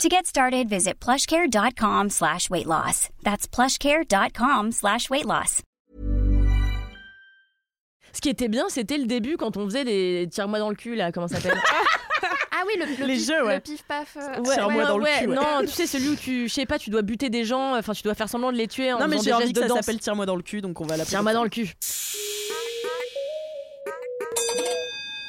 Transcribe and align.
To 0.00 0.08
get 0.08 0.26
started, 0.26 0.68
visit 0.68 0.94
plushcare.com 1.00 2.10
slash 2.10 2.50
weight 2.50 2.66
loss. 2.66 3.08
That's 3.22 3.46
plushcare.com 3.46 4.72
slash 4.72 5.10
weight 5.10 5.26
loss. 5.26 5.62
Ce 8.14 8.20
qui 8.20 8.28
était 8.28 8.48
bien, 8.48 8.64
c'était 8.68 8.98
le 8.98 9.06
début 9.06 9.36
quand 9.36 9.56
on 9.56 9.64
faisait 9.66 9.84
des 9.84 10.28
tire-moi 10.30 10.58
dans 10.58 10.68
le 10.70 10.74
cul, 10.74 10.94
là, 10.96 11.12
comment 11.12 11.28
ça 11.28 11.36
s'appelle 11.40 11.58
Ah 12.52 12.64
oui, 12.66 12.74
le, 12.78 12.84
le 13.00 13.06
Les 13.06 13.14
pif, 13.16 13.26
jeux, 13.26 13.44
ouais. 13.44 13.54
le 13.56 13.60
pif 13.60 13.82
paf. 13.84 14.16
euh, 14.16 14.38
Ouais, 14.40 14.54
Tire-moi 14.54 14.82
ouais, 14.82 14.88
dans 14.88 14.98
le 14.98 15.04
ouais, 15.04 15.18
cul, 15.20 15.26
ouais. 15.28 15.34
Non, 15.34 15.60
tu 15.62 15.68
sais, 15.68 15.86
celui 15.86 16.08
où 16.10 16.16
tu, 16.16 16.48
je 16.48 16.52
sais 16.52 16.66
pas, 16.66 16.78
tu 16.78 16.90
dois 16.90 17.02
buter 17.02 17.30
des 17.30 17.44
gens, 17.44 17.76
enfin, 17.76 17.92
tu 17.94 18.02
dois 18.02 18.14
faire 18.14 18.28
semblant 18.28 18.52
de 18.52 18.56
les 18.58 18.68
tuer 18.68 18.92
en 18.92 18.98
Non, 18.98 19.08
mais 19.08 19.18
j'ai 19.22 19.32
envie 19.32 19.52
que 19.52 19.60
ça 19.60 19.68
s'appelle 19.68 19.98
Tire-moi 19.98 20.26
dans 20.26 20.36
le 20.36 20.42
cul, 20.42 20.60
donc 20.60 20.80
on 20.80 20.84
va 20.84 20.96
l'appeler. 20.96 21.10
Tire-moi 21.10 21.32
dans 21.32 21.44
le 21.44 21.48
cul. 21.50 21.72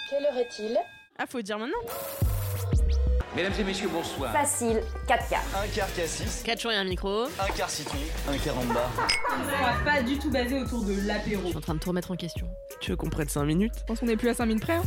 Quelle 0.10 0.26
heure 0.26 0.38
est-il? 0.38 0.78
Ah, 1.18 1.26
faut 1.28 1.42
dire 1.42 1.58
maintenant 1.60 1.78
Mesdames 3.36 3.54
et 3.60 3.64
messieurs, 3.64 3.90
bonsoir. 3.92 4.32
Facile, 4.32 4.82
4 5.08 5.28
quarts. 5.30 5.42
Un 5.64 5.68
quart 5.68 5.92
cassis, 5.96 6.44
4 6.44 6.62
jours 6.62 6.72
et 6.72 6.76
un 6.76 6.84
micro. 6.84 7.24
un 7.24 7.52
quart 7.56 7.70
citron, 7.70 7.98
un 8.30 8.38
quart 8.38 8.58
en 8.58 8.66
bas. 8.66 8.90
pas 9.84 10.04
du 10.04 10.20
tout 10.20 10.30
basé 10.30 10.60
autour 10.60 10.84
de 10.84 10.94
l'apéro. 11.08 11.42
Je 11.46 11.48
suis 11.48 11.58
en 11.58 11.62
train 11.62 11.74
de 11.74 11.80
tout 11.80 11.90
remettre 11.90 12.12
en 12.12 12.16
question. 12.16 12.48
Tu 12.80 12.92
veux 12.92 12.98
qu'on 12.98 13.10
prenne 13.10 13.28
5 13.30 13.44
minutes? 13.46 13.74
Je 13.80 13.84
pense 13.86 14.00
qu'on 14.00 14.08
est 14.08 14.18
plus 14.18 14.30
à 14.30 14.36
5 14.36 14.46
minutes 14.46 14.64
près. 14.64 14.74
hein. 14.74 14.84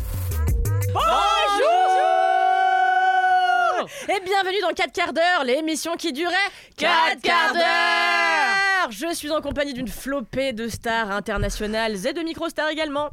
Et 4.08 4.20
bienvenue 4.24 4.61
dans 4.62 4.72
4 4.74 4.92
quarts 4.92 5.12
d'heure, 5.12 5.44
l'émission 5.44 5.97
qui 5.97 6.12
durait 6.12 6.33
4 6.77 7.20
quarts 7.22 7.52
d'heure 7.52 8.91
Je 8.91 9.12
suis 9.14 9.30
en 9.30 9.41
compagnie 9.41 9.74
d'une 9.74 9.89
flopée 9.89 10.52
de 10.52 10.69
stars 10.69 11.11
internationales 11.11 12.06
et 12.06 12.12
de 12.12 12.20
micro-stars 12.22 12.69
également. 12.69 13.11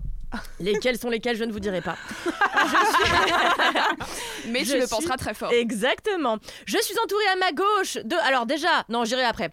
Lesquelles 0.60 0.98
sont 0.98 1.10
lesquelles, 1.10 1.38
je 1.38 1.44
ne 1.44 1.52
vous 1.52 1.60
dirai 1.60 1.82
pas. 1.82 1.96
Mais 4.48 4.64
Je 4.66 4.72
tu 4.74 4.80
le 4.80 4.82
suis- 4.86 4.90
penseras 4.90 5.18
très 5.18 5.34
fort. 5.34 5.52
Exactement. 5.52 6.38
Je 6.66 6.78
suis 6.82 6.96
entourée 7.04 7.26
à 7.34 7.36
ma 7.38 7.52
gauche 7.52 7.96
de... 8.04 8.16
Alors 8.28 8.46
déjà, 8.46 8.84
non, 8.90 9.06
j'irai 9.06 9.24
après. 9.24 9.52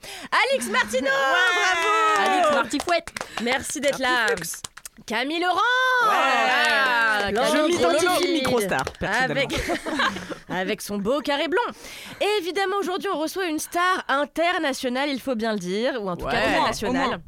Alix 0.53 0.69
Martineau 0.71 1.09
Bravo 1.11 2.31
Alix 2.31 2.51
Martifouette. 2.55 3.09
Merci 3.43 3.81
d'être 3.81 3.99
là. 3.99 4.27
Camille 5.07 5.41
Laurent 5.41 5.59
Ah, 6.05 7.29
Je 7.31 7.35
Laurent 7.35 7.67
m'identifie 7.69 8.33
micro-star, 8.33 8.85
personnellement. 8.99 9.33
Avec... 9.35 9.53
avec 10.49 10.83
son 10.83 10.99
beau 10.99 11.21
carré 11.21 11.49
blond. 11.49 11.61
Et 12.21 12.29
évidemment, 12.39 12.77
aujourd'hui, 12.79 13.09
on 13.13 13.19
reçoit 13.19 13.47
une 13.47 13.59
star 13.59 14.05
internationale, 14.09 15.09
il 15.09 15.21
faut 15.21 15.35
bien 15.35 15.53
le 15.55 15.59
dire, 15.59 16.01
ou 16.03 16.09
en 16.11 16.17
tout 16.17 16.27
cas 16.27 16.33
Ouais. 16.33 16.55
internationale. 16.55 17.05
Au 17.07 17.09
moins. 17.09 17.21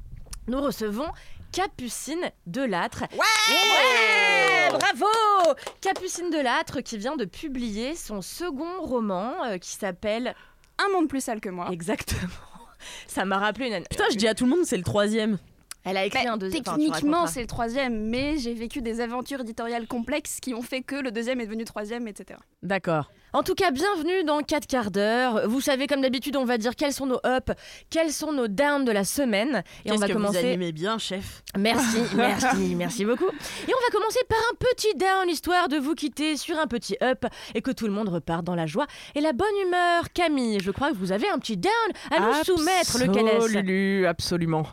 Nous 0.49 0.61
recevons 0.61 1.07
Capucine 1.53 2.31
Delattre. 2.47 3.05
Ouais, 3.13 4.71
Bravo 4.71 5.55
Capucine 5.81 6.31
Delattre 6.31 6.81
qui 6.83 6.97
vient 6.99 7.17
de 7.17 7.25
publier 7.25 7.95
son 7.95 8.23
second 8.23 8.81
roman 8.81 9.33
euh, 9.45 9.59
qui 9.59 9.71
s'appelle 9.71 10.35
Un 10.79 10.91
monde 10.93 11.09
plus 11.09 11.21
sale 11.23 11.41
que 11.41 11.51
moi. 11.51 11.69
Exactement. 11.71 12.31
Ça 13.07 13.25
m'a 13.25 13.39
rappelé 13.39 13.69
une. 13.69 13.85
Putain, 13.91 14.05
je 14.11 14.17
dis 14.17 14.27
à 14.29 14.35
tout 14.35 14.45
le 14.45 14.51
monde, 14.51 14.65
c'est 14.65 14.77
le 14.79 14.83
troisième. 14.83 15.39
Elle 15.85 15.97
a 15.97 16.05
écrit 16.07 16.25
Bah, 16.25 16.33
un 16.33 16.37
deuxième. 16.37 16.63
techniquement, 16.63 17.27
c'est 17.27 17.41
le 17.41 17.47
troisième, 17.47 18.09
mais 18.09 18.39
j'ai 18.39 18.55
vécu 18.55 18.81
des 18.83 19.01
aventures 19.01 19.41
éditoriales 19.41 19.87
complexes 19.87 20.39
qui 20.41 20.55
ont 20.55 20.63
fait 20.63 20.83
que 20.83 20.95
le 20.97 21.11
deuxième 21.11 21.41
est 21.41 21.47
devenu 21.47 21.65
troisième, 21.65 22.09
etc. 22.09 22.39
D'accord. 22.63 23.11
En 23.35 23.43
tout 23.43 23.55
cas, 23.55 23.71
bienvenue 23.71 24.25
dans 24.25 24.41
4 24.41 24.67
quarts 24.67 24.91
d'heure. 24.91 25.49
Vous 25.49 25.63
savez, 25.63 25.87
comme 25.87 26.03
d'habitude, 26.03 26.37
on 26.37 26.45
va 26.45 26.59
dire 26.59 26.77
quels 26.77 26.93
sont 26.93 27.07
nos 27.07 27.21
ups, 27.25 27.53
quels 27.89 28.13
sont 28.13 28.31
nos 28.31 28.47
downs 28.47 28.85
de 28.85 28.93
la 28.93 29.05
semaine. 29.05 29.63
Et 29.87 29.93
on 29.93 29.97
va 29.97 30.07
que 30.07 30.13
vous 30.13 30.19
commencer. 30.19 30.51
animez 30.51 30.73
bien, 30.73 30.99
chef? 30.99 31.43
Merci, 31.57 31.99
merci, 32.15 32.75
merci 32.77 33.05
beaucoup. 33.07 33.29
Et 33.29 33.73
on 33.73 33.81
va 33.81 33.91
commencer 33.91 34.21
par 34.29 34.39
un 34.39 34.57
petit 34.57 34.95
down, 34.97 35.31
histoire 35.31 35.69
de 35.69 35.79
vous 35.79 35.95
quitter 35.95 36.37
sur 36.37 36.59
un 36.59 36.67
petit 36.67 36.97
up 37.03 37.25
et 37.55 37.63
que 37.63 37.71
tout 37.71 37.87
le 37.87 37.93
monde 37.93 38.11
reparte 38.11 38.45
dans 38.45 38.55
la 38.55 38.67
joie 38.67 38.87
et 39.15 39.23
la 39.23 39.33
bonne 39.33 39.49
humeur. 39.67 40.13
Camille, 40.13 40.59
je 40.61 40.71
crois 40.71 40.91
que 40.91 40.97
vous 40.97 41.13
avez 41.13 41.31
un 41.31 41.39
petit 41.39 41.57
down 41.57 41.73
à 42.11 42.21
nous 42.21 42.45
soumettre. 42.45 42.99
Lequel 42.99 43.29
Absolu, 43.29 44.07
absolument. 44.07 44.67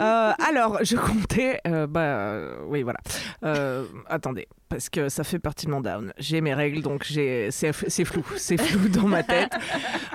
Euh, 0.00 0.32
alors, 0.48 0.78
je 0.82 0.96
comptais. 0.96 1.60
euh, 1.66 1.86
bah, 1.86 2.00
euh, 2.00 2.56
oui, 2.68 2.82
voilà. 2.82 3.00
Euh, 3.44 3.84
attendez, 4.06 4.48
parce 4.68 4.88
que 4.88 5.08
ça 5.08 5.24
fait 5.24 5.38
partie 5.38 5.66
de 5.66 5.70
mon 5.70 5.80
down. 5.80 6.12
J'ai 6.18 6.40
mes 6.40 6.54
règles, 6.54 6.82
donc 6.82 7.04
j'ai, 7.04 7.50
c'est, 7.50 7.72
c'est 7.88 8.04
flou. 8.04 8.24
C'est 8.36 8.56
flou 8.60 8.88
dans 8.88 9.06
ma 9.08 9.22
tête. 9.22 9.52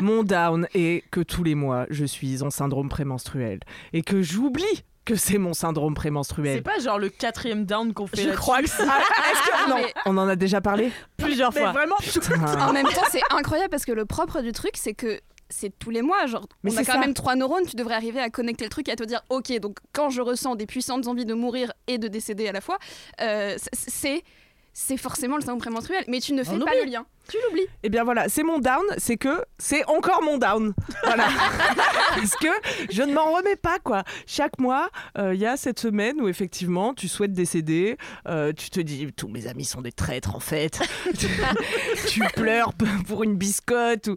Mon 0.02 0.24
down 0.24 0.68
est 0.74 1.03
que 1.12 1.22
tous 1.22 1.44
les 1.44 1.56
mois, 1.56 1.86
je 1.90 2.06
suis 2.06 2.44
en 2.44 2.50
syndrome 2.50 2.90
prémenstruel. 2.90 3.59
Et 3.94 4.02
que 4.02 4.22
j'oublie 4.22 4.84
que 5.06 5.16
c'est 5.16 5.38
mon 5.38 5.53
syndrome 5.53 5.94
C'est 5.94 6.02
prémenstruel. 6.02 6.63
pas 6.63 6.80
genre 6.80 6.97
le 6.97 7.09
quatrième 7.09 7.66
down 7.66 7.94
qu'on 7.94 8.08
fait 8.08 8.24
Je 8.24 8.30
crois 8.30 8.62
que 8.62 8.69
c'est. 8.69 8.84
Est-ce 8.84 9.66
que- 9.66 9.69
non, 9.69 9.75
mais- 9.75 9.94
on 10.06 10.18
en 10.18 10.28
a 10.30 10.36
déjà 10.38 10.62
parlé 10.62 10.92
Plusieurs 11.18 11.53
Mais 11.53 11.59
fois. 11.62 11.72
vraiment, 11.74 11.96
Putain. 12.00 12.68
En 12.69 12.72
même 12.72 12.86
temps, 12.88 13.02
c'est 13.12 13.22
incroyable 13.31 13.69
parce 13.69 13.84
que 13.86 13.92
le 13.92 14.06
propre 14.06 14.40
du 14.42 14.53
truc, 14.53 14.72
c'est 14.75 14.94
que 14.94 15.19
c'est 15.50 15.78
tous 15.78 15.90
les 15.90 16.02
mois. 16.02 16.25
Genre, 16.28 16.47
Mais 16.63 16.72
on 16.72 16.75
a 16.75 16.80
c'est 16.80 16.86
quand 16.86 16.94
ça. 16.94 17.00
même 17.00 17.13
trois 17.13 17.36
neurones, 17.36 17.66
tu 17.66 17.75
devrais 17.75 17.96
arriver 17.96 18.22
à 18.22 18.30
connecter 18.30 18.63
le 18.63 18.69
truc 18.69 18.88
et 18.88 18.94
à 18.94 18.96
te 18.96 19.03
dire, 19.03 19.22
ok, 19.30 19.59
donc 19.59 19.78
quand 19.92 20.09
je 20.09 20.22
ressens 20.22 20.56
des 20.56 20.66
puissantes 20.66 21.06
envies 21.08 21.25
de 21.25 21.34
mourir 21.34 21.74
et 21.88 21.97
de 21.97 22.08
décéder 22.08 22.47
à 22.47 22.53
la 22.53 22.62
fois, 22.62 22.78
euh, 23.22 23.56
c'est 23.74 24.24
c'est 24.73 24.97
forcément 24.97 25.35
le 25.35 25.41
syndrome 25.41 25.59
prémenstruel. 25.59 26.03
Mais 26.07 26.19
tu 26.19 26.34
ne 26.34 26.44
fais 26.44 26.57
pas 26.59 26.73
le 26.75 26.89
lien. 26.89 27.06
Tu 27.29 27.38
l'oublies. 27.47 27.67
Eh 27.84 27.89
bien 27.89 28.03
voilà, 28.03 28.28
c'est 28.28 28.44
mon 28.44 28.59
down, 28.59 28.84
c'est 28.97 29.17
que 29.17 29.45
c'est 29.57 29.85
encore 29.85 30.22
mon 30.23 30.38
down. 30.38 30.73
Voilà. 31.03 31.28
Parce 32.16 32.35
que 32.35 32.47
je 32.91 33.01
ne 33.01 33.13
m'en 33.13 33.34
remets 33.34 33.56
pas, 33.56 33.79
quoi. 33.79 34.03
Chaque 34.28 34.59
mois, 34.59 34.89
euh, 35.17 35.33
il 35.33 35.39
y 35.39 35.45
a 35.45 35.56
cette 35.56 35.79
semaine 35.79 36.19
où 36.19 36.28
effectivement, 36.28 36.94
tu 36.94 37.07
souhaites 37.07 37.31
décéder, 37.31 37.97
euh, 38.28 38.51
tu 38.51 38.69
te 38.69 38.79
dis, 38.79 39.12
tous 39.13 39.29
mes 39.29 39.47
amis 39.47 39.66
sont 39.66 39.81
des 39.81 39.91
traîtres 39.91 40.35
en 40.35 40.39
fait. 40.39 40.81
tu 42.07 42.19
pleures 42.35 42.73
pour 43.07 43.23
une 43.23 43.35
biscotte. 43.35 44.07
Ou... 44.07 44.16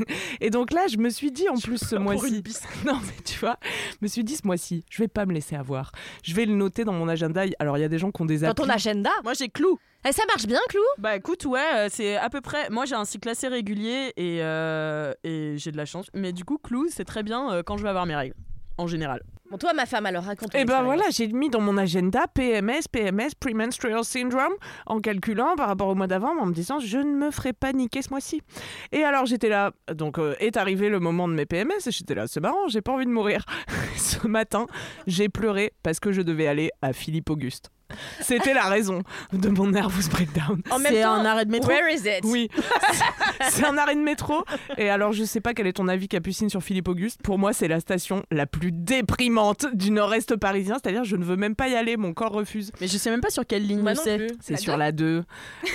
Et 0.40 0.50
donc 0.50 0.72
là, 0.72 0.86
je 0.88 0.96
me 0.98 1.10
suis 1.10 1.32
dit 1.32 1.48
en 1.48 1.56
plus 1.56 1.78
ce 1.78 1.96
mois-ci. 1.96 2.42
Non, 2.86 2.98
mais 3.04 3.22
tu 3.24 3.38
vois, 3.38 3.58
je 3.90 3.96
me 4.00 4.08
suis 4.08 4.24
dit 4.24 4.36
ce 4.36 4.46
mois-ci, 4.46 4.84
je 4.90 5.02
vais 5.02 5.08
pas 5.08 5.26
me 5.26 5.32
laisser 5.32 5.56
avoir. 5.56 5.92
Je 6.22 6.34
vais 6.34 6.46
le 6.46 6.54
noter 6.54 6.84
dans 6.84 6.92
mon 6.92 7.08
agenda. 7.08 7.42
Alors, 7.58 7.76
il 7.78 7.80
y 7.80 7.84
a 7.84 7.88
des 7.88 7.98
gens 7.98 8.10
qui 8.10 8.22
ont 8.22 8.26
des 8.26 8.38
Dans 8.38 8.54
ton 8.54 8.68
agenda 8.68 9.10
moi 9.24 9.34
j'ai 9.34 9.48
clou. 9.48 9.78
Eh, 10.08 10.12
Ça 10.12 10.22
marche 10.26 10.46
bien, 10.46 10.60
Clou 10.70 10.80
Bah 10.96 11.16
écoute, 11.16 11.44
ouais, 11.44 11.60
euh, 11.74 11.88
c'est 11.90 12.16
à 12.16 12.30
peu 12.30 12.40
près. 12.40 12.70
Moi 12.70 12.86
j'ai 12.86 12.94
un 12.94 13.04
cycle 13.04 13.28
assez 13.28 13.46
régulier 13.46 14.14
et, 14.16 14.38
euh, 14.42 15.12
et 15.22 15.56
j'ai 15.58 15.70
de 15.70 15.76
la 15.76 15.84
chance. 15.84 16.06
Mais 16.14 16.32
du 16.32 16.46
coup, 16.46 16.56
clou, 16.56 16.86
c'est 16.88 17.04
très 17.04 17.22
bien 17.22 17.52
euh, 17.52 17.62
quand 17.62 17.76
je 17.76 17.82
vais 17.82 17.90
avoir 17.90 18.06
mes 18.06 18.16
règles, 18.16 18.34
en 18.78 18.86
général. 18.86 19.22
Bon, 19.50 19.58
toi, 19.58 19.74
ma 19.74 19.84
femme, 19.84 20.06
alors 20.06 20.24
raconte 20.24 20.54
Et 20.54 20.64
ben 20.64 20.82
voilà, 20.82 21.04
j'ai 21.10 21.26
mis 21.28 21.50
dans 21.50 21.60
mon 21.60 21.76
agenda 21.76 22.26
PMS, 22.26 22.88
PMS, 22.90 23.30
Premenstrual 23.38 24.02
Syndrome, 24.02 24.52
en 24.86 25.00
calculant 25.00 25.56
par 25.56 25.68
rapport 25.68 25.88
au 25.88 25.94
mois 25.94 26.06
d'avant, 26.06 26.38
en 26.38 26.46
me 26.46 26.54
disant 26.54 26.78
je 26.80 26.98
ne 26.98 27.14
me 27.14 27.30
ferai 27.30 27.52
pas 27.52 27.74
niquer 27.74 28.00
ce 28.00 28.08
mois-ci. 28.08 28.40
Et 28.92 29.04
alors 29.04 29.26
j'étais 29.26 29.50
là, 29.50 29.72
donc 29.92 30.18
euh, 30.18 30.34
est 30.38 30.56
arrivé 30.56 30.88
le 30.88 31.00
moment 31.00 31.28
de 31.28 31.34
mes 31.34 31.44
PMS, 31.44 31.86
et 31.86 31.90
j'étais 31.90 32.14
là, 32.14 32.26
c'est 32.26 32.40
marrant, 32.40 32.68
j'ai 32.68 32.80
pas 32.80 32.92
envie 32.92 33.06
de 33.06 33.10
mourir. 33.10 33.44
ce 33.96 34.26
matin, 34.26 34.66
j'ai 35.06 35.28
pleuré 35.28 35.74
parce 35.82 36.00
que 36.00 36.12
je 36.12 36.22
devais 36.22 36.46
aller 36.46 36.70
à 36.80 36.94
Philippe 36.94 37.28
Auguste. 37.28 37.70
C'était 38.20 38.54
la 38.54 38.64
raison 38.64 39.02
de 39.32 39.48
mon 39.48 39.66
nervous 39.68 40.08
breakdown. 40.10 40.60
C'est 40.82 41.02
un 41.02 41.24
arrêt 41.24 41.44
de 41.46 41.50
métro. 41.50 41.68
Where 41.70 41.88
is 41.92 42.02
it? 42.06 42.20
Oui, 42.24 42.50
c'est 43.50 43.64
un 43.64 43.76
arrêt 43.78 43.94
de 43.94 44.00
métro. 44.00 44.44
Et 44.76 44.90
alors, 44.90 45.12
je 45.12 45.24
sais 45.24 45.40
pas 45.40 45.54
quel 45.54 45.66
est 45.66 45.72
ton 45.74 45.88
avis, 45.88 46.08
Capucine, 46.08 46.50
sur 46.50 46.62
Philippe 46.62 46.88
Auguste. 46.88 47.20
Pour 47.22 47.38
moi, 47.38 47.52
c'est 47.52 47.68
la 47.68 47.80
station 47.80 48.22
la 48.30 48.46
plus 48.46 48.72
déprimante 48.72 49.66
du 49.74 49.90
nord-est 49.90 50.36
parisien. 50.36 50.76
C'est-à-dire, 50.82 51.04
je 51.04 51.16
ne 51.16 51.24
veux 51.24 51.36
même 51.36 51.54
pas 51.54 51.68
y 51.68 51.76
aller, 51.76 51.96
mon 51.96 52.12
corps 52.12 52.32
refuse. 52.32 52.70
Mais 52.80 52.88
je 52.88 52.98
sais 52.98 53.10
même 53.10 53.20
pas 53.20 53.30
sur 53.30 53.46
quelle 53.46 53.66
ligne 53.66 53.82
c'est. 53.94 54.26
C'est 54.40 54.56
sur 54.56 54.76
la 54.76 54.92
2. 54.92 55.24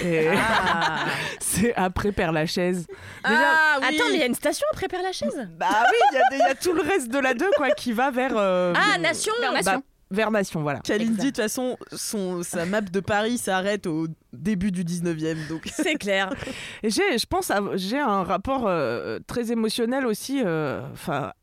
Et 0.04 0.28
Ah, 0.36 1.06
c'est 1.40 1.74
après 1.76 2.12
Père-Lachaise. 2.12 2.86
Déjà, 3.28 3.40
Ah 3.56 3.78
oui. 3.80 3.86
Attends, 3.96 4.06
mais 4.10 4.16
il 4.16 4.20
y 4.20 4.24
a 4.24 4.28
une 4.28 4.36
station 4.36 4.66
après 4.72 4.88
Père 4.88 5.02
Lachaise 5.02 5.48
bah 5.58 5.68
oui, 5.72 5.98
il 6.12 6.38
y 6.38 6.42
a 6.42 6.52
y, 6.52 6.56
tout 6.56 6.74
le 6.74 6.82
reste 6.82 7.10
de 7.10 7.20
la 7.20 7.34
2 7.34 7.46
quoi, 7.58 7.72
qui 7.72 7.92
va 7.92 8.12
vers. 8.12 8.34
euh, 8.36 8.74
Ah, 8.76 8.98
Nation 8.98 9.34
Vers 9.40 9.54
Nation. 9.54 9.74
bah, 9.76 9.82
vers 10.14 10.32
Nation, 10.32 10.62
voilà. 10.62 10.80
Kalindi, 10.80 11.14
Exact. 11.14 11.24
de 11.24 11.28
toute 11.30 11.38
façon, 11.38 11.78
son, 11.92 12.44
sa 12.44 12.66
map 12.66 12.82
de 12.82 13.00
Paris 13.00 13.38
s'arrête 13.38 13.88
au 13.88 14.08
début 14.32 14.72
du 14.72 14.84
19e. 14.84 15.48
Donc. 15.50 15.64
C'est 15.74 15.96
clair. 15.96 16.34
Et 16.84 16.90
j'ai, 16.90 17.18
je 17.18 17.26
pense, 17.26 17.52
j'ai 17.76 18.00
un 18.00 18.24
rapport 18.24 18.68
euh, 18.68 19.20
très 19.28 19.52
émotionnel 19.52 20.06
aussi, 20.06 20.42
euh, 20.46 20.82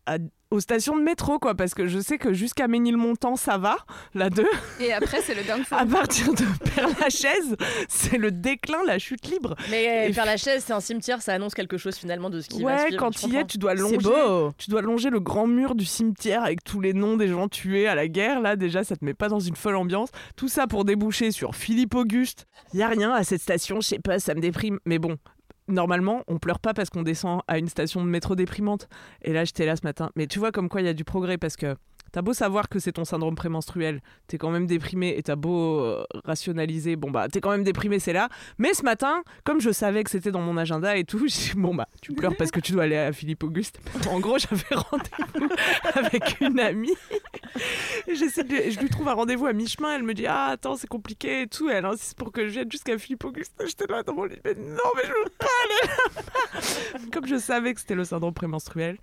à, 0.07 0.19
aux 0.51 0.61
stations 0.61 0.97
de 0.97 1.03
métro, 1.03 1.39
quoi, 1.39 1.55
parce 1.55 1.75
que 1.75 1.87
je 1.87 1.99
sais 2.01 2.19
que 2.19 2.33
jusqu'à 2.33 2.67
Ménilmontant, 2.69 3.37
ça 3.37 3.57
va, 3.57 3.77
la 4.15 4.31
2. 4.31 4.45
Et 4.81 4.93
après, 4.93 5.21
c'est 5.23 5.35
le 5.35 5.43
À 5.43 5.57
downfall. 5.57 5.87
partir 5.89 6.33
de 6.35 6.45
Père-Lachaise, 6.75 7.57
c'est 7.89 8.19
le 8.19 8.31
déclin, 8.33 8.79
la 8.87 8.99
chute 8.99 9.27
libre. 9.29 9.55
Mais 9.71 10.09
Et 10.09 10.13
faire 10.13 10.25
la 10.27 10.37
chaise, 10.37 10.65
c'est 10.67 10.73
un 10.73 10.81
cimetière, 10.81 11.23
ça 11.23 11.33
annonce 11.35 11.55
quelque 11.55 11.77
chose 11.79 11.97
finalement 11.97 12.31
de 12.31 12.41
ce 12.41 12.49
qui 12.49 12.63
va 12.63 12.75
Ouais, 12.85 12.97
quand 12.97 13.11
tu 13.11 13.27
y 13.27 13.37
es, 13.37 13.45
tu 13.45 13.59
dois 13.59 13.75
longer. 13.75 13.99
beau. 13.99 14.53
Tu 14.59 14.71
dois 14.71 14.83
longer 14.83 15.11
le 15.11 15.21
grand 15.21 15.47
mur 15.47 15.75
du 15.75 15.85
cimetière 15.85 16.43
avec 16.43 16.65
tous 16.65 16.81
les 16.81 16.93
noms 16.95 17.17
des 17.17 17.29
gens 17.29 17.49
tués 17.49 17.87
à 17.87 17.95
la 17.95 18.09
guerre. 18.09 18.41
Là, 18.41 18.57
déjà, 18.57 18.83
ça 18.85 18.97
te 18.97 19.05
met 19.05 19.15
pas 19.15 19.29
dans 19.29 19.41
une 19.41 19.57
folle 19.57 19.77
ambiance. 19.77 20.09
Tout 20.37 20.49
ça 20.49 20.67
pour 20.67 20.85
déboucher 20.85 21.31
sur 21.31 21.55
Philippe 21.55 21.95
Auguste. 21.95 22.47
Y 22.75 22.83
a 22.83 22.89
rien 22.89 23.13
à 23.13 23.23
cette 23.25 23.43
station, 23.43 23.81
je 23.81 23.87
sais 23.89 23.99
pas, 23.99 24.19
ça 24.19 24.35
me 24.35 24.41
déprime. 24.41 24.79
Mais 24.85 24.99
bon, 24.99 25.17
normalement, 25.71 26.25
on 26.29 26.39
pleure 26.39 26.59
pas 26.59 26.75
parce 26.75 26.91
qu'on 26.91 27.03
descend 27.03 27.43
à 27.49 27.59
une 27.59 27.69
station 27.69 28.05
de 28.05 28.09
métro 28.09 28.35
déprimante. 28.35 28.89
Et 29.23 29.33
là, 29.33 29.45
j'étais 29.45 29.67
là 29.67 29.77
ce 29.77 29.83
matin. 29.85 30.11
Mais 30.17 30.27
tu 30.27 30.39
vois 30.39 30.53
comme 30.53 30.69
quoi 30.69 30.81
il 30.81 30.87
y 30.87 30.91
a 30.91 30.95
du 30.95 31.05
progrès 31.05 31.39
parce 31.39 31.57
que. 31.57 31.77
T'as 32.13 32.23
beau 32.23 32.33
savoir 32.33 32.69
que 32.69 32.79
c'est 32.79 32.93
ton 32.93 33.05
syndrome 33.05 33.35
prémenstruel, 33.35 34.01
t'es 34.27 34.39
quand 34.39 34.51
même 34.51 34.67
déprimé 34.67 35.15
et 35.17 35.23
t'as 35.23 35.37
beau 35.37 35.81
euh, 35.81 36.05
rationaliser, 36.25 36.97
bon 36.97 37.11
bah 37.11 37.29
t'es 37.29 37.41
quand 37.41 37.51
même 37.51 37.63
déprimé, 37.63 37.99
c'est 38.01 38.13
là. 38.13 38.29
Mais 38.59 38.75
ce 38.75 38.83
matin, 38.83 39.23
comme 39.45 39.61
je 39.61 39.71
savais 39.71 40.03
que 40.03 40.11
c'était 40.11 40.33
dans 40.33 40.41
mon 40.41 40.57
agenda 40.57 40.97
et 40.97 41.05
tout, 41.05 41.19
j'ai 41.29 41.53
dit 41.53 41.61
bon 41.61 41.75
bah 41.75 41.87
tu 42.03 42.13
pleures 42.13 42.37
parce 42.37 42.51
que 42.51 42.61
tu 42.61 42.73
dois 42.73 42.85
aller 42.85 42.97
à 42.97 43.13
Philippe 43.13 43.45
Auguste. 43.45 43.81
En 44.09 44.19
gros, 44.21 44.39
j'avais 44.39 44.63
rendez-vous 44.71 45.49
avec 45.95 46.41
une 46.41 46.59
amie. 46.59 46.95
Et 48.07 48.13
de 48.13 48.71
je 48.71 48.81
lui 48.81 48.89
trouve 48.89 49.09
un 49.09 49.15
rendez-vous 49.15 49.47
à 49.47 49.53
mi-chemin. 49.53 49.95
Elle 49.95 50.03
me 50.03 50.15
dit 50.15 50.27
ah 50.27 50.47
attends 50.47 50.77
c'est 50.77 50.89
compliqué 50.89 51.43
et 51.43 51.47
tout. 51.47 51.69
Elle 51.69 51.85
insiste 51.85 52.19
pour 52.19 52.33
que 52.33 52.47
je 52.47 52.53
vienne 52.53 52.71
jusqu'à 52.71 52.99
Philippe 52.99 53.25
Auguste. 53.25 53.55
J'étais 53.65 53.87
là 53.87 54.03
dans 54.03 54.15
mon 54.15 54.25
lit 54.25 54.39
mais 54.45 54.55
non 54.55 54.91
mais 54.97 55.03
je 55.05 55.09
veux 55.09 55.31
pas 55.39 55.47
aller 55.65 55.93
là-bas. 55.93 57.11
Comme 57.13 57.27
je 57.27 57.37
savais 57.37 57.75
que 57.75 57.81
c'était 57.81 57.95
le 57.95 58.05
syndrome 58.05 58.35
prémenstruel. 58.35 58.99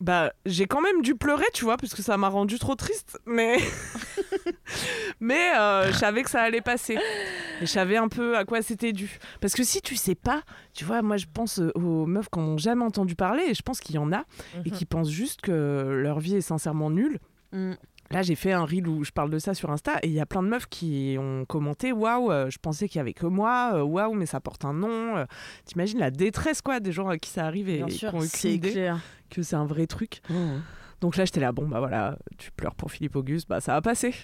Bah, 0.00 0.32
j'ai 0.46 0.66
quand 0.66 0.80
même 0.80 1.02
dû 1.02 1.16
pleurer, 1.16 1.44
tu 1.54 1.64
vois, 1.64 1.76
parce 1.76 1.92
que 1.94 2.02
ça 2.02 2.16
m'a 2.16 2.28
rendu 2.28 2.58
trop 2.60 2.76
triste. 2.76 3.18
Mais, 3.26 3.58
mais 5.20 5.52
euh, 5.58 5.88
je 5.92 5.96
savais 5.96 6.22
que 6.22 6.30
ça 6.30 6.42
allait 6.42 6.60
passer. 6.60 6.94
Et 6.94 7.66
je 7.66 7.66
savais 7.66 7.96
un 7.96 8.08
peu 8.08 8.36
à 8.36 8.44
quoi 8.44 8.62
c'était 8.62 8.92
dû. 8.92 9.18
Parce 9.40 9.54
que 9.54 9.64
si 9.64 9.80
tu 9.82 9.96
sais 9.96 10.14
pas, 10.14 10.42
tu 10.74 10.84
vois, 10.84 11.02
moi 11.02 11.16
je 11.16 11.26
pense 11.32 11.58
euh, 11.58 11.72
aux 11.74 12.06
meufs 12.06 12.28
qui 12.30 12.38
n'en 12.38 12.46
ont 12.50 12.58
jamais 12.58 12.84
entendu 12.84 13.14
parler, 13.16 13.44
et 13.48 13.54
je 13.54 13.62
pense 13.62 13.80
qu'il 13.80 13.96
y 13.96 13.98
en 13.98 14.12
a, 14.12 14.24
et 14.64 14.70
Mhm. 14.70 14.76
qui 14.76 14.84
pensent 14.84 15.10
juste 15.10 15.40
que 15.40 16.00
leur 16.02 16.20
vie 16.20 16.36
est 16.36 16.40
sincèrement 16.42 16.90
nulle. 16.90 17.18
Mm. 17.52 17.72
Là, 18.10 18.22
j'ai 18.22 18.34
fait 18.34 18.52
un 18.52 18.64
reel 18.64 18.88
où 18.88 19.04
je 19.04 19.10
parle 19.10 19.30
de 19.30 19.38
ça 19.38 19.52
sur 19.54 19.70
Insta 19.70 19.98
et 20.02 20.06
il 20.08 20.14
y 20.14 20.20
a 20.20 20.26
plein 20.26 20.42
de 20.42 20.48
meufs 20.48 20.66
qui 20.66 21.16
ont 21.18 21.44
commenté 21.44 21.92
Waouh, 21.92 22.30
euh, 22.32 22.48
je 22.50 22.58
pensais 22.58 22.88
qu'il 22.88 22.98
y 22.98 23.00
avait 23.00 23.12
que 23.12 23.26
moi, 23.26 23.72
euh, 23.74 23.82
waouh, 23.82 24.14
mais 24.14 24.26
ça 24.26 24.40
porte 24.40 24.64
un 24.64 24.72
nom. 24.72 25.16
euh. 25.18 25.26
T'imagines 25.66 25.98
la 25.98 26.10
détresse 26.10 26.62
quoi 26.62 26.80
des 26.80 26.92
gens 26.92 27.08
à 27.08 27.18
qui 27.18 27.30
ça 27.30 27.44
arrive 27.44 27.68
et 27.68 27.84
qui 27.84 28.06
ont 28.06 28.18
aucune 28.18 28.50
idée 28.50 28.72
clair. 28.72 29.00
que 29.30 29.42
c'est 29.42 29.56
un 29.56 29.66
vrai 29.66 29.86
truc. 29.86 30.20
Mmh. 30.30 30.60
Donc 31.00 31.16
là, 31.16 31.24
j'étais 31.24 31.40
là, 31.40 31.52
bon, 31.52 31.68
bah 31.68 31.78
voilà, 31.78 32.18
tu 32.38 32.50
pleures 32.50 32.74
pour 32.74 32.90
Philippe 32.90 33.14
Auguste, 33.14 33.48
bah 33.48 33.60
ça 33.60 33.72
va 33.74 33.82
passer. 33.82 34.14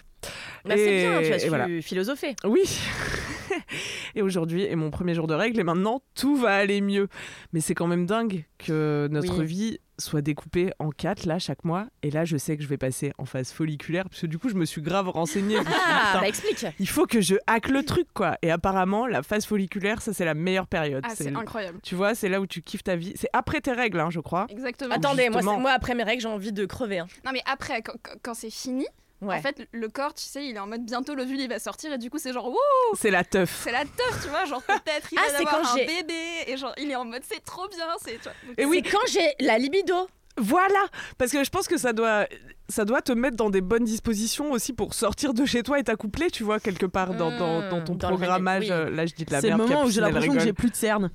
Bah, 0.65 0.75
c'est 0.77 1.01
bien, 1.03 1.21
tu 1.23 1.33
as 1.33 1.39
su 1.39 1.49
voilà. 1.49 1.69
philosopher. 1.83 2.35
Oui. 2.45 2.63
et 4.15 4.23
aujourd'hui 4.23 4.65
est 4.65 4.77
mon 4.77 4.91
premier 4.91 5.15
jour 5.15 5.27
de 5.27 5.35
règle 5.35 5.61
et 5.61 5.65
maintenant 5.65 6.03
tout 6.15 6.37
va 6.37 6.55
aller 6.57 6.81
mieux. 6.81 7.09
Mais 7.53 7.61
c'est 7.61 7.75
quand 7.75 7.87
même 7.87 8.07
dingue 8.07 8.45
que 8.59 9.09
notre 9.11 9.41
Oui. 9.41 9.47
vie 9.47 9.79
soit 9.99 10.23
découpée 10.23 10.73
en 10.81 10.91
quatre 10.91 11.25
là 11.27 11.39
chaque 11.39 11.65
mois. 11.65 11.87
Et 12.03 12.11
là, 12.11 12.25
je 12.25 12.37
sais 12.37 12.57
que 12.57 12.63
je 12.63 12.69
vais 12.69 12.79
passer 12.79 13.13
en 13.19 13.27
phase 13.27 13.53
folliculaire 13.53 14.09
parce 14.09 14.23
que 14.23 14.27
du 14.27 14.39
coup, 14.39 14.49
je 14.49 14.55
me 14.55 14.65
suis 14.65 14.83
grave 14.83 15.09
renseignée. 15.09 15.55
Suis 15.57 15.65
dit, 15.65 15.71
Ah, 15.77 16.19
bah 16.21 16.27
explique. 16.29 16.67
il 16.81 16.89
faut 16.89 17.07
que 17.07 17.21
je 17.21 17.37
hack 17.47 17.69
le 17.69 17.85
truc 17.85 18.09
quoi. 18.15 18.37
Et 18.43 18.51
apparemment, 18.51 19.07
la 19.07 19.23
phase 19.23 19.45
folliculaire, 19.47 20.03
ça 20.03 20.13
c'est 20.13 20.25
la 20.25 20.35
meilleure 20.35 20.67
période. 20.67 21.05
Ah, 21.07 21.11
C'est 21.15 21.25
c'est 21.25 21.31
le- 21.31 21.37
incroyable. 21.37 21.79
Tu 21.83 21.95
vois, 21.95 22.15
c'est 22.15 22.29
là 22.29 22.41
où 22.41 22.47
tu 22.47 22.63
kiffes 22.63 22.83
ta 22.83 22.97
vie. 22.97 23.13
C'est 23.17 23.29
après 23.33 23.61
tes 23.61 23.73
règles, 23.73 24.01
hein, 24.01 24.09
je 24.11 24.21
crois. 24.21 24.47
Exactement. 24.49 24.95
Attendez, 24.95 25.29
moi, 25.29 25.41
justement- 25.41 25.57
c'est- 25.57 25.61
moi 25.63 25.71
après 25.73 25.95
mes 25.95 26.03
règles, 26.03 26.23
j'ai 26.23 26.29
envie 26.29 26.53
de 26.53 26.65
crever. 26.65 26.99
hein. 27.01 27.07
Non, 27.25 27.31
mais 27.33 27.43
après, 27.47 27.83
quand 28.23 28.35
c'est 28.35 28.51
fini, 28.51 28.87
Ouais. 29.25 29.37
en 29.37 29.43
fait, 29.43 29.67
le 29.73 29.89
corps, 29.89 30.15
tu 30.15 30.25
sais, 30.25 30.47
il 30.47 30.57
est 30.57 30.59
en 30.59 30.67
mode 30.67 30.85
bientôt 30.85 31.15
l'ovule, 31.15 31.41
il 31.41 31.49
va 31.49 31.59
sortir, 31.59 31.93
et 31.93 31.99
du 31.99 32.11
coup, 32.11 32.19
c'est 32.19 32.33
genre, 32.33 32.49
wouh, 32.49 32.57
C'est 32.97 33.11
la 33.11 33.25
teuf. 33.25 33.61
c'est 33.65 33.73
la 33.73 33.85
teuf, 33.85 34.23
tu 34.23 34.29
vois, 34.29 34.45
genre 34.45 34.63
peut-être 34.63 35.09
il 35.13 35.19
Ah, 35.19 35.23
va 35.33 35.39
c'est 35.39 35.47
avoir 35.47 35.73
un 35.73 35.77
j'ai- 35.77 35.87
bébé, 35.87 36.15
et 36.47 36.57
genre, 36.57 36.75
il 36.79 36.91
est 36.91 36.97
en 36.97 37.05
mode, 37.05 37.23
c'est 37.29 37.45
trop 37.45 37.67
bien, 37.69 37.87
c'est. 38.03 38.15
tu 38.17 38.23
vois. 38.25 38.33
Donc, 38.47 38.55
Et 38.59 38.65
oui, 38.65 38.83
C'est 38.85 38.91
quand 38.91 39.07
j'ai 39.11 39.45
la 39.45 39.59
libido. 39.59 39.95
Voilà, 40.37 40.81
parce 41.17 41.31
que 41.31 41.45
je 41.45 41.51
pense 41.51 41.69
que 41.69 41.77
ça 41.77 41.93
doit, 41.93 42.27
ça 42.69 42.85
doit 42.85 43.01
te 43.03 43.13
mettre 43.13 43.37
dans 43.37 43.51
des 43.51 43.61
bonnes 43.61 43.85
dispositions 43.85 44.51
aussi 44.51 44.73
pour 44.73 44.93
sortir 44.93 45.33
de 45.33 45.45
chez 45.45 45.63
toi 45.63 45.79
et 45.79 45.85
t'accoupler, 45.85 46.29
tu 46.29 46.43
vois, 46.43 46.59
quelque 46.59 46.87
part 46.87 47.15
dans, 47.15 47.31
dans, 47.39 47.61
Mmh, 47.61 47.69
dans 47.69 47.85
ton 47.85 47.95
dans 47.95 48.11
le 48.11 48.17
programmage. 48.17 48.65
oui. 48.65 48.95
Là, 48.97 49.07
je 49.07 49.15
dis 49.15 49.25
de 49.25 49.31
la 49.33 49.41
C'est 49.41 49.51
le 49.51 49.57
merde. 49.57 49.69
moment 49.71 49.85
où 49.85 49.91
j'ai 49.91 50.01
l'impression 50.01 50.33
que 50.35 50.41
j'ai 50.41 50.53
plus 50.53 50.71
de 50.71 50.77
cernes. 50.77 51.11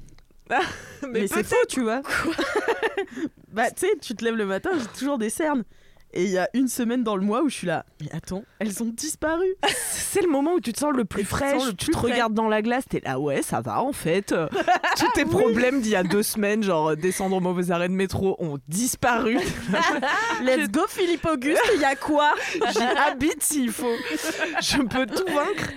Mais, 1.09 1.27
c'est 1.27 1.33
peut-être. 1.35 1.47
faux, 1.49 1.65
tu 1.67 1.81
vois. 1.83 2.01
bah, 3.51 3.69
tu 3.71 3.87
sais, 3.87 3.91
tu 4.01 4.15
te 4.15 4.23
lèves 4.23 4.35
le 4.35 4.45
matin, 4.45 4.69
j'ai 4.79 4.87
toujours 4.99 5.17
des 5.17 5.29
cernes. 5.29 5.63
Et 6.11 6.23
il 6.23 6.31
y 6.31 6.37
a 6.39 6.49
une 6.53 6.67
semaine 6.67 7.03
dans 7.03 7.15
le 7.15 7.21
mois 7.21 7.43
où 7.43 7.49
je 7.49 7.55
suis 7.55 7.67
là. 7.67 7.85
Mais 8.01 8.07
attends, 8.11 8.43
elles 8.57 8.81
ont 8.81 8.91
disparu. 8.91 9.45
C'est 9.91 10.21
le 10.21 10.29
moment 10.29 10.53
où 10.53 10.59
tu 10.59 10.73
te 10.73 10.79
sens 10.79 10.91
le 10.95 11.05
plus 11.05 11.21
Et 11.21 11.23
tu 11.23 11.29
te 11.29 11.35
fraîche, 11.35 11.61
tu 11.77 11.91
te 11.91 11.97
frais. 11.97 12.11
regardes 12.11 12.33
dans 12.33 12.47
la 12.47 12.63
glace, 12.63 12.85
t'es 12.89 13.01
là, 13.03 13.19
ouais, 13.19 13.43
ça 13.43 13.61
va 13.61 13.83
en 13.83 13.93
fait. 13.93 14.33
Tous 14.97 15.11
tes 15.13 15.25
problèmes 15.25 15.81
d'il 15.81 15.91
y 15.91 15.95
a 15.95 16.03
deux 16.03 16.23
semaines, 16.23 16.63
genre 16.63 16.89
euh, 16.89 16.95
descendre 16.95 17.35
au 17.35 17.39
mauvais 17.39 17.69
arrêt 17.69 17.89
de 17.89 17.93
métro, 17.93 18.35
ont 18.39 18.57
disparu. 18.67 19.37
Let's 20.43 20.69
go, 20.71 20.81
Philippe 20.87 21.25
Auguste, 21.25 21.61
il 21.75 21.81
y 21.81 21.85
a 21.85 21.95
quoi? 21.95 22.33
J'y 22.71 22.81
habite 22.81 23.43
s'il 23.43 23.71
faut. 23.71 23.95
Je 24.61 24.81
peux 24.81 25.05
tout 25.05 25.31
vaincre. 25.31 25.69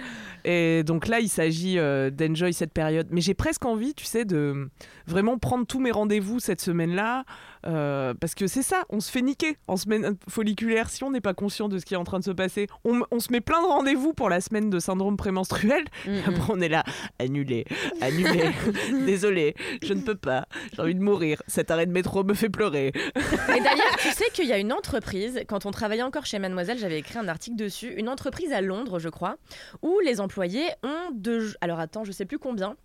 Et 0.44 0.82
donc 0.82 1.06
là, 1.06 1.20
il 1.20 1.28
s'agit 1.28 1.78
euh, 1.78 2.10
d'enjoy 2.10 2.52
cette 2.52 2.72
période. 2.72 3.08
Mais 3.10 3.20
j'ai 3.20 3.34
presque 3.34 3.64
envie, 3.64 3.94
tu 3.94 4.04
sais, 4.04 4.24
de 4.24 4.68
vraiment 5.06 5.38
prendre 5.38 5.66
tous 5.66 5.78
mes 5.78 5.90
rendez-vous 5.90 6.40
cette 6.40 6.60
semaine-là. 6.60 7.24
Euh, 7.66 8.14
parce 8.14 8.34
que 8.34 8.46
c'est 8.46 8.62
ça, 8.62 8.84
on 8.88 9.00
se 9.00 9.10
fait 9.10 9.22
niquer 9.22 9.56
en 9.68 9.76
semaine 9.76 10.16
folliculaire 10.28 10.90
si 10.90 11.04
on 11.04 11.10
n'est 11.10 11.20
pas 11.20 11.34
conscient 11.34 11.68
de 11.68 11.78
ce 11.78 11.84
qui 11.84 11.94
est 11.94 11.98
en 11.98 12.04
train 12.04 12.18
de 12.18 12.24
se 12.24 12.30
passer. 12.30 12.66
On, 12.84 13.02
on 13.10 13.20
se 13.20 13.30
met 13.32 13.40
plein 13.40 13.62
de 13.62 13.66
rendez-vous 13.66 14.12
pour 14.14 14.28
la 14.28 14.40
semaine 14.40 14.70
de 14.70 14.78
syndrome 14.78 15.16
prémenstruel. 15.16 15.84
Après, 16.26 16.52
on 16.52 16.60
est 16.60 16.68
là, 16.68 16.84
annulé, 17.18 17.64
annulé. 18.00 18.50
Désolé, 19.06 19.54
je 19.82 19.94
ne 19.94 20.00
peux 20.00 20.14
pas. 20.14 20.46
J'ai 20.74 20.82
envie 20.82 20.94
de 20.94 21.02
mourir. 21.02 21.42
Cet 21.46 21.70
arrêt 21.70 21.86
de 21.86 21.92
métro 21.92 22.24
me 22.24 22.34
fait 22.34 22.48
pleurer. 22.48 22.88
Et 22.88 23.60
d'ailleurs, 23.60 23.96
tu 23.98 24.08
sais 24.12 24.26
qu'il 24.32 24.46
y 24.46 24.52
a 24.52 24.58
une 24.58 24.72
entreprise, 24.72 25.42
quand 25.48 25.66
on 25.66 25.70
travaillait 25.70 26.02
encore 26.02 26.26
chez 26.26 26.38
Mademoiselle, 26.38 26.78
j'avais 26.78 26.98
écrit 26.98 27.18
un 27.18 27.28
article 27.28 27.56
dessus, 27.56 27.92
une 27.96 28.08
entreprise 28.08 28.52
à 28.52 28.60
Londres, 28.60 28.98
je 28.98 29.08
crois, 29.08 29.36
où 29.82 29.98
les 30.04 30.20
employés 30.20 30.66
ont 30.82 31.10
de... 31.12 31.52
Alors 31.60 31.80
attends, 31.80 32.04
je 32.04 32.12
sais 32.12 32.24
plus 32.24 32.38
combien, 32.38 32.76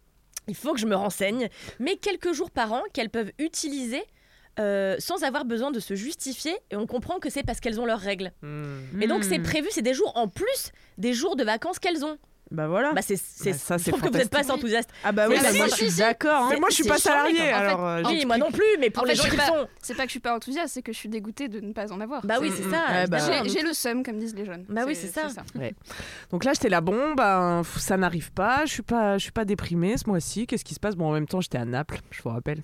il 0.47 0.55
faut 0.55 0.73
que 0.73 0.79
je 0.79 0.85
me 0.85 0.95
renseigne, 0.95 1.49
mais 1.79 1.97
quelques 1.97 2.33
jours 2.33 2.51
par 2.51 2.71
an 2.73 2.81
qu'elles 2.93 3.09
peuvent 3.09 3.31
utiliser 3.39 4.03
euh, 4.59 4.95
sans 4.99 5.23
avoir 5.23 5.45
besoin 5.45 5.71
de 5.71 5.79
se 5.79 5.93
justifier, 5.95 6.55
et 6.71 6.75
on 6.75 6.87
comprend 6.87 7.19
que 7.19 7.29
c'est 7.29 7.43
parce 7.43 7.59
qu'elles 7.59 7.79
ont 7.79 7.85
leurs 7.85 7.99
règles. 7.99 8.31
Et 9.01 9.07
donc 9.07 9.23
c'est 9.23 9.39
Hmm. 9.39 9.43
prévu, 9.43 9.67
c'est 9.71 9.81
des 9.81 9.93
jours 9.93 10.11
en 10.15 10.27
plus 10.27 10.71
des 10.97 11.13
jours 11.13 11.35
de 11.35 11.43
vacances 11.43 11.79
qu'elles 11.79 12.03
ont. 12.03 12.17
Bah 12.49 12.67
voilà. 12.67 12.93
Bah 12.93 13.01
c'est, 13.01 13.17
c'est, 13.17 13.51
Bah, 13.51 13.57
ça, 13.57 13.77
je 13.77 13.83
c'est 13.83 13.91
trouve 13.91 14.01
que 14.03 14.07
vous 14.07 14.13
n'êtes 14.17 14.29
pas 14.29 14.37
fantastique. 14.37 14.55
enthousiaste. 14.57 14.89
ah 15.03 15.11
bah 15.11 15.25
oui, 15.29 15.35
bah 15.41 15.49
si, 15.51 15.57
moi 15.57 15.65
si, 15.67 15.71
je 15.71 15.75
suis 15.75 15.91
si. 15.91 15.97
d'accord. 15.99 16.43
hein. 16.43 16.49
Mais 16.51 16.59
moi, 16.59 16.69
je 16.69 16.75
suis 16.75 16.83
c'est 16.83 16.89
pas 16.89 16.97
chiant, 16.97 17.11
mais 17.25 17.33
salariée, 17.35 17.41
en 17.53 17.57
fait, 17.57 17.63
alors. 17.65 17.85
euh, 17.87 18.01
Oui, 18.05 18.25
moi 18.25 18.37
non 18.37 18.51
plus, 18.51 18.63
mais 18.79 18.89
pour 18.89 19.03
En 19.03 19.05
les 19.05 19.11
fait, 19.15 19.17
gens 19.17 19.23
je 19.25 19.29
qui 19.31 19.35
pas. 19.37 19.43
font. 19.47 19.67
C'est 19.81 19.95
pas 19.95 20.03
que 20.03 20.07
je 20.09 20.11
suis 20.11 20.19
pas 20.21 20.35
enthousiaste, 20.35 20.73
c'est 20.73 20.81
que 20.81 20.93
je 20.93 20.97
suis 20.97 21.09
dégoûtée 21.09 21.47
de 21.49 21.59
ne 21.59 21.73
pas 21.73 21.91
en 21.91 21.99
avoir. 21.99 22.25
Bah 22.25 22.35
oui, 22.41 22.49
C'est- 22.55 22.63
c'est 22.63 22.69
ça. 22.69 22.85
Ouais, 22.89 23.07
bah 23.07 23.17
évidemment. 23.19 23.49
J'ai 23.49 23.61
le 23.63 23.73
seum, 23.73 24.03
comme 24.03 24.17
disent 24.17 24.35
les 24.35 24.45
jeunes. 24.45 24.65
Bah 24.69 24.83
oui, 24.87 24.95
c'est 24.95 25.07
ça. 25.07 25.27
Donc 26.31 26.43
là, 26.45 26.53
j'étais 26.53 26.69
là, 26.69 26.81
bon, 26.81 27.13
ben, 27.15 27.63
ça 27.77 27.97
n'arrive 27.97 28.31
pas, 28.31 28.65
je 28.65 28.71
suis 28.73 28.83
pas, 28.83 29.17
je 29.17 29.23
suis 29.23 29.31
pas 29.31 29.45
déprimée 29.45 29.97
ce 29.97 30.07
mois-ci. 30.09 30.47
Qu'est-ce 30.47 30.63
qui 30.65 30.73
se 30.73 30.79
passe? 30.79 30.95
Bon, 30.95 31.07
en 31.09 31.11
même 31.13 31.27
temps, 31.27 31.41
j'étais 31.41 31.57
à 31.57 31.65
Naples, 31.65 31.99
je 32.11 32.21
vous 32.21 32.29
rappelle, 32.29 32.61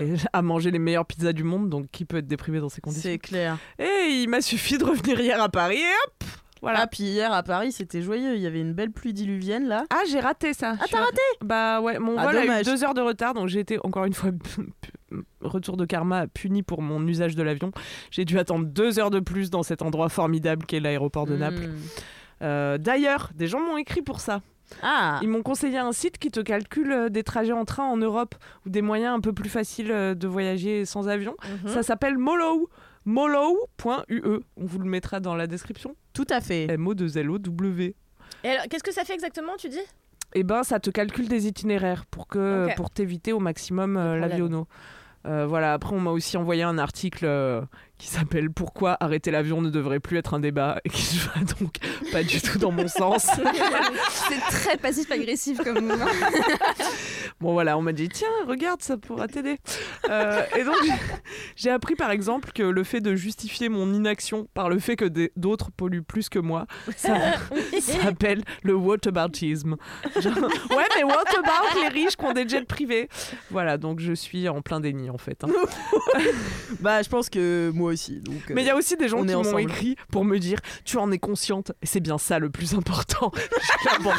et 0.00 0.14
à 0.32 0.42
manger 0.42 0.70
les 0.70 0.78
meilleures 0.78 1.06
pizzas 1.06 1.32
du 1.32 1.42
monde. 1.44 1.70
Donc, 1.70 1.86
qui 1.90 2.04
peut 2.04 2.18
être 2.18 2.26
déprimé 2.26 2.60
dans 2.60 2.68
ces 2.68 2.80
conditions? 2.80 3.10
C'est 3.10 3.18
clair. 3.18 3.56
Et 3.78 4.08
il 4.10 4.28
m'a 4.28 4.40
suffi 4.40 4.78
de 4.78 4.84
revenir 4.84 5.18
hier 5.20 5.42
à 5.42 5.48
Paris. 5.48 5.78
Et 5.78 5.94
hop, 6.06 6.24
voilà. 6.62 6.80
Ah, 6.82 6.86
puis 6.86 7.04
hier 7.04 7.32
à 7.32 7.42
Paris, 7.42 7.72
c'était 7.72 8.02
joyeux. 8.02 8.34
Il 8.36 8.40
y 8.40 8.46
avait 8.46 8.60
une 8.60 8.72
belle 8.72 8.90
pluie 8.90 9.12
diluvienne 9.12 9.68
là. 9.68 9.84
Ah, 9.90 10.02
j'ai 10.08 10.20
raté 10.20 10.52
ça. 10.54 10.74
Ah, 10.80 10.84
t'as 10.90 10.98
raté 11.00 11.20
Bah 11.44 11.80
ouais, 11.80 11.98
mon 11.98 12.16
Ah, 12.18 12.24
vol 12.26 12.36
a 12.36 12.60
eu 12.60 12.64
deux 12.64 12.82
heures 12.84 12.94
de 12.94 13.00
retard, 13.02 13.34
donc 13.34 13.48
j'ai 13.48 13.60
été 13.60 13.78
encore 13.84 14.04
une 14.04 14.14
fois 14.14 14.30
retour 15.40 15.76
de 15.76 15.84
karma 15.84 16.26
puni 16.26 16.62
pour 16.62 16.82
mon 16.82 17.06
usage 17.06 17.36
de 17.36 17.42
l'avion. 17.42 17.70
J'ai 18.10 18.24
dû 18.24 18.38
attendre 18.38 18.66
deux 18.66 18.98
heures 18.98 19.10
de 19.10 19.20
plus 19.20 19.50
dans 19.50 19.62
cet 19.62 19.82
endroit 19.82 20.08
formidable 20.08 20.66
qu'est 20.66 20.80
l'aéroport 20.80 21.26
de 21.26 21.36
Naples. 21.36 21.68
Hmm. 21.68 21.76
Euh, 22.42 22.78
D'ailleurs, 22.78 23.30
des 23.34 23.46
gens 23.46 23.60
m'ont 23.60 23.76
écrit 23.76 24.02
pour 24.02 24.20
ça. 24.20 24.40
Ah, 24.82 25.20
Ils 25.22 25.28
m'ont 25.28 25.42
conseillé 25.42 25.78
un 25.78 25.92
site 25.92 26.18
qui 26.18 26.30
te 26.30 26.40
calcule 26.40 26.90
euh, 26.92 27.08
des 27.08 27.22
trajets 27.22 27.52
en 27.52 27.64
train 27.64 27.84
en 27.84 27.96
Europe 27.96 28.34
ou 28.66 28.70
des 28.70 28.82
moyens 28.82 29.14
un 29.16 29.20
peu 29.20 29.32
plus 29.32 29.48
faciles 29.48 29.92
euh, 29.92 30.14
de 30.14 30.26
voyager 30.26 30.84
sans 30.84 31.08
avion. 31.08 31.36
Mhm. 31.64 31.70
Ça 31.72 31.82
s'appelle 31.84 32.18
Molo. 32.18 32.68
Molo.ue. 33.06 34.22
On 34.56 34.66
vous 34.66 34.78
le 34.78 34.84
mettra 34.84 35.20
dans 35.20 35.34
la 35.34 35.46
description. 35.46 35.96
tout 36.12 36.26
à 36.28 36.40
fait. 36.40 36.66
M-O-2-L-O-W. 36.70 37.94
Et 38.44 38.48
alors, 38.48 38.64
qu'est-ce 38.68 38.82
que 38.82 38.92
ça 38.92 39.04
fait 39.04 39.14
exactement, 39.14 39.56
tu 39.56 39.68
dis? 39.68 39.80
Eh 40.34 40.42
ben, 40.42 40.62
ça 40.62 40.80
te 40.80 40.90
calcule 40.90 41.28
des 41.28 41.46
itinéraires 41.46 42.04
pour 42.06 42.26
que 42.26 42.68
pour 42.76 42.90
t'éviter 42.90 43.32
au 43.32 43.38
maximum 43.38 43.96
euh, 43.96 44.18
l'aviono. 44.18 44.66
Euh, 45.26 45.46
voilà. 45.46 45.72
Après, 45.72 45.94
on 45.94 46.00
m'a 46.00 46.10
aussi 46.10 46.36
envoyé 46.36 46.62
un 46.62 46.78
article 46.78 47.24
euh, 47.24 47.62
qui 47.98 48.08
s'appelle 48.08 48.50
Pourquoi 48.50 48.96
arrêter 49.00 49.30
l'avion 49.30 49.62
ne 49.62 49.70
devrait 49.70 50.00
plus 50.00 50.18
être 50.18 50.34
un 50.34 50.40
débat 50.40 50.80
et 50.84 50.90
qui 50.90 51.18
va 51.18 51.40
donc 51.58 51.76
pas 52.12 52.22
du 52.22 52.40
tout 52.42 52.58
dans 52.58 52.70
mon 52.72 52.88
sens. 52.88 53.26
C'est 54.10 54.40
très 54.50 54.76
passif-agressif 54.76 55.58
comme 55.62 55.80
mouvement. 55.86 56.06
Bon 57.38 57.52
voilà, 57.52 57.76
on 57.76 57.82
m'a 57.82 57.92
dit 57.92 58.08
tiens, 58.08 58.28
regarde, 58.46 58.80
ça 58.80 58.96
pourra 58.96 59.28
t'aider. 59.28 59.58
Euh, 60.08 60.42
et 60.56 60.64
donc 60.64 60.76
j'ai 61.56 61.68
appris 61.68 61.94
par 61.94 62.10
exemple 62.10 62.50
que 62.54 62.62
le 62.62 62.82
fait 62.82 63.02
de 63.02 63.14
justifier 63.14 63.68
mon 63.68 63.92
inaction 63.92 64.48
par 64.54 64.70
le 64.70 64.78
fait 64.78 64.96
que 64.96 65.04
d'autres 65.36 65.70
polluent 65.70 66.02
plus 66.02 66.30
que 66.30 66.38
moi, 66.38 66.66
ça, 66.96 67.14
ça 67.78 67.92
s'appelle 68.02 68.42
le 68.62 68.74
whataboutisme. 68.74 69.76
Genre, 70.18 70.34
ouais, 70.70 70.84
mais 70.96 71.04
what 71.04 71.24
about 71.38 71.78
les 71.82 71.88
riches 71.88 72.16
qui 72.16 72.24
ont 72.24 72.32
des 72.32 72.48
jets 72.48 72.64
privés? 72.64 73.10
Voilà, 73.50 73.76
donc 73.76 74.00
je 74.00 74.14
suis 74.14 74.48
en 74.48 74.62
plein 74.62 74.80
déni 74.80 75.10
en 75.10 75.18
fait. 75.18 75.44
hein. 75.44 75.48
Bah, 76.80 77.02
je 77.02 77.08
pense 77.10 77.28
que 77.28 77.70
moi 77.74 77.85
aussi. 77.92 78.20
Donc, 78.20 78.34
euh, 78.50 78.54
Mais 78.54 78.62
il 78.62 78.66
y 78.66 78.70
a 78.70 78.76
aussi 78.76 78.96
des 78.96 79.08
gens 79.08 79.18
on 79.18 79.24
qui 79.24 79.30
est 79.30 79.34
m'ont 79.34 79.40
ensemble. 79.40 79.60
écrit 79.62 79.96
pour 80.12 80.24
me 80.24 80.38
dire 80.38 80.58
tu 80.84 80.96
en 80.98 81.10
es 81.12 81.18
consciente 81.18 81.72
et 81.82 81.86
c'est 81.86 82.00
bien 82.00 82.18
ça 82.18 82.38
le 82.38 82.50
plus 82.50 82.74
important. 82.74 83.32
Je 83.36 83.40
suis 83.40 83.86
là, 83.86 83.98
bon, 84.02 84.12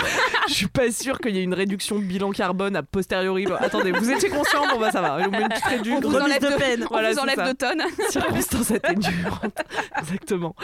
je 0.47 0.53
suis 0.53 0.67
pas 0.67 0.91
sûre 0.91 1.19
qu'il 1.19 1.35
y 1.35 1.39
ait 1.39 1.43
une 1.43 1.53
réduction 1.53 1.99
de 1.99 2.03
bilan 2.03 2.31
carbone 2.31 2.75
a 2.75 2.83
posteriori. 2.83 3.45
Bon, 3.45 3.55
attendez, 3.55 3.91
vous 3.91 4.09
étiez 4.09 4.29
conscient 4.29 4.67
Bon 4.67 4.79
bah 4.79 4.91
ça 4.91 5.01
va, 5.01 5.17
on 5.25 5.29
met 5.29 5.41
une 5.41 5.49
petite 5.49 5.65
réduction. 5.65 5.97
On 6.03 6.09
vous 6.09 6.15
enlève 6.17 6.41
de 6.41 6.55
peine. 6.57 6.85
Voilà, 6.89 7.09
on 7.09 7.11
vous 7.11 7.15
c'est 7.17 7.21
enlève 7.21 7.35
ça. 7.35 7.53
de 7.53 7.57
tonnes. 7.57 7.83
circonstances 8.09 8.71
atténuantes. 8.83 9.61
Exactement. 9.99 10.55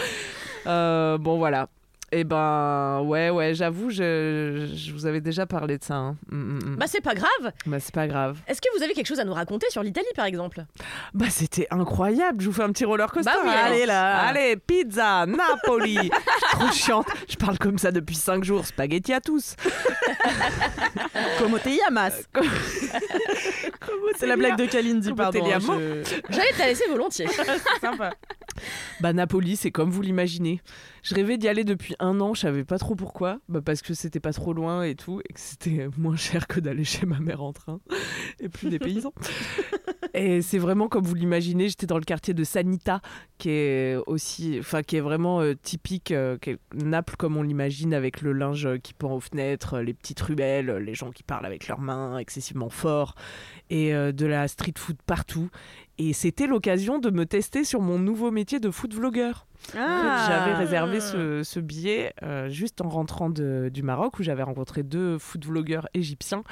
Euh, 0.68 1.18
bon 1.18 1.38
voilà. 1.38 1.70
Et 2.16 2.24
ben 2.24 3.02
ouais 3.06 3.32
ouais, 3.32 3.56
j'avoue, 3.56 3.90
je, 3.90 4.70
je 4.76 4.92
vous 4.92 5.08
avais 5.08 5.20
déjà 5.20 5.48
parlé 5.48 5.80
de 5.80 5.84
ça. 5.84 5.96
hein. 5.96 6.16
Mm, 6.32 6.36
mm, 6.38 6.60
mm. 6.66 6.76
Bah 6.78 6.86
c'est 6.88 7.02
pas 7.02 7.16
grave. 7.16 7.52
Bah, 7.66 7.80
c'est 7.80 7.94
pas 7.94 8.08
grave. 8.08 8.38
Est-ce 8.48 8.62
que 8.62 8.68
vous 8.78 8.84
avez 8.84 8.94
quelque 8.94 9.08
chose 9.08 9.20
à 9.20 9.26
nous 9.26 9.34
raconter 9.34 9.66
sur 9.72 9.82
l'Italie 9.82 10.06
par 10.16 10.26
exemple? 10.26 10.64
Bah 11.16 11.26
c'était 11.30 11.68
incroyable. 11.72 12.42
Je 12.42 12.48
vous 12.50 12.54
fais 12.54 12.62
un 12.62 12.72
petit 12.72 12.86
roller 12.86 13.12
coaster. 13.12 13.32
Bah 13.34 13.42
oui, 13.44 13.50
allez, 13.52 13.86
là. 13.88 14.20
Allez, 14.28 14.58
pizza, 14.58 15.26
Napoli. 15.26 15.96
Je 15.96 16.02
suis 16.02 16.12
trop 16.52 16.72
chiante. 16.72 17.08
Je 17.28 17.36
parle 17.36 17.58
comme 17.58 17.80
ça 17.80 17.92
depuis 17.92 18.16
5 18.16 18.44
jours. 18.44 18.66
Spaghetti 18.66 19.12
à 19.12 19.20
tous. 19.20 19.56
Como 21.40 21.58
te 21.58 21.70
llamas? 21.70 22.14
C'est 24.18 24.28
la 24.28 24.36
blague 24.38 24.58
de 24.58 24.66
Kalindi, 24.66 25.12
pardon. 25.14 25.44
hein, 25.46 25.50
llamo 25.50 25.74
je- 25.80 26.04
J'allais 26.30 26.52
te 26.52 26.60
la 26.60 26.68
laisser 26.68 26.88
volontiers. 26.90 27.28
Sympa. 27.82 28.12
Bah 29.00 29.14
Napoli, 29.14 29.56
c'est 29.56 29.72
comme 29.72 29.90
vous 29.90 30.02
l'imaginez. 30.02 30.62
Je 31.04 31.16
rêvais 31.16 31.38
d'y 31.38 31.50
aller 31.50 31.66
depuis 31.66 31.96
un 32.00 32.22
an, 32.22 32.34
je 32.34 32.40
savais 32.40 32.64
pas 32.64 32.80
trop 32.80 32.96
pourquoi. 32.96 33.40
Bah 33.50 33.62
parce 33.62 33.82
que 33.82 33.94
c'était 33.94 34.22
pas 34.22 34.32
trop 34.32 34.54
loin 34.54 34.84
et 34.84 34.96
tout, 34.96 35.20
et 35.20 35.34
que 35.34 35.40
c'était 35.40 35.90
moins 35.98 36.16
cher 36.16 36.48
que 36.48 36.62
d'aller 36.62 36.86
chez 36.86 37.06
ma 37.06 37.20
mère 37.20 37.44
en 37.44 37.52
train, 37.52 37.82
et 38.40 38.48
plus 38.48 38.70
des 38.70 38.80
paysans. 38.80 39.14
et 40.14 40.42
c'est 40.42 40.58
vraiment 40.58 40.88
comme 40.88 41.04
vous 41.04 41.14
l'imaginez, 41.14 41.68
j'étais 41.68 41.88
dans 41.88 41.98
le 41.98 42.06
quartier 42.06 42.34
de 42.34 42.46
Sanita, 42.46 43.02
qui 43.38 43.50
est 43.50 43.98
aussi, 44.08 44.56
enfin 44.60 44.82
qui 44.82 44.96
est 44.96 45.02
vraiment 45.02 45.42
euh, 45.42 45.56
typique, 45.62 46.12
euh, 46.12 46.38
qui 46.38 46.52
est 46.52 46.60
Naples 46.74 47.16
comme 47.18 47.36
on 47.36 47.44
l'imagine, 47.44 47.94
avec 47.94 48.22
le 48.22 48.32
linge 48.32 48.70
qui 48.82 48.94
pend 48.94 49.12
aux 49.12 49.20
fenêtres, 49.20 49.80
les 49.80 49.94
petites 49.94 50.22
ruelles, 50.22 50.72
les 50.78 50.96
gens 50.96 51.12
qui 51.12 51.24
parlent 51.24 51.46
avec 51.46 51.68
leurs 51.68 51.82
mains 51.82 52.18
excessivement 52.18 52.70
fort, 52.70 53.16
et 53.70 53.94
euh, 53.94 54.14
de 54.14 54.26
la 54.26 54.48
street 54.48 54.76
food 54.78 54.96
partout. 55.06 55.50
Et 56.00 56.14
c'était 56.14 56.48
l'occasion 56.48 56.98
de 57.00 57.10
me 57.12 57.26
tester 57.26 57.64
sur 57.64 57.80
mon 57.82 58.00
nouveau 58.00 58.32
métier 58.32 58.60
de 58.60 58.72
food. 58.72 58.94
En 58.96 59.12
fait, 59.12 59.78
Ah. 59.78 60.26
J'avais 60.28 60.54
réservé 60.56 61.00
ce, 61.00 61.44
ce 61.44 61.60
billet 61.60 62.14
euh, 62.24 62.50
juste 62.50 62.82
en 62.82 62.90
rentrant 62.90 63.30
de- 63.30 63.70
du 63.74 63.84
Maroc 63.84 64.18
où 64.20 64.24
j'avais 64.24 64.44
rencontré 64.44 64.82
deux 64.84 65.18
food 65.20 65.46
vlogueurs 65.46 65.88
égyptiens 65.94 66.44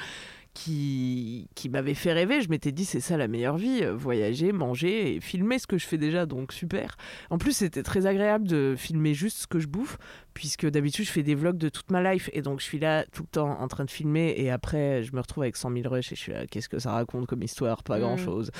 qui, 0.54 1.48
qui 1.54 1.68
m'avaient 1.68 1.94
fait 1.94 2.12
rêver. 2.12 2.40
Je 2.40 2.48
m'étais 2.50 2.72
dit, 2.72 2.84
c'est 2.84 3.00
ça 3.00 3.16
la 3.16 3.26
meilleure 3.28 3.56
vie, 3.56 3.80
euh, 3.82 3.94
voyager, 3.94 4.52
manger 4.52 5.16
et 5.16 5.20
filmer 5.20 5.58
ce 5.58 5.66
que 5.66 5.78
je 5.78 5.86
fais 5.86 5.98
déjà, 5.98 6.26
donc 6.26 6.52
super. 6.52 6.96
En 7.30 7.38
plus, 7.38 7.52
c'était 7.56 7.82
très 7.82 8.06
agréable 8.06 8.46
de 8.46 8.74
filmer 8.76 9.14
juste 9.14 9.38
ce 9.38 9.46
que 9.46 9.58
je 9.58 9.66
bouffe, 9.66 9.98
puisque 10.34 10.66
d'habitude, 10.66 11.06
je 11.06 11.10
fais 11.10 11.22
des 11.22 11.34
vlogs 11.34 11.56
de 11.58 11.68
toute 11.68 11.90
ma 11.90 12.02
life, 12.12 12.28
et 12.32 12.42
donc 12.42 12.60
je 12.60 12.64
suis 12.64 12.78
là 12.78 13.04
tout 13.12 13.22
le 13.22 13.28
temps 13.28 13.58
en 13.60 13.68
train 13.68 13.84
de 13.84 13.90
filmer, 13.90 14.34
et 14.36 14.50
après, 14.50 15.02
je 15.02 15.12
me 15.14 15.20
retrouve 15.20 15.42
avec 15.44 15.56
100 15.56 15.70
000 15.72 15.88
rushs, 15.88 16.12
et 16.12 16.16
je 16.16 16.20
suis 16.20 16.32
là, 16.32 16.46
qu'est-ce 16.46 16.68
que 16.68 16.78
ça 16.78 16.92
raconte 16.92 17.26
comme 17.26 17.42
histoire? 17.42 17.82
Pas 17.82 17.96
Mm. 17.98 18.00
grand-chose. 18.02 18.50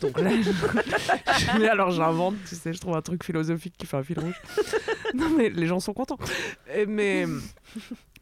Donc 0.00 0.18
là, 0.20 0.30
je- 0.40 1.58
mais 1.58 1.68
alors 1.68 1.90
j'invente, 1.90 2.34
tu 2.48 2.54
sais, 2.54 2.72
je 2.72 2.80
trouve 2.80 2.96
un 2.96 3.02
truc 3.02 3.22
philosophique 3.24 3.74
qui 3.78 3.86
fait 3.86 3.96
un 3.96 4.02
fil 4.02 4.18
rouge. 4.18 4.40
non 5.14 5.28
mais 5.36 5.50
les 5.50 5.66
gens 5.66 5.80
sont 5.80 5.92
contents. 5.92 6.18
Mais 6.88 7.26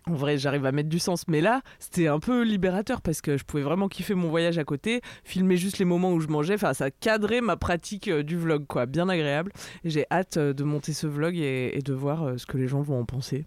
en 0.06 0.14
vrai, 0.14 0.38
j'arrive 0.38 0.64
à 0.66 0.72
mettre 0.72 0.88
du 0.88 0.98
sens. 0.98 1.28
Mais 1.28 1.40
là, 1.40 1.60
c'était 1.78 2.08
un 2.08 2.18
peu 2.18 2.42
libérateur 2.42 3.00
parce 3.02 3.20
que 3.20 3.36
je 3.36 3.44
pouvais 3.44 3.62
vraiment 3.62 3.86
kiffer 3.88 4.14
mon 4.14 4.28
voyage 4.28 4.58
à 4.58 4.64
côté, 4.64 5.00
filmer 5.24 5.56
juste 5.56 5.78
les 5.78 5.84
moments 5.84 6.12
où 6.12 6.20
je 6.20 6.26
mangeais. 6.28 6.54
Enfin, 6.54 6.74
ça 6.74 6.90
cadrait 6.90 7.40
ma 7.42 7.56
pratique 7.56 8.08
euh, 8.08 8.22
du 8.22 8.36
vlog, 8.36 8.66
quoi. 8.66 8.86
Bien 8.86 9.08
agréable. 9.08 9.52
J'ai 9.84 10.06
hâte 10.10 10.38
euh, 10.38 10.52
de 10.52 10.64
monter 10.64 10.92
ce 10.94 11.06
vlog 11.06 11.36
et, 11.36 11.76
et 11.76 11.82
de 11.82 11.92
voir 11.92 12.24
euh, 12.24 12.38
ce 12.38 12.46
que 12.46 12.56
les 12.56 12.66
gens 12.66 12.80
vont 12.80 12.98
en 12.98 13.04
penser. 13.04 13.46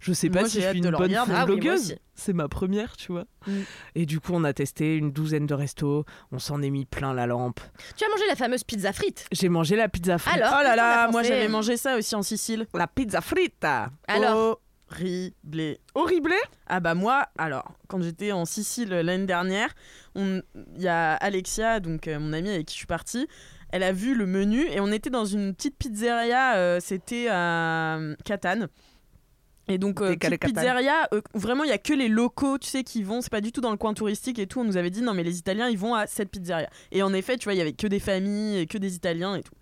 Je 0.00 0.12
sais 0.12 0.28
pas 0.28 0.40
Moi, 0.40 0.48
si 0.48 0.60
j'ai 0.60 0.66
je 0.66 0.68
suis 0.70 0.78
une 0.78 0.90
bonne 0.90 1.14
Ah 1.14 1.46
blogueuse. 1.46 1.96
C'est 2.14 2.32
ma 2.32 2.48
première, 2.48 2.96
tu 2.96 3.12
vois. 3.12 3.24
Mm. 3.46 3.52
Et 3.94 4.06
du 4.06 4.20
coup, 4.20 4.32
on 4.34 4.44
a 4.44 4.52
testé 4.52 4.96
une 4.96 5.12
douzaine 5.12 5.46
de 5.46 5.54
restos. 5.54 6.04
On 6.32 6.38
s'en 6.38 6.62
est 6.62 6.70
mis 6.70 6.84
plein 6.84 7.12
la 7.12 7.26
lampe. 7.26 7.60
Tu 7.96 8.04
as 8.04 8.08
mangé 8.08 8.22
la 8.28 8.36
fameuse 8.36 8.64
pizza 8.64 8.92
frite? 8.92 9.26
J'ai 9.32 9.48
mangé 9.48 9.76
la 9.76 9.88
pizza 9.88 10.18
frite. 10.18 10.36
Alors 10.36 10.56
Oh 10.58 10.62
là 10.62 10.76
là, 10.76 11.10
moi 11.10 11.22
j'avais 11.22 11.48
mangé 11.48 11.76
ça 11.76 11.96
aussi 11.96 12.14
en 12.14 12.22
Sicile. 12.22 12.66
La 12.74 12.86
pizza 12.86 13.20
frite 13.20 13.64
Alors 14.08 14.60
Horrible. 14.88 15.78
Horrible 15.94 16.34
Ah 16.66 16.80
bah 16.80 16.94
moi, 16.94 17.26
alors, 17.38 17.72
quand 17.88 18.00
j'étais 18.02 18.30
en 18.32 18.44
Sicile 18.44 18.90
l'année 18.90 19.26
dernière, 19.26 19.74
il 20.14 20.42
y 20.78 20.86
a 20.88 21.14
Alexia, 21.14 21.80
donc 21.80 22.06
euh, 22.06 22.20
mon 22.20 22.32
amie 22.32 22.50
avec 22.50 22.66
qui 22.66 22.74
je 22.74 22.78
suis 22.78 22.86
partie, 22.86 23.26
elle 23.70 23.82
a 23.82 23.92
vu 23.92 24.14
le 24.14 24.26
menu 24.26 24.64
et 24.70 24.80
on 24.80 24.92
était 24.92 25.10
dans 25.10 25.24
une 25.24 25.54
petite 25.54 25.76
pizzeria, 25.76 26.56
euh, 26.56 26.78
c'était 26.80 27.26
à 27.28 27.96
euh, 27.96 28.14
Catane. 28.24 28.68
Et 29.68 29.78
donc, 29.78 30.00
euh, 30.00 30.14
pizzeria, 30.16 31.08
euh, 31.12 31.20
vraiment 31.34 31.64
il 31.64 31.70
y 31.70 31.72
a 31.72 31.78
que 31.78 31.92
les 31.92 32.06
locaux, 32.08 32.56
tu 32.58 32.68
sais, 32.68 32.84
qui 32.84 33.02
vont, 33.02 33.20
c'est 33.20 33.30
pas 33.32 33.40
du 33.40 33.50
tout 33.50 33.60
dans 33.60 33.72
le 33.72 33.76
coin 33.76 33.94
touristique 33.94 34.38
et 34.38 34.46
tout. 34.46 34.60
On 34.60 34.64
nous 34.64 34.76
avait 34.76 34.90
dit 34.90 35.02
non, 35.02 35.12
mais 35.12 35.24
les 35.24 35.38
Italiens 35.38 35.68
ils 35.68 35.78
vont 35.78 35.94
à 35.94 36.06
cette 36.06 36.30
pizzeria. 36.30 36.70
Et 36.92 37.02
en 37.02 37.12
effet, 37.12 37.36
tu 37.36 37.44
vois, 37.44 37.54
il 37.54 37.58
y 37.58 37.60
avait 37.60 37.72
que 37.72 37.88
des 37.88 37.98
familles, 37.98 38.58
et 38.58 38.66
que 38.66 38.78
des 38.78 38.94
Italiens 38.94 39.34
et 39.34 39.42
tout. 39.42 39.54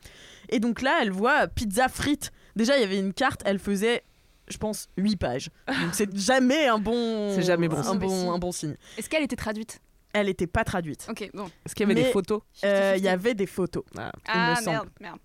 Et 0.51 0.61
donc 0.61 0.83
là, 0.83 0.99
elle 1.01 1.11
voit 1.11 1.47
pizza 1.49 1.89
frite. 1.89 2.33
Déjà, 2.55 2.77
il 2.77 2.81
y 2.83 2.85
avait 2.85 2.99
une 2.99 3.15
carte, 3.15 3.41
elle 3.47 3.59
faisait, 3.59 4.03
je 4.49 4.59
pense, 4.59 4.89
8 4.99 5.17
pages. 5.17 5.49
Donc 5.69 5.95
c'est 5.95 6.15
jamais 6.17 6.67
un 6.69 6.79
bon, 6.79 7.33
C'est 7.35 7.43
jamais 7.43 7.69
bon 7.69 7.79
un 7.79 7.83
signe. 7.83 7.99
bon, 7.99 8.33
un 8.33 8.39
bon 8.39 8.53
signe. 8.53 8.77
Est-ce 8.99 9.09
qu'elle 9.09 9.23
était 9.23 9.37
traduite? 9.37 9.81
Elle 10.13 10.29
était 10.29 10.47
pas 10.47 10.65
traduite. 10.65 11.07
Ok, 11.11 11.29
bon. 11.33 11.47
Est-ce 11.65 11.75
qu'il 11.75 11.89
y 11.89 11.91
avait 11.91 11.95
Mais- 12.01 12.07
des 12.07 12.13
photos? 12.13 12.43
Euh, 12.65 12.93
Il 12.99 13.03
y 13.03 13.07
50-50. 13.07 13.09
avait 13.13 13.35
des 13.35 13.47
photos. 13.47 13.85
il 13.95 14.01
Ah 14.29 14.51
me 14.51 14.55
semble. 14.63 14.71
merde, 14.71 14.89
merde. 15.01 15.19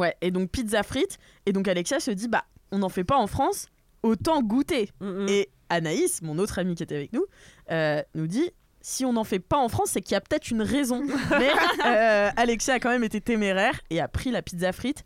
Ouais, 0.00 0.16
et 0.22 0.30
donc 0.30 0.50
pizza 0.50 0.82
frite. 0.82 1.18
Et 1.44 1.52
donc 1.52 1.68
Alexia 1.68 2.00
se 2.00 2.10
dit, 2.10 2.26
bah, 2.28 2.44
on 2.72 2.78
n'en 2.78 2.88
fait 2.88 3.04
pas 3.04 3.16
en 3.18 3.26
France, 3.28 3.66
autant 4.06 4.42
goûter. 4.42 4.90
Mm, 5.00 5.26
Et 5.28 5.48
Anaïs, 5.68 6.22
mon 6.22 6.38
autre 6.38 6.58
amie 6.58 6.74
qui 6.74 6.82
était 6.82 6.96
avec 6.96 7.12
nous, 7.12 7.24
euh, 7.70 8.02
nous 8.14 8.26
dit 8.26 8.50
si 8.80 9.04
on 9.04 9.12
n'en 9.14 9.24
fait 9.24 9.40
pas 9.40 9.56
en 9.56 9.68
France, 9.68 9.90
c'est 9.90 10.00
qu'il 10.00 10.12
y 10.12 10.16
a 10.16 10.20
peut-être 10.20 10.50
une 10.50 10.62
raison. 10.62 11.02
Mais 11.30 11.50
euh, 11.84 12.30
Alexia 12.36 12.74
a 12.74 12.78
quand 12.78 12.90
même 12.90 13.02
été 13.04 13.20
téméraire 13.20 13.80
et 13.90 14.00
a 14.00 14.06
pris 14.06 14.30
la 14.30 14.42
pizza 14.42 14.72
frite. 14.72 15.02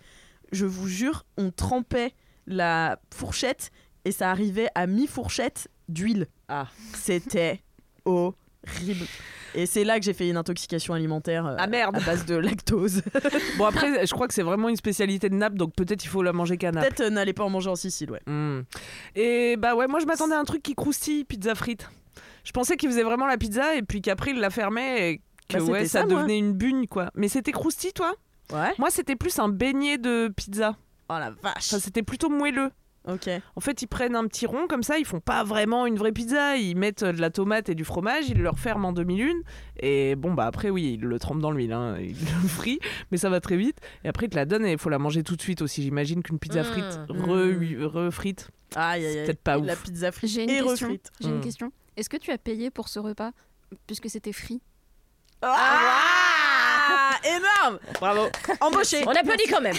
Je 0.53 0.67
vous 0.67 0.87
jure, 0.87 1.25
on 1.39 1.51
trempait 1.51 2.13
la 2.47 3.01
fourchette 3.15 3.71
et 4.05 4.13
ça 4.13 4.31
arrivait 4.31 4.69
à 4.75 4.87
mi-fourchette 4.87 5.69
d'huile. 5.89 6.27
Ah. 6.49 6.67
C'était 6.95 7.63
horrible. 8.67 9.07
Et 9.55 9.67
c'est 9.67 9.85
là 9.85 9.99
que 9.99 10.05
j'ai 10.05 10.13
fait 10.13 10.29
une 10.29 10.37
intoxication 10.37 10.95
alimentaire 10.95 11.47
euh, 11.47 11.57
Ah, 11.59 11.67
merde. 11.67 11.97
à 11.97 12.01
base 12.01 12.25
de 12.25 12.37
lactose. 12.37 13.03
Bon 13.59 13.65
après, 13.65 14.07
je 14.07 14.13
crois 14.13 14.29
que 14.29 14.35
c'est 14.35 14.43
vraiment 14.43 14.69
une 14.69 14.77
spécialité 14.77 15.29
de 15.29 15.35
Naples, 15.35 15.57
donc 15.57 15.75
peut-être 15.75 16.05
il 16.05 16.09
faut 16.09 16.23
la 16.23 16.33
manger 16.33 16.57
qu'à 16.57 16.71
Naples. 16.71 16.87
Peut-être 16.87 17.01
euh, 17.01 17.11
n'allez 17.11 17.33
pas 17.33 17.45
en 17.45 17.51
manger 17.51 17.71
en 17.71 17.77
Sicile, 17.77 18.11
ouais. 18.13 18.21
Mm. 18.27 18.61
Et 19.17 19.57
bah 19.57 19.75
ouais, 19.75 19.89
moi 19.89 19.99
je 20.01 20.07
m'attendais 20.07 20.35
à 20.35 20.39
un 20.39 20.45
truc 20.45 20.63
qui 20.63 20.75
croustille, 20.75 21.25
pizza 21.25 21.55
frite. 21.55 21.91
Je 22.45 22.53
pensais 22.53 22.77
qu'il 22.77 22.89
faisait 22.89 23.03
vraiment 23.03 23.27
la 23.27 23.37
pizza 23.37 23.75
et 23.75 23.83
puis 23.83 24.01
qu'après 24.01 24.31
il 24.31 24.39
la 24.39 24.51
fermait 24.51 25.13
et 25.13 25.21
que 25.49 25.59
Bah, 25.59 25.65
ouais, 25.65 25.87
ça, 25.87 26.03
ça, 26.03 26.07
devenait 26.07 26.39
une 26.39 26.53
bugne 26.53 26.87
quoi. 26.87 27.11
Mais 27.15 27.29
c'était 27.29 27.53
croustille 27.53 27.93
toi? 27.93 28.15
Ouais. 28.53 28.73
Moi 28.79 28.91
c'était 28.91 29.17
plus 29.17 29.39
un 29.39 29.49
beignet 29.49 29.99
de 29.99 30.33
pizza. 30.35 30.77
Oh 31.09 31.15
la 31.19 31.31
vache. 31.31 31.55
Enfin, 31.73 31.79
c'était 31.81 32.05
plutôt 32.05 32.29
moelleux. 32.29 32.71
En 33.07 33.61
fait, 33.61 33.83
ils 33.83 33.87
prennent 33.87 34.15
un 34.15 34.27
petit 34.27 34.47
rond 34.47 34.67
comme 34.69 34.83
ça, 34.83 34.99
ils 34.99 35.05
font 35.05 35.21
pas 35.21 35.43
vraiment 35.43 35.87
une 35.87 35.97
vraie 35.97 36.13
pizza, 36.13 36.57
ils 36.57 36.77
mettent 36.77 37.03
euh, 37.03 37.13
de 37.13 37.21
la 37.21 37.31
tomate 37.31 37.69
et 37.69 37.75
du 37.75 37.85
fromage, 37.85 38.29
ils 38.29 38.37
le 38.39 38.49
referment 38.51 38.89
en 38.89 38.93
demi-lune 38.93 39.43
et 39.81 40.15
bon 40.17 40.35
bah 40.35 40.47
après 40.47 40.71
oui, 40.71 40.95
ils 40.95 41.01
le 41.01 41.19
trempent 41.19 41.41
dans 41.41 41.51
l'huile, 41.51 41.73
hein, 41.73 41.97
ils 42.01 42.11
le 42.11 42.49
frient, 42.49 42.79
mais 43.11 43.17
ça 43.17 43.31
va 43.31 43.41
très 43.41 43.57
vite 43.57 43.79
et 44.05 44.09
après 44.09 44.27
ils 44.27 44.31
te 44.31 44.37
la 44.37 44.45
donnent 44.45 44.67
et 44.67 44.73
il 44.73 44.79
faut 44.79 44.91
la 44.91 44.99
manger 44.99 45.23
tout 45.23 45.35
de 45.35 45.43
suite 45.43 45.63
aussi. 45.63 45.83
J'imagine 45.83 46.23
qu'une 46.23 46.39
pizza 46.39 46.61
Mmh. 46.61 46.65
frite 46.65 47.01
Mmh. 47.09 47.23
re- 47.23 47.85
refrite, 47.85 48.49
Aïe, 48.77 49.05
aïe, 49.05 49.13
C'est 49.13 49.19
aïe. 49.21 49.27
peut-être 49.27 49.43
pas 49.43 49.59
Et 49.59 49.63
La 49.63 49.73
ouf. 49.73 49.83
pizza 49.83 50.13
frite 50.13 50.31
J'ai 50.31 50.45
une 50.45 50.51
et 50.51 50.61
question. 50.63 50.89
refrite. 50.89 51.11
J'ai 51.21 51.29
une 51.31 51.39
Mm. 51.39 51.41
question. 51.41 51.73
Est-ce 51.97 52.09
que 52.11 52.17
tu 52.19 52.31
as 52.31 52.39
payé 52.39 52.71
pour 52.71 52.89
ce 52.89 52.99
repas 53.01 53.31
puisque 53.87 54.09
c'était 54.11 54.33
free 54.33 54.61
Ah, 55.43 55.49
énorme 57.25 57.79
Bravo. 58.01 58.23
Embauché. 58.61 59.03
On 59.07 59.11
applaudit 59.11 59.49
quand 59.49 59.61
même. 59.61 59.77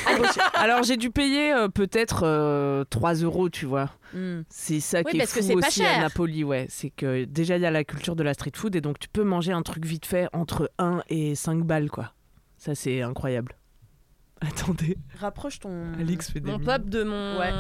Alors 0.56 0.84
j'ai 0.84 0.98
dû 0.98 1.10
payer 1.12 1.54
euh, 1.54 1.68
peut-être 1.68 2.24
euh, 2.24 2.84
3 2.90 3.16
euros, 3.16 3.50
tu 3.50 3.66
vois. 3.66 3.90
Hmm. 4.14 4.42
C'est 4.50 4.80
ça 4.80 5.00
Oui, 5.06 5.12
qui 5.12 5.18
est 5.18 5.20
parce 5.20 5.34
que 5.34 5.42
fou 5.42 5.48
c'est 5.48 5.54
pas 5.54 5.68
aussi 5.68 5.84
à 5.84 5.86
cher. 5.94 6.02
Napoli, 6.02 6.44
ouais. 6.44 6.66
C'est 6.70 6.90
que 6.90 7.26
déjà 7.26 7.58
il 7.58 7.64
y 7.64 7.66
a 7.66 7.72
la 7.72 7.84
culture 7.84 8.16
de 8.16 8.24
la 8.24 8.34
street 8.34 8.52
food 8.56 8.76
et 8.76 8.82
donc 8.82 9.00
tu 9.00 9.10
peux 9.10 9.24
manger 9.24 9.54
un 9.54 9.62
truc 9.62 9.86
vite 9.86 10.06
fait 10.06 10.28
entre 10.34 10.72
1 10.78 11.04
et 11.10 11.36
5 11.36 11.64
balles, 11.64 11.90
quoi. 11.90 12.14
Ça 12.58 12.76
c'est 12.76 13.02
incroyable. 13.02 13.56
Attendez, 14.42 14.98
Rapproche 15.20 15.60
ton. 15.60 15.94
Alix 16.00 16.32
fait 16.32 16.40
des 16.40 16.52
Mon 16.52 16.60
pop 16.60 16.86
de 16.90 17.04
mon. 17.04 17.40
Ouais. 17.40 17.52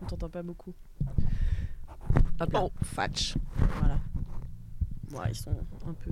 On 0.00 0.06
t'entend 0.06 0.28
pas 0.28 0.42
beaucoup. 0.42 0.74
Hop 2.40 2.52
là. 2.52 2.62
Oh, 2.62 2.72
fatch. 2.82 3.34
Voilà. 3.80 3.98
Ouais, 5.12 5.30
ils 5.30 5.36
sont 5.36 5.50
un 5.86 5.92
peu. 5.92 6.10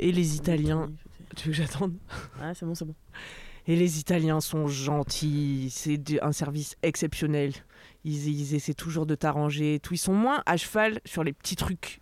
Et 0.00 0.12
les 0.12 0.36
Italiens. 0.36 0.90
Tu 1.36 1.48
veux 1.48 1.52
que 1.52 1.58
j'attende 1.58 1.94
Ah, 2.40 2.54
c'est 2.54 2.66
bon, 2.66 2.74
c'est 2.74 2.86
bon. 2.86 2.94
Et 3.66 3.76
les 3.76 4.00
Italiens 4.00 4.40
sont 4.40 4.66
gentils, 4.66 5.68
c'est 5.70 6.00
un 6.22 6.32
service 6.32 6.76
exceptionnel. 6.82 7.52
Ils, 8.04 8.28
ils 8.28 8.54
essaient 8.54 8.74
toujours 8.74 9.04
de 9.04 9.14
t'arranger, 9.14 9.74
et 9.74 9.80
tout. 9.80 9.94
Ils 9.94 9.98
sont 9.98 10.14
moins 10.14 10.42
à 10.46 10.56
cheval 10.56 11.00
sur 11.04 11.22
les 11.22 11.34
petits 11.34 11.56
trucs 11.56 12.00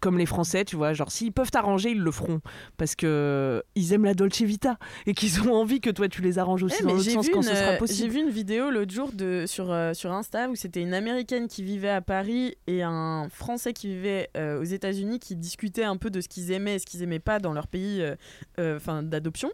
comme 0.00 0.18
les 0.18 0.26
Français, 0.26 0.64
tu 0.64 0.76
vois. 0.76 0.92
Genre, 0.92 1.10
s'ils 1.10 1.32
peuvent 1.32 1.50
t'arranger, 1.50 1.90
ils 1.90 2.00
le 2.00 2.10
feront 2.10 2.40
parce 2.76 2.94
que 2.94 3.62
ils 3.74 3.92
aiment 3.92 4.04
la 4.04 4.14
Dolce 4.14 4.42
Vita 4.42 4.78
et 5.06 5.14
qu'ils 5.14 5.40
ont 5.42 5.54
envie 5.54 5.80
que 5.80 5.90
toi 5.90 6.08
tu 6.08 6.20
les 6.22 6.38
arranges 6.38 6.62
aussi 6.64 6.76
Eh, 6.80 6.82
dans 6.84 6.90
l'autre 6.90 7.04
j'ai 7.04 7.10
sens 7.12 7.28
quand 7.28 7.36
une, 7.38 7.42
ce 7.44 7.54
sera 7.54 7.68
euh, 7.68 7.72
j'ai 7.72 7.78
possible. 7.78 8.10
vu 8.10 8.20
une 8.20 8.30
vidéo 8.30 8.70
l'autre 8.70 8.92
jour 8.92 9.12
de, 9.12 9.44
sur, 9.46 9.70
euh, 9.70 9.94
sur 9.94 10.12
Insta 10.12 10.48
où 10.48 10.56
c'était 10.56 10.82
une 10.82 10.94
américaine 10.94 11.46
qui 11.48 11.62
vivait 11.62 11.90
à 11.90 12.00
Paris 12.00 12.56
et 12.66 12.82
un 12.82 13.28
français 13.30 13.72
qui 13.72 13.86
vivait 13.88 14.30
euh, 14.36 14.60
aux 14.60 14.64
États-Unis 14.64 15.18
qui 15.20 15.36
discutaient 15.36 15.84
un 15.84 15.96
peu 15.96 16.10
de 16.10 16.20
ce 16.20 16.28
qu'ils 16.28 16.50
aimaient 16.50 16.74
et 16.74 16.78
ce 16.78 16.86
qu'ils 16.86 17.02
aimaient 17.02 17.18
pas 17.20 17.38
dans 17.38 17.52
leur 17.52 17.68
pays 17.68 18.02
euh, 18.02 18.16
euh, 18.58 18.78
'fin, 18.80 19.02
d'adoption. 19.02 19.50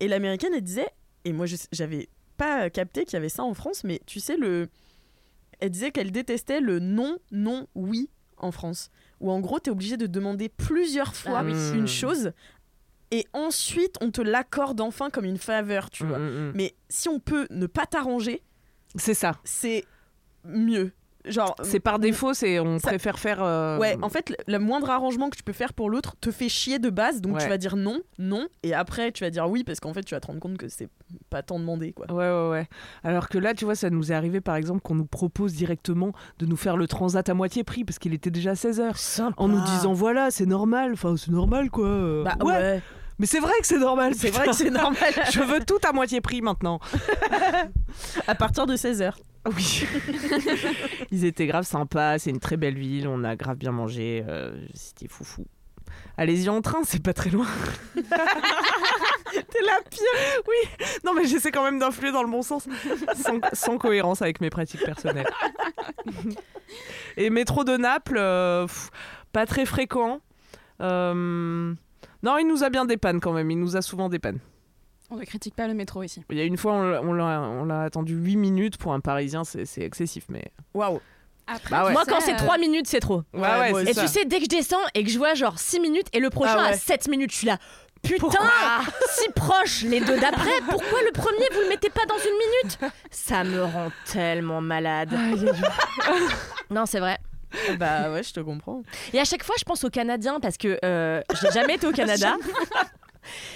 Et 0.00 0.08
l'américaine, 0.08 0.52
elle 0.54 0.62
disait, 0.62 0.88
et 1.24 1.32
moi 1.32 1.46
j'avais 1.72 2.08
pas 2.36 2.70
capté 2.70 3.04
qu'il 3.04 3.14
y 3.14 3.16
avait 3.16 3.28
ça 3.28 3.42
en 3.42 3.52
France, 3.52 3.82
mais 3.84 4.00
tu 4.06 4.20
sais, 4.20 4.36
le... 4.36 4.68
elle 5.60 5.70
disait 5.70 5.90
qu'elle 5.90 6.12
détestait 6.12 6.60
le 6.60 6.78
non, 6.78 7.18
non, 7.32 7.66
oui 7.74 8.08
en 8.36 8.52
France. 8.52 8.90
Où 9.20 9.30
en 9.30 9.40
gros, 9.40 9.58
tu 9.60 9.68
es 9.70 9.72
obligé 9.72 9.96
de 9.96 10.06
demander 10.06 10.48
plusieurs 10.48 11.14
fois 11.14 11.40
Ah 11.40 11.44
oui. 11.44 11.52
Hmm. 11.54 11.74
une 11.78 11.88
chose 11.88 12.32
et 13.10 13.26
ensuite 13.32 13.96
on 14.02 14.10
te 14.10 14.20
l'accorde 14.20 14.80
enfin 14.82 15.08
comme 15.10 15.24
une 15.24 15.38
faveur, 15.38 15.88
tu 15.90 16.04
vois. 16.04 16.18
Mm, 16.18 16.22
mm, 16.30 16.48
mm. 16.48 16.52
Mais 16.54 16.74
si 16.90 17.08
on 17.08 17.18
peut 17.20 17.46
ne 17.50 17.66
pas 17.66 17.86
t'arranger, 17.86 18.42
C'est 18.96 19.14
ça. 19.14 19.38
c'est 19.44 19.84
mieux. 20.44 20.92
Genre, 21.28 21.54
C'est 21.62 21.80
par 21.80 21.98
défaut, 21.98 22.34
c'est 22.34 22.58
on 22.60 22.78
Ça- 22.78 22.88
préfère 22.88 23.18
faire. 23.18 23.42
euh, 23.42 23.78
ouais, 23.78 23.96
en 24.02 24.08
fait, 24.08 24.30
le, 24.30 24.36
le 24.46 24.58
moindre 24.58 24.90
arrangement 24.90 25.30
que 25.30 25.36
tu 25.36 25.42
peux 25.42 25.52
faire 25.52 25.72
pour 25.72 25.90
l'autre 25.90 26.14
te 26.20 26.30
fait 26.30 26.48
chier 26.48 26.78
de 26.78 26.90
base, 26.90 27.20
donc 27.20 27.34
Ouais. 27.36 27.42
tu 27.42 27.48
vas 27.48 27.58
dire 27.58 27.76
non, 27.76 28.00
non, 28.18 28.46
et 28.62 28.74
après 28.74 29.12
tu 29.12 29.24
vas 29.24 29.30
dire 29.30 29.48
oui 29.48 29.64
parce 29.64 29.80
qu'en 29.80 29.92
fait 29.92 30.02
tu 30.02 30.14
vas 30.14 30.20
te 30.20 30.26
rendre 30.26 30.40
compte 30.40 30.56
que 30.58 30.68
c'est 30.68 30.88
pas 31.30 31.42
tant 31.42 31.58
demandé 31.58 31.92
quoi. 31.92 32.06
Ouais, 32.12 32.30
ouais, 32.30 32.48
ouais. 32.50 32.68
Alors 33.04 33.28
que 33.28 33.38
là, 33.38 33.54
tu 33.54 33.64
vois, 33.64 33.74
ça 33.74 33.90
nous 33.90 34.12
est 34.12 34.14
arrivé 34.14 34.40
par 34.40 34.56
exemple 34.56 34.80
qu'on 34.80 34.94
nous 34.94 35.06
propose 35.06 35.52
directement 35.54 36.12
de 36.38 36.46
nous 36.46 36.56
faire 36.56 36.76
le 36.76 36.86
transat 36.86 37.28
à 37.28 37.34
moitié 37.34 37.64
prix 37.64 37.84
parce 37.84 37.98
qu'il 37.98 38.14
était 38.14 38.30
déjà 38.30 38.54
16h. 38.54 38.96
Sympa. 38.96 39.34
En 39.36 39.48
nous 39.48 39.60
disant, 39.64 39.92
voilà, 39.92 40.30
c'est 40.30 40.46
normal, 40.46 40.92
enfin, 40.94 41.14
c'est 41.16 41.30
normal 41.30 41.70
quoi. 41.70 41.86
euh, 41.86 42.24
Bah 42.24 42.36
ouais. 42.40 42.52
ouais, 42.52 42.82
Mais 43.18 43.26
c'est 43.26 43.40
vrai 43.40 43.52
que 43.60 43.66
c'est 43.66 43.78
normal, 43.78 44.14
c'est 44.14 44.30
vrai 44.30 44.46
que 44.46 44.52
c'est 44.54 44.70
normal. 44.70 45.12
Je 45.32 45.40
veux 45.40 45.60
tout 45.64 45.78
à 45.86 45.92
moitié 45.92 46.20
prix 46.20 46.40
maintenant. 46.42 46.78
à 48.26 48.34
partir 48.34 48.66
de 48.66 48.76
16h. 48.76 49.12
Oui. 49.56 49.84
Ils 51.10 51.24
étaient 51.24 51.46
grave 51.46 51.64
sympas, 51.64 52.18
c'est 52.18 52.30
une 52.30 52.40
très 52.40 52.56
belle 52.56 52.78
ville, 52.78 53.08
on 53.08 53.24
a 53.24 53.36
grave 53.36 53.56
bien 53.56 53.72
mangé, 53.72 54.24
euh, 54.28 54.52
c'était 54.74 55.08
foufou. 55.08 55.46
Allez-y 56.16 56.48
en 56.48 56.60
train, 56.60 56.80
c'est 56.84 57.02
pas 57.02 57.12
très 57.14 57.30
loin. 57.30 57.46
T'es 57.94 58.02
la 59.64 59.80
pire. 59.88 60.42
Oui. 60.46 60.86
Non 61.04 61.14
mais 61.14 61.24
j'essaie 61.26 61.50
quand 61.50 61.64
même 61.64 61.78
d'influer 61.78 62.12
dans 62.12 62.22
le 62.22 62.30
bon 62.30 62.42
sens, 62.42 62.68
sans, 63.16 63.38
sans 63.52 63.78
cohérence 63.78 64.20
avec 64.22 64.40
mes 64.40 64.50
pratiques 64.50 64.84
personnelles. 64.84 65.28
Et 67.16 67.30
métro 67.30 67.64
de 67.64 67.76
Naples, 67.76 68.18
euh, 68.18 68.66
pff, 68.66 68.90
pas 69.32 69.46
très 69.46 69.64
fréquent. 69.64 70.20
Euh, 70.80 71.72
Non, 72.22 72.38
il 72.38 72.46
nous 72.46 72.64
a 72.64 72.70
bien 72.70 72.84
dépanne 72.84 73.20
quand 73.20 73.32
même, 73.32 73.50
il 73.50 73.58
nous 73.58 73.76
a 73.76 73.82
souvent 73.82 74.08
dépanne. 74.08 74.38
On 75.10 75.16
ne 75.16 75.24
critique 75.24 75.54
pas 75.56 75.66
le 75.66 75.74
métro 75.74 76.02
ici. 76.02 76.22
Il 76.30 76.36
y 76.36 76.40
a 76.40 76.44
une 76.44 76.56
fois, 76.58 76.72
on 76.74 77.12
l'a- 77.14 77.40
on 77.40 77.70
attendu 77.70 78.14
8 78.14 78.36
minutes 78.36 78.76
pour 78.76 78.92
un 78.92 79.00
Parisien, 79.00 79.42
c'est 79.44 79.64
excessif, 79.80 80.24
mais... 80.28 80.44
Waouh. 80.74 81.00
Après, 81.46 81.70
Bah 81.70 81.82
ouais. 81.84 81.86
tu 81.88 81.92
Moi, 81.94 82.04
sais, 82.04 82.10
quand 82.10 82.20
c'est 82.20 82.34
euh, 82.34 82.36
3 82.46 82.58
minutes, 82.58 82.86
c'est 82.86 83.00
trop. 83.00 83.22
Ouais, 83.32 83.72
ouais, 83.72 83.90
Et 83.90 83.94
ça. 83.94 84.02
tu 84.02 84.08
sais, 84.08 84.26
dès 84.26 84.36
que 84.38 84.44
je 84.44 84.48
descends 84.50 84.76
et 84.94 85.02
que 85.02 85.08
je 85.10 85.16
vois 85.16 85.32
genre 85.32 85.58
6 85.58 85.80
minutes 85.80 86.08
et 86.12 86.20
le 86.20 86.28
prochain 86.28 86.56
Ah 86.58 86.62
ouais. 86.64 86.72
à 86.74 86.76
7 86.76 87.08
minutes, 87.08 87.32
je 87.32 87.36
suis 87.38 87.46
là. 87.46 87.56
Putain, 88.02 88.28
si 89.10 89.28
proche 89.32 89.82
les 89.82 90.00
deux 90.00 90.20
d'après, 90.20 90.60
pourquoi 90.68 90.98
le 91.06 91.10
premier 91.12 91.48
vous 91.52 91.60
le 91.62 91.68
mettez 91.68 91.88
pas 91.90 92.04
dans 92.06 92.14
une 92.18 92.38
minute? 92.38 92.78
Ça 93.10 93.42
me 93.44 93.64
rend 93.64 93.88
tellement 94.12 94.60
malade. 94.60 95.08
non, 96.70 96.86
c'est 96.86 97.00
vrai. 97.00 97.18
bah 97.78 98.12
ouais, 98.12 98.22
je 98.22 98.32
te 98.34 98.40
comprends. 98.40 98.82
Et 99.12 99.18
à 99.18 99.24
chaque 99.24 99.42
fois, 99.42 99.54
je 99.58 99.64
pense 99.64 99.82
aux 99.84 99.90
Canadiens 99.90 100.38
parce 100.38 100.58
que 100.58 100.78
euh, 100.84 101.22
j'ai 101.40 101.50
jamais 101.50 101.74
été 101.76 101.86
au 101.86 101.92
Canada. 101.92 102.36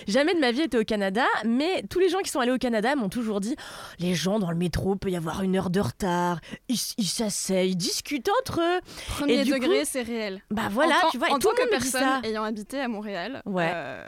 Jamais 0.08 0.34
de 0.34 0.40
ma 0.40 0.52
vie 0.52 0.62
été 0.62 0.78
au 0.78 0.84
Canada, 0.84 1.24
mais 1.44 1.82
tous 1.90 1.98
les 1.98 2.08
gens 2.08 2.18
qui 2.20 2.30
sont 2.30 2.40
allés 2.40 2.52
au 2.52 2.58
Canada 2.58 2.94
m'ont 2.96 3.08
toujours 3.08 3.40
dit 3.40 3.56
les 3.98 4.14
gens 4.14 4.38
dans 4.38 4.50
le 4.50 4.56
métro 4.56 4.96
peut 4.96 5.10
y 5.10 5.16
avoir 5.16 5.42
une 5.42 5.56
heure 5.56 5.70
de 5.70 5.80
retard, 5.80 6.40
ils 6.68 6.76
s'asseyent, 6.76 7.70
ils 7.70 7.76
discutent 7.76 8.30
entre 8.40 8.60
eux. 8.60 8.80
Premier 9.08 9.34
Et 9.40 9.44
du 9.44 9.52
degré, 9.52 9.84
c'est 9.84 10.02
réel. 10.02 10.42
Bah 10.50 10.68
voilà, 10.70 11.00
en, 11.06 11.10
tu 11.10 11.18
vois, 11.18 11.28
et 11.28 11.32
en 11.32 11.38
tout 11.38 11.48
tant 11.48 11.54
que 11.54 11.68
personne 11.68 12.24
ayant 12.24 12.44
habité 12.44 12.80
à 12.80 12.88
Montréal, 12.88 13.42
Ouais. 13.46 13.70
euh, 13.74 14.04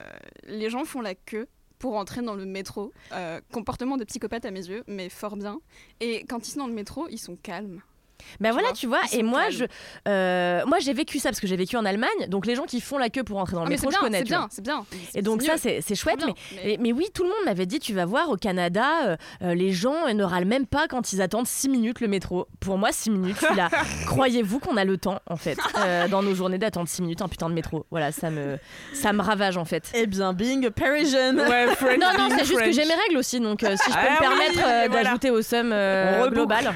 les 0.46 0.70
gens 0.70 0.85
font 0.85 1.00
la 1.00 1.14
queue 1.14 1.46
pour 1.79 1.96
entrer 1.96 2.22
dans 2.22 2.35
le 2.35 2.46
métro. 2.46 2.92
Euh, 3.12 3.40
comportement 3.53 3.96
de 3.96 4.05
psychopathe 4.05 4.44
à 4.46 4.50
mes 4.50 4.66
yeux, 4.66 4.85
mais 4.87 5.09
fort 5.09 5.37
bien. 5.37 5.59
Et 6.00 6.24
quand 6.24 6.46
ils 6.48 6.53
sont 6.53 6.61
dans 6.61 6.66
le 6.66 6.72
métro, 6.72 7.07
ils 7.11 7.18
sont 7.18 7.37
calmes. 7.37 7.81
Bah 8.40 8.53
voilà, 8.53 8.68
vois, 8.68 8.77
tu 8.77 8.87
vois, 8.87 9.00
et 9.12 9.22
moi, 9.22 9.50
je, 9.50 9.64
euh, 10.09 10.62
moi 10.66 10.79
j'ai 10.81 10.92
vécu 10.92 11.18
ça 11.18 11.29
parce 11.31 11.40
que 11.40 11.46
j'ai 11.46 11.57
vécu 11.57 11.77
en 11.77 11.85
Allemagne, 11.85 12.09
donc 12.29 12.46
les 12.46 12.55
gens 12.55 12.64
qui 12.64 12.81
font 12.81 12.98
la 12.98 13.11
queue 13.11 13.22
pour 13.22 13.38
entrer 13.38 13.55
dans 13.55 13.61
le 13.62 13.66
Ah, 13.66 13.70
métro, 13.70 13.87
je 13.87 13.90
bien, 13.90 14.00
connais. 14.00 14.18
c'est 14.18 14.24
bien, 14.24 14.48
c'est 14.50 14.62
bien. 14.62 14.85
Et 15.14 15.22
donc 15.22 15.42
ça, 15.42 15.57
c'est 15.57 15.81
c'est 15.81 15.94
chouette, 15.94 16.24
mais, 16.27 16.35
mais, 16.64 16.77
mais 16.81 16.92
oui, 16.92 17.07
tout 17.14 17.22
le 17.22 17.29
monde 17.29 17.44
m'avait 17.44 17.66
dit, 17.66 17.79
tu 17.81 17.92
vas 17.92 18.05
voir, 18.07 18.31
au 18.31 18.37
Canada, 18.37 18.87
euh, 19.07 19.16
euh, 19.42 19.55
les 19.55 19.72
gens 19.72 20.12
ne 20.12 20.24
râlent 20.24 20.44
même 20.46 20.66
pas 20.66 20.87
quand 20.88 21.12
ils 21.12 21.20
attendent 21.22 21.46
6 21.46 21.68
minutes 21.68 22.00
le 22.00 22.09
métro. 22.09 22.46
Pour 22.61 22.79
moi, 22.79 22.92
6 22.92 23.11
minutes, 23.11 23.37
je 23.40 23.46
suis 23.46 23.57
là. 23.57 23.68
Croyez-vous 24.07 24.59
qu'on 24.59 24.77
a 24.77 24.85
le 24.85 24.96
temps, 24.96 25.20
en 25.29 25.37
fait, 25.37 25.59
euh, 25.79 26.09
dans 26.09 26.22
nos 26.22 26.35
journées 26.35 26.59
d'attendre 26.59 26.88
6 26.88 27.03
minutes 27.03 27.22
un 27.22 27.29
putain 27.29 27.48
de 27.48 27.55
métro 27.55 27.87
Voilà, 27.90 28.12
ça 28.12 28.31
me, 28.31 28.59
ça 28.92 29.12
me 29.12 29.22
ravage, 29.22 29.57
en 29.57 29.64
fait. 29.64 29.90
Eh 29.94 30.07
bien, 30.07 30.33
being 30.33 30.64
a 30.66 30.70
Parisian. 30.70 31.37
Ouais, 31.37 31.66
French 31.77 31.98
Non, 32.00 32.09
non, 32.18 32.29
c'est 32.31 32.44
juste 32.44 32.61
que 32.61 32.72
j'ai 32.72 32.85
mes 32.85 32.94
règles 32.94 33.18
aussi, 33.18 33.40
donc 33.40 33.62
euh, 33.62 33.74
si 33.77 33.90
je 33.90 33.96
peux 33.96 34.00
Ah 34.03 34.07
me 34.07 34.11
oui, 34.11 34.18
permettre 34.20 34.59
euh, 34.66 34.85
et 34.85 34.88
voilà. 34.88 35.05
d'ajouter 35.05 35.31
au 35.31 35.42
somme 35.42 35.70
euh, 35.72 36.29
global. 36.31 36.74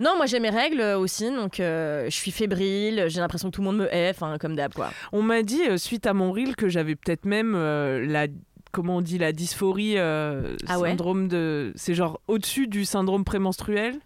Non, 0.00 0.16
moi 0.16 0.26
j'ai 0.26 0.40
mes 0.40 0.50
règles 0.50 0.80
euh, 0.80 0.98
aussi, 0.98 1.30
donc 1.30 1.60
euh, 1.60 2.04
je 2.06 2.10
suis 2.14 2.30
fébrile, 2.30 3.04
j'ai 3.08 3.20
l'impression 3.20 3.50
que 3.50 3.54
tout 3.54 3.60
le 3.60 3.66
monde 3.66 3.78
me 3.78 3.94
hait, 3.94 4.12
comme 4.40 4.56
d'hab 4.56 4.72
quoi. 4.74 4.90
On 5.12 5.22
m'a 5.22 5.42
dit, 5.42 5.62
euh, 5.68 5.76
suite 5.76 6.06
à 6.06 6.14
mon 6.14 6.32
reel, 6.32 6.56
que 6.56 6.68
j'avais 6.68 6.94
peut-être 6.96 7.24
même 7.24 7.54
euh, 7.54 8.04
la 8.06 8.26
comment 8.72 8.96
on 8.96 9.00
dit 9.02 9.18
la 9.18 9.30
dysphorie 9.32 9.94
euh, 9.98 10.56
Ah 10.66 10.80
ouais 10.80 10.88
syndrome 10.90 11.28
de 11.28 11.72
c'est 11.76 11.94
genre 11.94 12.20
au-dessus 12.26 12.66
du 12.66 12.84
syndrome 12.84 13.22
prémenstruel 13.24 14.00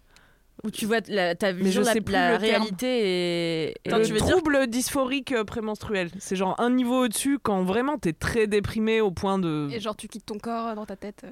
Où 0.63 0.69
tu 0.69 0.85
vois 0.85 0.99
la, 1.07 1.33
ta 1.33 1.53
Mais 1.53 1.63
vision 1.63 1.81
la, 1.81 1.93
sais 1.93 2.01
plus 2.01 2.13
la 2.13 2.37
réalité 2.37 2.85
et, 2.85 3.69
et- 3.69 3.75
Attends, 3.87 3.97
le 3.97 4.05
tu 4.05 4.13
veux 4.13 4.19
dire- 4.19 4.27
trouble 4.27 4.67
dysphorique 4.67 5.33
prémenstruel 5.47 6.11
c'est 6.19 6.35
genre 6.35 6.53
un 6.59 6.69
niveau 6.69 7.05
au-dessus 7.05 7.39
quand 7.41 7.63
vraiment 7.63 7.97
t'es 7.97 8.13
très 8.13 8.45
déprimé 8.45 9.01
au 9.01 9.09
point 9.09 9.39
de 9.39 9.69
Et 9.73 9.79
genre, 9.79 9.95
tu 9.95 10.07
quittes 10.07 10.27
ton 10.27 10.37
corps 10.37 10.75
dans 10.75 10.85
ta 10.85 10.95
tête. 10.95 11.23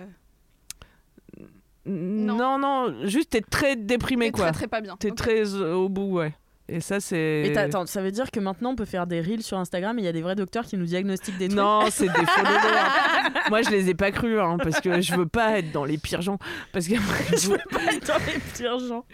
Euh, 1.88 1.92
non 1.92 2.60
non, 2.60 2.94
juste 3.06 3.32
t'es 3.32 3.42
très 3.42 3.76
déprimé 3.76 4.26
t'es 4.28 4.32
quoi 4.32 4.46
très 4.52 4.54
très 4.54 4.68
pas 4.68 4.82
bien. 4.82 4.96
t'es 5.00 5.12
très 5.12 5.54
euh, 5.56 5.74
au 5.76 5.90
bout 5.90 6.12
ouais 6.18 6.34
et 6.70 6.82
ça 6.82 7.00
c'est 7.00 7.44
Et 7.46 7.58
attends, 7.58 7.86
ça 7.86 8.02
veut 8.02 8.12
dire 8.12 8.30
que 8.30 8.42
maintenant 8.42 8.72
on 8.72 8.76
peut 8.76 8.84
faire 8.84 9.08
des 9.08 9.22
reels 9.22 9.42
sur 9.42 9.58
Instagram 9.58 9.98
et 9.98 10.02
il 10.02 10.06
y 10.06 10.08
a 10.10 10.12
des 10.12 10.22
vrais 10.22 10.36
docteurs 10.36 10.66
qui 10.66 10.76
nous 10.76 10.86
diagnostiquent 10.86 11.38
des 11.38 11.48
trucs? 11.48 11.58
Non, 11.58 11.86
c'est 11.90 12.08
des 12.08 12.26
faux 12.26 12.42
dollars. 12.44 13.22
Moi, 13.50 13.62
je 13.62 13.70
les 13.70 13.88
ai 13.90 13.94
pas 13.94 14.12
crus, 14.12 14.38
hein, 14.38 14.58
parce 14.62 14.82
que 14.82 15.00
je 15.00 15.16
veux 15.16 15.28
pas 15.28 15.60
être 15.60 15.72
dans 15.72 15.86
les 15.86 15.98
pires 15.98 16.22
gens. 16.22 16.38
Parce 16.74 16.90
que 16.90 16.96
je 17.38 17.52
veux 17.52 17.58
pas 17.72 17.94
être 17.94 18.06
dans 18.08 18.18
les 18.18 18.40
pires 18.54 18.80
gens. 18.80 19.06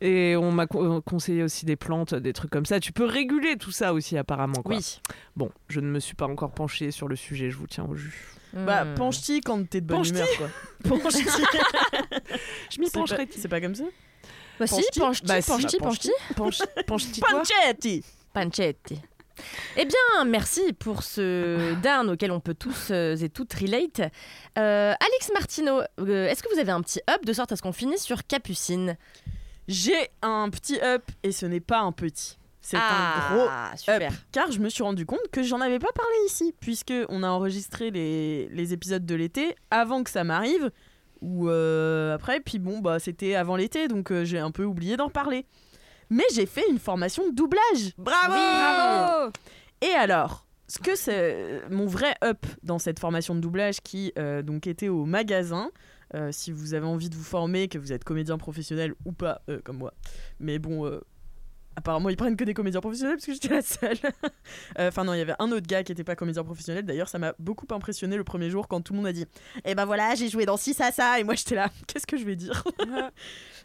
Et 0.00 0.34
on 0.36 0.50
m'a 0.50 0.66
co- 0.66 1.00
conseillé 1.02 1.44
aussi 1.44 1.64
des 1.64 1.76
plantes, 1.76 2.16
des 2.16 2.32
trucs 2.32 2.50
comme 2.50 2.66
ça. 2.66 2.80
Tu 2.80 2.90
peux 2.92 3.04
réguler 3.04 3.54
tout 3.56 3.70
ça 3.70 3.94
aussi, 3.94 4.18
apparemment. 4.18 4.60
Quoi. 4.64 4.74
Oui. 4.74 5.00
Bon, 5.36 5.52
je 5.68 5.78
ne 5.78 5.86
me 5.86 6.00
suis 6.00 6.16
pas 6.16 6.26
encore 6.26 6.50
penchée 6.50 6.90
sur 6.90 7.06
le 7.06 7.14
sujet, 7.14 7.50
je 7.50 7.58
vous 7.58 7.68
tiens 7.68 7.84
au 7.88 7.94
jus. 7.94 8.24
Bah, 8.54 8.84
Hmm. 8.84 8.94
penche-ti 8.94 9.40
quand 9.40 9.66
t'es 9.68 9.80
de 9.80 9.86
bonne 9.86 10.06
humeur, 10.06 10.28
quoi. 10.36 10.48
Penche-ti. 10.88 11.24
Je 12.70 12.80
m'y 12.80 12.86
C'est 12.86 12.92
pas- 12.92 13.00
pencherai. 13.00 13.28
C'est 13.36 13.48
pas 13.48 13.60
comme 13.60 13.74
ça 13.74 13.84
Bah 14.58 14.66
si, 14.66 14.74
penche-ti. 14.98 15.00
penche-ti, 15.00 15.26
Bah 15.26 15.34
bah. 16.36 16.82
Panchetti 16.86 17.22
Panchetti. 18.34 19.00
Eh 19.76 19.84
bien, 19.86 20.24
merci 20.26 20.72
pour 20.74 21.02
ce 21.02 21.74
down 21.82 22.10
auquel 22.10 22.30
on 22.30 22.40
peut 22.40 22.54
tous 22.54 22.88
euh, 22.90 23.16
et 23.16 23.28
toutes 23.30 23.54
relate. 23.54 24.00
Euh, 24.58 24.92
Alex 25.00 25.30
Martineau, 25.34 25.80
euh, 26.00 26.28
est-ce 26.28 26.42
que 26.42 26.52
vous 26.52 26.60
avez 26.60 26.70
un 26.72 26.82
petit 26.82 27.00
up 27.10 27.24
de 27.24 27.32
sorte 27.32 27.50
à 27.52 27.56
ce 27.56 27.62
qu'on 27.62 27.72
finisse 27.72 28.02
sur 28.02 28.26
Capucine? 28.26 28.96
J'ai 29.68 30.10
un 30.20 30.50
petit 30.50 30.78
up 30.82 31.02
et 31.22 31.32
ce 31.32 31.46
n'est 31.46 31.60
pas 31.60 31.80
un 31.80 31.92
petit. 31.92 32.36
C'est 32.62 32.76
un 32.76 33.34
gros 33.34 33.46
Ah, 33.50 33.72
super. 33.76 34.10
up. 34.12 34.18
Car 34.30 34.50
je 34.52 34.60
me 34.60 34.68
suis 34.68 34.82
rendu 34.82 35.04
compte 35.04 35.28
que 35.32 35.42
j'en 35.42 35.60
avais 35.60 35.78
pas 35.80 35.92
parlé 35.94 36.14
ici, 36.26 36.54
puisque 36.60 36.92
on 37.08 37.22
a 37.24 37.28
enregistré 37.28 37.90
les, 37.90 38.48
les 38.48 38.72
épisodes 38.72 39.04
de 39.04 39.14
l'été 39.14 39.56
avant 39.70 40.02
que 40.04 40.10
ça 40.10 40.22
m'arrive, 40.24 40.70
ou 41.20 41.48
euh, 41.48 42.14
après, 42.14 42.40
puis 42.40 42.58
bon, 42.58 42.78
bah 42.78 42.98
c'était 42.98 43.34
avant 43.34 43.56
l'été, 43.56 43.88
donc 43.88 44.10
euh, 44.12 44.24
j'ai 44.24 44.38
un 44.38 44.50
peu 44.52 44.64
oublié 44.64 44.96
d'en 44.96 45.08
parler. 45.08 45.46
Mais 46.08 46.24
j'ai 46.34 46.46
fait 46.46 46.64
une 46.70 46.78
formation 46.78 47.28
de 47.28 47.34
doublage. 47.34 47.94
Bravo 47.98 48.32
Bravo 48.34 49.32
Et 49.80 49.92
alors, 49.94 50.46
ce 50.68 50.78
que 50.78 50.94
c'est 50.94 51.62
mon 51.70 51.86
vrai 51.86 52.14
up 52.22 52.44
dans 52.62 52.78
cette 52.78 52.98
formation 52.98 53.34
de 53.34 53.40
doublage 53.40 53.80
qui 53.80 54.12
euh, 54.18 54.42
donc 54.42 54.66
était 54.66 54.88
au 54.88 55.04
magasin. 55.04 55.70
euh, 56.14 56.30
si 56.30 56.52
vous 56.52 56.74
avez 56.74 56.86
envie 56.86 57.08
de 57.08 57.16
vous 57.16 57.24
former, 57.24 57.68
que 57.68 57.78
vous 57.78 57.92
êtes 57.92 58.04
comédien 58.04 58.36
professionnel 58.36 58.94
ou 59.06 59.12
pas, 59.12 59.40
euh, 59.48 59.60
comme 59.64 59.78
moi. 59.78 59.94
Mais 60.40 60.58
bon, 60.58 60.84
euh, 60.86 61.00
apparemment 61.76 62.08
ils 62.08 62.16
prennent 62.16 62.36
que 62.36 62.44
des 62.44 62.54
comédiens 62.54 62.80
professionnels 62.80 63.16
parce 63.16 63.26
que 63.26 63.32
j'étais 63.32 63.48
la 63.48 63.62
seule. 63.62 63.96
Euh, 64.78 64.88
Enfin 64.88 65.04
non, 65.04 65.14
il 65.14 65.18
y 65.18 65.20
avait 65.20 65.34
un 65.38 65.50
autre 65.52 65.66
gars 65.66 65.82
qui 65.82 65.92
était 65.92 66.04
pas 66.04 66.16
comédien 66.16 66.44
professionnel. 66.44 66.84
D'ailleurs, 66.84 67.08
ça 67.08 67.18
m'a 67.18 67.34
beaucoup 67.38 67.66
impressionné 67.70 68.16
le 68.16 68.24
premier 68.24 68.50
jour 68.50 68.68
quand 68.68 68.80
tout 68.80 68.92
le 68.92 68.98
monde 68.98 69.06
a 69.06 69.12
dit 69.12 69.26
"Eh 69.64 69.74
ben 69.74 69.84
voilà, 69.84 70.14
j'ai 70.14 70.28
joué 70.28 70.44
dans 70.46 70.56
ci 70.56 70.74
ça 70.74 70.90
ça" 70.92 71.18
et 71.20 71.24
moi 71.24 71.34
j'étais 71.34 71.54
là 71.54 71.70
"Qu'est-ce 71.86 72.06
que 72.06 72.16
je 72.16 72.24
vais 72.24 72.36
dire 72.36 72.64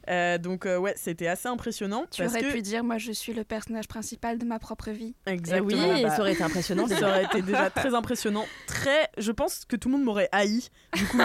Euh, 0.10 0.38
Donc 0.38 0.66
euh, 0.66 0.78
ouais, 0.78 0.94
c'était 0.96 1.28
assez 1.28 1.50
impressionnant 1.50 2.06
Tu 2.10 2.22
parce 2.22 2.32
aurais 2.34 2.42
que 2.44 2.52
pu 2.54 2.62
dire, 2.62 2.82
moi 2.84 2.98
je 2.98 3.12
suis 3.12 3.34
le 3.34 3.44
personnage 3.44 3.88
principal 3.90 4.38
de 4.38 4.46
ma 4.46 4.58
propre 4.58 4.92
vie. 4.92 5.16
Exactement. 5.26 5.68
oui, 5.94 6.04
bah, 6.04 6.12
ça 6.12 6.22
aurait 6.22 6.32
été 6.34 6.44
impressionnant. 6.44 6.88
ça 6.88 7.10
aurait 7.10 7.26
été 7.26 7.42
déjà 7.42 7.70
très 7.70 7.94
impressionnant. 7.94 8.46
Très, 8.68 9.10
je 9.18 9.32
pense 9.34 9.66
que 9.66 9.76
tout 9.76 9.90
le 9.90 9.96
monde 9.96 10.06
m'aurait 10.06 10.30
haï. 10.32 10.64
Du 10.96 11.06
coup, 11.08 11.18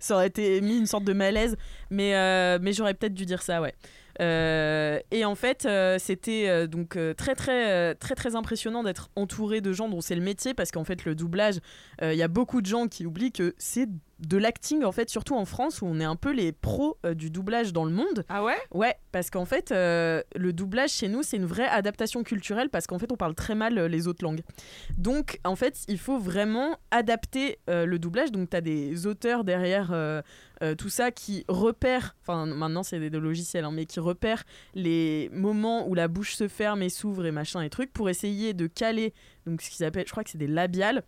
ça 0.00 0.14
aurait 0.16 0.26
été 0.26 0.60
mis 0.62 0.78
une 0.78 0.86
sorte 0.86 1.04
de 1.04 1.12
malaise. 1.12 1.56
Mais, 1.90 2.16
euh, 2.16 2.58
mais 2.60 2.72
j'aurais 2.72 2.94
peut-être 2.94 3.14
dû 3.14 3.24
dire 3.24 3.42
ça, 3.42 3.60
ouais. 3.60 3.74
Euh, 4.20 4.98
et 5.10 5.24
en 5.24 5.34
fait, 5.34 5.66
euh, 5.66 5.98
c'était 5.98 6.48
euh, 6.48 6.66
donc 6.66 6.98
très 7.16 7.34
très 7.34 7.94
très 7.94 8.14
très 8.14 8.34
impressionnant 8.36 8.82
d'être 8.82 9.10
entouré 9.16 9.60
de 9.60 9.72
gens 9.72 9.88
dont 9.88 10.00
c'est 10.00 10.14
le 10.14 10.22
métier 10.22 10.54
parce 10.54 10.70
qu'en 10.70 10.84
fait 10.84 11.04
le 11.04 11.14
doublage, 11.14 11.60
il 12.02 12.14
y 12.14 12.22
a 12.22 12.28
beaucoup 12.28 12.60
de 12.60 12.66
gens 12.66 12.88
qui 12.88 13.06
oublient 13.06 13.32
que 13.32 13.54
c'est 13.58 13.88
de 14.18 14.38
l'acting 14.38 14.84
en 14.84 14.92
fait, 14.92 15.10
surtout 15.10 15.34
en 15.34 15.44
France 15.44 15.82
où 15.82 15.86
on 15.86 16.00
est 16.00 16.04
un 16.04 16.16
peu 16.16 16.32
les 16.32 16.52
pros 16.52 16.98
euh, 17.04 17.14
du 17.14 17.30
doublage 17.30 17.72
dans 17.72 17.84
le 17.84 17.90
monde. 17.90 18.24
Ah 18.28 18.42
ouais? 18.42 18.56
Ouais, 18.72 18.94
parce 19.12 19.30
qu'en 19.30 19.44
fait, 19.44 19.72
euh, 19.72 20.22
le 20.34 20.52
doublage 20.52 20.90
chez 20.90 21.08
nous, 21.08 21.22
c'est 21.22 21.36
une 21.36 21.44
vraie 21.44 21.68
adaptation 21.68 22.22
culturelle 22.22 22.70
parce 22.70 22.86
qu'en 22.86 22.98
fait, 22.98 23.12
on 23.12 23.16
parle 23.16 23.34
très 23.34 23.54
mal 23.54 23.78
euh, 23.78 23.88
les 23.88 24.08
autres 24.08 24.24
langues. 24.24 24.42
Donc, 24.96 25.38
en 25.44 25.56
fait, 25.56 25.84
il 25.88 25.98
faut 25.98 26.18
vraiment 26.18 26.76
adapter 26.90 27.58
le 27.68 27.98
doublage. 27.98 28.32
Donc, 28.32 28.50
tu 28.50 28.56
as 28.56 28.60
des 28.60 29.06
auteurs 29.06 29.44
derrière 29.44 29.94
tout 30.78 30.88
ça 30.88 31.10
qui 31.10 31.44
repèrent, 31.48 32.16
enfin, 32.22 32.46
maintenant, 32.46 32.82
c'est 32.82 32.98
des, 32.98 33.10
des 33.10 33.18
logiciels, 33.18 33.64
hein, 33.64 33.70
mais 33.72 33.86
qui 33.86 34.00
repèrent 34.00 34.44
les 34.74 35.28
moments 35.32 35.86
où 35.88 35.94
la 35.94 36.08
bouche 36.08 36.34
se 36.34 36.48
ferme 36.48 36.82
et 36.82 36.88
s'ouvre 36.88 37.26
et 37.26 37.32
machin 37.32 37.60
et 37.62 37.70
trucs 37.70 37.92
pour 37.92 38.08
essayer 38.08 38.54
de 38.54 38.66
caler, 38.66 39.12
donc 39.46 39.62
ce 39.62 39.70
qu'ils 39.70 39.84
appellent, 39.84 40.06
je 40.06 40.12
crois 40.12 40.24
que 40.24 40.30
c'est 40.30 40.38
des 40.38 40.46
labiales 40.46 41.02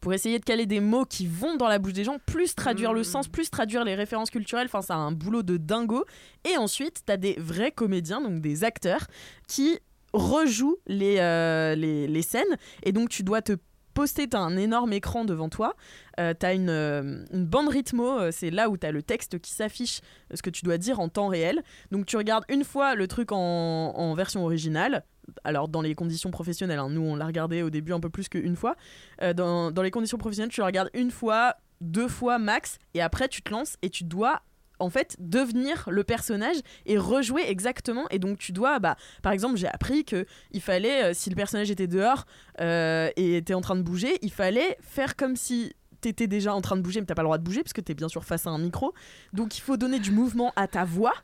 pour 0.00 0.12
essayer 0.14 0.38
de 0.38 0.44
caler 0.44 0.66
des 0.66 0.80
mots 0.80 1.04
qui 1.04 1.26
vont 1.26 1.56
dans 1.56 1.68
la 1.68 1.78
bouche 1.78 1.92
des 1.92 2.04
gens, 2.04 2.18
plus 2.26 2.54
traduire 2.54 2.92
le 2.92 3.00
Mm. 3.00 3.04
sens, 3.04 3.28
plus 3.28 3.50
traduire 3.50 3.84
les 3.84 3.94
références 3.94 4.30
culturelles. 4.30 4.66
Enfin, 4.66 4.82
ça 4.82 4.94
a 4.94 4.98
un 4.98 5.12
boulot 5.12 5.42
de 5.42 5.56
dingo. 5.56 6.04
Et 6.50 6.56
ensuite, 6.56 7.02
tu 7.06 7.12
as 7.12 7.16
des 7.16 7.34
vrais 7.38 7.72
comédiens, 7.72 8.20
donc 8.20 8.40
des 8.40 8.64
acteurs, 8.64 9.06
qui 9.46 9.78
rejouent 10.12 10.78
les, 10.86 11.16
euh, 11.18 11.74
les, 11.74 12.06
les 12.08 12.22
scènes. 12.22 12.56
Et 12.82 12.92
donc, 12.92 13.08
tu 13.08 13.22
dois 13.22 13.42
te 13.42 13.52
poster, 13.94 14.28
tu 14.28 14.36
as 14.36 14.40
un 14.40 14.56
énorme 14.56 14.92
écran 14.92 15.24
devant 15.24 15.48
toi. 15.48 15.74
Euh, 16.20 16.32
tu 16.38 16.46
as 16.46 16.52
une, 16.54 16.70
euh, 16.70 17.24
une 17.32 17.44
bande 17.46 17.68
rythmo, 17.68 18.18
euh, 18.18 18.30
c'est 18.32 18.50
là 18.50 18.70
où 18.70 18.76
tu 18.76 18.86
as 18.86 18.92
le 18.92 19.02
texte 19.02 19.40
qui 19.40 19.50
s'affiche, 19.52 20.00
ce 20.32 20.40
que 20.40 20.50
tu 20.50 20.64
dois 20.64 20.78
dire 20.78 21.00
en 21.00 21.08
temps 21.08 21.26
réel. 21.28 21.62
Donc, 21.90 22.06
tu 22.06 22.16
regardes 22.16 22.44
une 22.48 22.62
fois 22.64 22.94
le 22.94 23.08
truc 23.08 23.32
en, 23.32 23.36
en 23.38 24.14
version 24.14 24.44
originale. 24.44 25.04
Alors, 25.44 25.68
dans 25.68 25.80
les 25.80 25.94
conditions 25.94 26.30
professionnelles, 26.30 26.78
hein. 26.78 26.90
nous 26.90 27.02
on 27.02 27.16
l'a 27.16 27.26
regardé 27.26 27.62
au 27.62 27.70
début 27.70 27.92
un 27.92 28.00
peu 28.00 28.10
plus 28.10 28.28
qu'une 28.28 28.56
fois. 28.56 28.76
Euh, 29.22 29.32
dans, 29.32 29.82
les 29.82 29.90
conditions 29.90 30.18
professionnelles, 30.18 30.50
tu 30.50 30.60
le 30.60 30.66
regardes 30.66 30.90
une 30.94 31.10
fois, 31.10 31.56
deux 31.80 32.08
fois 32.08 32.38
max, 32.38 32.78
et 32.94 33.02
après 33.02 33.28
tu 33.28 33.42
te 33.42 33.50
lances 33.50 33.76
et 33.82 33.90
tu 33.90 34.04
dois 34.04 34.42
en 34.80 34.90
fait 34.90 35.16
devenir 35.18 35.88
le 35.90 36.04
personnage 36.04 36.56
et 36.86 36.98
rejouer 36.98 37.42
exactement 37.48 38.06
et 38.10 38.20
donc 38.20 38.38
tu 38.38 38.52
dois 38.52 38.78
bah 38.78 38.96
par 39.22 39.32
exemple 39.32 39.56
j'ai 39.56 39.66
appris 39.66 40.04
que 40.04 40.24
il 40.52 40.60
fallait 40.60 41.02
euh, 41.02 41.14
si 41.14 41.30
le 41.30 41.34
personnage 41.34 41.68
était 41.68 41.88
dehors 41.88 42.26
euh, 42.60 43.10
et 43.16 43.38
était 43.38 43.54
en 43.54 43.60
train 43.60 43.74
de 43.74 43.82
bouger 43.82 44.18
il 44.22 44.30
fallait 44.30 44.76
faire 44.80 45.16
comme 45.16 45.34
si 45.34 45.72
t'étais 46.00 46.26
déjà 46.26 46.54
en 46.54 46.60
train 46.60 46.76
de 46.76 46.82
bouger 46.82 47.00
mais 47.00 47.06
t'as 47.06 47.14
pas 47.14 47.22
le 47.22 47.26
droit 47.26 47.38
de 47.38 47.42
bouger 47.42 47.62
parce 47.62 47.72
que 47.72 47.80
t'es 47.80 47.94
bien 47.94 48.08
sûr 48.08 48.24
face 48.24 48.46
à 48.46 48.50
un 48.50 48.58
micro. 48.58 48.94
Donc 49.32 49.56
il 49.58 49.60
faut 49.60 49.76
donner 49.76 49.98
du 49.98 50.10
mouvement 50.10 50.52
à 50.56 50.66
ta 50.66 50.84
voix. 50.84 51.14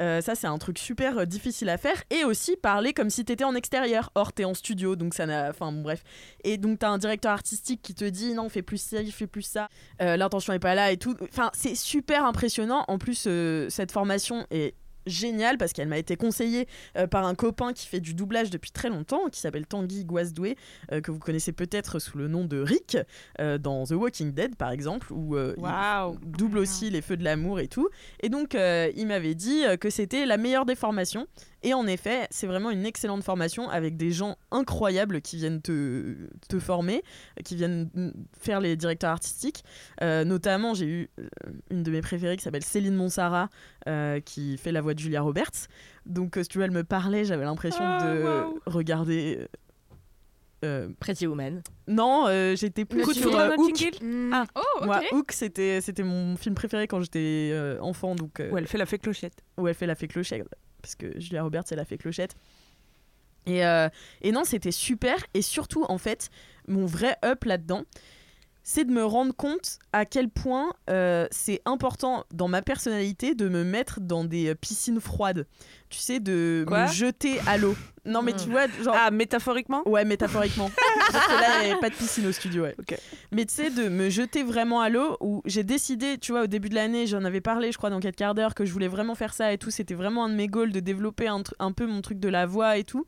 Euh, 0.00 0.22
ça 0.22 0.34
c'est 0.34 0.46
un 0.46 0.56
truc 0.58 0.78
super 0.78 1.18
euh, 1.18 1.24
difficile 1.24 1.68
à 1.68 1.76
faire. 1.78 2.02
Et 2.10 2.24
aussi 2.24 2.56
parler 2.56 2.92
comme 2.92 3.10
si 3.10 3.24
t'étais 3.24 3.44
en 3.44 3.54
extérieur. 3.54 4.10
Or 4.14 4.32
t'es 4.32 4.44
en 4.44 4.54
studio 4.54 4.96
donc 4.96 5.14
ça 5.14 5.26
n'a 5.26 5.50
enfin 5.50 5.72
bref. 5.72 6.02
Et 6.44 6.56
donc 6.56 6.78
t'as 6.78 6.88
un 6.88 6.98
directeur 6.98 7.32
artistique 7.32 7.80
qui 7.82 7.94
te 7.94 8.04
dit 8.04 8.34
non 8.34 8.48
fais 8.48 8.62
plus 8.62 8.78
ça 8.78 8.98
fais 9.04 9.26
plus 9.26 9.42
ça. 9.42 9.68
Euh, 10.00 10.16
l'intention 10.16 10.52
est 10.52 10.58
pas 10.58 10.74
là 10.74 10.92
et 10.92 10.96
tout. 10.96 11.16
Enfin 11.22 11.50
c'est 11.52 11.74
super 11.74 12.24
impressionnant. 12.24 12.84
En 12.88 12.98
plus 12.98 13.28
cette 13.68 13.92
formation 13.92 14.46
est 14.50 14.74
géniale 15.10 15.58
parce 15.58 15.72
qu'elle 15.72 15.88
m'a 15.88 15.98
été 15.98 16.16
conseillée 16.16 16.66
euh, 16.96 17.06
par 17.06 17.26
un 17.26 17.34
copain 17.34 17.72
qui 17.72 17.86
fait 17.86 18.00
du 18.00 18.14
doublage 18.14 18.50
depuis 18.50 18.70
très 18.70 18.88
longtemps 18.88 19.28
qui 19.30 19.40
s'appelle 19.40 19.66
Tanguy 19.66 20.04
Guasdoué 20.04 20.56
euh, 20.92 21.00
que 21.00 21.10
vous 21.10 21.18
connaissez 21.18 21.52
peut-être 21.52 21.98
sous 21.98 22.16
le 22.18 22.28
nom 22.28 22.44
de 22.44 22.60
Rick 22.60 22.96
euh, 23.40 23.58
dans 23.58 23.84
The 23.84 23.90
Walking 23.92 24.32
Dead 24.32 24.56
par 24.56 24.70
exemple 24.70 25.12
où 25.12 25.36
il- 25.36 25.62
double 26.24 26.58
aussi 26.58 26.90
les 26.90 27.02
feux 27.02 27.16
de 27.16 27.24
l'amour 27.24 27.60
et 27.60 27.68
tout. 27.68 27.88
Et 28.22 28.28
donc, 28.28 28.54
il 28.54 29.06
m'avait 29.06 29.34
dit 29.34 29.62
que 29.80 29.90
c'était 29.90 30.26
la 30.26 30.36
meilleure 30.36 30.64
des 30.64 30.74
formations. 30.74 31.26
Et 31.62 31.74
en 31.74 31.86
effet, 31.86 32.26
c'est 32.30 32.46
vraiment 32.46 32.70
une 32.70 32.86
excellente 32.86 33.22
formation 33.22 33.68
avec 33.68 33.96
des 33.96 34.12
gens 34.12 34.36
incroyables 34.50 35.20
qui 35.20 35.36
viennent 35.36 35.60
te, 35.60 36.16
te 36.48 36.58
former, 36.58 37.02
qui 37.44 37.54
viennent 37.56 37.90
faire 38.38 38.60
les 38.60 38.76
directeurs 38.76 39.10
artistiques. 39.10 39.62
Euh, 40.02 40.24
notamment, 40.24 40.72
j'ai 40.74 40.86
eu 40.86 41.10
euh, 41.18 41.24
une 41.70 41.82
de 41.82 41.90
mes 41.90 42.00
préférées 42.00 42.36
qui 42.36 42.42
s'appelle 42.44 42.64
Céline 42.64 42.94
Monsara, 42.94 43.48
euh, 43.88 44.20
qui 44.20 44.56
fait 44.56 44.72
la 44.72 44.80
voix 44.80 44.94
de 44.94 44.98
Julia 45.00 45.20
Roberts. 45.20 45.68
Donc, 46.06 46.36
si 46.40 46.48
tu 46.48 46.58
vois, 46.58 46.64
elle 46.64 46.70
me 46.70 46.84
parlait, 46.84 47.24
j'avais 47.26 47.44
l'impression 47.44 47.82
Ah, 47.84 48.04
de 48.04 48.70
regarder. 48.70 49.46
euh, 50.64 50.88
Pretty 51.00 51.26
Woman. 51.26 51.62
non, 51.88 52.26
euh, 52.28 52.54
j'étais 52.56 52.84
plus 52.84 53.02
Coup 53.02 53.10
de 53.12 53.16
sur 53.18 53.24
foudre 53.30 53.38
euh, 53.38 53.50
à 53.50 53.54
Hook. 53.56 53.70
Notting 53.70 53.88
Hill 54.00 54.06
Mm. 54.06 54.32
Ah. 54.32 54.44
Oh, 54.54 54.60
ok. 54.80 54.86
Moi, 54.86 55.00
Hook, 55.12 55.32
c'était 55.32 55.80
c'était 55.80 56.02
mon 56.02 56.36
film 56.36 56.54
préféré 56.54 56.86
quand 56.86 57.00
j'étais 57.00 57.50
euh, 57.52 57.78
enfant, 57.80 58.14
donc 58.14 58.40
euh, 58.40 58.50
Où 58.50 58.58
elle 58.58 58.66
fait 58.66 58.78
la 58.78 58.86
fée 58.86 58.98
clochette. 58.98 59.42
où 59.58 59.68
elle 59.68 59.74
fait 59.74 59.86
la 59.86 59.94
fée 59.94 60.08
clochette, 60.08 60.46
parce 60.80 60.94
que 60.94 61.18
Julia 61.20 61.42
Roberts, 61.42 61.64
elle 61.70 61.78
a 61.78 61.84
fait 61.84 61.98
clochette. 61.98 62.36
Et, 63.46 63.64
euh, 63.64 63.88
et 64.22 64.32
non, 64.32 64.44
c'était 64.44 64.72
super. 64.72 65.16
Et 65.34 65.42
surtout, 65.42 65.84
en 65.88 65.98
fait, 65.98 66.30
mon 66.68 66.86
vrai 66.86 67.16
up 67.24 67.44
là-dedans, 67.44 67.84
c'est 68.72 68.84
de 68.84 68.92
me 68.92 69.04
rendre 69.04 69.34
compte 69.34 69.80
à 69.92 70.04
quel 70.04 70.28
point 70.28 70.72
euh, 70.90 71.26
c'est 71.32 71.60
important 71.64 72.24
dans 72.32 72.46
ma 72.46 72.62
personnalité 72.62 73.34
de 73.34 73.48
me 73.48 73.64
mettre 73.64 73.98
dans 73.98 74.22
des 74.22 74.50
euh, 74.50 74.54
piscines 74.54 75.00
froides. 75.00 75.48
Tu 75.88 75.98
sais, 75.98 76.20
de 76.20 76.64
Quoi? 76.68 76.82
me 76.86 76.92
jeter 76.92 77.40
à 77.48 77.58
l'eau. 77.58 77.74
Non, 78.04 78.22
mais 78.22 78.32
tu 78.32 78.48
vois, 78.48 78.68
genre. 78.80 78.94
Ah, 78.96 79.10
métaphoriquement? 79.10 79.82
Ouais, 79.88 80.04
métaphoriquement. 80.04 80.70
Parce 81.12 81.26
que 81.26 81.32
là, 81.32 81.62
il 81.62 81.64
n'y 81.64 81.70
avait 81.72 81.80
pas 81.80 81.90
de 81.90 81.96
piscine 81.96 82.28
au 82.28 82.32
studio, 82.32 82.62
ouais. 82.62 82.76
Mais 83.32 83.44
tu 83.44 83.54
sais, 83.54 83.70
de 83.70 83.88
me 83.88 84.08
jeter 84.08 84.44
vraiment 84.44 84.80
à 84.80 84.88
l'eau, 84.88 85.16
où 85.18 85.42
j'ai 85.46 85.64
décidé, 85.64 86.16
tu 86.18 86.30
vois, 86.30 86.42
au 86.42 86.46
début 86.46 86.68
de 86.68 86.76
l'année, 86.76 87.08
j'en 87.08 87.24
avais 87.24 87.40
parlé, 87.40 87.72
je 87.72 87.76
crois, 87.76 87.90
dans 87.90 87.98
4 87.98 88.14
quarts 88.14 88.34
d'heure, 88.36 88.54
que 88.54 88.64
je 88.64 88.72
voulais 88.72 88.86
vraiment 88.86 89.16
faire 89.16 89.34
ça 89.34 89.52
et 89.52 89.58
tout. 89.58 89.72
C'était 89.72 89.94
vraiment 89.94 90.26
un 90.26 90.28
de 90.28 90.34
mes 90.34 90.46
goals 90.46 90.70
de 90.70 90.78
développer 90.78 91.26
un 91.26 91.72
peu 91.72 91.86
mon 91.86 92.02
truc 92.02 92.20
de 92.20 92.28
la 92.28 92.46
voix 92.46 92.76
et 92.76 92.84
tout. 92.84 93.04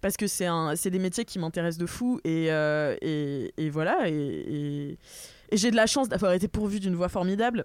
Parce 0.00 0.16
que 0.16 0.26
c'est 0.26 0.46
un- 0.46 0.76
c'est 0.76 0.90
des 0.90 0.98
métiers 0.98 1.24
qui 1.24 1.38
m'intéressent 1.38 1.78
de 1.78 1.86
fou. 1.86 2.20
Et, 2.24 2.50
euh, 2.50 2.96
et, 3.02 3.52
et 3.56 3.70
voilà. 3.70 4.08
Et, 4.08 4.12
et- 4.14 4.98
et 5.50 5.56
j'ai 5.56 5.70
de 5.70 5.76
la 5.76 5.86
chance 5.86 6.08
d'avoir 6.08 6.32
été 6.32 6.46
pourvue 6.48 6.78
d'une 6.80 6.94
voix 6.94 7.08
formidable. 7.08 7.64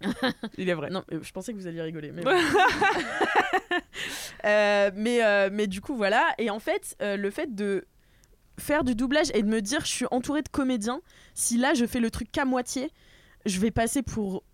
Il 0.58 0.68
est 0.68 0.74
vrai. 0.74 0.90
Non, 0.90 1.04
euh, 1.12 1.20
je 1.22 1.30
pensais 1.32 1.52
que 1.52 1.58
vous 1.58 1.66
alliez 1.66 1.82
rigoler. 1.82 2.12
Mais, 2.12 2.22
Euh, 4.44 4.90
mais, 4.94 5.24
euh, 5.24 5.48
mais 5.52 5.66
du 5.66 5.80
coup, 5.80 5.96
voilà. 5.96 6.34
Et 6.38 6.50
en 6.50 6.58
fait, 6.58 6.96
euh, 7.00 7.16
le 7.16 7.30
fait 7.30 7.54
de 7.54 7.86
faire 8.58 8.84
du 8.84 8.94
doublage 8.94 9.28
et 9.34 9.42
de 9.42 9.48
me 9.48 9.60
dire 9.62 9.80
je 9.80 9.90
suis 9.90 10.06
entourée 10.10 10.42
de 10.42 10.48
comédiens, 10.48 11.00
si 11.34 11.56
là 11.56 11.72
je 11.74 11.86
fais 11.86 11.98
le 12.00 12.10
truc 12.10 12.30
qu'à 12.30 12.44
moitié, 12.44 12.90
je 13.46 13.58
vais 13.58 13.70
passer 13.70 14.02
pour 14.02 14.44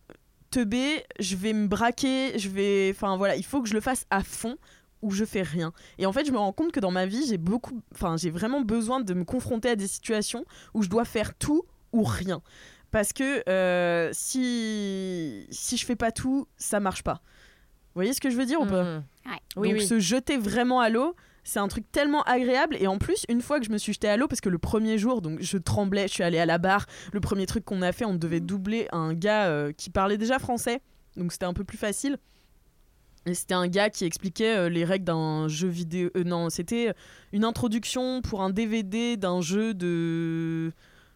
teubé, 0.50 1.04
je 1.18 1.34
vais 1.36 1.52
me 1.52 1.66
braquer, 1.66 2.38
je 2.38 2.48
vais. 2.48 2.90
Enfin 2.94 3.16
voilà, 3.16 3.34
il 3.36 3.44
faut 3.44 3.60
que 3.62 3.68
je 3.68 3.74
le 3.74 3.80
fasse 3.80 4.06
à 4.10 4.22
fond 4.22 4.56
ou 5.02 5.10
je 5.10 5.24
fais 5.24 5.42
rien. 5.42 5.72
Et 5.98 6.06
en 6.06 6.12
fait, 6.12 6.24
je 6.24 6.32
me 6.32 6.38
rends 6.38 6.52
compte 6.52 6.72
que 6.72 6.80
dans 6.80 6.90
ma 6.90 7.06
vie, 7.06 7.26
j'ai 7.26 7.38
beaucoup. 7.38 7.80
Enfin, 7.94 8.16
j'ai 8.16 8.30
vraiment 8.30 8.60
besoin 8.60 9.00
de 9.00 9.14
me 9.14 9.24
confronter 9.24 9.70
à 9.70 9.76
des 9.76 9.86
situations 9.86 10.44
où 10.74 10.82
je 10.82 10.88
dois 10.88 11.04
faire 11.04 11.34
tout 11.34 11.64
ou 11.92 12.02
rien. 12.02 12.42
Parce 12.90 13.12
que 13.12 13.48
euh, 13.48 14.10
si, 14.12 15.46
si 15.50 15.76
je 15.76 15.86
fais 15.86 15.96
pas 15.96 16.10
tout, 16.10 16.48
ça 16.56 16.80
marche 16.80 17.02
pas. 17.02 17.22
Vous 17.94 17.96
voyez 17.96 18.12
ce 18.12 18.20
que 18.20 18.30
je 18.30 18.36
veux 18.36 18.46
dire 18.46 18.60
ou 18.60 18.66
pas? 18.66 18.84
Mhm. 18.84 19.04
Ouais. 19.26 19.38
Oui, 19.56 19.68
donc 19.70 19.80
oui. 19.80 19.86
se 19.86 19.98
jeter 19.98 20.36
vraiment 20.36 20.80
à 20.80 20.88
l'eau, 20.88 21.14
c'est 21.44 21.58
un 21.58 21.68
truc 21.68 21.90
tellement 21.90 22.22
agréable. 22.22 22.76
Et 22.78 22.86
en 22.86 22.98
plus, 22.98 23.24
une 23.28 23.40
fois 23.40 23.58
que 23.58 23.66
je 23.66 23.70
me 23.70 23.78
suis 23.78 23.92
jetée 23.92 24.08
à 24.08 24.16
l'eau, 24.16 24.28
parce 24.28 24.40
que 24.40 24.48
le 24.48 24.58
premier 24.58 24.98
jour, 24.98 25.22
donc 25.22 25.40
je 25.40 25.58
tremblais, 25.58 26.08
je 26.08 26.14
suis 26.14 26.22
allée 26.22 26.38
à 26.38 26.46
la 26.46 26.58
barre. 26.58 26.86
Le 27.12 27.20
premier 27.20 27.46
truc 27.46 27.64
qu'on 27.64 27.82
a 27.82 27.92
fait, 27.92 28.04
on 28.04 28.14
devait 28.14 28.40
doubler 28.40 28.88
un 28.92 29.14
gars 29.14 29.46
euh, 29.46 29.72
qui 29.72 29.90
parlait 29.90 30.18
déjà 30.18 30.38
français, 30.38 30.80
donc 31.16 31.32
c'était 31.32 31.46
un 31.46 31.54
peu 31.54 31.64
plus 31.64 31.78
facile. 31.78 32.18
Et 33.26 33.35
c'était 33.35 33.54
un 33.54 33.68
gars 33.68 33.90
qui 33.90 34.04
expliquait 34.04 34.56
euh, 34.56 34.68
les 34.68 34.85
règles 34.85 35.04
d'un 35.04 35.46
jeu 35.48 35.68
vidéo. 35.68 36.11
euh, 36.16 36.24
non, 36.24 36.48
c'était 36.48 36.94
une 37.33 37.44
introduction 37.44 38.22
pour 38.22 38.42
un 38.42 38.50
DVD 38.50 39.16
d'un 39.16 39.40
jeu 39.40 39.74
de 39.74 40.72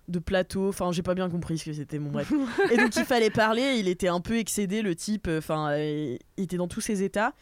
de 0.09 0.19
plateau. 0.19 0.69
Enfin, 0.69 0.93
j'ai 0.93 1.03
pas 1.03 1.15
bien 1.15 1.31
compris 1.31 1.59
ce 1.59 1.65
que 1.65 1.73
c'était. 1.73 1.99
Bon 1.99 2.11
bref. 2.11 2.33
Et 2.71 2.77
donc 2.77 2.95
il 2.97 3.05
fallait 3.05 3.31
parler. 3.31 3.77
Il 3.79 3.89
était 3.89 4.09
un 4.09 4.21
peu 4.21 4.37
excédé, 4.37 4.83
le 4.83 4.95
type. 4.95 5.29
Enfin, 5.31 5.71
euh, 5.71 6.17
il 6.37 6.45
était 6.45 6.59
dans 6.59 6.69
tous 6.69 6.83
ses 6.83 7.03
états. 7.03 7.33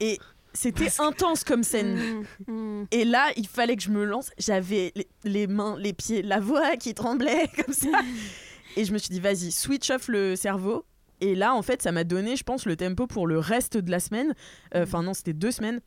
Et 0.00 0.18
c'était 0.52 0.90
intense 1.00 1.44
comme 1.44 1.62
scène. 1.62 2.24
Mm, 2.46 2.52
mm. 2.52 2.86
Et 2.90 3.04
là, 3.04 3.30
il 3.36 3.46
fallait 3.46 3.76
que 3.76 3.82
je 3.82 3.90
me 3.90 4.04
lance. 4.04 4.30
J'avais 4.36 4.92
les, 4.94 5.08
les 5.24 5.46
mains, 5.46 5.76
les 5.78 5.94
pieds, 5.94 6.20
la 6.20 6.40
voix 6.40 6.76
qui 6.76 6.92
tremblait 6.92 7.48
comme 7.64 7.72
ça. 7.72 7.88
Et 8.76 8.84
je 8.84 8.92
me 8.92 8.98
suis 8.98 9.10
dit, 9.10 9.20
vas-y, 9.20 9.50
switch 9.50 9.90
off 9.90 10.08
le 10.08 10.36
cerveau 10.36 10.84
et 11.22 11.34
là, 11.34 11.54
en 11.54 11.62
fait, 11.62 11.80
ça 11.82 11.92
m'a 11.92 12.04
donné, 12.04 12.36
je 12.36 12.44
pense, 12.44 12.66
le 12.66 12.76
tempo 12.76 13.06
pour 13.06 13.26
le 13.26 13.38
reste 13.38 13.76
de 13.78 13.90
la 13.90 14.00
semaine. 14.00 14.34
Euh, 14.74 14.82
Enfin, 14.82 15.02
non, 15.02 15.14
c'était 15.14 15.32
deux 15.32 15.50
semaines. 15.52 15.80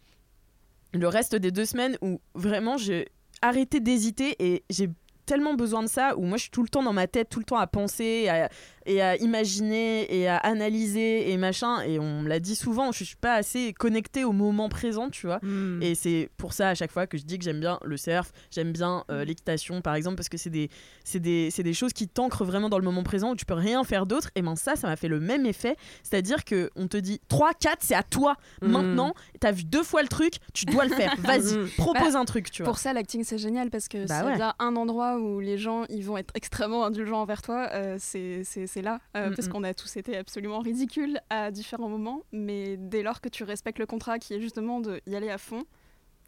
Le 0.93 1.07
reste 1.07 1.35
des 1.35 1.51
deux 1.51 1.65
semaines 1.65 1.97
où 2.01 2.21
vraiment 2.35 2.77
j'ai 2.77 3.09
arrêté 3.41 3.79
d'hésiter 3.81 4.35
et 4.39 4.63
j'ai 4.69 4.89
tellement 5.25 5.53
besoin 5.55 5.83
de 5.83 5.87
ça, 5.89 6.15
où 6.17 6.21
moi 6.23 6.37
je 6.37 6.43
suis 6.43 6.51
tout 6.51 6.63
le 6.63 6.69
temps 6.69 6.83
dans 6.83 6.93
ma 6.93 7.07
tête, 7.07 7.29
tout 7.29 7.39
le 7.39 7.45
temps 7.45 7.57
à 7.57 7.67
penser 7.67 8.29
à- 8.29 8.49
et 8.85 9.01
à 9.01 9.15
imaginer 9.17 10.13
et 10.19 10.27
à 10.27 10.37
analyser 10.37 11.31
et 11.31 11.37
machin. 11.37 11.81
Et 11.81 11.99
on 11.99 12.21
me 12.21 12.29
l'a 12.29 12.39
dit 12.39 12.55
souvent, 12.55 12.91
je 12.91 13.03
suis 13.03 13.15
pas 13.15 13.35
assez 13.35 13.73
connectée 13.73 14.23
au 14.23 14.31
moment 14.31 14.69
présent, 14.69 15.09
tu 15.09 15.25
vois. 15.27 15.39
Hmm. 15.41 15.81
Et 15.81 15.95
c'est 15.95 16.29
pour 16.37 16.53
ça 16.53 16.69
à 16.69 16.75
chaque 16.75 16.91
fois 16.91 17.07
que 17.07 17.17
je 17.17 17.23
dis 17.23 17.37
que 17.37 17.43
j'aime 17.43 17.59
bien 17.59 17.79
le 17.83 17.97
surf, 17.97 18.31
j'aime 18.51 18.71
bien 18.71 19.03
euh, 19.11 19.23
l'équitation 19.25 19.81
par 19.81 19.95
exemple, 19.95 20.15
parce 20.17 20.29
que 20.29 20.37
c'est 20.37 20.49
des, 20.49 20.69
c'est 21.03 21.19
des, 21.19 21.49
c'est 21.51 21.63
des 21.63 21.73
choses 21.73 21.93
qui 21.93 22.07
t'ancrent 22.07 22.45
vraiment 22.45 22.69
dans 22.69 22.77
le 22.79 22.83
moment 22.85 23.03
présent 23.03 23.31
où 23.31 23.35
tu 23.35 23.45
peux 23.45 23.53
rien 23.53 23.83
faire 23.83 24.05
d'autre. 24.05 24.29
Et 24.35 24.41
ben 24.41 24.55
ça, 24.55 24.75
ça 24.75 24.87
m'a 24.87 24.95
fait 24.95 25.07
le 25.07 25.19
même 25.19 25.45
effet. 25.45 25.75
C'est-à-dire 26.03 26.43
que 26.43 26.69
on 26.75 26.87
te 26.87 26.97
dit 26.97 27.19
3, 27.27 27.51
4, 27.59 27.77
c'est 27.81 27.95
à 27.95 28.03
toi. 28.03 28.35
Mhm. 28.61 28.71
Maintenant, 28.71 29.13
t'as 29.39 29.51
vu 29.51 29.63
deux 29.63 29.83
fois 29.83 30.01
le 30.01 30.07
truc, 30.07 30.35
tu 30.53 30.65
dois 30.65 30.85
le 30.85 30.93
faire. 30.95 31.13
Vas-y, 31.19 31.55
Mhm. 31.57 31.69
propose 31.77 32.15
un 32.15 32.25
truc, 32.25 32.51
tu 32.51 32.63
vois. 32.63 32.71
Pour 32.71 32.79
ça, 32.79 32.93
l'acting, 32.93 33.23
c'est 33.23 33.37
génial 33.37 33.69
parce 33.69 33.87
que 33.87 34.05
Bah 34.07 34.19
s'il 34.33 34.41
ouais. 34.41 34.49
un 34.59 34.75
endroit 34.75 35.17
où 35.19 35.39
les 35.39 35.57
gens 35.57 35.85
ils 35.89 36.03
vont 36.03 36.17
être 36.17 36.31
extrêmement 36.35 36.85
indulgents 36.85 37.21
envers 37.21 37.41
toi, 37.41 37.69
euh, 37.73 37.95
c'est 37.99 38.43
c'est- 38.43 38.67
c'est 38.67 38.74
là. 38.81 38.99
Euh, 39.15 39.29
Mm, 39.29 39.35
Parce 39.35 39.47
mm. 39.47 39.51
qu'on 39.51 39.63
a 39.63 39.73
tous 39.73 39.95
été 39.97 40.17
absolument 40.17 40.59
ridicules 40.59 41.19
à 41.29 41.51
différents 41.51 41.89
moments. 41.89 42.21
Mais 42.31 42.77
dès 42.77 43.03
lors 43.03 43.21
que 43.21 43.29
tu 43.29 43.43
respectes 43.43 43.79
le 43.79 43.85
contrat 43.85 44.19
qui 44.19 44.33
est 44.33 44.41
justement 44.41 44.79
de 44.81 45.01
y 45.07 45.15
aller 45.15 45.29
à 45.29 45.37
fond, 45.37 45.63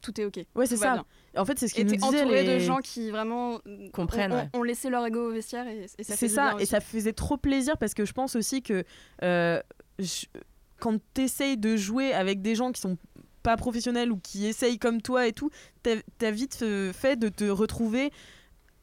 tout 0.01 0.19
est 0.21 0.25
OK. 0.25 0.39
Ouais, 0.55 0.65
c'est 0.67 0.77
ça. 0.77 0.93
bien. 0.93 1.05
En 1.41 1.45
fait, 1.45 1.57
c'est 1.57 1.67
ce 1.67 1.73
qu'ils 1.73 1.85
nous 1.85 1.91
t'es 1.91 1.97
disaient. 1.97 2.21
entouré 2.21 2.43
de 2.43 2.49
les- 2.51 2.59
gens 2.59 2.77
qui 2.79 3.09
vraiment 3.09 3.59
euh, 3.67 3.89
Comprennent, 3.93 4.31
ont, 4.31 4.35
ouais. 4.35 4.49
ont 4.53 4.63
laissé 4.63 4.89
leur 4.89 5.05
ego 5.05 5.29
au 5.29 5.31
vestiaire 5.31 5.67
et, 5.67 5.85
et 5.97 6.03
ça 6.03 6.15
C'est 6.15 6.27
ça, 6.29 6.53
et 6.59 6.65
ça 6.65 6.79
faisait 6.81 7.13
trop 7.13 7.35
plaisir 7.37 7.77
parce 7.77 7.93
que 7.95 8.05
je 8.05 8.13
pense 8.13 8.35
aussi 8.35 8.61
que 8.61 8.83
euh, 9.23 9.59
je- 9.99 10.25
quand 10.79 10.99
t'essayes 11.15 11.57
de 11.57 11.75
jouer 11.75 12.13
avec 12.13 12.41
des 12.43 12.53
gens 12.53 12.71
qui 12.71 12.79
sont 12.79 12.97
pas 13.41 13.57
professionnels 13.57 14.11
ou 14.11 14.17
qui 14.17 14.45
essayent 14.45 14.77
comme 14.77 15.01
toi 15.01 15.25
et 15.27 15.33
tout, 15.33 15.49
t'as 15.81 15.95
t'as 16.19 16.29
vite 16.31 16.59
euh, 16.61 16.93
fait 16.93 17.15
de 17.15 17.29
te 17.29 17.45
retrouver 17.45 18.11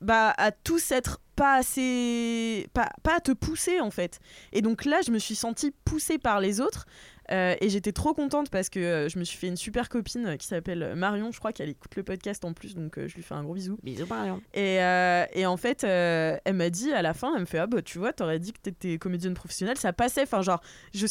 bah, 0.00 0.35
à 0.37 0.50
tous 0.50 0.90
être 0.90 1.20
pas 1.36 1.56
assez. 1.56 2.68
Pas, 2.72 2.90
pas 3.02 3.16
à 3.16 3.20
te 3.20 3.32
pousser 3.32 3.80
en 3.80 3.90
fait. 3.90 4.20
Et 4.52 4.62
donc 4.62 4.84
là, 4.84 5.00
je 5.06 5.10
me 5.10 5.18
suis 5.18 5.34
sentie 5.34 5.72
poussée 5.84 6.18
par 6.18 6.40
les 6.40 6.60
autres. 6.60 6.86
euh, 7.30 7.54
et 7.62 7.70
j'étais 7.70 7.92
trop 7.92 8.12
contente 8.12 8.50
parce 8.50 8.68
que 8.68 8.78
euh, 8.78 9.08
je 9.08 9.18
me 9.18 9.24
suis 9.24 9.38
fait 9.38 9.46
une 9.48 9.56
super 9.56 9.88
copine 9.88 10.26
euh, 10.26 10.36
qui 10.36 10.46
s'appelle 10.46 10.94
Marion, 10.94 11.32
je 11.32 11.38
crois 11.38 11.52
qu'elle 11.54 11.70
écoute 11.70 11.96
le 11.96 12.02
podcast 12.02 12.44
en 12.44 12.52
plus, 12.52 12.74
donc 12.74 12.98
je 12.98 13.14
lui 13.14 13.22
fais 13.22 13.32
un 13.34 13.42
gros 13.42 13.54
bisou. 13.54 13.78
Bisous, 13.82 14.04
Marion. 14.06 14.42
Et, 14.52 14.74
et 15.32 15.46
en 15.46 15.56
fait, 15.56 15.84
elle 15.84 16.54
m'a 16.54 16.68
dit 16.70 16.92
à 16.92 17.00
la 17.00 17.14
fin, 17.14 17.32
elle 17.34 17.40
me 17.40 17.46
fait 17.46 17.58
Ah 17.58 17.66
bah 17.66 17.80
tu 17.80 17.98
vois, 17.98 18.12
t'aurais 18.12 18.38
dit 18.38 18.52
que 18.52 18.58
t'étais 18.60 18.98
comédienne 18.98 19.32
professionnelle, 19.34 19.78
ça 19.78 19.92
passait. 19.94 20.22
Enfin, 20.24 20.42
genre, 20.42 20.60
je- 20.92 21.06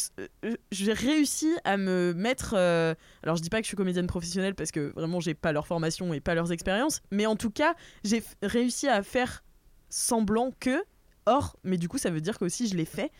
j'ai 0.72 0.94
réussi 0.94 1.52
à 1.64 1.78
me 1.78 2.14
mettre. 2.16 2.54
alors, 2.54 3.36
je 3.36 3.42
dis 3.42 3.50
pas 3.50 3.58
que 3.58 3.64
je 3.64 3.70
suis 3.70 3.78
comédienne 3.78 4.06
professionnelle 4.08 4.54
parce 4.56 4.72
que 4.72 4.94
vraiment, 4.96 5.20
j'ai 5.20 5.34
pas 5.34 5.52
leur 5.52 5.66
formation 5.66 6.14
et 6.14 6.20
pas 6.20 6.36
leurs 6.36 6.52
expériences, 6.52 7.02
mais 7.12 7.26
en 7.26 7.36
tout 7.36 7.50
cas, 7.50 7.74
j'ai 8.04 8.24
réussi 8.44 8.88
à 8.88 9.02
faire 9.02 9.44
semblant 9.94 10.52
que. 10.60 10.84
Or, 11.26 11.56
mais 11.64 11.78
du 11.78 11.88
coup, 11.88 11.98
ça 11.98 12.10
veut 12.10 12.20
dire 12.22 12.38
qu'aussi 12.38 12.68
je 12.68 12.76
l'ai 12.76 12.86
fait. 12.86 13.12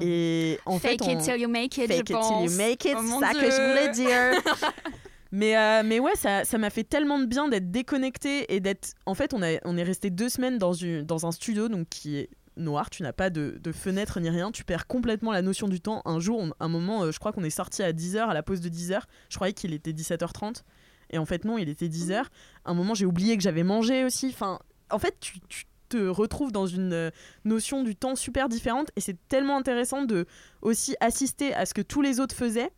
Et 0.00 0.58
en 0.66 0.78
fait, 0.80 0.98
Fake 0.98 1.06
it 1.06 1.18
on- 1.18 1.22
till 1.22 1.40
you 1.40 1.48
make 1.48 1.76
it, 1.78 1.86
Fake 1.86 2.08
je 2.08 2.14
it 2.14 2.20
till 2.20 2.44
you 2.44 2.50
make 2.56 2.84
it, 2.84 2.96
Oh 2.98 3.20
ça 3.20 3.32
que 3.32 3.38
Dieu. 3.38 3.50
je 3.50 3.70
voulais 3.70 3.90
dire. 3.90 4.42
mais, 5.30 5.56
euh, 5.56 5.82
mais 5.84 6.00
ouais, 6.00 6.16
ça 6.16 6.44
ça 6.44 6.58
m'a 6.58 6.70
fait 6.70 6.82
tellement 6.84 7.18
de 7.20 7.26
bien 7.26 7.48
d'être 7.48 7.70
déconnecté 7.70 8.52
et 8.52 8.58
d'être. 8.60 8.94
En 9.06 9.14
fait, 9.14 9.34
on, 9.34 9.42
a, 9.42 9.58
on 9.64 9.76
est 9.76 9.82
resté 9.84 10.10
deux 10.10 10.28
semaines 10.28 10.58
dans, 10.58 10.72
une, 10.72 11.02
dans 11.02 11.26
un 11.26 11.32
studio 11.32 11.68
donc, 11.68 11.88
qui 11.88 12.16
est 12.16 12.30
noir, 12.56 12.90
tu 12.90 13.02
n'as 13.04 13.12
pas 13.12 13.30
de, 13.30 13.58
de 13.60 13.72
fenêtre 13.72 14.18
ni 14.20 14.30
rien, 14.30 14.50
tu 14.52 14.64
perds 14.64 14.86
complètement 14.88 15.30
la 15.32 15.42
notion 15.42 15.68
du 15.68 15.80
temps. 15.80 16.02
Un 16.04 16.18
jour, 16.20 16.40
on- 16.40 16.52
un 16.58 16.68
moment, 16.68 17.02
euh, 17.04 17.12
je 17.12 17.18
crois 17.20 17.32
qu'on 17.32 17.44
est 17.44 17.50
sorti 17.50 17.82
à 17.82 17.92
10h, 17.92 18.18
à 18.28 18.34
la 18.34 18.42
pause 18.42 18.60
de 18.60 18.68
10h, 18.68 19.02
je 19.28 19.34
croyais 19.36 19.52
qu'il 19.54 19.72
était 19.74 19.92
17h30, 19.92 20.62
et 21.10 21.18
en 21.18 21.24
fait 21.24 21.44
non, 21.44 21.56
il 21.58 21.68
était 21.68 21.88
10h. 21.88 22.24
Un 22.64 22.74
moment, 22.74 22.94
j'ai 22.94 23.06
oublié 23.06 23.36
que 23.36 23.42
j'avais 23.44 23.62
mangé 23.64 24.04
aussi. 24.04 24.28
Enfin, 24.32 24.58
en 24.90 24.98
fait, 24.98 25.16
tu, 25.20 25.38
tu 25.48 25.64
te 25.96 26.06
retrouves 26.08 26.52
dans 26.52 26.66
une 26.66 26.92
euh, 26.92 27.10
notion 27.44 27.82
du 27.82 27.94
temps 27.96 28.16
super 28.16 28.48
différente, 28.48 28.90
et 28.96 29.00
c'est 29.00 29.16
tellement 29.28 29.56
intéressant 29.56 30.02
de 30.04 30.26
aussi 30.62 30.96
assister 31.00 31.54
à 31.54 31.66
ce 31.66 31.74
que 31.74 31.82
tous 31.82 32.02
les 32.02 32.20
autres 32.20 32.34
faisaient. 32.34 32.70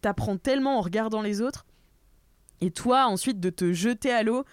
T'apprends 0.00 0.36
tellement 0.36 0.78
en 0.78 0.80
regardant 0.80 1.22
les 1.22 1.40
autres. 1.40 1.64
Et 2.60 2.70
toi, 2.70 3.06
ensuite, 3.06 3.40
de 3.40 3.50
te 3.50 3.72
jeter 3.72 4.12
à 4.12 4.22
l'eau. 4.22 4.44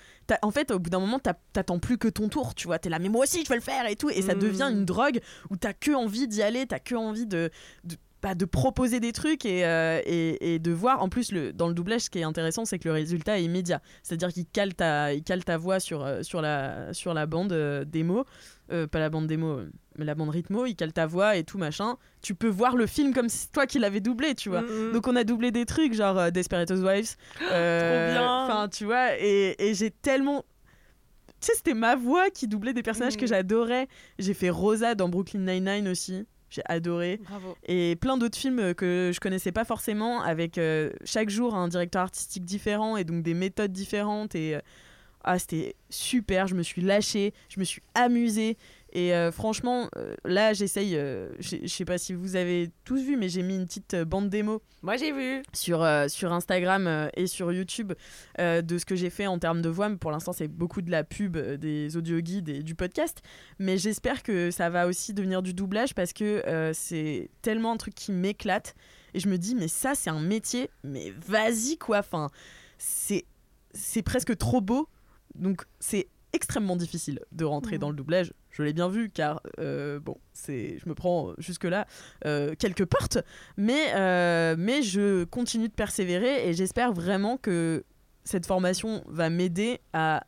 En 0.41 0.49
fait, 0.49 0.71
au 0.71 0.79
bout 0.79 0.89
d'un 0.89 0.99
moment, 0.99 1.19
t'attends 1.19 1.77
plus 1.77 1.99
que 1.99 2.07
ton 2.07 2.27
tour, 2.27 2.55
tu 2.55 2.65
vois. 2.65 2.79
T'es 2.79 2.89
là, 2.89 2.97
mais 2.97 3.09
moi 3.09 3.23
aussi, 3.23 3.43
je 3.43 3.49
veux 3.49 3.55
le 3.55 3.61
faire 3.61 3.85
et 3.87 3.95
tout. 3.95 4.09
Et 4.09 4.23
ça 4.23 4.33
Mhm. 4.33 4.39
devient 4.41 4.69
une 4.71 4.85
drogue 4.85 5.19
où 5.51 5.57
t'as 5.57 5.73
que 5.73 5.91
envie 5.91 6.27
d'y 6.27 6.41
aller, 6.41 6.65
t'as 6.65 6.79
que 6.79 6.95
envie 6.95 7.27
de, 7.27 7.51
de, 7.83 7.95
bah, 8.21 8.35
de 8.35 8.45
proposer 8.45 8.99
des 8.99 9.13
trucs 9.13 9.45
et, 9.45 9.65
euh, 9.65 10.01
et, 10.05 10.55
et 10.55 10.59
de 10.59 10.71
voir. 10.71 11.01
En 11.01 11.07
plus, 11.09 11.31
le, 11.31 11.53
dans 11.53 11.67
le 11.69 11.73
doublage, 11.73 12.01
ce 12.01 12.09
qui 12.09 12.19
est 12.19 12.23
intéressant, 12.23 12.65
c'est 12.65 12.77
que 12.79 12.87
le 12.89 12.93
résultat 12.93 13.39
est 13.39 13.43
immédiat. 13.45 13.81
C'est-à-dire 14.03 14.29
qu'il 14.33 14.45
cale 14.45 14.73
ta, 14.75 15.13
il 15.13 15.23
cale 15.23 15.43
ta 15.45 15.57
voix 15.57 15.79
sur, 15.79 16.03
euh, 16.03 16.21
sur, 16.21 16.41
la, 16.41 16.93
sur 16.93 17.13
la 17.13 17.25
bande 17.25 17.53
euh, 17.53 17.85
démo. 17.85 18.25
Euh, 18.71 18.87
pas 18.87 18.99
la 18.99 19.09
bande 19.09 19.25
démo, 19.25 19.61
mais 19.97 20.05
la 20.05 20.15
bande 20.15 20.29
rythmo. 20.29 20.65
Il 20.65 20.75
cale 20.75 20.93
ta 20.93 21.05
voix 21.07 21.37
et 21.37 21.43
tout 21.43 21.57
machin. 21.57 21.95
Tu 22.21 22.35
peux 22.35 22.49
voir 22.49 22.75
le 22.75 22.85
film 22.87 23.13
comme 23.13 23.29
si 23.29 23.37
c'est 23.37 23.51
toi 23.51 23.65
qui 23.65 23.79
l'avais 23.79 24.01
doublé, 24.01 24.35
tu 24.35 24.49
vois. 24.49 24.61
Mm, 24.61 24.89
mm. 24.89 24.91
Donc 24.91 25.07
on 25.07 25.15
a 25.15 25.23
doublé 25.23 25.51
des 25.51 25.65
trucs 25.65 25.93
genre 25.93 26.31
Desperate 26.31 26.71
bien. 27.39 28.43
Enfin, 28.45 28.67
tu 28.69 28.85
vois, 28.85 29.17
et, 29.19 29.55
et 29.59 29.73
j'ai 29.73 29.89
tellement. 29.91 30.43
Tu 31.41 31.47
sais, 31.47 31.53
c'était 31.55 31.73
ma 31.73 31.95
voix 31.95 32.29
qui 32.29 32.47
doublait 32.47 32.73
des 32.73 32.83
personnages 32.83 33.15
que 33.15 33.23
Mm. 33.23 33.29
j'adorais. 33.29 33.87
J'ai 34.19 34.33
fait 34.33 34.49
Rosa 34.49 34.93
dans 34.93 35.07
Brooklyn 35.09 35.39
Nine-Nine 35.39 35.87
aussi. 35.87 36.25
J'ai 36.49 36.61
adoré. 36.65 37.19
Bravo. 37.23 37.55
Et 37.67 37.95
plein 37.95 38.17
d'autres 38.17 38.37
films 38.37 38.73
que 38.73 39.11
je 39.13 39.19
connaissais 39.19 39.51
pas 39.51 39.65
forcément, 39.65 40.21
avec 40.21 40.57
euh, 40.57 40.91
chaque 41.05 41.29
jour 41.29 41.55
un 41.55 41.67
directeur 41.67 42.01
artistique 42.01 42.45
différent 42.45 42.97
et 42.97 43.03
donc 43.03 43.23
des 43.23 43.33
méthodes 43.33 43.71
différentes. 43.71 44.35
Et 44.35 44.55
euh, 44.55 44.61
ah, 45.23 45.37
c'était 45.37 45.75
super. 45.89 46.47
Je 46.47 46.55
me 46.55 46.63
suis 46.63 46.81
lâchée, 46.81 47.33
je 47.49 47.59
me 47.59 47.65
suis 47.65 47.81
amusée. 47.93 48.57
Et 48.91 49.13
euh, 49.13 49.31
franchement, 49.31 49.89
euh, 49.97 50.15
là, 50.25 50.53
j'essaye. 50.53 50.95
euh, 50.95 51.29
je 51.39 51.67
sais 51.67 51.85
pas 51.85 51.97
si 51.97 52.13
vous 52.13 52.35
avez 52.35 52.71
tous 52.85 53.01
vu, 53.01 53.17
mais 53.17 53.29
j'ai 53.29 53.43
mis 53.43 53.55
une 53.55 53.65
petite 53.65 53.93
euh, 53.93 54.05
bande 54.05 54.29
démo 54.29 54.61
Moi, 54.81 54.97
j'ai 54.97 55.11
vu. 55.11 55.43
sur, 55.53 55.85
sur 56.07 56.33
Instagram 56.33 57.09
et 57.15 57.27
sur 57.27 57.51
YouTube 57.51 57.93
de 58.37 58.77
ce 58.77 58.85
que 58.85 58.95
j'ai 58.95 59.09
fait 59.09 59.27
en 59.27 59.37
termes 59.39 59.61
de 59.61 59.69
voix. 59.69 59.89
Mais 59.89 59.97
pour 59.97 60.11
l'instant, 60.11 60.33
c'est 60.33 60.47
beaucoup 60.47 60.81
de 60.81 60.89
la 60.91 61.03
pub, 61.03 61.37
des 61.37 61.97
audio 61.97 62.19
guides 62.19 62.49
et 62.49 62.63
du 62.63 62.75
podcast. 62.75 63.21
Mais 63.59 63.77
j'espère 63.77 64.23
que 64.23 64.51
ça 64.51 64.69
va 64.69 64.87
aussi 64.87 65.13
devenir 65.13 65.41
du 65.41 65.53
doublage 65.53 65.93
parce 65.93 66.13
que 66.13 66.71
c'est 66.73 67.29
tellement 67.41 67.73
un 67.73 67.77
truc 67.77 67.93
qui 67.95 68.11
m'éclate. 68.11 68.75
Et 69.13 69.19
je 69.19 69.27
me 69.27 69.37
dis, 69.37 69.55
mais 69.55 69.67
ça, 69.67 69.95
c'est 69.95 70.09
un 70.09 70.19
métier, 70.19 70.69
mais 70.83 71.13
vas-y 71.27 71.77
quoi. 71.77 71.99
Enfin, 71.99 72.29
c'est 72.77 73.25
c'est 73.73 74.01
presque 74.01 74.35
trop 74.37 74.61
beau. 74.61 74.87
Donc, 75.35 75.63
c'est 75.79 76.07
extrêmement 76.33 76.75
difficile 76.75 77.19
de 77.31 77.45
rentrer 77.45 77.75
Mhm. 77.75 77.79
dans 77.81 77.89
le 77.89 77.95
doublage. 77.95 78.33
Je 78.51 78.63
l'ai 78.63 78.73
bien 78.73 78.87
vu 78.89 79.09
car, 79.09 79.41
euh, 79.59 79.99
bon, 79.99 80.17
c'est, 80.33 80.77
je 80.77 80.87
me 80.89 80.93
prends 80.95 81.33
jusque-là 81.37 81.85
euh, 82.25 82.53
quelques 82.57 82.85
portes. 82.85 83.17
Mais, 83.57 83.93
euh, 83.95 84.55
mais 84.57 84.81
je 84.81 85.23
continue 85.25 85.67
de 85.69 85.73
persévérer 85.73 86.47
et 86.47 86.53
j'espère 86.53 86.93
vraiment 86.93 87.37
que 87.37 87.83
cette 88.23 88.45
formation 88.45 89.03
va 89.07 89.29
m'aider 89.29 89.79
à 89.93 90.23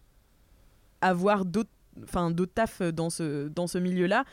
avoir 1.01 1.45
d'autres 1.45 1.69
enfin 2.03 2.31
d'autres 2.31 2.53
tafs 2.53 2.81
dans 2.81 3.09
ce, 3.09 3.47
dans 3.49 3.67
ce 3.67 3.77
milieu-là 3.77 4.23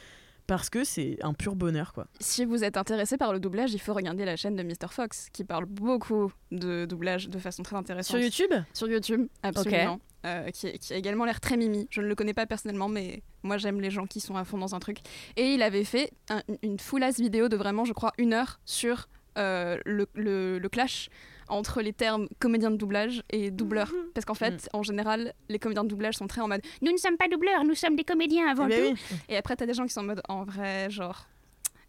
parce 0.48 0.68
que 0.70 0.82
c'est 0.82 1.16
un 1.22 1.32
pur 1.34 1.54
bonheur 1.54 1.92
quoi. 1.92 2.08
Si 2.18 2.44
vous 2.44 2.64
êtes 2.64 2.76
intéressé 2.76 3.16
par 3.16 3.32
le 3.32 3.38
doublage, 3.38 3.72
il 3.72 3.78
faut 3.78 3.94
regarder 3.94 4.24
la 4.24 4.34
chaîne 4.34 4.56
de 4.56 4.62
Mr. 4.64 4.88
Fox 4.90 5.28
qui 5.32 5.44
parle 5.44 5.66
beaucoup 5.66 6.32
de 6.50 6.84
doublage 6.87 7.28
de 7.28 7.38
façon 7.38 7.62
très 7.62 7.76
intéressante. 7.76 8.16
Sur 8.16 8.24
YouTube 8.24 8.50
Sur 8.74 8.88
YouTube, 8.88 9.28
absolument. 9.44 10.00
Euh, 10.26 10.50
qui, 10.50 10.72
qui 10.80 10.92
a 10.92 10.96
également 10.96 11.24
l'air 11.24 11.38
très 11.40 11.56
mimi. 11.56 11.87
Je 11.90 12.00
ne 12.00 12.06
le 12.08 12.14
connais 12.16 12.34
pas 12.34 12.44
personnellement, 12.44 12.88
mais 12.88 13.22
moi 13.44 13.56
j'aime 13.56 13.80
les 13.80 13.90
gens 13.90 14.06
qui 14.06 14.18
sont 14.20 14.34
à 14.34 14.44
fond 14.44 14.58
dans 14.58 14.74
un 14.74 14.80
truc. 14.80 14.98
Et 15.37 15.54
il 15.54 15.62
avait 15.62 15.84
fait 15.84 16.11
un- 16.28 16.42
une 16.62 16.80
full-ass 16.80 17.20
vidéo 17.20 17.48
de 17.48 17.56
vraiment, 17.56 17.84
je 17.84 17.92
crois, 17.92 18.12
une 18.18 18.32
heure 18.34 18.58
sur 18.64 19.08
euh, 19.38 19.78
le, 19.84 20.08
le- 20.14 20.58
le 20.58 20.68
clash 20.68 21.08
entre 21.50 21.80
les 21.82 21.92
termes 21.92 22.28
comédien 22.38 22.70
de 22.70 22.76
doublage 22.76 23.22
et 23.30 23.50
doubleur. 23.50 23.92
Parce 24.14 24.24
qu'en 24.24 24.34
fait, 24.34 24.68
en 24.72 24.82
général, 24.82 25.32
les 25.48 25.58
comédiens 25.58 25.84
de 25.84 25.88
doublage 25.88 26.14
sont 26.16 26.26
très 26.26 26.40
en 26.40 26.48
mode 26.48 26.61
Nous 26.82 26.92
ne 26.92 26.96
sommes 26.96 27.16
pas 27.16 27.28
doubleurs, 27.28 27.64
nous 27.64 27.74
sommes 27.74 27.96
des 27.96 28.04
comédiens 28.04 28.48
avant 28.48 28.66
Eh 28.66 28.68
ben 28.68 28.94
tout. 28.96 29.00
oui. 29.12 29.16
Et 29.28 29.37
après, 29.37 29.56
t'as 29.56 29.66
des 29.66 29.74
gens 29.74 29.84
qui 29.87 29.92
sont 29.92 30.00
en 30.00 30.04
mode 30.04 30.22
En 30.28 30.44
vrai, 30.44 30.88
genre. 30.90 31.26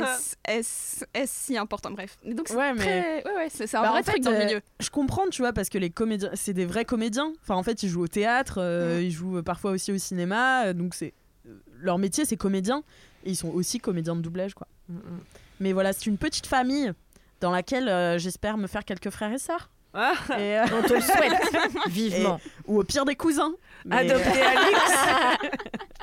Est-ce 0.49 1.05
si 1.27 1.57
important? 1.57 1.90
Bref. 1.90 2.16
Et 2.25 2.35
donc, 2.35 2.49
c'est 2.49 2.57
Ouais, 2.57 2.72
mais- 2.72 2.81
très- 2.81 3.25
ouais, 3.25 3.35
ouais, 3.37 3.49
c'est 3.51 3.72
un 3.75 3.83
Bah, 3.83 3.90
vrai 3.90 4.01
en 4.01 4.03
fait, 4.03 4.12
truc 4.12 4.22
dans 4.25 4.31
le 4.31 4.37
euh, 4.37 4.44
milieu. 4.46 4.61
Je 4.81 4.90
comprends, 4.90 5.29
tu 5.29 5.42
vois, 5.42 5.53
parce 5.53 5.68
que 5.68 5.79
les 5.79 5.90
comédiens, 5.90 6.31
c'est 6.35 6.53
des 6.55 6.64
vrais 6.66 6.85
comédiens. 6.85 7.33
Enfin, 7.42 7.55
en 7.55 7.62
fait, 7.62 7.83
ils 7.83 7.88
jouent 7.88 8.03
au 8.05 8.09
théâtre, 8.09 8.59
euh, 8.59 9.01
ils 9.03 9.11
jouent 9.11 9.42
parfois 9.42 9.72
aussi 9.72 9.92
au 9.92 9.99
cinéma, 9.99 10.66
euh, 10.66 10.72
donc 10.72 10.94
c'est 10.94 11.12
euh, 11.46 11.55
leur 11.79 11.99
métier, 11.99 12.25
c'est 12.25 12.37
comédien, 12.37 12.83
et 13.25 13.31
ils 13.31 13.37
sont 13.37 13.51
aussi 13.51 13.79
comédiens 13.79 14.16
de 14.16 14.22
doublage, 14.22 14.55
quoi. 14.55 14.66
Mm, 14.88 14.94
mm. 14.96 15.20
Mais 15.61 15.72
voilà, 15.72 15.92
c'est 15.92 16.07
une 16.07 16.18
petite 16.18 16.46
famille 16.46 16.92
dans 17.40 17.51
laquelle 17.51 17.88
euh, 17.88 18.18
j'espère 18.18 18.57
me 18.57 18.66
faire 18.66 18.85
quelques 18.85 19.11
frères 19.11 19.33
et 19.33 19.38
sœurs. 19.38 19.70
Ah. 19.99 20.12
Et, 20.38 20.59
euh, 20.59 20.64
On 20.79 20.83
te 20.87 20.92
le 20.92 21.01
souhaite 21.01 21.33
vivement. 21.88 22.38
ou 22.66 22.81
au 22.81 22.85
pire 22.85 23.07
des 23.07 23.14
cousins. 23.16 23.55
Mais- 23.87 23.96
Adopter 24.11 24.42
Alix. 24.42 25.57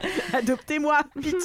Adoptez-moi, 0.34 1.00
pitié. 1.22 1.38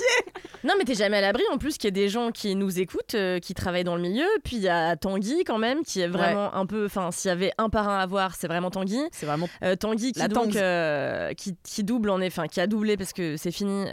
Non, 0.65 0.75
mais 0.79 0.85
t'es 0.85 0.95
jamais 0.95 1.19
à 1.19 1.21
l'abri 1.21 1.43
en 1.53 1.59
plus 1.59 1.77
qu'il 1.77 1.85
y 1.87 1.89
ait 1.89 1.93
des 1.93 2.09
gens 2.09 2.31
qui 2.31 2.55
nous 2.55 2.81
écoutent, 2.81 3.15
euh, 3.15 3.39
qui 3.39 3.55
travaillent 3.55 3.85
dans 3.85 3.97
le 3.97 4.03
milieu. 4.03 4.27
Puis 4.45 4.57
il 4.57 4.63
y 4.63 4.69
a 4.69 4.97
Tanguy 4.97 5.45
quand 5.45 5.59
même, 5.59 5.83
qui 5.85 6.01
est 6.01 6.09
vraiment 6.09 6.55
un 6.55 6.67
peu. 6.67 6.87
Enfin, 6.87 7.11
s'il 7.13 7.29
y 7.29 7.33
avait 7.33 7.53
un 7.59 7.69
parrain 7.69 7.99
à 7.99 8.07
voir, 8.07 8.35
c'est 8.35 8.49
vraiment 8.49 8.71
Tanguy. 8.71 8.99
C'est 9.13 9.27
vraiment. 9.27 9.49
Euh, 9.63 9.77
Tanguy 9.77 10.13
qui 10.13 10.19
La 10.19 10.29
donc 10.29 10.53
Tangs. 10.53 10.57
euh, 10.61 11.33
qui, 11.35 11.55
qui 11.63 11.85
double 11.85 12.11
en 12.11 12.21
effet, 12.21 12.49
qui 12.49 12.61
a 12.61 12.67
doublé 12.67 12.97
parce 12.97 13.13
que 13.13 13.37
c'est 13.37 13.53
fini. 13.53 13.85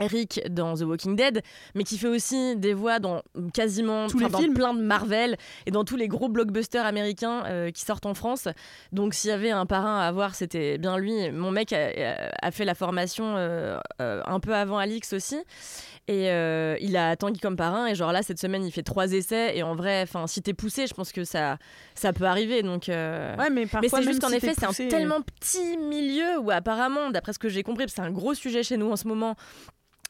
Eric 0.00 0.40
dans 0.50 0.74
The 0.74 0.82
Walking 0.82 1.16
Dead, 1.16 1.42
mais 1.74 1.84
qui 1.84 1.98
fait 1.98 2.08
aussi 2.08 2.56
des 2.56 2.74
voix 2.74 2.98
dans 2.98 3.22
quasiment 3.52 4.06
Tous 4.08 4.18
les 4.18 4.28
dans 4.28 4.38
films. 4.38 4.54
plein 4.54 4.74
de 4.74 4.82
Marvel 4.82 5.36
et 5.66 5.70
dans 5.70 5.84
tous 5.84 5.96
les 5.96 6.08
gros 6.08 6.28
blockbusters 6.28 6.84
américains 6.84 7.44
euh, 7.46 7.70
qui 7.70 7.82
sortent 7.82 8.06
en 8.06 8.14
France. 8.14 8.48
Donc 8.92 9.14
s'il 9.14 9.30
y 9.30 9.32
avait 9.32 9.50
un 9.50 9.66
parrain 9.66 10.00
à 10.00 10.06
avoir, 10.06 10.34
c'était 10.34 10.78
bien 10.78 10.98
lui. 10.98 11.30
Mon 11.30 11.50
mec 11.50 11.72
a, 11.72 11.88
a 12.42 12.50
fait 12.50 12.64
la 12.64 12.74
formation 12.74 13.36
euh, 13.36 13.78
euh, 14.00 14.20
un 14.26 14.40
peu 14.40 14.54
avant 14.54 14.78
Alix 14.78 15.12
aussi. 15.12 15.38
Et 16.06 16.26
il 16.80 16.96
a 16.98 17.16
Tanguy 17.16 17.40
comme 17.40 17.56
parrain. 17.56 17.86
Et 17.86 17.94
genre 17.94 18.12
là, 18.12 18.22
cette 18.22 18.38
semaine, 18.38 18.62
il 18.62 18.70
fait 18.70 18.82
trois 18.82 19.10
essais. 19.12 19.56
Et 19.56 19.62
en 19.62 19.74
vrai, 19.74 20.02
enfin, 20.02 20.26
si 20.26 20.42
t'es 20.42 20.52
poussé, 20.52 20.86
je 20.86 20.92
pense 20.92 21.12
que 21.12 21.24
ça, 21.24 21.56
ça 21.94 22.12
peut 22.12 22.24
arriver. 22.26 22.62
Donc, 22.62 22.88
Ouais, 22.88 23.48
mais 23.50 23.66
c'est 23.88 24.02
juste 24.02 24.20
qu'en 24.20 24.28
si 24.28 24.34
effet, 24.34 24.52
c'est 24.52 24.66
un 24.66 24.88
tellement 24.90 25.22
petit 25.22 25.78
milieu 25.78 26.38
où 26.40 26.50
apparemment, 26.50 27.08
d'après 27.08 27.32
ce 27.32 27.38
que 27.38 27.48
j'ai 27.48 27.62
compris, 27.62 27.86
c'est 27.88 28.02
un 28.02 28.10
gros 28.10 28.34
sujet 28.34 28.62
chez 28.62 28.76
nous 28.76 28.90
en 28.90 28.96
ce 28.96 29.08
moment. 29.08 29.34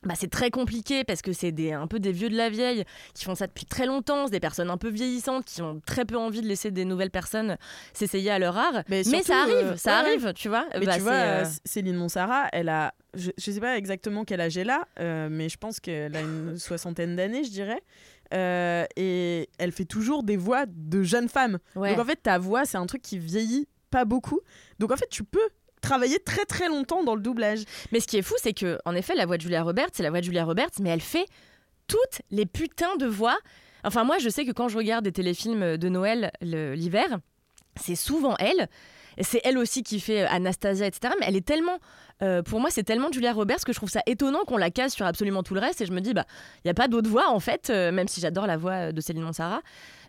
Bah, 0.05 0.15
c'est 0.17 0.31
très 0.31 0.51
compliqué 0.51 1.05
parce 1.05 1.23
que 1.23 1.33
c'est 1.33 1.53
des, 1.53 1.73
un 1.73 1.87
peu 1.87 1.99
des 1.99 2.13
vieux 2.13 2.29
de 2.29 2.37
la 2.37 2.51
vieille 2.51 2.85
qui 3.15 3.25
font 3.25 3.35
ça 3.35 3.47
depuis 3.47 3.65
très 3.65 3.87
longtemps, 3.87 4.27
c'est 4.27 4.33
des 4.33 4.41
personnes 4.41 4.71
un 4.71 4.77
peu 4.77 4.89
vieillissantes 4.91 5.45
qui 5.45 5.63
ont 5.63 5.81
très 5.87 6.05
peu 6.05 6.17
envie 6.17 6.41
de 6.43 6.47
laisser 6.47 6.71
des 6.71 6.85
nouvelles 6.85 7.11
personnes 7.11 7.57
s'essayer 7.93 8.31
à 8.31 8.39
leur 8.39 8.57
art. 8.57 8.83
Mais 8.89 9.03
ça 9.05 9.43
arrive, 9.43 9.55
euh, 9.55 9.77
ça 9.77 9.91
ouais, 9.91 10.03
ouais. 10.03 10.09
arrive, 10.09 10.33
tu 10.35 10.49
vois. 10.49 10.67
Mais 10.75 10.87
Bah, 10.87 10.95
tu 10.97 11.01
vois, 11.01 11.13
euh, 11.13 11.45
euh, 11.45 11.49
Céline 11.65 11.97
Monsara, 11.97 12.49
elle 12.53 12.69
a, 12.69 12.95
je, 13.15 13.31
je 13.39 13.51
sais 13.51 13.61
pas 13.61 13.77
exactement 13.79 14.25
quel 14.25 14.41
âge 14.41 14.57
elle 14.59 14.71
a, 14.71 14.87
euh, 15.01 15.29
mais 15.31 15.49
je 15.49 15.57
pense 15.57 15.81
qu'elle 15.81 16.15
a 16.17 16.21
une 16.21 16.57
soixantaine 16.59 17.17
d'années, 17.17 17.45
je 17.45 17.51
dirais. 17.51 17.81
Et 18.97 19.49
elle 19.59 19.73
fait 19.73 19.85
toujours 19.85 20.23
des 20.25 20.37
voix 20.37 20.65
de 20.67 21.03
jeunes 21.03 21.29
femmes. 21.29 21.59
ouais. 21.77 21.91
Donc 21.91 22.01
en 22.01 22.05
fait, 22.05 22.17
ta 22.17 22.39
voix, 22.39 22.65
c'est 22.65 22.79
un 22.79 22.87
truc 22.87 23.01
qui 23.03 23.19
vieillit 23.19 23.69
pas 23.91 24.05
beaucoup. 24.05 24.41
Donc 24.81 24.91
en 24.91 24.97
fait, 24.97 25.09
tu 25.09 25.23
peux 25.23 25.49
travailler 25.85 26.19
très 26.19 26.45
très 26.45 26.69
longtemps 26.69 27.05
dans 27.05 27.15
le 27.15 27.21
doublage. 27.21 27.61
Mais 27.93 28.01
ce 28.01 28.07
qui 28.07 28.17
est 28.17 28.23
fou, 28.23 28.35
c'est 28.43 28.55
que, 28.55 28.79
en 28.85 28.95
effet, 28.95 29.15
la 29.15 29.27
voix 29.27 29.37
de 29.37 29.43
Julia 29.43 29.63
Roberts, 29.63 29.91
c'est 29.93 30.03
la 30.03 30.11
voix 30.11 30.21
de 30.21 30.25
Julia 30.25 30.45
Roberts, 30.45 30.71
mais 30.81 30.91
elle 30.91 31.01
fait 31.01 31.27
toutes 31.87 32.23
les 32.31 32.47
putains 32.47 32.97
de 32.97 33.07
voix. 33.07 33.39
Enfin, 33.85 34.05
moi, 34.05 34.19
je 34.19 34.29
sais 34.29 34.45
que 34.45 34.53
quand 34.53 34.69
je 34.69 34.77
regarde 34.77 35.05
des 35.05 35.13
téléfilms 35.13 35.77
de 35.77 35.89
Noël 35.89 36.33
l'hiver, 36.41 37.19
c'est 37.77 37.97
souvent 37.97 38.37
elle. 38.39 38.69
C'est 39.21 39.41
elle 39.45 39.59
aussi 39.59 39.83
qui 39.83 40.01
fait 40.01 40.23
euh, 40.23 40.29
Anastasia, 40.29 40.87
etc. 40.87 41.15
Mais 41.21 41.27
elle 41.29 41.37
est 41.37 41.47
tellement, 41.47 41.79
euh, 42.23 42.43
pour 42.43 42.61
moi, 42.61 42.71
c'est 42.71 42.83
tellement 42.83 43.13
Julia 43.13 43.33
Roberts 43.33 43.65
que 43.65 43.73
je 43.73 43.77
trouve 43.77 43.91
ça 43.91 44.01
étonnant 44.07 44.41
qu'on 44.45 44.57
la 44.57 44.71
case 44.71 44.93
sur 44.93 45.07
absolument 45.07 45.43
tout 45.43 45.55
le 45.55 45.61
reste. 45.61 45.81
Et 45.81 45.87
je 45.87 45.93
me 45.93 46.01
dis, 46.01 46.15
bah, 46.15 46.25
il 46.65 46.69
y 46.69 46.71
a 46.71 46.75
pas 46.75 46.89
d'autre 46.89 47.09
voix 47.09 47.31
en 47.31 47.39
fait, 47.41 47.71
euh, 47.71 47.93
même 47.93 48.09
si 48.09 48.21
j'adore 48.21 48.47
la 48.47 48.57
voix 48.57 48.93
de 48.93 49.01
Céline 49.01 49.23
Monsara. 49.23 49.63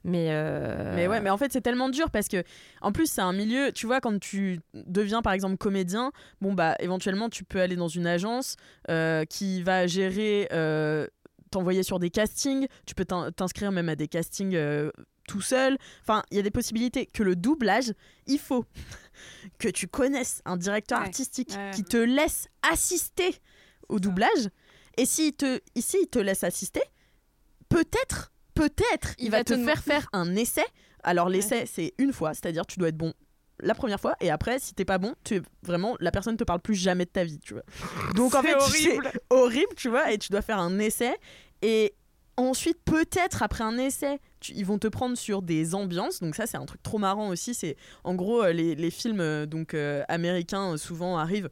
Mais, 0.07 0.27
euh, 0.29 0.93
Mais 0.95 1.07
ouais, 1.07 1.19
mais 1.19 1.31
en 1.31 1.37
fait, 1.37 1.51
c'est 1.51 1.61
tellement 1.61 1.89
dur 1.89 2.11
parce 2.11 2.27
que, 2.27 2.43
en 2.81 2.91
plus, 2.91 3.07
c'est 3.09 3.21
un 3.21 3.33
milieu, 3.33 3.71
tu 3.71 3.87
vois, 3.87 3.99
quand 4.01 4.19
tu 4.19 4.59
deviens 4.75 5.23
par 5.23 5.33
exemple 5.33 5.57
comédien, 5.57 6.11
bon, 6.41 6.53
bah, 6.53 6.75
éventuellement, 6.79 7.27
tu 7.27 7.43
peux 7.43 7.59
aller 7.59 7.75
dans 7.75 7.87
une 7.87 8.05
agence 8.05 8.55
euh, 8.91 9.25
qui 9.25 9.63
va 9.63 9.87
gérer, 9.87 10.47
euh, 10.53 11.07
t'envoyer 11.49 11.81
sur 11.81 11.97
des 11.97 12.11
castings, 12.11 12.67
tu 12.85 12.93
peux 12.93 13.05
t'in- 13.05 13.31
t'inscrire 13.31 13.71
même 13.71 13.89
à 13.89 13.95
des 13.95 14.07
castings 14.07 14.53
euh, 14.55 14.91
tout 15.27 15.41
seul. 15.41 15.75
Enfin, 16.03 16.21
il 16.29 16.37
y 16.37 16.39
a 16.39 16.43
des 16.43 16.51
possibilités. 16.51 17.07
Que 17.07 17.23
le 17.23 17.35
doublage, 17.35 17.91
il 18.27 18.37
faut 18.37 18.63
que 19.57 19.69
tu 19.69 19.87
connaisses 19.87 20.43
un 20.45 20.55
directeur 20.57 20.99
Ouais. 20.99 21.05
artistique 21.05 21.53
Ouais. 21.57 21.71
qui 21.73 21.83
te 21.83 21.97
laisse 21.97 22.47
assister 22.61 23.33
au 23.89 23.99
doublage. 23.99 24.49
Et 24.97 25.07
s'il 25.07 25.33
te, 25.33 25.59
ici, 25.73 25.97
il 26.03 26.07
te 26.07 26.19
laisse 26.19 26.43
assister, 26.43 26.81
peut-être, 27.69 28.31
peut-être, 28.55 29.13
il, 29.19 29.25
Il 29.25 29.31
va, 29.31 29.37
va 29.39 29.43
te 29.43 29.53
te- 29.53 29.63
faire 29.63 29.83
faire 29.83 30.07
un 30.13 30.35
essai. 30.35 30.65
Alors 31.03 31.29
l'essai, 31.29 31.65
c'est 31.67 31.93
une 31.99 32.11
fois, 32.13 32.33
c'est-à-dire 32.33 32.65
tu 32.65 32.79
dois 32.79 32.87
être 32.89 32.97
bon 32.97 33.13
la 33.61 33.73
première 33.73 34.01
fois 34.01 34.15
et 34.19 34.29
après 34.31 34.59
si 34.59 34.73
t'es 34.73 34.83
pas 34.83 34.97
bon 34.97 35.13
tu 35.23 35.35
es 35.35 35.41
vraiment 35.63 35.95
la 36.01 36.11
personne 36.11 36.35
te 36.35 36.43
parle 36.43 36.59
plus 36.59 36.75
jamais 36.75 37.05
de 37.05 37.09
ta 37.09 37.23
vie 37.23 37.39
tu 37.39 37.53
vois 37.53 37.63
donc 38.13 38.35
en 38.35 38.41
fait 38.41 38.53
horrible. 38.53 39.09
c'est 39.13 39.21
horrible 39.29 39.73
tu 39.77 39.87
vois 39.87 40.11
et 40.11 40.17
tu 40.17 40.29
dois 40.29 40.41
faire 40.41 40.59
un 40.59 40.77
essai 40.77 41.15
et 41.61 41.93
ensuite 42.35 42.79
peut-être 42.83 43.43
après 43.43 43.63
un 43.63 43.77
essai 43.77 44.19
tu- 44.41 44.51
ils 44.51 44.65
vont 44.65 44.77
te 44.77 44.89
prendre 44.89 45.15
sur 45.17 45.41
des 45.41 45.73
ambiances 45.73 46.19
donc 46.19 46.35
ça 46.35 46.47
c'est 46.47 46.57
un 46.57 46.65
truc 46.65 46.83
trop 46.83 46.97
marrant 46.97 47.29
aussi 47.29 47.53
c'est 47.53 47.77
en 48.03 48.13
gros 48.15 48.43
euh, 48.43 48.51
les, 48.51 48.75
les 48.75 48.91
films 48.91 49.21
euh, 49.21 49.45
donc 49.45 49.73
euh, 49.73 50.03
américains 50.09 50.75
souvent 50.75 51.17
arrivent 51.17 51.49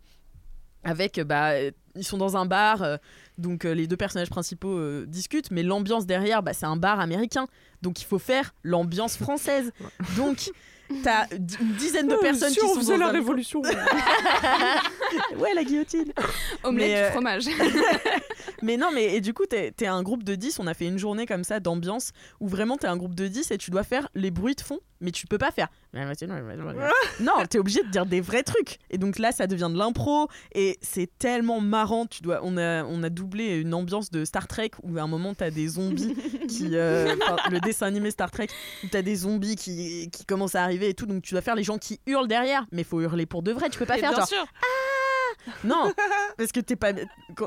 avec 0.84 1.22
bah 1.22 1.54
ils 1.96 2.04
sont 2.04 2.18
dans 2.18 2.38
un 2.38 2.46
bar 2.46 2.82
euh, 2.82 2.98
donc 3.38 3.66
euh, 3.66 3.74
les 3.74 3.88
deux 3.88 3.98
personnages 3.98 4.30
principaux 4.30 4.78
euh, 4.78 5.06
discutent 5.08 5.52
mais 5.52 5.64
l'ambiance 5.64 6.06
derrière 6.06 6.42
bah, 6.44 6.54
c'est 6.54 6.66
un 6.66 6.76
bar 6.76 7.00
américain 7.00 7.46
donc 7.82 8.02
il 8.02 8.06
faut 8.06 8.20
faire 8.20 8.54
l'ambiance 8.64 9.18
française 9.18 9.72
donc 10.18 10.52
t'as 11.04 11.28
une 11.32 11.74
dizaine 11.78 12.08
de 12.08 12.16
personnes 12.16 12.54
qui 12.54 12.60
sont 12.60 12.82
dans 12.92 12.98
la 12.98 13.08
un- 13.08 13.12
révolution. 13.12 13.62
ouais 15.38 15.54
la 15.54 15.64
guillotine 15.64 16.12
Omelette 16.64 16.92
Mais, 16.92 17.06
du 17.06 17.12
fromage. 17.12 17.44
Mais 18.62 18.78
non, 18.78 18.92
mais 18.94 19.16
et 19.16 19.22
du 19.22 19.34
coup, 19.34 19.46
t'es 19.46 19.74
es 19.82 19.88
un 19.88 20.02
groupe 20.04 20.24
de 20.24 20.36
10. 20.36 20.60
On 20.60 20.68
a 20.68 20.74
fait 20.74 20.86
une 20.88 20.98
journée 20.98 21.26
comme 21.26 21.44
ça 21.44 21.60
d'ambiance 21.60 22.12
où 22.40 22.48
vraiment 22.48 22.78
t'es 22.78 22.88
un 22.88 22.96
groupe 22.96 23.14
de 23.16 23.28
10 23.28 23.52
et 23.52 23.58
tu 23.58 23.72
dois 23.72 23.84
faire 23.84 24.08
les 24.16 24.32
bruits 24.32 24.56
de 24.56 24.62
fond, 24.62 24.80
mais 25.02 25.12
tu 25.12 25.28
peux 25.28 25.38
pas 25.38 25.52
faire. 25.52 25.68
non, 27.20 27.34
t'es 27.50 27.60
obligé 27.60 27.84
de 27.84 27.90
dire 27.90 28.06
des 28.06 28.22
vrais 28.22 28.44
trucs. 28.44 28.80
Et 28.90 28.98
donc 28.98 29.20
là, 29.20 29.32
ça 29.32 29.48
devient 29.48 29.70
de 29.72 29.78
l'impro 29.78 30.28
et 30.54 30.78
c'est 30.82 31.10
tellement 31.20 31.62
marrant. 31.62 32.06
Tu 32.06 32.22
dois, 32.24 32.40
on 32.44 32.58
a, 32.58 32.84
on 32.84 33.04
a 33.04 33.10
doublé 33.10 33.58
une 33.60 33.74
ambiance 33.74 34.10
de 34.10 34.26
Star 34.26 34.48
Trek 34.48 34.72
où 34.82 34.98
à 34.98 35.02
un 35.02 35.08
moment 35.08 35.34
t'as 35.34 35.52
des 35.52 35.68
zombies 35.68 36.16
qui, 36.50 36.70
euh, 36.74 37.16
le 37.52 37.60
dessin 37.60 37.86
animé 37.88 38.12
Star 38.12 38.32
Trek 38.32 38.48
où 38.84 38.88
t'as 38.88 39.02
des 39.02 39.16
zombies 39.18 39.56
qui, 39.56 40.10
qui 40.12 40.26
commencent 40.26 40.56
à 40.56 40.64
arriver 40.64 40.90
et 40.90 40.94
tout. 40.94 41.06
Donc 41.06 41.22
tu 41.24 41.34
dois 41.34 41.42
faire 41.42 41.56
les 41.56 41.64
gens 41.64 41.78
qui 41.78 42.00
hurlent 42.08 42.28
derrière, 42.28 42.66
mais 42.72 42.84
faut 42.84 43.00
hurler 43.02 43.26
pour 43.26 43.44
de 43.44 43.52
vrai. 43.52 43.70
Tu 43.70 43.78
peux 43.78 43.86
pas 43.86 43.98
Et 43.98 44.02
faire 44.02 44.10
bien 44.12 44.20
genre 44.20 44.28
sûr. 44.28 44.46
non, 45.64 45.92
parce 46.38 46.52
que 46.52 46.60
t'es 46.60 46.76
pas. 46.76 46.92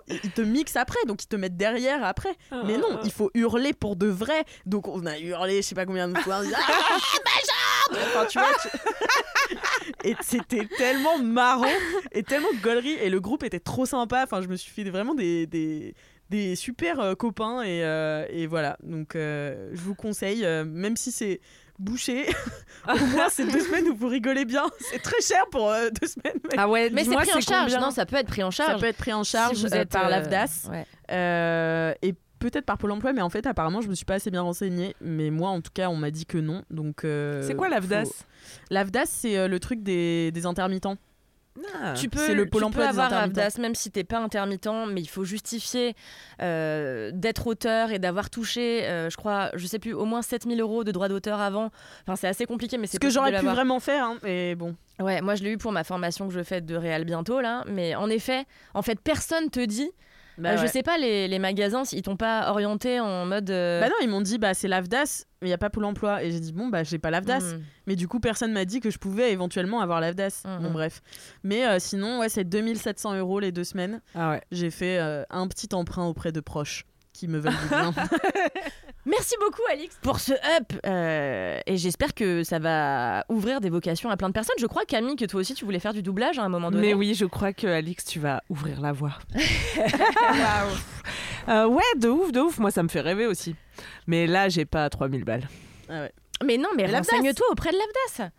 Ils 0.08 0.30
te 0.32 0.42
mixent 0.42 0.76
après, 0.76 0.98
donc 1.06 1.22
ils 1.22 1.28
te 1.28 1.36
mettent 1.36 1.56
derrière 1.56 2.04
après. 2.04 2.36
Mais 2.64 2.76
non, 2.76 3.00
il 3.04 3.10
faut 3.10 3.30
hurler 3.34 3.72
pour 3.72 3.96
de 3.96 4.06
vrai. 4.06 4.44
Donc 4.66 4.86
on 4.88 5.04
a 5.06 5.18
hurlé, 5.18 5.62
je 5.62 5.68
sais 5.68 5.74
pas 5.74 5.86
combien 5.86 6.08
de 6.08 6.18
fois. 6.18 6.40
on 6.40 6.42
dit, 6.44 6.52
ah, 6.54 6.60
ma 7.90 7.98
jambe 7.98 8.08
Enfin, 8.14 8.26
tu 8.26 8.38
vois. 8.38 8.48
tu- 8.62 9.56
Et 10.04 10.16
c'était 10.20 10.66
tellement 10.76 11.18
marrant 11.18 11.66
et 12.12 12.22
tellement 12.22 12.48
gaulerie. 12.62 12.96
Et 13.02 13.10
le 13.10 13.20
groupe 13.20 13.42
était 13.44 13.60
trop 13.60 13.86
sympa. 13.86 14.22
Enfin, 14.24 14.42
je 14.42 14.48
me 14.48 14.56
suis 14.56 14.70
fait 14.72 14.88
vraiment 14.90 15.14
des. 15.14 15.46
des 15.46 15.94
des 16.28 16.56
super 16.56 16.98
euh, 16.98 17.14
copains 17.14 17.62
et, 17.62 17.84
euh, 17.84 18.26
et 18.30 18.48
voilà 18.48 18.76
donc 18.82 19.14
euh, 19.14 19.70
je 19.72 19.80
vous 19.80 19.94
conseille 19.94 20.44
euh, 20.44 20.64
même 20.64 20.96
si 20.96 21.12
c'est 21.12 21.38
bouché 21.78 22.26
au 22.92 23.06
moins 23.12 23.28
c'est 23.30 23.44
deux 23.46 23.60
semaines 23.60 23.86
où 23.90 23.94
vous 23.94 24.08
rigolez 24.08 24.44
bien 24.44 24.64
c'est 24.90 25.00
très 25.00 25.20
cher 25.22 25.44
pour 25.52 25.70
euh, 25.70 25.88
deux 25.90 26.08
semaines 26.08 26.40
mais 26.50 26.56
Ah 26.58 26.68
ouais, 26.68 26.90
Mais 26.90 27.04
c'est 27.04 27.14
pris 27.14 27.32
en 27.32 27.40
charge. 27.40 27.76
Non, 27.76 27.92
ça 27.92 28.06
peut 28.06 28.16
être 28.16 28.26
pris 28.26 28.42
en 28.42 28.50
ça 28.50 28.66
charge. 28.66 28.80
peut 28.80 28.88
être 28.88 28.96
pris 28.96 29.12
en 29.12 29.22
charge 29.22 29.54
Si 29.58 29.66
vous 29.66 29.72
euh, 29.72 29.82
êtes, 29.82 29.90
par 29.90 30.06
euh, 30.06 30.10
l'AFDAS 30.10 30.68
ouais. 30.68 30.84
euh, 31.12 31.94
et 32.02 32.12
peut-être 32.38 32.64
par 32.66 32.78
Pôle 32.78 32.92
emploi, 32.92 33.12
mais 33.12 33.22
en 33.22 33.30
fait, 33.30 33.46
apparemment, 33.46 33.80
je 33.80 33.88
me 33.88 33.94
suis 33.94 34.04
pas 34.04 34.14
assez 34.14 34.30
bien 34.30 34.42
renseignée. 34.42 34.94
Mais 35.00 35.30
moi, 35.30 35.50
en 35.50 35.60
tout 35.60 35.70
cas, 35.74 35.88
on 35.88 35.96
m'a 35.96 36.10
dit 36.10 36.26
que 36.26 36.38
non. 36.38 36.62
Donc, 36.70 37.04
euh, 37.04 37.42
C'est 37.46 37.54
quoi 37.54 37.68
l'AFDAS 37.68 38.04
faut- 38.04 38.12
L'AFDAS, 38.70 39.06
c'est 39.06 39.36
euh, 39.38 39.48
le 39.48 39.58
truc 39.60 39.82
des, 39.82 40.30
des 40.32 40.46
intermittents. 40.46 40.96
Ah. 41.82 41.94
Tu 41.94 42.10
peux, 42.10 42.34
le 42.34 42.44
Pôle 42.44 42.60
tu 42.60 42.66
emploi 42.66 42.82
peux 42.84 42.88
avoir. 42.90 43.10
Avdas 43.14 43.56
même 43.58 43.74
si 43.74 43.90
t'es 43.90 44.04
pas 44.04 44.18
intermittent, 44.18 44.68
mais 44.90 45.00
il 45.00 45.06
faut 45.08 45.24
justifier 45.24 45.94
euh, 46.42 47.10
d'être 47.14 47.46
auteur 47.46 47.92
et 47.92 47.98
d'avoir 47.98 48.28
touché, 48.28 48.84
euh, 48.86 49.08
je 49.08 49.16
crois, 49.16 49.50
je 49.54 49.66
sais 49.66 49.78
plus, 49.78 49.94
au 49.94 50.04
moins 50.04 50.20
7000 50.20 50.60
euros 50.60 50.84
de 50.84 50.92
droits 50.92 51.08
d'auteur 51.08 51.40
avant. 51.40 51.70
Enfin, 52.02 52.16
c'est 52.16 52.28
assez 52.28 52.44
compliqué, 52.44 52.76
mais 52.76 52.86
Ce 52.86 52.92
c'est 52.92 52.98
que 52.98 53.06
possible 53.06 53.24
j'aurais 53.26 53.40
pu 53.40 53.46
vraiment 53.46 53.80
faire, 53.80 54.04
hein, 54.04 54.16
mais 54.22 54.54
bon. 54.54 54.76
Ouais, 55.00 55.22
moi 55.22 55.34
je 55.34 55.44
l'ai 55.44 55.52
eu 55.52 55.56
pour 55.58 55.72
ma 55.72 55.82
formation 55.84 56.28
que 56.28 56.34
je 56.34 56.42
fais 56.42 56.60
de 56.60 56.74
réal 56.74 57.04
bientôt 57.06 57.40
là, 57.40 57.64
mais 57.68 57.94
en 57.94 58.10
effet, 58.10 58.44
en 58.74 58.82
fait, 58.82 59.00
personne 59.00 59.48
te 59.48 59.60
dit. 59.64 59.90
Bah, 60.38 60.50
euh, 60.50 60.56
Je 60.58 60.66
sais 60.66 60.82
pas, 60.82 60.98
les, 60.98 61.28
les 61.28 61.38
magasins, 61.38 61.82
ils 61.92 62.02
t'ont 62.02 62.16
pas 62.16 62.50
orienté 62.50 63.00
en 63.00 63.24
mode. 63.26 63.50
euh, 63.50 63.80
Bah 63.80 63.88
non, 63.88 63.94
ils 64.02 64.08
m'ont 64.08 64.20
dit, 64.20 64.38
bah 64.38 64.52
c'est 64.54 64.68
l'AFDAS, 64.68 65.24
mais 65.40 65.48
il 65.48 65.50
n'y 65.50 65.54
a 65.54 65.58
pas 65.58 65.70
Pôle 65.70 65.84
emploi. 65.84 66.22
Et 66.22 66.30
j'ai 66.30 66.40
dit, 66.40 66.52
bon, 66.52 66.68
bah 66.68 66.82
j'ai 66.84 66.98
pas 66.98 67.10
l'AFDAS. 67.10 67.40
hmm. 67.56 67.62
Mais 67.86 67.96
du 67.96 68.06
coup, 68.08 68.20
personne 68.20 68.52
m'a 68.52 68.64
dit 68.64 68.80
que 68.80 68.90
je 68.90 68.98
pouvais 68.98 69.32
éventuellement 69.32 69.80
avoir 69.80 70.00
l'AFDAS. 70.00 70.42
Mhm. 70.44 70.62
Bon, 70.62 70.70
bref. 70.72 71.00
Mais 71.42 71.66
euh, 71.66 71.78
sinon, 71.78 72.18
ouais, 72.20 72.28
c'est 72.28 72.44
2700 72.44 73.14
euros 73.16 73.40
les 73.40 73.52
deux 73.52 73.64
semaines. 73.64 74.00
Ah 74.14 74.30
ouais. 74.32 74.42
J'ai 74.52 74.70
fait 74.70 74.98
euh, 74.98 75.22
un 75.30 75.48
petit 75.48 75.68
emprunt 75.74 76.04
auprès 76.06 76.32
de 76.32 76.40
proches 76.40 76.84
qui 77.12 77.28
me 77.28 77.38
veulent 77.38 77.52
du 77.62 77.68
bien. 77.68 77.94
Merci 79.06 79.34
beaucoup, 79.40 79.62
Alix, 79.72 79.96
pour 80.02 80.18
ce 80.18 80.32
up. 80.32 80.72
euh, 80.84 81.60
et 81.64 81.76
j'espère 81.76 82.12
que 82.12 82.42
ça 82.42 82.58
va 82.58 83.24
ouvrir 83.28 83.60
des 83.60 83.70
vocations 83.70 84.10
à 84.10 84.16
plein 84.16 84.28
de 84.28 84.32
personnes. 84.34 84.56
Je 84.58 84.66
crois, 84.66 84.84
Camille, 84.84 85.14
que 85.16 85.24
toi 85.26 85.40
aussi, 85.40 85.54
tu 85.54 85.64
voulais 85.64 85.78
faire 85.78 85.94
du 85.94 86.02
doublage 86.02 86.38
à 86.40 86.42
un 86.42 86.48
moment 86.48 86.70
donné. 86.72 86.88
Mais 86.88 86.94
oui, 86.94 87.14
je 87.14 87.24
crois 87.24 87.52
que 87.52 87.66
Alix, 87.68 88.04
tu 88.04 88.18
vas 88.18 88.42
ouvrir 88.50 88.80
la 88.80 88.92
voie. 88.92 89.12
Euh, 91.48 91.66
ouais, 91.68 91.82
de 91.96 92.08
ouf, 92.08 92.32
de 92.32 92.40
ouf. 92.40 92.58
Moi, 92.58 92.72
ça 92.72 92.82
me 92.82 92.88
fait 92.88 93.00
rêver 93.00 93.24
aussi. 93.26 93.54
Mais 94.08 94.26
là, 94.26 94.48
j'ai 94.48 94.64
pas 94.64 94.90
3000 94.90 95.22
balles. 95.22 95.48
Ah 95.88 96.00
ouais. 96.02 96.12
Mais 96.44 96.56
non, 96.58 96.70
mais 96.76 96.88
Mais 96.88 96.96
renseigne-toi 96.98 97.46
auprès 97.52 97.70
de 97.70 97.76
l'Avdas. 97.76 98.30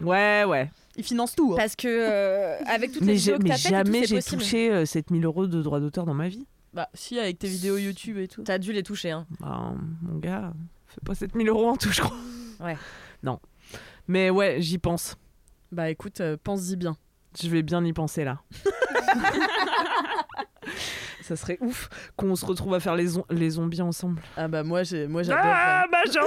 Ouais, 0.00 0.42
ouais. 0.44 0.68
Ils 0.96 1.04
financent 1.04 1.36
tout. 1.36 1.52
hein. 1.52 1.56
Parce 1.56 1.76
que 1.76 1.86
euh, 1.86 2.58
avec 2.66 2.90
toutes 2.90 3.02
les 3.02 3.06
Mais, 3.06 3.12
vidéos 3.14 3.34
j'ai- 3.36 3.38
que 3.38 3.44
mais 3.44 3.50
et 3.50 3.62
tout, 3.62 3.68
jamais 3.68 4.04
j'ai 4.06 4.22
touché 4.22 4.70
euh, 4.72 4.84
7000 4.86 5.24
euros 5.24 5.46
de 5.46 5.62
droits 5.62 5.78
d'auteur 5.78 6.04
dans 6.04 6.14
ma 6.14 6.26
vie. 6.26 6.46
Bah, 6.78 6.88
si, 6.94 7.18
avec 7.18 7.40
tes 7.40 7.48
vidéos 7.48 7.76
YouTube 7.76 8.18
et 8.18 8.28
tout. 8.28 8.44
T'as 8.44 8.58
dû 8.58 8.72
les 8.72 8.84
toucher, 8.84 9.10
hein. 9.10 9.26
Bah, 9.40 9.72
mon 10.00 10.18
gars, 10.20 10.52
fais 10.86 11.00
pas 11.04 11.16
7000 11.16 11.48
euros 11.48 11.70
en 11.70 11.76
tout, 11.76 11.90
je 11.90 12.00
crois. 12.00 12.16
Ouais. 12.60 12.76
Non. 13.24 13.40
Mais 14.06 14.30
ouais, 14.30 14.62
j'y 14.62 14.78
pense. 14.78 15.16
Bah, 15.72 15.90
écoute, 15.90 16.20
euh, 16.20 16.36
pense-y 16.40 16.76
bien. 16.76 16.96
Je 17.42 17.48
vais 17.48 17.64
bien 17.64 17.84
y 17.84 17.92
penser 17.92 18.22
là. 18.22 18.38
Ça 21.22 21.34
serait 21.34 21.58
ouf 21.62 21.88
qu'on 22.14 22.36
se 22.36 22.46
retrouve 22.46 22.74
à 22.74 22.78
faire 22.78 22.94
les, 22.94 23.08
les 23.30 23.50
zombies 23.50 23.82
ensemble. 23.82 24.22
Ah, 24.36 24.46
bah, 24.46 24.62
moi, 24.62 24.84
j'ai- 24.84 25.08
moi 25.08 25.24
j'adore. 25.24 25.42
Ah, 25.44 25.84
bah 25.90 25.98
j'ai 26.06 26.12
j'ai 26.12 26.20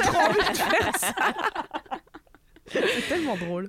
trop 0.00 0.16
envie 0.20 0.38
de 0.38 0.56
faire 0.56 0.96
ça. 0.96 1.12
C'est 2.66 3.08
tellement 3.10 3.36
drôle. 3.36 3.68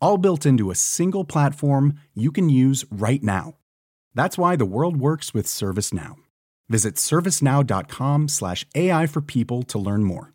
all 0.00 0.18
built 0.18 0.46
into 0.46 0.70
a 0.70 0.74
single 0.74 1.24
platform 1.24 1.94
you 2.14 2.30
can 2.30 2.48
use 2.48 2.84
right 2.90 3.22
now. 3.22 3.54
That's 4.14 4.38
why 4.38 4.56
the 4.56 4.66
world 4.66 4.96
works 4.96 5.34
with 5.34 5.46
ServiceNow. 5.46 6.16
Visit 6.68 6.94
servicenow.com 6.96 8.28
slash 8.28 8.64
AI 8.74 9.06
for 9.06 9.20
people 9.20 9.62
to 9.64 9.78
learn 9.78 10.04
more. 10.04 10.32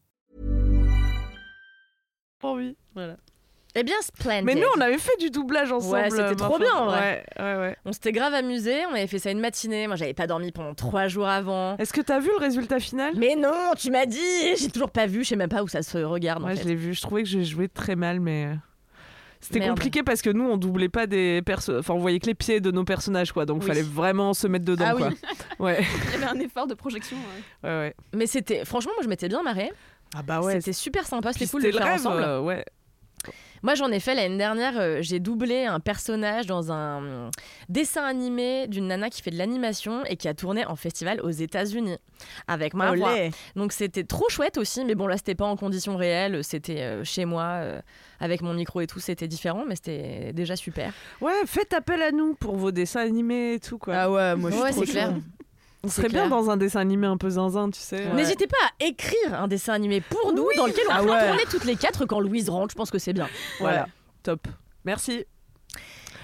Trop 2.40 2.52
envie. 2.52 2.76
Voilà. 2.96 3.18
Eh 3.76 3.84
bien, 3.84 3.96
splendid. 4.02 4.46
Mais 4.46 4.56
nous, 4.56 4.68
on 4.76 4.82
avait 4.82 4.98
fait 4.98 5.16
du 5.20 5.30
doublage 5.30 5.72
ensemble. 5.72 5.94
Ouais, 5.94 6.10
c'était 6.10 6.24
euh, 6.24 6.36
trop 6.36 6.58
bien, 6.58 6.86
vrai. 6.86 7.24
Ouais, 7.38 7.44
ouais, 7.44 7.60
ouais. 7.60 7.76
On 7.86 7.94
s'était 7.94 8.12
grave 8.12 8.34
amusé, 8.34 8.86
on 8.88 8.94
avait 8.94 9.08
fait 9.08 9.20
ça 9.20 9.30
une 9.32 9.40
matinée. 9.40 9.86
Moi, 9.86 9.96
j'avais 9.96 10.16
pas 10.16 10.26
dormi 10.26 10.52
pendant 10.52 10.74
trois 10.74 11.08
jours 11.08 11.28
avant. 11.28 11.78
Est-ce 11.78 11.94
que 11.94 12.02
t'as 12.02 12.20
vu 12.20 12.30
le 12.30 12.38
résultat 12.38 12.80
final? 12.80 13.14
Mais 13.16 13.36
non, 13.36 13.74
tu 13.78 13.92
m'as 13.92 14.08
dit 14.08 14.56
J'ai 14.58 14.70
toujours 14.70 14.90
pas 14.90 15.06
vu, 15.06 15.24
je 15.24 15.30
sais 15.30 15.36
même 15.36 15.50
pas 15.50 15.64
où 15.64 15.68
ça 15.68 15.84
se 15.84 16.00
regarde. 16.00 16.44
en 16.44 16.48
Ouais, 16.48 16.56
je 16.56 16.64
l'ai 16.64 16.76
vu. 16.76 16.94
Je 16.94 17.02
trouvais 17.02 17.22
que 17.22 17.30
j'ai 17.30 17.44
joué 17.44 17.70
très 17.70 17.96
mal, 17.96 18.20
mais. 18.20 18.56
C'était 19.42 19.68
compliqué 19.68 20.04
parce 20.04 20.22
que 20.22 20.30
nous, 20.30 20.44
on 20.44 20.58
doublait 20.58 20.90
pas 20.90 21.08
des 21.08 21.42
persos. 21.42 21.72
Enfin, 21.80 21.94
on 21.94 22.00
voyait 22.00 22.20
que 22.20 22.26
les 22.28 22.36
pieds 22.36 22.60
de 22.60 22.72
nos 22.72 22.84
personnages, 22.84 23.32
quoi. 23.32 23.46
Donc, 23.46 23.62
Oui. 23.62 23.68
fallait 23.68 23.82
vraiment 23.82 24.34
se 24.34 24.48
mettre 24.48 24.66
dedans, 24.66 24.86
Ah 24.90 24.96
oui. 24.96 25.02
quoi. 25.02 25.12
Ouais, 25.60 25.84
Il 26.08 26.12
y 26.20 26.24
avait 26.24 26.38
un 26.38 26.40
effort 26.42 26.68
de 26.68 26.74
projection. 26.74 27.16
ouais. 27.64 27.70
ouais, 27.70 27.76
ouais. 27.78 27.96
Mais 28.14 28.28
c'était, 28.28 28.66
franchement, 28.66 28.92
moi, 28.96 29.04
je 29.04 29.10
m'étais 29.10 29.28
bien 29.30 29.42
marrée. 29.42 29.72
Ah 30.16 30.24
bah 30.24 30.42
C'était 30.52 30.74
super 30.74 31.06
sympa, 31.06 31.34
c'était 31.34 31.46
cool 31.48 31.62
de 31.62 31.68
le 31.68 31.74
le 31.74 31.78
faire 31.78 31.88
rêve, 31.88 32.00
ensemble. 32.00 32.24
euh, 32.24 32.42
ouais. 32.42 32.66
Moi, 33.64 33.76
j'en 33.76 33.92
ai 33.92 34.00
fait 34.00 34.16
l'année 34.16 34.38
dernière. 34.38 34.74
euh, 34.80 35.00
j'ai 35.02 35.20
doublé 35.20 35.66
un 35.66 35.80
personnage 35.80 36.46
dans 36.46 36.72
un 36.72 37.04
euh, 37.04 37.30
dessin 37.68 38.04
animé 38.04 38.68
d'une 38.68 38.88
nana 38.88 39.10
qui 39.10 39.22
fait 39.22 39.32
de 39.32 39.38
l'animation 39.38 40.04
et 40.06 40.16
qui 40.16 40.28
a 40.28 40.34
tourné 40.34 40.66
en 40.66 40.76
festival 40.76 41.20
aux 41.22 41.30
États-Unis 41.30 41.98
avec 42.48 42.74
ma 42.74 42.94
voix. 42.96 43.16
Donc 43.56 43.72
c'était 43.74 44.04
trop 44.04 44.28
chouette 44.30 44.58
aussi, 44.58 44.84
mais 44.86 44.96
bon 44.96 45.08
là 45.08 45.18
c'était 45.18 45.36
pas 45.36 45.46
en 45.46 45.56
conditions 45.56 45.96
réelles, 45.98 46.44
c'était 46.44 46.82
euh, 46.82 47.04
chez 47.04 47.26
moi 47.26 47.44
euh, 47.44 47.82
avec 48.20 48.42
mon 48.42 48.54
micro 48.54 48.82
et 48.82 48.88
tout, 48.88 49.00
c'était 49.00 49.28
différent, 49.28 49.64
mais 49.68 49.76
c'était 49.76 50.34
déjà 50.34 50.56
super. 50.56 50.92
Ouais, 51.22 51.32
faites 51.46 51.74
appel 51.74 52.02
à 52.02 52.12
nous 52.12 52.36
pour 52.36 52.56
vos 52.58 52.72
dessins 52.72 53.02
animés 53.02 53.54
et 53.56 53.60
tout, 53.60 53.78
quoi. 53.78 53.94
Ah 53.96 54.12
ouais, 54.12 54.36
moi 54.36 54.50
je 54.50 54.56
suis 54.56 54.64
Ouais, 54.64 54.72
trop 54.72 54.86
c'est 54.86 54.92
clair. 54.92 55.14
On 55.84 55.88
serait 55.88 56.10
bien 56.10 56.28
dans 56.28 56.50
un 56.50 56.58
dessin 56.58 56.82
animé 56.82 57.08
un 57.08 57.16
peu 57.18 57.30
zinzin, 57.30 57.70
tu 57.70 57.80
sais. 57.80 58.06
Ouais. 58.08 58.14
N'hésitez 58.14 58.48
pas 58.48 58.58
à 58.66 58.86
écrire 58.86 59.34
un 59.34 59.48
dessin 59.48 59.74
animé 59.74 60.02
pour 60.02 60.34
nous 60.34 60.50
dans 60.58 60.66
lequel 60.66 60.84
on 60.90 60.92
Ah 60.94 61.00
peut 61.02 61.10
ouais. 61.10 61.28
tourner 61.28 61.44
toutes 61.50 61.64
les 61.66 61.76
quatre 61.78 62.06
quand 62.06 62.20
Louise 62.20 62.50
rentre. 62.50 62.72
Je 62.72 62.76
pense 62.76 62.92
que 62.92 63.00
c'est 63.00 63.14
bien. 63.14 63.30
Voilà, 63.60 63.88
top. 64.24 64.48
Merci. 64.84 65.26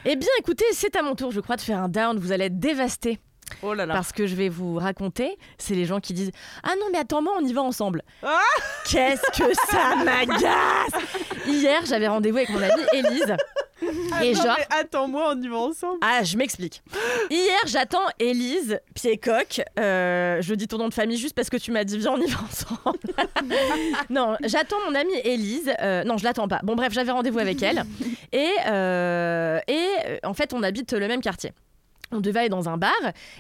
Eh 0.04 0.16
bien, 0.18 0.30
écoutez, 0.40 0.66
c'est 0.74 0.96
à 0.98 1.02
mon 1.02 1.16
tour, 1.16 1.32
je 1.32 1.40
crois, 1.40 1.56
de 1.56 1.62
faire 1.62 1.80
un 1.80 1.88
down. 1.90 2.20
Vous 2.20 2.32
allez 2.34 2.46
être 2.46 2.60
dévastés. 2.60 3.20
Oh 3.62 3.74
là 3.74 3.86
là. 3.86 3.94
Parce 3.94 4.12
que 4.12 4.28
je 4.28 4.36
vais 4.36 4.50
vous 4.50 4.76
raconter, 4.76 5.38
c'est 5.58 5.76
les 5.76 5.86
gens 5.86 6.00
qui 6.00 6.14
disent 6.14 6.32
Ah 6.64 6.74
non, 6.80 6.88
mais 6.92 6.98
attends-moi, 6.98 7.34
on 7.40 7.46
y 7.46 7.54
va 7.54 7.62
ensemble. 7.62 8.02
Ah 8.24 8.40
Qu'est-ce 8.90 9.22
que 9.38 9.54
ça 9.72 9.96
m'agace 10.04 11.04
Hier, 11.48 11.82
j'avais 11.86 12.08
rendez-vous 12.08 12.38
avec 12.38 12.50
mon 12.50 12.62
amie 12.62 12.84
Élise. 12.94 13.36
Et 13.82 14.32
Attends, 14.32 14.44
genre. 14.44 14.58
attends-moi, 14.70 15.34
on 15.36 15.42
y 15.42 15.48
va 15.48 15.58
ensemble. 15.58 15.98
Ah, 16.02 16.24
je 16.24 16.38
m'explique. 16.38 16.82
Hier, 17.30 17.60
j'attends 17.66 18.06
Élise 18.20 18.80
Piedcock. 18.94 19.62
Euh, 19.80 20.42
je 20.42 20.54
dis 20.56 20.68
ton 20.68 20.78
nom 20.78 20.88
de 20.88 20.94
famille 20.94 21.18
juste 21.18 21.36
parce 21.36 21.50
que 21.50 21.58
tu 21.58 21.72
m'as 21.72 21.84
dit 21.84 21.98
viens, 21.98 22.14
on 22.14 22.22
y 22.22 22.28
va 22.28 22.40
ensemble. 22.42 23.00
non, 24.10 24.38
j'attends 24.46 24.78
mon 24.88 24.96
amie 24.96 25.16
Élise. 25.24 25.72
Euh, 25.82 26.04
non, 26.04 26.18
je 26.18 26.24
l'attends 26.24 26.48
pas. 26.48 26.62
Bon, 26.64 26.76
bref, 26.76 26.94
j'avais 26.94 27.12
rendez-vous 27.12 27.40
avec 27.40 27.62
elle. 27.64 27.84
Et, 28.32 28.50
euh, 28.68 29.60
et 29.68 29.86
en 30.24 30.34
fait, 30.34 30.54
on 30.54 30.64
habite 30.64 30.94
le 30.94 31.08
même 31.08 31.22
quartier. 31.22 31.52
On 32.12 32.20
devait 32.20 32.42
aller 32.42 32.50
dans 32.50 32.70
un 32.70 32.78
bar 32.78 32.92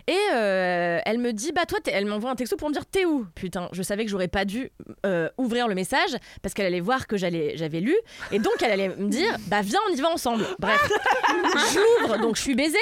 et 0.07 0.17
euh, 0.33 0.99
elle 1.05 1.19
me 1.19 1.33
dit 1.33 1.51
bah 1.51 1.65
toi 1.65 1.79
elle 1.85 2.05
m'envoie 2.05 2.31
un 2.31 2.35
texto 2.35 2.57
pour 2.57 2.67
me 2.69 2.73
dire 2.73 2.85
t'es 2.85 3.05
où? 3.05 3.25
Putain 3.35 3.69
je 3.71 3.83
savais 3.83 4.05
que 4.05 4.11
j'aurais 4.11 4.27
pas 4.27 4.43
dû 4.43 4.71
euh, 5.05 5.29
ouvrir 5.37 5.67
le 5.67 5.75
message 5.75 6.15
parce 6.41 6.53
qu'elle 6.53 6.65
allait 6.65 6.79
voir 6.79 7.07
que 7.07 7.15
j'allais 7.15 7.55
j'avais 7.57 7.79
lu 7.79 7.95
et 8.31 8.39
donc 8.39 8.55
elle 8.61 8.71
allait 8.71 8.89
me 8.89 9.07
dire 9.07 9.35
bah 9.47 9.61
viens 9.61 9.79
on 9.89 9.93
y 9.93 10.01
va 10.01 10.09
ensemble 10.09 10.45
bref 10.59 10.81
j'ouvre 11.73 12.17
donc 12.17 12.35
je 12.37 12.41
suis 12.41 12.55
baisée 12.55 12.77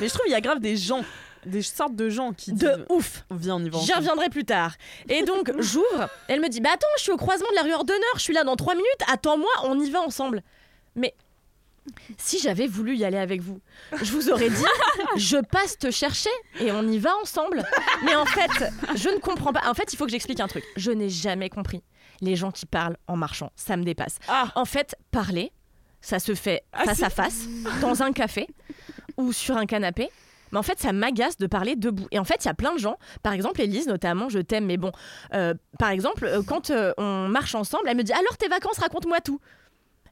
Mais 0.00 0.08
je 0.08 0.12
trouve 0.12 0.24
qu'il 0.24 0.32
y 0.32 0.36
a 0.36 0.40
grave 0.40 0.60
des 0.60 0.76
gens, 0.76 1.02
des 1.44 1.62
sortes 1.62 1.94
de 1.94 2.08
gens 2.08 2.32
qui 2.32 2.52
de 2.52 2.58
disent 2.58 2.84
ouf 2.88 3.24
Viens, 3.30 3.56
on 3.56 3.64
y 3.64 3.68
va 3.68 3.78
J'y 3.78 3.92
reviendrai 3.92 4.28
plus 4.28 4.44
tard. 4.44 4.74
Et 5.08 5.22
donc, 5.22 5.50
j'ouvre. 5.60 6.08
Elle 6.28 6.40
me 6.40 6.48
dit 6.48 6.60
Bah 6.60 6.70
attends, 6.74 6.86
je 6.96 7.02
suis 7.02 7.12
au 7.12 7.16
croisement 7.16 7.48
de 7.50 7.56
la 7.56 7.62
rue 7.62 7.72
Ordonneur, 7.72 8.02
je 8.16 8.20
suis 8.20 8.34
là 8.34 8.44
dans 8.44 8.56
trois 8.56 8.74
minutes, 8.74 9.02
attends-moi, 9.12 9.50
on 9.64 9.78
y 9.80 9.90
va 9.90 10.00
ensemble. 10.00 10.42
Mais 10.94 11.14
si 12.18 12.38
j'avais 12.38 12.66
voulu 12.66 12.96
y 12.96 13.04
aller 13.04 13.18
avec 13.18 13.40
vous, 13.40 13.60
je 14.02 14.12
vous 14.12 14.30
aurais 14.30 14.50
dit 14.50 14.64
Je 15.16 15.36
passe 15.36 15.78
te 15.78 15.90
chercher 15.90 16.30
et 16.60 16.72
on 16.72 16.86
y 16.88 16.98
va 16.98 17.10
ensemble. 17.22 17.64
Mais 18.04 18.14
en 18.14 18.26
fait, 18.26 18.50
je 18.96 19.08
ne 19.08 19.18
comprends 19.18 19.52
pas. 19.52 19.62
En 19.68 19.74
fait, 19.74 19.92
il 19.92 19.96
faut 19.96 20.04
que 20.04 20.10
j'explique 20.10 20.40
un 20.40 20.48
truc. 20.48 20.64
Je 20.76 20.90
n'ai 20.90 21.08
jamais 21.08 21.50
compris 21.50 21.82
les 22.20 22.36
gens 22.36 22.50
qui 22.50 22.66
parlent 22.66 22.96
en 23.06 23.16
marchant. 23.16 23.50
Ça 23.56 23.76
me 23.76 23.84
dépasse. 23.84 24.18
Ah. 24.28 24.50
En 24.54 24.64
fait, 24.64 24.96
parler, 25.10 25.52
ça 26.00 26.18
se 26.18 26.34
fait 26.34 26.62
Ah, 26.72 26.84
face 26.84 27.02
à 27.02 27.10
face, 27.10 27.46
dans 27.80 28.02
un 28.02 28.12
café 28.12 28.48
ou 29.16 29.32
sur 29.32 29.56
un 29.56 29.66
canapé. 29.66 30.10
Mais 30.52 30.58
en 30.58 30.62
fait, 30.62 30.78
ça 30.78 30.92
m'agace 30.92 31.36
de 31.38 31.46
parler 31.46 31.76
debout. 31.76 32.06
Et 32.12 32.18
en 32.18 32.24
fait, 32.24 32.44
il 32.44 32.46
y 32.46 32.50
a 32.50 32.54
plein 32.54 32.72
de 32.74 32.78
gens, 32.78 32.98
par 33.22 33.32
exemple 33.32 33.60
Elise 33.60 33.88
notamment, 33.88 34.28
je 34.28 34.38
t'aime, 34.38 34.66
mais 34.66 34.76
bon, 34.76 34.92
euh, 35.34 35.54
par 35.78 35.90
exemple, 35.90 36.24
euh, 36.24 36.42
quand 36.46 36.70
euh, 36.70 36.92
on 36.98 37.28
marche 37.28 37.54
ensemble, 37.54 37.84
elle 37.88 37.96
me 37.96 38.04
dit 38.04 38.12
Alors 38.12 38.36
tes 38.36 38.48
vacances, 38.48 38.78
raconte-moi 38.78 39.20
tout. 39.20 39.40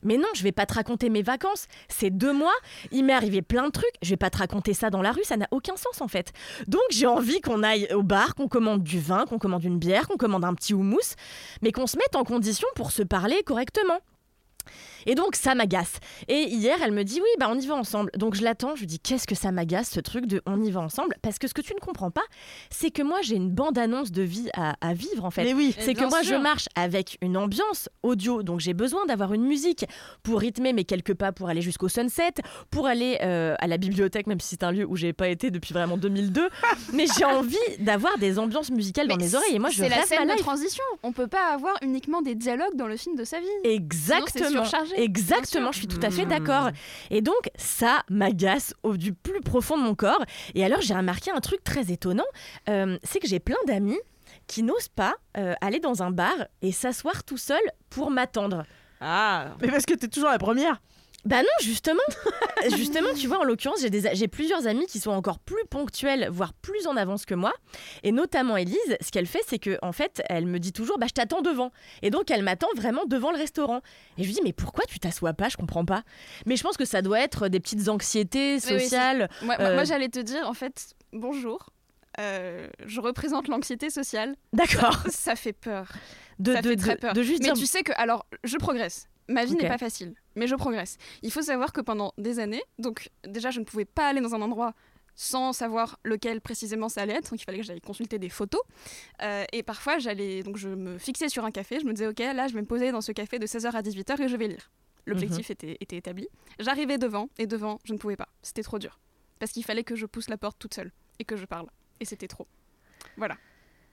Mais 0.05 0.17
non, 0.17 0.29
je 0.35 0.43
vais 0.43 0.53
pas 0.53 0.67
te 0.67 0.75
raconter 0.75 1.09
mes 1.11 1.23
vacances. 1.23 1.67
C'est 1.89 2.11
deux 2.11 2.33
mois, 2.33 2.55
il 2.93 3.05
m'est 3.05 3.13
arrivé 3.13 3.43
plein 3.43 3.67
de 3.67 3.73
trucs. 3.73 3.95
Je 4.03 4.11
vais 4.11 4.17
pas 4.17 4.31
te 4.31 4.39
raconter 4.39 4.75
ça 4.75 4.91
dans 4.91 5.03
la 5.03 5.13
rue, 5.13 5.25
ça 5.25 5.37
n'a 5.37 5.49
aucun 5.51 5.77
sens 5.77 6.01
en 6.01 6.09
fait. 6.09 6.33
Donc 6.69 6.83
j'ai 6.91 7.07
envie 7.07 7.41
qu'on 7.41 7.63
aille 7.63 7.89
au 7.93 8.03
bar, 8.03 8.35
qu'on 8.35 8.49
commande 8.49 8.83
du 8.83 9.01
vin, 9.01 9.25
qu'on 9.27 9.39
commande 9.39 9.65
une 9.65 9.79
bière, 9.79 10.09
qu'on 10.09 10.17
commande 10.17 10.45
un 10.45 10.55
petit 10.55 10.75
houmous, 10.75 11.15
mais 11.63 11.73
qu'on 11.73 11.87
se 11.87 11.97
mette 11.97 12.17
en 12.17 12.25
condition 12.25 12.69
pour 12.75 12.93
se 12.93 13.03
parler 13.03 13.43
correctement. 13.45 14.01
Et 15.07 15.15
donc 15.15 15.37
ça 15.37 15.55
m'agace. 15.55 15.99
Et 16.29 16.45
hier, 16.45 16.77
elle 16.83 16.93
me 16.93 17.05
dit 17.05 17.21
oui, 17.21 17.29
bah 17.39 17.49
on 17.51 17.59
y 17.59 17.67
va 17.67 17.75
ensemble. 17.75 18.11
Donc 18.17 18.35
je 18.35 18.43
l'attends, 18.43 18.75
je 18.75 18.81
lui 18.81 18.87
dis 18.87 18.99
qu'est-ce 18.99 19.27
que 19.27 19.35
ça 19.35 19.53
m'agace 19.53 19.91
ce 19.91 20.01
truc 20.01 20.27
de 20.27 20.43
on 20.47 20.63
y 20.63 20.71
va 20.71 20.81
ensemble? 20.81 21.15
Parce 21.23 21.39
que 21.39 21.49
ce 21.49 21.55
que 21.55 21.63
tu 21.63 21.75
ne 21.75 21.81
comprends 21.81 22.11
pas, 22.11 22.25
c'est 22.71 22.91
que 22.91 23.03
moi 23.03 23.19
j'ai 23.23 23.37
une 23.37 23.51
bande-annonce 23.51 24.13
de 24.13 24.23
vie 24.23 24.49
à, 24.55 24.77
à 24.81 24.95
vivre 24.95 25.25
en 25.25 25.31
fait. 25.31 25.45
Mais 25.45 25.55
oui. 25.55 25.75
C'est 25.79 25.95
que 25.95 26.09
moi 26.09 26.23
sûr. 26.23 26.37
je 26.37 26.43
marche 26.43 26.69
avec 26.75 27.19
une 27.21 27.37
ambiance 27.37 27.89
audio, 28.03 28.43
donc 28.43 28.61
j'ai 28.61 28.75
besoin 28.75 29.05
d'avoir 29.07 29.33
une 29.33 29.45
musique 29.45 29.85
pour 30.23 30.41
rythmer 30.41 30.73
mes 30.73 30.85
quelques 30.85 31.15
pas 31.15 31.33
pour 31.33 31.49
aller 31.49 31.63
jusqu'au 31.63 31.89
sunset, 31.89 32.35
pour 32.71 32.87
aller 32.87 33.19
euh, 33.23 33.55
à 33.59 33.67
la 33.67 33.79
bibliothèque, 33.79 34.27
même 34.27 34.41
si 34.41 34.51
c'est 34.51 34.65
un 34.65 34.73
lieu 34.73 34.87
où 34.87 34.97
j'ai 34.97 35.13
pas 35.13 35.29
été 35.29 35.51
depuis 35.51 35.73
vraiment 35.75 35.97
2002. 35.97 36.49
mais 36.93 37.07
j'ai 37.19 37.25
envie 37.25 37.57
d'avoir 37.79 38.17
des 38.19 38.39
ambiances 38.39 38.71
musicales 38.71 39.09
dans 39.09 39.17
mes 39.17 39.35
oreilles 39.35 39.55
et 39.55 39.59
moi 39.59 39.71
je 39.71 39.77
c'est 39.77 39.89
la 39.89 40.03
scène 40.03 40.29
de 40.29 40.39
transition. 40.39 40.85
On 41.03 41.13
peut 41.13 41.27
pas 41.27 41.53
avoir 41.53 41.75
uniquement 41.83 42.23
des 42.23 42.35
dialogues 42.35 42.77
dans 42.77 42.87
le 42.87 42.97
film 42.97 43.17
de 43.17 43.25
sa 43.25 43.41
vie. 43.41 43.47
Exactement, 43.65 44.65
surchargé, 44.65 44.94
exactement, 44.97 45.73
je 45.73 45.79
suis 45.79 45.87
tout 45.87 46.01
à 46.03 46.11
fait 46.11 46.27
d'accord. 46.27 46.71
Et 47.11 47.21
donc 47.21 47.51
ça 47.57 48.03
m'agace 48.09 48.75
au 48.83 48.97
du 48.97 49.13
plus 49.13 49.41
profond 49.41 49.77
de 49.77 49.83
mon 49.83 49.95
corps. 49.95 50.25
Et 50.55 50.65
alors 50.65 50.81
j'ai 50.81 50.95
remarqué 50.95 51.31
un 51.31 51.41
truc 51.41 51.63
très 51.65 51.93
étonnant, 51.93 52.25
euh, 52.69 52.99
c'est 53.03 53.21
que 53.21 53.29
j'ai 53.29 53.41
plein 53.41 53.57
d'amis 53.67 53.99
qui 54.47 54.63
n'osent 54.63 54.89
pas 54.89 55.15
euh, 55.37 55.55
aller 55.61 55.81
dans 55.81 56.03
un 56.03 56.11
bar 56.11 56.35
et 56.63 56.73
s'asseoir 56.73 57.25
tout 57.25 57.39
seul 57.39 57.61
pour 57.91 58.11
m'attendre. 58.11 58.65
Ah, 59.01 59.55
Mais 59.61 59.69
parce 59.69 59.87
que 59.87 59.95
t'es 59.95 60.09
toujours 60.09 60.31
la 60.31 60.39
première. 60.39 60.81
Bah 61.25 61.41
non, 61.43 61.49
justement. 61.63 62.01
justement, 62.77 63.09
tu 63.17 63.27
vois, 63.27 63.39
en 63.41 63.45
l'occurrence, 63.45 63.81
j'ai, 63.81 63.91
des, 63.91 64.11
j'ai 64.15 64.29
plusieurs 64.29 64.67
amis 64.67 64.87
qui 64.87 65.01
sont 65.01 65.11
encore 65.11 65.39
plus 65.39 65.65
ponctuels, 65.71 66.29
voire 66.31 66.53
plus 66.53 66.87
en 66.87 66.97
avance 66.97 67.25
que 67.25 67.35
moi. 67.35 67.53
Et 68.03 68.13
notamment 68.13 68.57
Elise, 68.57 68.77
ce 69.01 69.11
qu'elle 69.11 69.27
fait, 69.27 69.41
c'est 69.47 69.59
que 69.59 69.79
en 69.83 69.93
fait, 69.93 70.23
elle 70.29 70.47
me 70.47 70.59
dit 70.59 70.73
toujours, 70.73 70.99
bah 70.99 71.07
je 71.09 71.15
t'attends 71.15 71.41
devant. 71.41 71.71
Et 72.03 72.11
donc, 72.11 72.31
elle 72.31 72.43
m'attend 72.43 72.69
vraiment 72.77 73.05
devant 73.07 73.31
le 73.31 73.39
restaurant. 73.39 73.81
Et 74.19 74.23
je 74.23 74.29
lui 74.29 74.35
dis, 74.35 74.41
mais 74.45 74.53
pourquoi 74.53 74.85
tu 74.87 74.99
t'assois 74.99 75.33
pas? 75.33 75.49
Je 75.49 75.57
comprends 75.57 75.85
pas. 75.85 76.03
Mais 76.47 76.57
je 76.57 76.63
pense 76.63 76.77
que 76.77 76.85
ça 76.85 77.01
doit 77.03 77.21
être 77.21 77.49
des 77.49 77.61
petites 77.61 77.89
anxiétés 77.89 78.55
oui, 78.57 78.61
sociales. 78.61 79.29
Moi, 79.43 79.57
Euh, 79.61 79.75
moi, 79.75 79.85
j'allais 79.85 80.09
te 80.11 80.19
dire, 80.21 80.47
en 80.49 80.55
fait, 80.55 80.95
bonjour. 81.13 81.71
euh, 82.21 82.69
je 82.87 83.01
représente 83.01 83.49
l'anxiété 83.49 83.89
sociale. 83.91 84.35
D'accord. 84.53 85.03
Ça, 85.05 85.11
ça 85.11 85.37
fait 85.37 85.53
peur. 85.55 85.89
De, 86.39 86.53
ça 86.53 86.63
de, 86.63 86.69
fait 86.71 86.77
très 86.77 86.95
de- 86.97 87.01
peur. 87.01 87.13
de 87.15 87.23
juste 87.23 87.39
mais 87.41 87.47
dire, 87.47 87.55
tu 87.55 87.67
sais 87.67 87.83
que, 87.83 87.93
alors, 87.97 88.27
je 88.45 88.57
progresse. 88.57 89.09
Ma 89.29 89.45
vie 89.45 89.55
n'est 89.55 89.69
pas 89.69 89.79
facile, 89.79 90.15
mais 90.35 90.47
je 90.47 90.55
progresse. 90.55 90.99
Il 91.23 91.33
faut 91.33 91.43
savoir 91.43 91.73
que 91.73 91.81
pendant 91.81 92.13
des 92.19 92.39
années, 92.39 92.63
donc 92.79 93.11
déjà, 93.27 93.51
je 93.51 93.61
ne 93.61 93.65
pouvais 93.65 93.85
pas 93.85 94.09
aller 94.09 94.21
dans 94.21 94.35
un 94.35 94.43
endroit 94.43 94.75
sans 95.17 95.53
savoir 95.53 95.99
lequel 96.03 96.41
précisément 96.41 96.89
ça 96.89 97.03
allait 97.03 97.15
être, 97.15 97.31
donc 97.31 97.41
il 97.41 97.45
fallait 97.45 97.59
que 97.59 97.65
j'aille 97.65 97.81
consulter 97.81 98.19
des 98.19 98.29
photos. 98.29 98.61
Euh, 99.23 99.45
et 99.53 99.63
parfois, 99.63 99.99
j'allais, 99.99 100.43
donc 100.43 100.57
je 100.57 100.69
me 100.69 100.99
fixais 100.99 101.29
sur 101.29 101.45
un 101.45 101.51
café, 101.51 101.79
je 101.81 101.87
me 101.87 101.93
disais, 101.93 102.09
ok, 102.09 102.19
là, 102.19 102.49
je 102.49 102.55
vais 102.55 102.61
me 102.61 102.67
poser 102.67 102.91
dans 102.91 103.01
ce 103.01 103.13
café 103.13 103.39
de 103.39 103.47
16h 103.47 103.71
à 103.71 103.83
18h 103.83 104.21
et 104.21 104.29
je 104.29 104.37
vais 104.37 104.49
lire. 104.49 104.71
L'objectif 105.07 105.51
était, 105.51 105.77
était 105.81 105.97
établi. 105.97 106.29
J'arrivais 106.59 106.99
devant, 106.99 107.29
et 107.39 107.47
devant, 107.47 107.79
je 107.85 107.93
ne 107.93 107.99
pouvais 107.99 108.17
pas. 108.17 108.29
C'était 108.43 108.63
trop 108.63 108.79
dur. 108.79 108.99
Parce 109.39 109.53
qu'il 109.53 109.65
fallait 109.65 109.85
que 109.85 109.97
je 109.97 110.07
pousse 110.07 110.29
la 110.31 110.39
porte 110.39 110.59
toute 110.59 110.75
seule 110.75 110.93
et 111.19 111.25
que 111.25 111.37
je 111.37 111.45
parle. 111.45 111.67
Et 112.01 112.05
c'était 112.07 112.29
trop. 112.29 112.47
Voilà. 113.17 113.37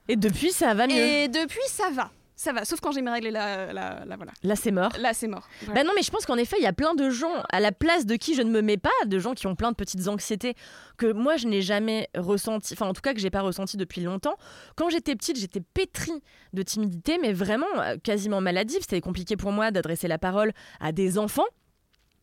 Et 0.07 0.15
depuis, 0.15 0.51
ça 0.51 0.73
va 0.73 0.87
mieux? 0.87 0.95
Et 0.95 1.27
depuis, 1.27 1.59
ça 1.67 1.89
va. 1.91 2.11
Ça 2.41 2.53
va, 2.53 2.65
sauf 2.65 2.79
quand 2.79 2.91
j'ai 2.91 3.03
mes 3.03 3.11
règles 3.11 3.27
et 3.27 3.31
là, 3.31 3.71
là, 3.71 4.03
là, 4.03 4.15
voilà. 4.15 4.31
Là, 4.41 4.55
c'est 4.55 4.71
mort. 4.71 4.91
Là, 4.97 5.13
c'est 5.13 5.27
mort. 5.27 5.47
Voilà. 5.59 5.75
Bah 5.75 5.87
non, 5.87 5.91
mais 5.95 6.01
je 6.01 6.09
pense 6.09 6.25
qu'en 6.25 6.37
effet, 6.37 6.55
il 6.57 6.63
y 6.63 6.65
a 6.65 6.73
plein 6.73 6.95
de 6.95 7.07
gens 7.11 7.43
à 7.51 7.59
la 7.59 7.71
place 7.71 8.07
de 8.07 8.15
qui 8.15 8.33
je 8.33 8.41
ne 8.41 8.49
me 8.49 8.63
mets 8.63 8.77
pas, 8.77 8.89
de 9.05 9.19
gens 9.19 9.35
qui 9.35 9.45
ont 9.45 9.55
plein 9.55 9.69
de 9.69 9.75
petites 9.75 10.07
anxiétés 10.07 10.55
que 10.97 11.11
moi 11.11 11.37
je 11.37 11.47
n'ai 11.47 11.61
jamais 11.61 12.09
ressenti, 12.17 12.73
enfin 12.73 12.87
en 12.87 12.93
tout 12.93 13.01
cas 13.01 13.13
que 13.13 13.19
j'ai 13.19 13.29
pas 13.29 13.41
ressenti 13.41 13.77
depuis 13.77 14.01
longtemps. 14.01 14.37
Quand 14.75 14.89
j'étais 14.89 15.15
petite, 15.15 15.37
j'étais 15.37 15.61
pétrie 15.61 16.23
de 16.53 16.63
timidité, 16.63 17.19
mais 17.21 17.31
vraiment 17.31 17.67
euh, 17.77 17.97
quasiment 18.03 18.41
maladive. 18.41 18.79
C'était 18.81 19.01
compliqué 19.01 19.37
pour 19.37 19.51
moi 19.51 19.69
d'adresser 19.69 20.07
la 20.07 20.17
parole 20.17 20.51
à 20.79 20.91
des 20.91 21.19
enfants. 21.19 21.45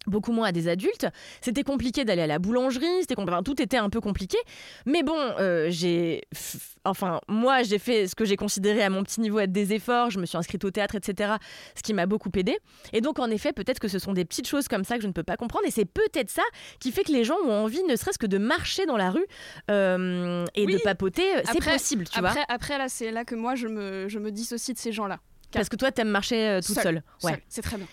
Beaucoup 0.06 0.32
moins 0.32 0.48
à 0.48 0.52
des 0.52 0.68
adultes. 0.68 1.06
C'était 1.42 1.64
compliqué 1.64 2.04
d'aller 2.06 2.22
à 2.22 2.26
la 2.26 2.38
boulangerie, 2.38 2.86
c'était 3.00 3.18
enfin, 3.18 3.42
tout 3.42 3.60
était 3.60 3.76
un 3.76 3.90
peu 3.90 4.00
compliqué. 4.00 4.38
Mais 4.86 5.02
bon, 5.02 5.16
euh, 5.18 5.66
j'ai. 5.70 6.22
Enfin, 6.84 7.20
moi, 7.28 7.62
j'ai 7.62 7.78
fait 7.78 8.06
ce 8.06 8.14
que 8.14 8.24
j'ai 8.24 8.36
considéré 8.36 8.82
à 8.82 8.88
mon 8.88 9.02
petit 9.02 9.20
niveau 9.20 9.38
être 9.40 9.52
des 9.52 9.74
efforts. 9.74 10.10
Je 10.10 10.18
me 10.18 10.24
suis 10.24 10.38
inscrite 10.38 10.64
au 10.64 10.70
théâtre, 10.70 10.94
etc. 10.94 11.34
Ce 11.76 11.82
qui 11.82 11.92
m'a 11.92 12.06
beaucoup 12.06 12.30
aidé. 12.36 12.56
Et 12.94 13.02
donc, 13.02 13.18
en 13.18 13.28
effet, 13.30 13.52
peut-être 13.52 13.80
que 13.80 13.88
ce 13.88 13.98
sont 13.98 14.14
des 14.14 14.24
petites 14.24 14.46
choses 14.46 14.66
comme 14.68 14.84
ça 14.84 14.96
que 14.96 15.02
je 15.02 15.08
ne 15.08 15.12
peux 15.12 15.24
pas 15.24 15.36
comprendre. 15.36 15.66
Et 15.66 15.70
c'est 15.70 15.84
peut-être 15.84 16.30
ça 16.30 16.42
qui 16.80 16.90
fait 16.92 17.02
que 17.04 17.12
les 17.12 17.24
gens 17.24 17.36
ont 17.44 17.52
envie, 17.64 17.82
ne 17.82 17.96
serait-ce 17.96 18.18
que 18.18 18.26
de 18.26 18.38
marcher 18.38 18.86
dans 18.86 18.96
la 18.96 19.10
rue 19.10 19.26
euh, 19.70 20.44
et 20.54 20.64
Oui. 20.64 20.74
de 20.74 20.78
papoter. 20.78 21.24
C'est 21.44 21.56
Après- 21.58 21.72
possible, 21.72 22.04
tu 22.04 22.18
après, 22.18 22.32
vois. 22.32 22.44
après, 22.48 22.78
là, 22.78 22.88
c'est 22.88 23.10
là 23.10 23.24
que 23.24 23.34
moi, 23.34 23.56
je 23.56 23.66
me, 23.66 24.08
je 24.08 24.18
me 24.18 24.30
dissocie 24.30 24.74
de 24.74 24.80
ces 24.80 24.92
gens-là. 24.92 25.18
Parce 25.50 25.68
que 25.68 25.76
toi, 25.76 25.90
t'aimes 25.92 26.08
marcher 26.08 26.48
euh, 26.48 26.60
toute 26.60 26.78
seule. 26.80 27.02
Ouais. 27.22 27.42
C'est 27.48 27.62
très 27.62 27.76
bien. 27.76 27.86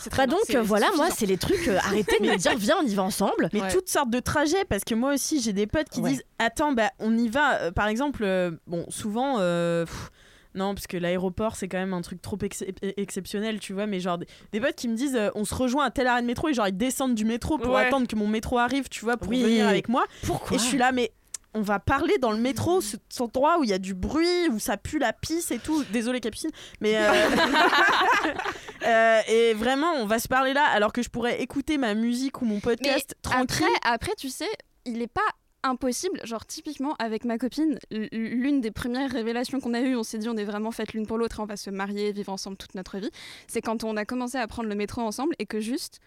C'est 0.00 0.10
très 0.10 0.22
Bah 0.22 0.26
bien. 0.28 0.36
donc, 0.36 0.44
C'est- 0.46 0.56
euh, 0.56 0.62
voilà, 0.62 0.86
moi, 0.96 1.08
c'est 1.14 1.26
les 1.26 1.36
trucs. 1.36 1.68
euh, 1.68 1.78
arrêtez 1.78 2.18
de 2.20 2.26
me 2.26 2.36
dire, 2.36 2.52
viens, 2.58 2.76
on 2.82 2.86
y 2.86 2.94
va 2.94 3.02
ensemble. 3.02 3.48
Mais 3.52 3.60
Ouais. 3.62 3.70
toutes 3.70 3.88
sortes 3.88 4.10
de 4.10 4.20
trajets, 4.20 4.64
parce 4.68 4.84
que 4.84 4.94
moi 4.94 5.14
aussi 5.14 5.40
j'ai 5.40 5.52
des 5.52 5.66
potes 5.66 5.88
qui 5.88 6.00
Ouais. 6.00 6.10
disent 6.10 6.22
Attends, 6.38 6.72
bah 6.72 6.90
on 6.98 7.16
y 7.18 7.28
va. 7.28 7.56
Euh, 7.60 7.70
par 7.70 7.86
exemple, 7.88 8.24
euh, 8.24 8.50
bon, 8.66 8.84
souvent. 8.88 9.36
euh, 9.40 9.84
pff, 9.84 10.10
non, 10.54 10.74
parce 10.74 10.86
que 10.88 10.96
l'aéroport 10.96 11.54
c'est 11.54 11.68
quand 11.68 11.78
même 11.78 11.92
un 11.94 12.00
truc 12.00 12.20
trop 12.22 12.36
ex- 12.42 12.64
exceptionnel, 12.96 13.60
tu 13.60 13.72
vois. 13.72 13.86
Mais 13.86 14.00
genre, 14.00 14.18
des, 14.18 14.26
des 14.52 14.60
potes 14.60 14.74
qui 14.74 14.88
me 14.88 14.96
disent 14.96 15.14
euh, 15.16 15.30
On 15.34 15.44
se 15.44 15.54
rejoint 15.54 15.84
à 15.84 15.90
tel 15.90 16.06
arrêt 16.06 16.22
de 16.22 16.26
métro 16.26 16.48
et 16.48 16.54
genre 16.54 16.66
ils 16.68 16.76
descendent 16.76 17.14
du 17.14 17.24
métro 17.24 17.58
pour 17.58 17.74
Ouais. 17.74 17.84
attendre 17.86 18.06
que 18.08 18.16
mon 18.16 18.26
métro 18.26 18.58
arrive, 18.58 18.88
tu 18.88 19.04
vois, 19.04 19.16
pour 19.16 19.28
Oui. 19.30 19.42
venir 19.42 19.68
avec 19.68 19.88
moi. 19.88 20.04
Pourquoi? 20.26 20.56
Et 20.56 20.58
je 20.58 20.64
suis 20.64 20.78
là, 20.78 20.92
mais 20.92 21.12
on 21.54 21.62
va 21.62 21.78
parler 21.80 22.16
dans 22.18 22.30
le 22.30 22.38
métro, 22.38 22.80
ce- 22.80 22.96
cet 23.08 23.20
endroit 23.22 23.58
où 23.58 23.64
il 23.64 23.70
y 23.70 23.72
a 23.72 23.78
du 23.78 23.94
bruit, 23.94 24.48
où 24.50 24.58
ça 24.58 24.76
pue 24.76 24.98
la 24.98 25.12
pisse 25.12 25.50
et 25.50 25.58
tout. 25.58 25.82
Désolé 25.92 26.20
Capucine, 26.20 26.50
mais 26.80 26.96
euh, 26.96 27.12
euh, 28.86 29.20
et 29.28 29.54
vraiment, 29.54 29.92
on 29.94 30.06
va 30.06 30.18
se 30.18 30.28
parler 30.28 30.52
là, 30.52 30.64
alors 30.64 30.92
que 30.92 31.02
je 31.02 31.08
pourrais 31.08 31.40
écouter 31.42 31.78
ma 31.78 31.94
musique 31.94 32.40
ou 32.42 32.44
mon 32.44 32.54
Mais 32.56 32.60
podcast 32.60 33.14
tranquille. 33.22 33.42
après, 33.66 33.90
après, 33.92 34.12
tu 34.16 34.28
sais, 34.28 34.48
il 34.84 34.98
n'est 34.98 35.06
pas 35.06 35.20
impossible. 35.62 36.20
Genre, 36.24 36.46
typiquement, 36.46 36.94
avec 36.98 37.24
ma 37.24 37.36
copine, 37.36 37.78
l'une 37.90 38.60
des 38.60 38.70
premières 38.70 39.10
révélations 39.10 39.60
qu'on 39.60 39.74
a 39.74 39.80
eues, 39.80 39.96
on 39.96 40.02
s'est 40.02 40.18
dit, 40.18 40.28
on 40.28 40.36
est 40.36 40.44
vraiment 40.44 40.70
faites 40.70 40.94
l'une 40.94 41.06
pour 41.06 41.18
l'autre 41.18 41.40
et 41.40 41.42
on 41.42 41.46
va 41.46 41.56
se 41.56 41.68
marier, 41.70 42.12
vivre 42.12 42.32
ensemble 42.32 42.56
toute 42.56 42.74
notre 42.74 42.98
vie. 42.98 43.10
C'est 43.46 43.60
quand 43.60 43.84
on 43.84 43.96
a 43.96 44.04
commencé 44.04 44.38
à 44.38 44.46
prendre 44.46 44.68
le 44.68 44.74
métro 44.74 45.02
ensemble 45.02 45.34
et 45.38 45.46
que 45.46 45.60
juste, 45.60 46.00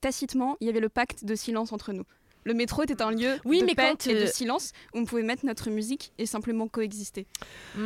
tacitement, 0.00 0.56
il 0.60 0.66
y 0.66 0.70
avait 0.70 0.80
le 0.80 0.88
pacte 0.90 1.24
de 1.24 1.34
silence 1.34 1.72
entre 1.72 1.92
nous. 1.92 2.04
Le 2.44 2.54
métro 2.54 2.82
était 2.82 3.00
un 3.02 3.10
lieu 3.12 3.38
Oui, 3.44 3.60
de 3.60 3.66
mais 3.66 3.74
paix 3.74 3.90
quand, 3.90 4.06
et 4.08 4.14
de 4.14 4.20
euh, 4.22 4.26
silence 4.26 4.72
où 4.94 4.98
on 4.98 5.04
pouvait 5.04 5.22
mettre 5.22 5.46
notre 5.46 5.70
musique 5.70 6.12
et 6.18 6.26
simplement 6.26 6.66
coexister. 6.68 7.26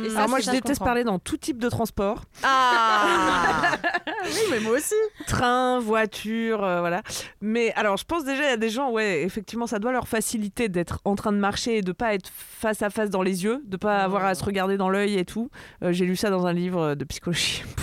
Et 0.03 0.09
ça, 0.09 0.17
Alors 0.17 0.29
moi, 0.29 0.39
je 0.39 0.45
ça, 0.45 0.51
déteste 0.51 0.79
parler 0.79 1.03
dans 1.03 1.19
tout 1.19 1.37
type 1.37 1.59
de 1.59 1.69
transport. 1.69 2.23
Ah 2.43 3.73
Oui, 4.25 4.39
mais 4.51 4.59
moi 4.59 4.77
aussi. 4.77 4.95
Train, 5.27 5.79
voiture, 5.79 6.63
euh, 6.63 6.79
voilà. 6.79 7.03
Mais 7.41 7.71
alors, 7.73 7.97
je 7.97 8.03
pense 8.05 8.23
déjà, 8.23 8.43
il 8.43 8.49
y 8.49 8.53
a 8.53 8.57
des 8.57 8.69
gens, 8.69 8.89
ouais, 8.91 9.21
effectivement, 9.23 9.67
ça 9.67 9.79
doit 9.79 9.91
leur 9.91 10.07
faciliter 10.07 10.69
d'être 10.69 10.99
en 11.05 11.15
train 11.15 11.31
de 11.31 11.37
marcher 11.37 11.77
et 11.77 11.81
de 11.81 11.91
pas 11.91 12.13
être 12.13 12.29
face 12.33 12.81
à 12.81 12.89
face 12.89 13.09
dans 13.09 13.21
les 13.23 13.43
yeux, 13.43 13.61
de 13.65 13.77
pas 13.77 13.99
avoir 13.99 14.25
à 14.25 14.35
se 14.35 14.43
regarder 14.43 14.77
dans 14.77 14.89
l'œil 14.89 15.17
et 15.17 15.25
tout. 15.25 15.49
Euh, 15.83 15.91
J'ai 15.93 16.05
lu 16.05 16.15
ça 16.15 16.29
dans 16.29 16.45
un 16.47 16.53
livre 16.53 16.95
de 16.95 17.03
psychologie. 17.05 17.63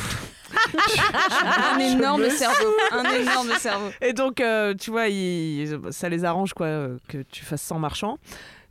un 1.75 1.79
énorme 1.79 2.29
cerveau. 2.31 2.75
Un 2.93 3.05
énorme 3.15 3.51
cerveau. 3.59 3.91
Et 4.01 4.13
donc, 4.13 4.41
euh, 4.41 4.75
tu 4.75 4.91
vois, 4.91 5.09
ils- 5.09 5.79
ça 5.91 6.09
les 6.09 6.25
arrange 6.25 6.55
quoi 6.55 6.67
euh, 6.67 6.97
que 7.09 7.19
tu 7.31 7.45
fasses 7.45 7.63
sans 7.63 7.79
marchand. 7.79 8.19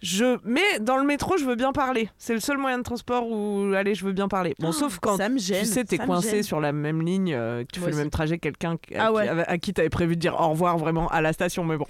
Je... 0.03 0.37
Mais 0.43 0.61
dans 0.81 0.97
le 0.97 1.05
métro, 1.05 1.37
je 1.37 1.45
veux 1.45 1.55
bien 1.55 1.71
parler. 1.71 2.09
C'est 2.17 2.33
le 2.33 2.39
seul 2.41 2.57
moyen 2.57 2.77
de 2.77 2.83
transport 2.83 3.25
où, 3.27 3.73
allez, 3.73 3.95
je 3.95 4.03
veux 4.05 4.11
bien 4.11 4.27
parler. 4.27 4.53
Bon, 4.59 4.71
sauf 4.73 4.99
quand 4.99 5.15
ça 5.17 5.29
me 5.29 5.39
gêne. 5.39 5.61
tu 5.61 5.65
sais, 5.65 5.85
t'es 5.85 5.97
coincé 5.97 6.43
sur 6.43 6.59
la 6.59 6.71
même 6.73 7.01
ligne, 7.01 7.33
euh, 7.33 7.63
tu 7.71 7.79
Moi 7.79 7.87
fais 7.87 7.91
le 7.93 7.97
même 7.97 8.09
trajet 8.09 8.37
que 8.37 8.41
quelqu'un 8.43 8.75
qui- 8.77 8.95
à, 8.95 9.05
Ah 9.05 9.07
qui- 9.07 9.13
ouais. 9.15 9.29
à 9.47 9.57
qui 9.57 9.73
t'avais 9.73 9.89
prévu 9.89 10.15
de 10.15 10.21
dire 10.21 10.39
au 10.39 10.49
revoir 10.49 10.77
vraiment 10.77 11.07
à 11.07 11.21
la 11.21 11.31
station, 11.33 11.63
mais 11.63 11.77
bon. 11.77 11.85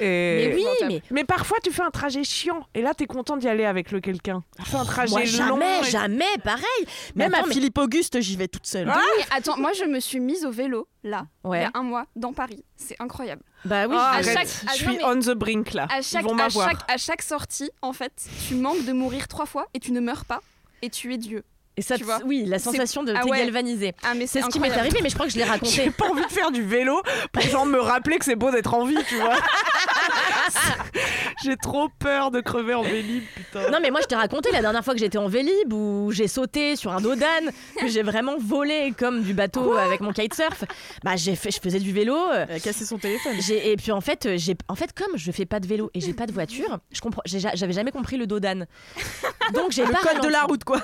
Et... 0.00 0.48
Mais 0.48 0.54
oui, 0.56 0.64
mais 0.88 1.02
Mais 1.10 1.24
parfois, 1.24 1.58
tu 1.62 1.70
fais 1.70 1.82
un 1.82 1.90
trajet 1.90 2.24
chiant 2.24 2.66
et 2.74 2.82
là, 2.82 2.92
t'es 2.94 3.06
content 3.06 3.36
d'y 3.36 3.48
aller 3.48 3.64
avec 3.64 3.92
le 3.92 4.00
quelqu'un. 4.00 4.42
Tu 4.58 4.70
fais 4.70 4.76
un 4.76 4.84
trajet 4.84 5.12
moi, 5.12 5.20
long. 5.20 5.26
jamais, 5.26 5.80
et- 5.80 5.90
jamais, 5.90 6.24
pareil. 6.42 6.64
Mais 7.14 7.24
Même 7.26 7.34
attends, 7.34 7.44
à 7.44 7.46
mais- 7.48 7.54
Philippe 7.54 7.78
Auguste, 7.78 8.20
j'y 8.20 8.36
vais 8.36 8.48
toute 8.48 8.66
seule. 8.66 8.88
Ah 8.90 8.98
Oui, 9.16 9.24
attends, 9.36 9.56
moi 9.58 9.70
je 9.78 9.84
me 9.84 10.00
suis 10.00 10.18
mise 10.20 10.44
au 10.44 10.50
vélo 10.50 10.88
là, 11.04 11.26
il 11.44 11.50
y 11.52 11.56
a 11.62 11.70
un 11.74 11.82
mois, 11.82 12.06
dans 12.16 12.32
Paris. 12.32 12.64
C'est 12.76 12.96
incroyable. 12.98 13.42
Bah 13.64 13.86
oui, 13.88 13.96
Ah, 13.98 14.20
je- 14.22 14.28
arrête, 14.30 14.48
chaque- 14.48 14.66
ah, 14.68 14.72
je 14.76 14.84
suis 14.84 14.98
on 15.04 15.18
the 15.20 15.30
brink 15.36 15.72
là. 15.72 15.86
À 15.90 16.02
chaque, 16.02 16.22
Ils 16.22 16.28
vont 16.28 16.38
à, 16.38 16.48
chaque, 16.50 16.90
à 16.90 16.96
chaque 16.98 17.22
sortie, 17.22 17.70
en 17.82 17.92
fait, 17.92 18.12
tu 18.48 18.54
manques 18.56 18.84
de 18.84 18.92
mourir 18.92 19.26
trois 19.28 19.46
fois 19.46 19.66
et 19.74 19.80
tu 19.80 19.92
ne 19.92 20.00
meurs 20.00 20.24
pas 20.26 20.40
et 20.82 20.90
tu 20.90 21.14
es 21.14 21.18
Dieu. 21.18 21.42
Et 21.76 21.82
ça, 21.82 21.96
tu 21.98 22.04
vois. 22.04 22.20
oui, 22.24 22.44
la 22.46 22.60
sensation 22.60 23.02
de 23.02 23.12
Ah 23.16 23.26
ouais. 23.26 23.38
galvanisé. 23.38 23.94
Ah, 24.04 24.14
mais 24.14 24.28
C'est 24.28 24.40
ce 24.42 24.46
qui 24.48 24.60
m'est 24.60 24.70
arrivé, 24.70 25.00
mais 25.02 25.08
je 25.08 25.14
crois 25.14 25.26
que 25.26 25.32
je 25.32 25.38
l'ai 25.38 25.44
J'ai 25.44 25.50
raconté. 25.50 25.90
pas 25.90 26.06
envie 26.08 26.24
de 26.24 26.30
faire 26.30 26.52
du 26.52 26.62
vélo 26.62 27.02
pour 27.32 27.42
genre 27.42 27.66
me 27.66 27.80
rappeler 27.80 28.18
que 28.18 28.24
c'est 28.24 28.36
beau 28.36 28.52
d'être 28.52 28.74
en 28.74 28.84
vie, 28.84 28.96
tu 29.08 29.16
vois. 29.16 29.34
J'ai 31.44 31.56
trop 31.56 31.88
peur 31.98 32.30
de 32.30 32.40
crever 32.40 32.74
en 32.74 32.82
vélib, 32.82 33.22
putain. 33.36 33.70
Non 33.70 33.78
mais 33.82 33.90
moi 33.90 34.00
je 34.02 34.06
t'ai 34.06 34.14
raconté 34.14 34.50
la 34.50 34.60
dernière 34.62 34.84
fois 34.84 34.94
que 34.94 35.00
j'étais 35.00 35.18
en 35.18 35.28
Vélib 35.28 35.72
où 35.72 36.10
j'ai 36.12 36.26
sauté 36.28 36.74
sur 36.76 36.92
un 36.92 37.00
dodan 37.00 37.26
que 37.78 37.86
j'ai 37.88 38.02
vraiment 38.02 38.36
volé 38.38 38.92
comme 38.98 39.22
du 39.22 39.34
bateau 39.34 39.74
avec 39.74 40.00
mon 40.00 40.12
kitesurf. 40.12 40.64
Bah 41.04 41.16
j'ai 41.16 41.36
fait, 41.36 41.50
je 41.50 41.60
faisais 41.60 41.78
du 41.80 41.92
vélo. 41.92 42.16
euh, 42.16 42.46
Elle 42.48 42.56
a 42.56 42.60
cassé 42.60 42.84
son 42.86 42.98
téléphone. 42.98 43.34
j'ai- 43.40 43.72
et 43.72 43.76
puis 43.76 43.92
en 43.92 44.00
fait 44.00 44.26
euh, 44.26 44.34
j'ai 44.38 44.56
en 44.68 44.74
fait 44.74 44.92
comme 44.94 45.16
je 45.16 45.30
fais 45.32 45.44
pas 45.46 45.60
de 45.60 45.66
vélo 45.66 45.90
et 45.94 46.00
j'ai 46.00 46.14
pas 46.14 46.26
de 46.26 46.32
voiture, 46.32 46.78
je 46.92 47.00
comprends 47.00 47.22
j'avais 47.26 47.72
jamais 47.72 47.90
compris 47.92 48.16
le 48.16 48.26
dodan. 48.26 48.64
Donc 49.52 49.72
j'ai 49.72 49.84
Le 49.84 49.92
pas 49.92 49.98
code 49.98 50.22
de 50.22 50.28
la 50.28 50.42
route, 50.44 50.64
quoi. 50.64 50.78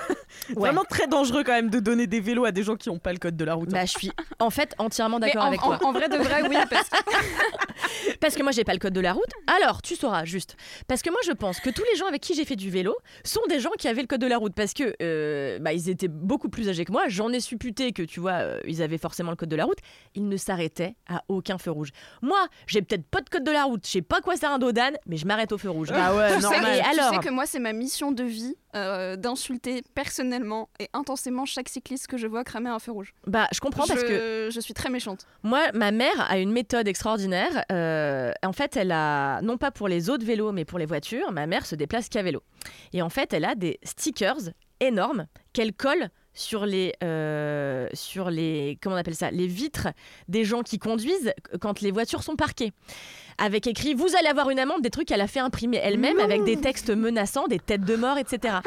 Ouais. 0.49 0.55
Vraiment 0.55 0.83
très 0.83 1.07
dangereux 1.07 1.43
quand 1.43 1.53
même 1.53 1.69
de 1.69 1.79
donner 1.79 2.05
des 2.07 2.19
vélos 2.19 2.45
à 2.45 2.51
des 2.51 2.63
gens 2.63 2.75
qui 2.75 2.89
n'ont 2.89 2.99
pas 2.99 3.11
le 3.13 3.19
code 3.19 3.35
de 3.35 3.45
la 3.45 3.55
route. 3.55 3.69
hein. 3.69 3.73
Bah 3.73 3.85
je 3.85 3.91
suis 3.97 4.11
en 4.39 4.49
fait 4.51 4.73
entièrement 4.77 5.19
d'accord 5.19 5.43
avec 5.45 5.63
en- 5.63 5.77
toi. 5.77 5.87
en 5.87 5.91
vrai 5.91 6.07
de 6.09 6.17
vrai, 6.17 6.43
oui, 6.47 6.55
parce 6.69 6.89
que 6.89 6.97
Parce 8.19 8.35
que 8.35 8.43
moi 8.43 8.51
j'ai 8.51 8.63
pas 8.63 8.73
le 8.73 8.79
code 8.79 8.93
de 8.93 8.99
la 9.01 9.13
route. 9.13 9.31
Alors 9.47 9.81
tu 9.81 9.95
sauras 9.95 10.25
juste. 10.25 10.50
Parce 10.87 11.01
que 11.01 11.09
moi 11.09 11.19
je 11.25 11.31
pense 11.31 11.59
que 11.59 11.69
tous 11.69 11.83
les 11.91 11.97
gens 11.97 12.07
avec 12.07 12.21
qui 12.21 12.33
j'ai 12.33 12.45
fait 12.45 12.55
du 12.55 12.69
vélo 12.69 12.95
sont 13.23 13.41
des 13.49 13.59
gens 13.59 13.71
qui 13.77 13.87
avaient 13.87 14.01
le 14.01 14.07
code 14.07 14.21
de 14.21 14.27
la 14.27 14.37
route 14.37 14.53
parce 14.53 14.73
que 14.73 14.95
euh, 15.01 15.59
bah, 15.59 15.73
ils 15.73 15.89
étaient 15.89 16.07
beaucoup 16.07 16.49
plus 16.49 16.69
âgés 16.69 16.85
que 16.85 16.91
moi. 16.91 17.03
J'en 17.07 17.31
ai 17.31 17.39
supputé 17.39 17.93
que 17.93 18.03
tu 18.03 18.19
vois 18.19 18.33
euh, 18.33 18.59
ils 18.67 18.81
avaient 18.81 18.97
forcément 18.97 19.31
le 19.31 19.37
code 19.37 19.49
de 19.49 19.55
la 19.55 19.65
route. 19.65 19.79
Ils 20.15 20.27
ne 20.27 20.37
s'arrêtaient 20.37 20.95
à 21.07 21.23
aucun 21.29 21.57
feu 21.57 21.71
rouge. 21.71 21.91
Moi 22.21 22.39
j'ai 22.67 22.81
peut-être 22.81 23.05
pas 23.05 23.21
de 23.21 23.29
code 23.29 23.43
de 23.43 23.51
la 23.51 23.63
route. 23.63 23.85
Je 23.85 23.91
sais 23.91 24.01
pas 24.01 24.21
quoi 24.21 24.35
c'est 24.35 24.45
un 24.45 24.59
dodan, 24.59 24.93
mais 25.05 25.17
je 25.17 25.25
m'arrête 25.25 25.51
au 25.51 25.57
feu 25.57 25.69
rouge. 25.69 25.89
Ah 25.93 26.15
ouais, 26.15 26.35
tu 26.35 26.41
sais, 26.41 26.49
normal. 26.49 26.77
Et 26.77 26.81
tu 26.81 26.99
alors 26.99 27.13
sais 27.13 27.19
que 27.19 27.29
moi, 27.29 27.45
c'est 27.45 27.59
ma 27.59 27.73
mission 27.73 28.11
de 28.11 28.23
vie 28.23 28.55
euh, 28.75 29.15
d'insulter 29.15 29.83
personnellement 29.95 30.69
et 30.79 30.89
intensément 30.93 31.45
chaque 31.45 31.69
cycliste 31.69 32.07
que 32.07 32.17
je 32.17 32.27
vois 32.27 32.43
cramer 32.43 32.69
un 32.69 32.79
feu 32.79 32.91
rouge. 32.91 33.13
Bah 33.27 33.47
je 33.51 33.59
comprends 33.59 33.85
parce 33.85 34.01
je, 34.01 34.05
que 34.05 34.49
je 34.51 34.59
suis 34.59 34.73
très 34.73 34.89
méchante. 34.89 35.27
Moi, 35.43 35.71
ma 35.73 35.91
mère 35.91 36.29
a 36.29 36.37
une 36.37 36.51
méthode 36.51 36.87
extraordinaire. 36.87 37.65
Euh, 37.71 38.31
en 38.43 38.53
fait, 38.53 38.77
elle 38.77 38.91
a, 38.91 39.41
non 39.41 39.57
pas 39.57 39.71
pour 39.71 39.87
les 39.87 40.09
autres 40.09 40.25
vélos, 40.25 40.51
mais 40.51 40.65
pour 40.65 40.79
les 40.79 40.85
voitures, 40.85 41.31
ma 41.31 41.47
mère 41.47 41.65
se 41.65 41.75
déplace 41.75 42.09
qu'à 42.09 42.23
vélo. 42.23 42.41
Et 42.93 43.01
en 43.01 43.09
fait, 43.09 43.33
elle 43.33 43.45
a 43.45 43.55
des 43.55 43.79
stickers 43.83 44.51
énormes 44.79 45.27
qu'elle 45.53 45.73
colle 45.73 46.09
sur 46.33 46.65
les, 46.65 46.93
euh, 47.03 47.87
sur 47.93 48.29
les, 48.29 48.77
comment 48.81 48.95
on 48.95 48.99
appelle 48.99 49.15
ça, 49.15 49.31
les 49.31 49.47
vitres 49.47 49.89
des 50.27 50.45
gens 50.45 50.61
qui 50.61 50.79
conduisent 50.79 51.33
quand 51.59 51.81
les 51.81 51.91
voitures 51.91 52.23
sont 52.23 52.35
parquées. 52.35 52.71
Avec 53.41 53.65
écrit, 53.65 53.95
vous 53.95 54.15
allez 54.15 54.27
avoir 54.27 54.51
une 54.51 54.59
amende, 54.59 54.81
des 54.81 54.91
trucs 54.91 55.07
qu'elle 55.07 55.19
a 55.19 55.27
fait 55.27 55.39
imprimer 55.39 55.79
elle-même 55.81 56.19
avec 56.19 56.43
des 56.43 56.57
textes 56.57 56.91
menaçants, 56.91 57.47
des 57.47 57.57
têtes 57.57 57.83
de 57.83 57.95
mort, 57.95 58.19
etc. 58.19 58.57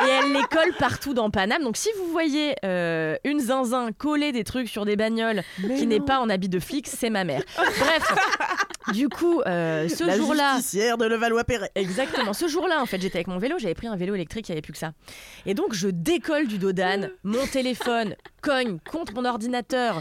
Et 0.00 0.08
elle 0.08 0.32
les 0.32 0.42
colle 0.44 0.72
partout 0.78 1.12
dans 1.12 1.30
Paname. 1.30 1.62
Donc 1.62 1.76
si 1.76 1.90
vous 1.98 2.10
voyez 2.10 2.54
euh, 2.64 3.16
une 3.24 3.40
zinzin 3.40 3.92
coller 3.92 4.32
des 4.32 4.42
trucs 4.42 4.68
sur 4.68 4.86
des 4.86 4.96
bagnoles 4.96 5.42
qui 5.76 5.86
n'est 5.86 6.00
pas 6.00 6.18
en 6.18 6.30
habit 6.30 6.48
de 6.48 6.58
flic, 6.58 6.86
c'est 6.86 7.10
ma 7.10 7.24
mère. 7.24 7.42
Bref, 7.56 8.14
du 8.94 9.10
coup, 9.10 9.42
euh, 9.42 9.86
ce 9.86 10.04
la 10.04 10.16
jour-là, 10.16 10.58
de 10.60 11.04
Levallois-Perret. 11.04 11.72
Exactement. 11.74 12.32
Ce 12.32 12.48
jour-là, 12.48 12.80
en 12.80 12.86
fait, 12.86 13.00
j'étais 13.00 13.18
avec 13.18 13.26
mon 13.26 13.38
vélo, 13.38 13.56
j'avais 13.58 13.74
pris 13.74 13.86
un 13.86 13.96
vélo 13.96 14.14
électrique, 14.14 14.48
il 14.48 14.52
n'y 14.52 14.54
avait 14.54 14.62
plus 14.62 14.72
que 14.72 14.78
ça. 14.78 14.92
Et 15.44 15.52
donc, 15.52 15.74
je 15.74 15.88
décolle 15.88 16.46
du 16.46 16.58
dodan, 16.58 17.10
mon 17.22 17.46
téléphone 17.46 18.16
cogne 18.40 18.78
contre 18.90 19.12
mon 19.12 19.26
ordinateur, 19.26 20.00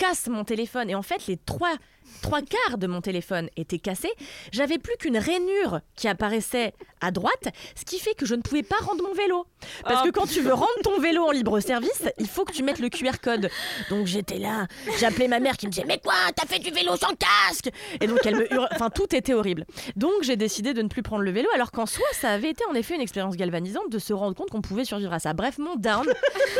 casse 0.00 0.28
mon 0.28 0.44
téléphone. 0.44 0.88
Et 0.88 0.94
en 0.94 1.02
fait, 1.02 1.26
les 1.26 1.36
trois, 1.36 1.74
trois 2.22 2.40
quarts 2.40 2.78
de 2.78 2.86
mon 2.86 3.02
téléphone 3.02 3.50
étaient 3.56 3.78
cassés. 3.78 4.10
J'avais 4.50 4.78
plus 4.78 4.96
qu'une 4.96 5.18
rainure 5.18 5.80
qui 5.94 6.08
apparaissait 6.08 6.72
à 7.02 7.10
droite, 7.10 7.48
ce 7.78 7.84
qui 7.84 7.98
fait 7.98 8.14
que 8.14 8.24
je 8.24 8.34
ne 8.34 8.40
pouvais 8.40 8.62
pas 8.62 8.76
rendre 8.80 9.04
mon 9.04 9.12
vélo. 9.12 9.46
Parce 9.84 10.02
que 10.02 10.10
quand 10.10 10.26
tu 10.26 10.40
veux 10.40 10.54
rendre 10.54 10.80
ton 10.82 10.98
vélo 11.00 11.24
en 11.24 11.32
libre 11.32 11.60
service, 11.60 12.04
il 12.18 12.28
faut 12.28 12.46
que 12.46 12.52
tu 12.52 12.62
mettes 12.62 12.78
le 12.78 12.88
QR 12.88 13.20
code. 13.22 13.50
Donc 13.90 14.06
j'étais 14.06 14.38
là, 14.38 14.66
j'appelais 14.98 15.28
ma 15.28 15.38
mère 15.38 15.58
qui 15.58 15.66
me 15.66 15.70
disait 15.70 15.86
Mais 15.86 15.98
quoi, 15.98 16.14
t'as 16.34 16.46
fait 16.46 16.60
du 16.60 16.70
vélo 16.70 16.96
sans 16.96 17.14
casque? 17.14 17.70
Et 18.00 18.06
donc 18.06 18.20
elle 18.24 18.36
me 18.36 18.52
hurle, 18.52 18.68
enfin 18.72 18.88
tout 18.88 19.14
était 19.14 19.34
horrible. 19.34 19.66
Donc 19.96 20.22
j'ai 20.22 20.36
décidé 20.36 20.72
de 20.72 20.80
ne 20.80 20.88
plus 20.88 21.02
prendre 21.02 21.22
le 21.22 21.30
vélo, 21.30 21.48
alors 21.54 21.72
qu'en 21.72 21.86
soi, 21.86 22.06
ça 22.12 22.30
avait 22.30 22.50
été 22.50 22.64
en 22.70 22.74
effet 22.74 22.94
une 22.94 23.02
expérience 23.02 23.36
galvanisante 23.36 23.90
de 23.90 23.98
se 23.98 24.14
rendre 24.14 24.34
compte 24.34 24.48
qu'on 24.48 24.62
pouvait 24.62 24.86
survivre 24.86 25.12
à 25.12 25.18
ça. 25.18 25.34
Bref, 25.34 25.58
mon 25.58 25.76
down 25.76 26.06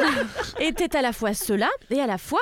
était 0.61 0.95
à 0.95 1.01
la 1.01 1.15
fois 1.15 1.33
cela 1.33 1.71
et 1.91 2.01
à 2.01 2.07
la 2.07 2.19
fois. 2.19 2.41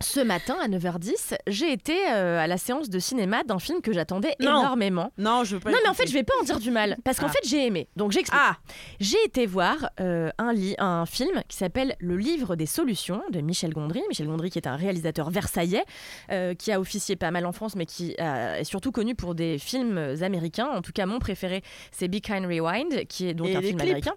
Ce 0.00 0.20
matin 0.20 0.56
à 0.62 0.68
9h10, 0.68 1.36
j'ai 1.48 1.72
été 1.72 1.92
euh, 2.12 2.38
à 2.38 2.46
la 2.46 2.56
séance 2.56 2.88
de 2.88 2.98
cinéma 3.00 3.42
d'un 3.42 3.58
film 3.58 3.80
que 3.80 3.92
j'attendais 3.92 4.34
Non. 4.40 4.60
énormément. 4.60 5.12
Non, 5.18 5.42
je 5.42 5.56
veux 5.56 5.60
pas. 5.60 5.70
Non, 5.72 5.78
mais 5.82 5.88
en 5.88 5.94
fait, 5.94 6.06
je 6.06 6.12
vais 6.12 6.22
pas 6.22 6.34
en 6.40 6.44
dire 6.44 6.60
du 6.60 6.70
mal. 6.70 6.96
Parce 7.04 7.18
qu'en 7.18 7.26
Ah. 7.26 7.30
fait, 7.32 7.48
j'ai 7.48 7.66
aimé. 7.66 7.88
Donc, 7.96 8.12
j'explique. 8.12 8.40
Ah, 8.40 8.56
J'ai 9.00 9.16
été 9.24 9.44
voir 9.46 9.90
euh, 10.00 10.30
un, 10.38 10.52
li- 10.52 10.76
un 10.78 11.04
film 11.04 11.42
qui 11.48 11.56
s'appelle 11.56 11.96
Le 11.98 12.16
livre 12.16 12.54
des 12.54 12.66
solutions 12.66 13.22
de 13.32 13.40
Michel 13.40 13.72
Gondry. 13.72 14.00
Michel 14.08 14.26
Gondry, 14.28 14.50
qui 14.50 14.58
est 14.58 14.68
un 14.68 14.76
réalisateur 14.76 15.30
versaillais, 15.30 15.84
euh, 16.30 16.54
qui 16.54 16.70
a 16.70 16.78
officié 16.78 17.16
pas 17.16 17.32
mal 17.32 17.44
en 17.44 17.52
France, 17.52 17.74
mais 17.74 17.86
qui 17.86 18.14
euh, 18.20 18.56
est 18.56 18.64
surtout 18.64 18.92
connu 18.92 19.16
pour 19.16 19.34
des 19.34 19.58
films 19.58 19.98
américains. 20.22 20.68
En 20.68 20.80
tout 20.82 20.92
cas, 20.92 21.06
mon 21.06 21.18
préféré, 21.18 21.62
c'est 21.90 22.06
Be 22.08 22.20
Kind 22.20 22.46
Rewind, 22.46 23.06
qui 23.08 23.26
est 23.28 23.34
donc 23.34 23.48
Et 23.48 23.56
un 23.56 23.60
les 23.60 23.66
film 23.68 23.78
clips. 23.78 23.88
américain. 23.90 24.14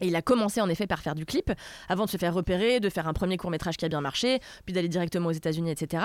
Et 0.00 0.08
il 0.08 0.16
a 0.16 0.22
commencé 0.22 0.60
en 0.60 0.68
effet 0.68 0.86
par 0.86 1.00
faire 1.00 1.14
du 1.14 1.26
clip, 1.26 1.52
avant 1.88 2.04
de 2.04 2.10
se 2.10 2.16
faire 2.16 2.34
repérer, 2.34 2.80
de 2.80 2.88
faire 2.88 3.08
un 3.08 3.12
premier 3.12 3.36
court 3.36 3.50
métrage 3.50 3.76
qui 3.76 3.84
a 3.84 3.88
bien 3.88 4.00
marché, 4.00 4.40
puis 4.64 4.72
d'aller 4.72 4.88
directement 4.88 5.28
aux 5.28 5.32
États-Unis, 5.32 5.70
etc. 5.70 6.04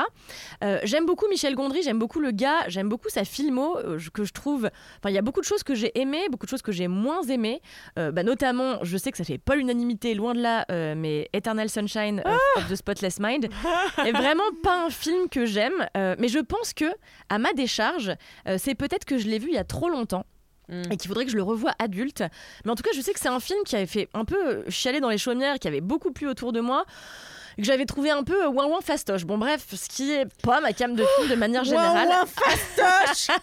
Euh, 0.63 0.79
j'aime 0.83 1.05
beaucoup 1.05 1.27
Michel 1.29 1.55
Gondry, 1.55 1.81
j'aime 1.83 1.99
beaucoup 1.99 2.19
le 2.19 2.31
gars, 2.31 2.67
j'aime 2.67 2.89
beaucoup 2.89 3.09
sa 3.09 3.23
filmo, 3.23 3.77
euh, 3.77 3.99
que 4.13 4.23
je 4.23 4.33
trouve. 4.33 4.69
Enfin, 4.99 5.09
il 5.09 5.13
y 5.13 5.17
a 5.17 5.21
beaucoup 5.21 5.41
de 5.41 5.45
choses 5.45 5.63
que 5.63 5.75
j'ai 5.75 5.97
aimées, 5.99 6.27
beaucoup 6.29 6.45
de 6.45 6.49
choses 6.49 6.61
que 6.61 6.71
j'ai 6.71 6.87
moins 6.87 7.23
aimées. 7.23 7.61
Euh, 7.97 8.11
bah, 8.11 8.23
notamment, 8.23 8.79
je 8.83 8.97
sais 8.97 9.11
que 9.11 9.17
ça 9.17 9.23
fait 9.23 9.37
pas 9.37 9.55
l'unanimité, 9.55 10.13
loin 10.13 10.33
de 10.33 10.41
là, 10.41 10.65
mais 10.95 11.29
Eternal 11.33 11.69
Sunshine 11.69 12.21
of, 12.25 12.39
of 12.57 12.69
the 12.69 12.75
Spotless 12.75 13.19
Mind 13.19 13.49
est 14.05 14.11
vraiment 14.11 14.43
pas 14.63 14.85
un 14.85 14.89
film 14.89 15.29
que 15.29 15.45
j'aime. 15.45 15.87
mais 15.95 16.27
je 16.27 16.39
pense 16.39 16.73
que, 16.73 16.85
à 17.29 17.37
ma 17.39 17.53
décharge, 17.53 18.13
c'est 18.57 18.75
peut-être 18.75 19.05
que 19.05 19.17
je 19.17 19.27
l'ai 19.27 19.39
vu 19.39 19.49
il 19.49 19.55
y 19.55 19.57
a 19.57 19.63
trop 19.63 19.89
longtemps 19.89 20.25
Mm. 20.69 20.91
et 20.91 20.97
qu'il 20.97 21.07
faudrait 21.07 21.25
que 21.25 21.31
je 21.31 21.35
le 21.37 21.43
revoie 21.43 21.73
adulte. 21.79 22.23
Mais 22.65 22.71
en 22.71 22.75
tout 22.75 22.83
cas, 22.83 22.89
je 22.95 23.01
sais 23.01 23.13
que 23.13 23.19
c'est 23.19 23.27
un 23.29 23.39
film 23.39 23.59
qui 23.65 23.75
avait 23.75 23.85
fait 23.85 24.09
un 24.13 24.25
peu 24.25 24.63
chialer 24.69 24.99
dans 24.99 25.09
les 25.09 25.17
chaumières, 25.17 25.59
qui 25.59 25.67
avait 25.67 25.81
beaucoup 25.81 26.11
plu 26.11 26.27
autour 26.27 26.51
de 26.53 26.59
moi. 26.59 26.85
et 27.57 27.61
Que 27.61 27.67
j'avais 27.67 27.85
trouvé 27.85 28.09
un 28.09 28.23
peu 28.23 28.45
euh, 28.45 28.49
ouin 28.49 28.65
ouin 28.65 28.81
fastoche. 28.81 29.25
Bon, 29.25 29.37
bref, 29.37 29.65
ce 29.73 29.87
qui 29.87 30.11
est 30.11 30.25
pas 30.41 30.61
ma 30.61 30.73
cam 30.73 30.95
de 30.95 31.05
film 31.17 31.29
de 31.29 31.35
manière 31.35 31.63
générale. 31.63 32.07
Ouin, 32.07 32.19
ouin, 32.21 32.25
fastoche 32.25 33.37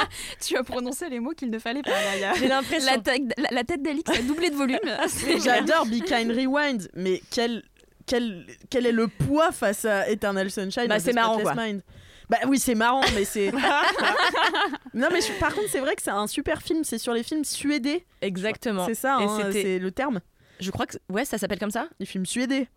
Tu 0.46 0.56
as 0.56 0.62
prononcé 0.62 1.08
les 1.08 1.20
mots 1.20 1.32
qu'il 1.32 1.50
ne 1.50 1.58
fallait 1.58 1.82
pas. 1.82 1.90
Là, 1.90 2.16
il 2.16 2.20
y 2.20 2.24
a- 2.24 2.34
J'ai 2.34 2.48
l'impression. 2.48 2.92
la, 2.92 2.98
tête- 2.98 3.32
la- 3.38 3.50
la 3.50 3.64
tête 3.64 3.82
d'Alix 3.82 4.10
a 4.10 4.22
doublé 4.22 4.50
de 4.50 4.56
volume. 4.56 4.78
C'est- 5.08 5.40
J'adore 5.40 5.86
Be 5.86 6.02
Kind 6.04 6.30
Rewind, 6.32 6.88
mais 6.94 7.22
quel, 7.30 7.62
quel, 8.06 8.46
quel 8.70 8.86
est 8.86 8.92
le 8.92 9.08
poids 9.08 9.52
face 9.52 9.84
à 9.84 10.08
Eternal 10.10 10.50
Sunshine 10.50 10.86
Bah, 10.86 11.00
c'est 11.00 11.12
marrant, 11.12 11.38
Spotless 11.38 11.54
quoi. 11.54 11.64
Mind 11.66 11.82
Bah 12.30 12.36
oui, 12.46 12.58
c'est 12.58 12.74
marrant, 12.74 13.00
mais 13.14 13.24
c'est. 13.24 13.50
non, 14.94 15.08
mais 15.12 15.20
je- 15.20 15.38
par 15.40 15.54
contre, 15.54 15.68
c'est 15.70 15.80
vrai 15.80 15.96
que 15.96 16.02
c'est 16.02 16.10
un 16.10 16.26
super 16.26 16.60
film. 16.62 16.84
C'est 16.84 16.98
sur 16.98 17.12
les 17.14 17.22
films 17.22 17.44
suédés. 17.44 18.06
Exactement. 18.20 18.86
C'est 18.86 18.94
ça, 18.94 19.16
hein, 19.16 19.48
c'est 19.52 19.78
le 19.78 19.90
terme. 19.90 20.20
Je 20.60 20.70
crois 20.70 20.86
que. 20.86 20.96
Ouais, 21.08 21.24
ça 21.24 21.38
s'appelle 21.38 21.58
comme 21.58 21.70
ça 21.70 21.88
Les 22.00 22.06
films 22.06 22.26
suédés. 22.26 22.68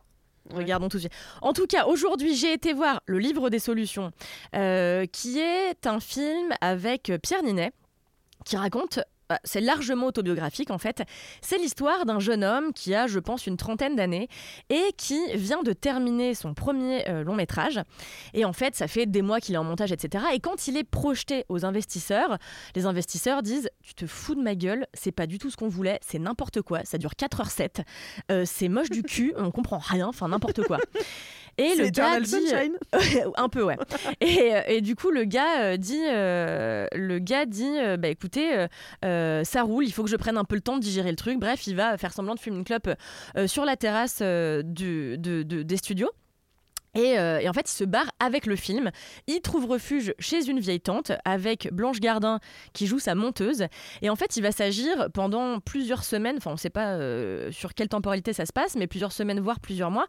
Regardons 0.51 0.89
tout 0.89 0.97
de 0.97 1.01
suite. 1.01 1.13
En 1.41 1.53
tout 1.53 1.67
cas, 1.67 1.85
aujourd'hui, 1.85 2.35
j'ai 2.35 2.51
été 2.53 2.73
voir 2.73 3.01
Le 3.05 3.19
Livre 3.19 3.49
des 3.49 3.59
Solutions, 3.59 4.11
euh, 4.55 5.05
qui 5.05 5.39
est 5.39 5.85
un 5.85 5.99
film 5.99 6.51
avec 6.61 7.11
Pierre 7.21 7.43
Ninet, 7.43 7.71
qui 8.45 8.57
raconte. 8.57 8.99
Euh, 9.31 9.35
C'est 9.43 9.61
largement 9.61 10.07
autobiographique 10.07 10.71
en 10.71 10.77
fait. 10.77 11.03
C'est 11.41 11.57
l'histoire 11.57 12.05
d'un 12.05 12.19
jeune 12.19 12.43
homme 12.43 12.73
qui 12.73 12.93
a, 12.95 13.07
je 13.07 13.19
pense, 13.19 13.47
une 13.47 13.57
trentaine 13.57 13.95
d'années 13.95 14.27
et 14.69 14.83
qui 14.97 15.19
vient 15.35 15.63
de 15.63 15.73
terminer 15.73 16.33
son 16.33 16.53
premier 16.53 17.07
euh, 17.09 17.23
long 17.23 17.35
métrage. 17.35 17.79
Et 18.33 18.45
en 18.45 18.53
fait, 18.53 18.75
ça 18.75 18.87
fait 18.87 19.05
des 19.05 19.21
mois 19.21 19.39
qu'il 19.39 19.55
est 19.55 19.59
en 19.59 19.63
montage, 19.63 19.91
etc. 19.91 20.25
Et 20.33 20.39
quand 20.39 20.67
il 20.67 20.77
est 20.77 20.83
projeté 20.83 21.45
aux 21.49 21.65
investisseurs, 21.65 22.37
les 22.75 22.85
investisseurs 22.85 23.41
disent 23.41 23.69
Tu 23.83 23.93
te 23.93 24.05
fous 24.05 24.35
de 24.35 24.41
ma 24.41 24.55
gueule, 24.55 24.85
c'est 24.93 25.11
pas 25.11 25.27
du 25.27 25.37
tout 25.37 25.49
ce 25.49 25.57
qu'on 25.57 25.69
voulait, 25.69 25.99
c'est 26.01 26.19
n'importe 26.19 26.61
quoi, 26.61 26.83
ça 26.83 26.97
dure 26.97 27.11
4h07, 27.11 27.83
euh, 28.31 28.43
c'est 28.45 28.69
moche 28.69 28.89
du 28.89 29.03
cul, 29.03 29.33
on 29.37 29.51
comprend 29.51 29.79
rien, 29.79 30.07
enfin 30.07 30.27
n'importe 30.27 30.63
quoi. 30.63 30.77
Et 31.57 31.75
le 31.75 31.83
gars 31.91 32.19
dit, 32.39 32.47
un 33.35 33.49
peu 33.49 33.63
ouais. 33.63 33.77
Et, 34.21 34.53
euh, 34.55 34.61
et 34.67 34.81
du 34.81 34.95
coup 34.95 35.11
le 35.11 35.23
gars 35.25 35.61
euh, 35.61 35.77
dit, 35.77 36.01
euh, 36.09 36.87
le 36.93 37.19
gars 37.19 37.45
dit, 37.45 37.71
bah 37.99 38.07
écoutez, 38.07 38.67
euh, 39.05 39.43
ça 39.43 39.63
roule, 39.63 39.85
il 39.85 39.91
faut 39.91 40.03
que 40.03 40.09
je 40.09 40.15
prenne 40.15 40.37
un 40.37 40.43
peu 40.45 40.55
le 40.55 40.61
temps 40.61 40.75
de 40.77 40.81
digérer 40.81 41.09
le 41.09 41.15
truc. 41.15 41.39
Bref, 41.39 41.67
il 41.67 41.75
va 41.75 41.97
faire 41.97 42.13
semblant 42.13 42.35
de 42.35 42.39
fumer 42.39 42.57
une 42.57 42.63
clope 42.63 42.89
euh, 43.37 43.47
sur 43.47 43.65
la 43.65 43.75
terrasse 43.75 44.21
du, 44.21 45.17
de- 45.17 45.43
de- 45.43 45.63
des 45.63 45.77
studios. 45.77 46.09
Et, 46.95 47.17
euh, 47.17 47.39
et 47.39 47.47
en 47.47 47.53
fait, 47.53 47.71
il 47.71 47.75
se 47.75 47.83
barre 47.83 48.11
avec 48.19 48.45
le 48.45 48.55
film. 48.55 48.91
Il 49.27 49.41
trouve 49.41 49.65
refuge 49.65 50.13
chez 50.19 50.49
une 50.49 50.59
vieille 50.59 50.81
tante 50.81 51.11
avec 51.25 51.69
Blanche 51.71 51.99
Gardin 51.99 52.39
qui 52.73 52.87
joue 52.87 52.99
sa 52.99 53.15
monteuse. 53.15 53.65
Et 54.01 54.09
en 54.09 54.15
fait, 54.15 54.35
il 54.35 54.43
va 54.43 54.51
s'agir 54.51 55.09
pendant 55.13 55.59
plusieurs 55.59 56.03
semaines, 56.03 56.37
enfin 56.37 56.51
on 56.51 56.55
ne 56.55 56.59
sait 56.59 56.69
pas 56.69 56.93
euh, 56.93 57.51
sur 57.51 57.73
quelle 57.73 57.89
temporalité 57.89 58.33
ça 58.33 58.45
se 58.45 58.53
passe, 58.53 58.75
mais 58.75 58.87
plusieurs 58.87 59.11
semaines, 59.13 59.39
voire 59.39 59.59
plusieurs 59.59 59.91
mois. 59.91 60.05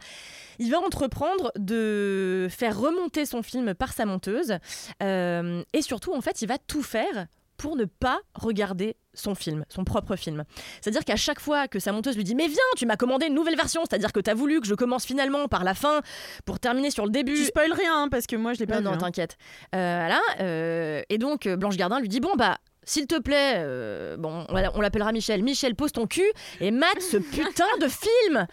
Il 0.59 0.71
va 0.71 0.81
entreprendre 0.81 1.53
de 1.57 2.49
faire 2.51 2.79
remonter 2.79 3.27
son 3.27 3.43
film 3.43 3.75
par 3.75 3.93
sa 3.93 4.05
monteuse. 4.05 4.59
Euh, 5.03 5.63
et 5.73 5.83
surtout, 5.83 6.15
en 6.15 6.21
fait, 6.21 6.43
il 6.43 6.49
va 6.49 6.59
tout 6.59 6.83
faire 6.83 7.27
pour 7.57 7.77
ne 7.77 7.85
pas 7.85 8.21
regarder 8.35 8.97
son 9.15 9.35
film, 9.35 9.65
son 9.69 9.85
propre 9.85 10.17
film. 10.17 10.45
C'est-à-dire 10.81 11.05
qu'à 11.05 11.17
chaque 11.17 11.39
fois 11.41 11.69
que 11.69 11.79
sa 11.79 11.93
monteuse 11.93 12.17
lui 12.17 12.25
dit 12.25 12.35
Mais 12.35 12.49
viens, 12.49 12.59
tu 12.77 12.87
m'as 12.87 12.97
commandé 12.97 13.27
une 13.27 13.35
nouvelle 13.35 13.57
version, 13.57 13.83
c'est-à-dire 13.89 14.13
que 14.13 14.21
tu 14.21 14.31
as 14.31 14.35
voulu 14.35 14.61
que 14.61 14.67
je 14.67 14.75
commence 14.75 15.05
finalement 15.05 15.49
par 15.49 15.63
la 15.65 15.75
fin 15.75 16.01
pour 16.45 16.59
terminer 16.59 16.91
sur 16.91 17.05
le 17.05 17.11
début. 17.11 17.35
Tu 17.35 17.45
spoil 17.45 17.73
rien, 17.73 18.05
hein, 18.05 18.09
parce 18.11 18.27
que 18.27 18.37
moi, 18.37 18.55
je 18.55 18.59
l'ai 18.61 18.67
pas 18.67 18.77
Non, 18.77 18.81
vu. 18.81 18.87
non, 18.87 18.93
hein. 18.95 18.99
t'inquiète. 18.99 19.37
Euh, 19.75 19.99
voilà. 20.07 20.21
euh, 20.41 21.03
et 21.09 21.19
donc, 21.19 21.47
euh, 21.47 21.57
Blanche 21.57 21.77
Gardin 21.77 22.01
lui 22.01 22.09
dit 22.09 22.21
Bon, 22.21 22.33
bah, 22.37 22.59
s'il 22.85 23.07
te 23.07 23.19
plaît, 23.21 23.55
euh, 23.59 24.17
bon, 24.17 24.45
on 24.49 24.55
l'a- 24.55 24.73
on 24.75 24.81
l'appellera 24.81 25.13
Michel. 25.13 25.43
Michel, 25.43 25.75
pose 25.75 25.93
ton 25.93 26.07
cul 26.07 26.31
et 26.61 26.71
mate 26.71 27.01
ce 27.01 27.17
putain 27.17 27.67
de 27.81 27.89
film 27.89 28.47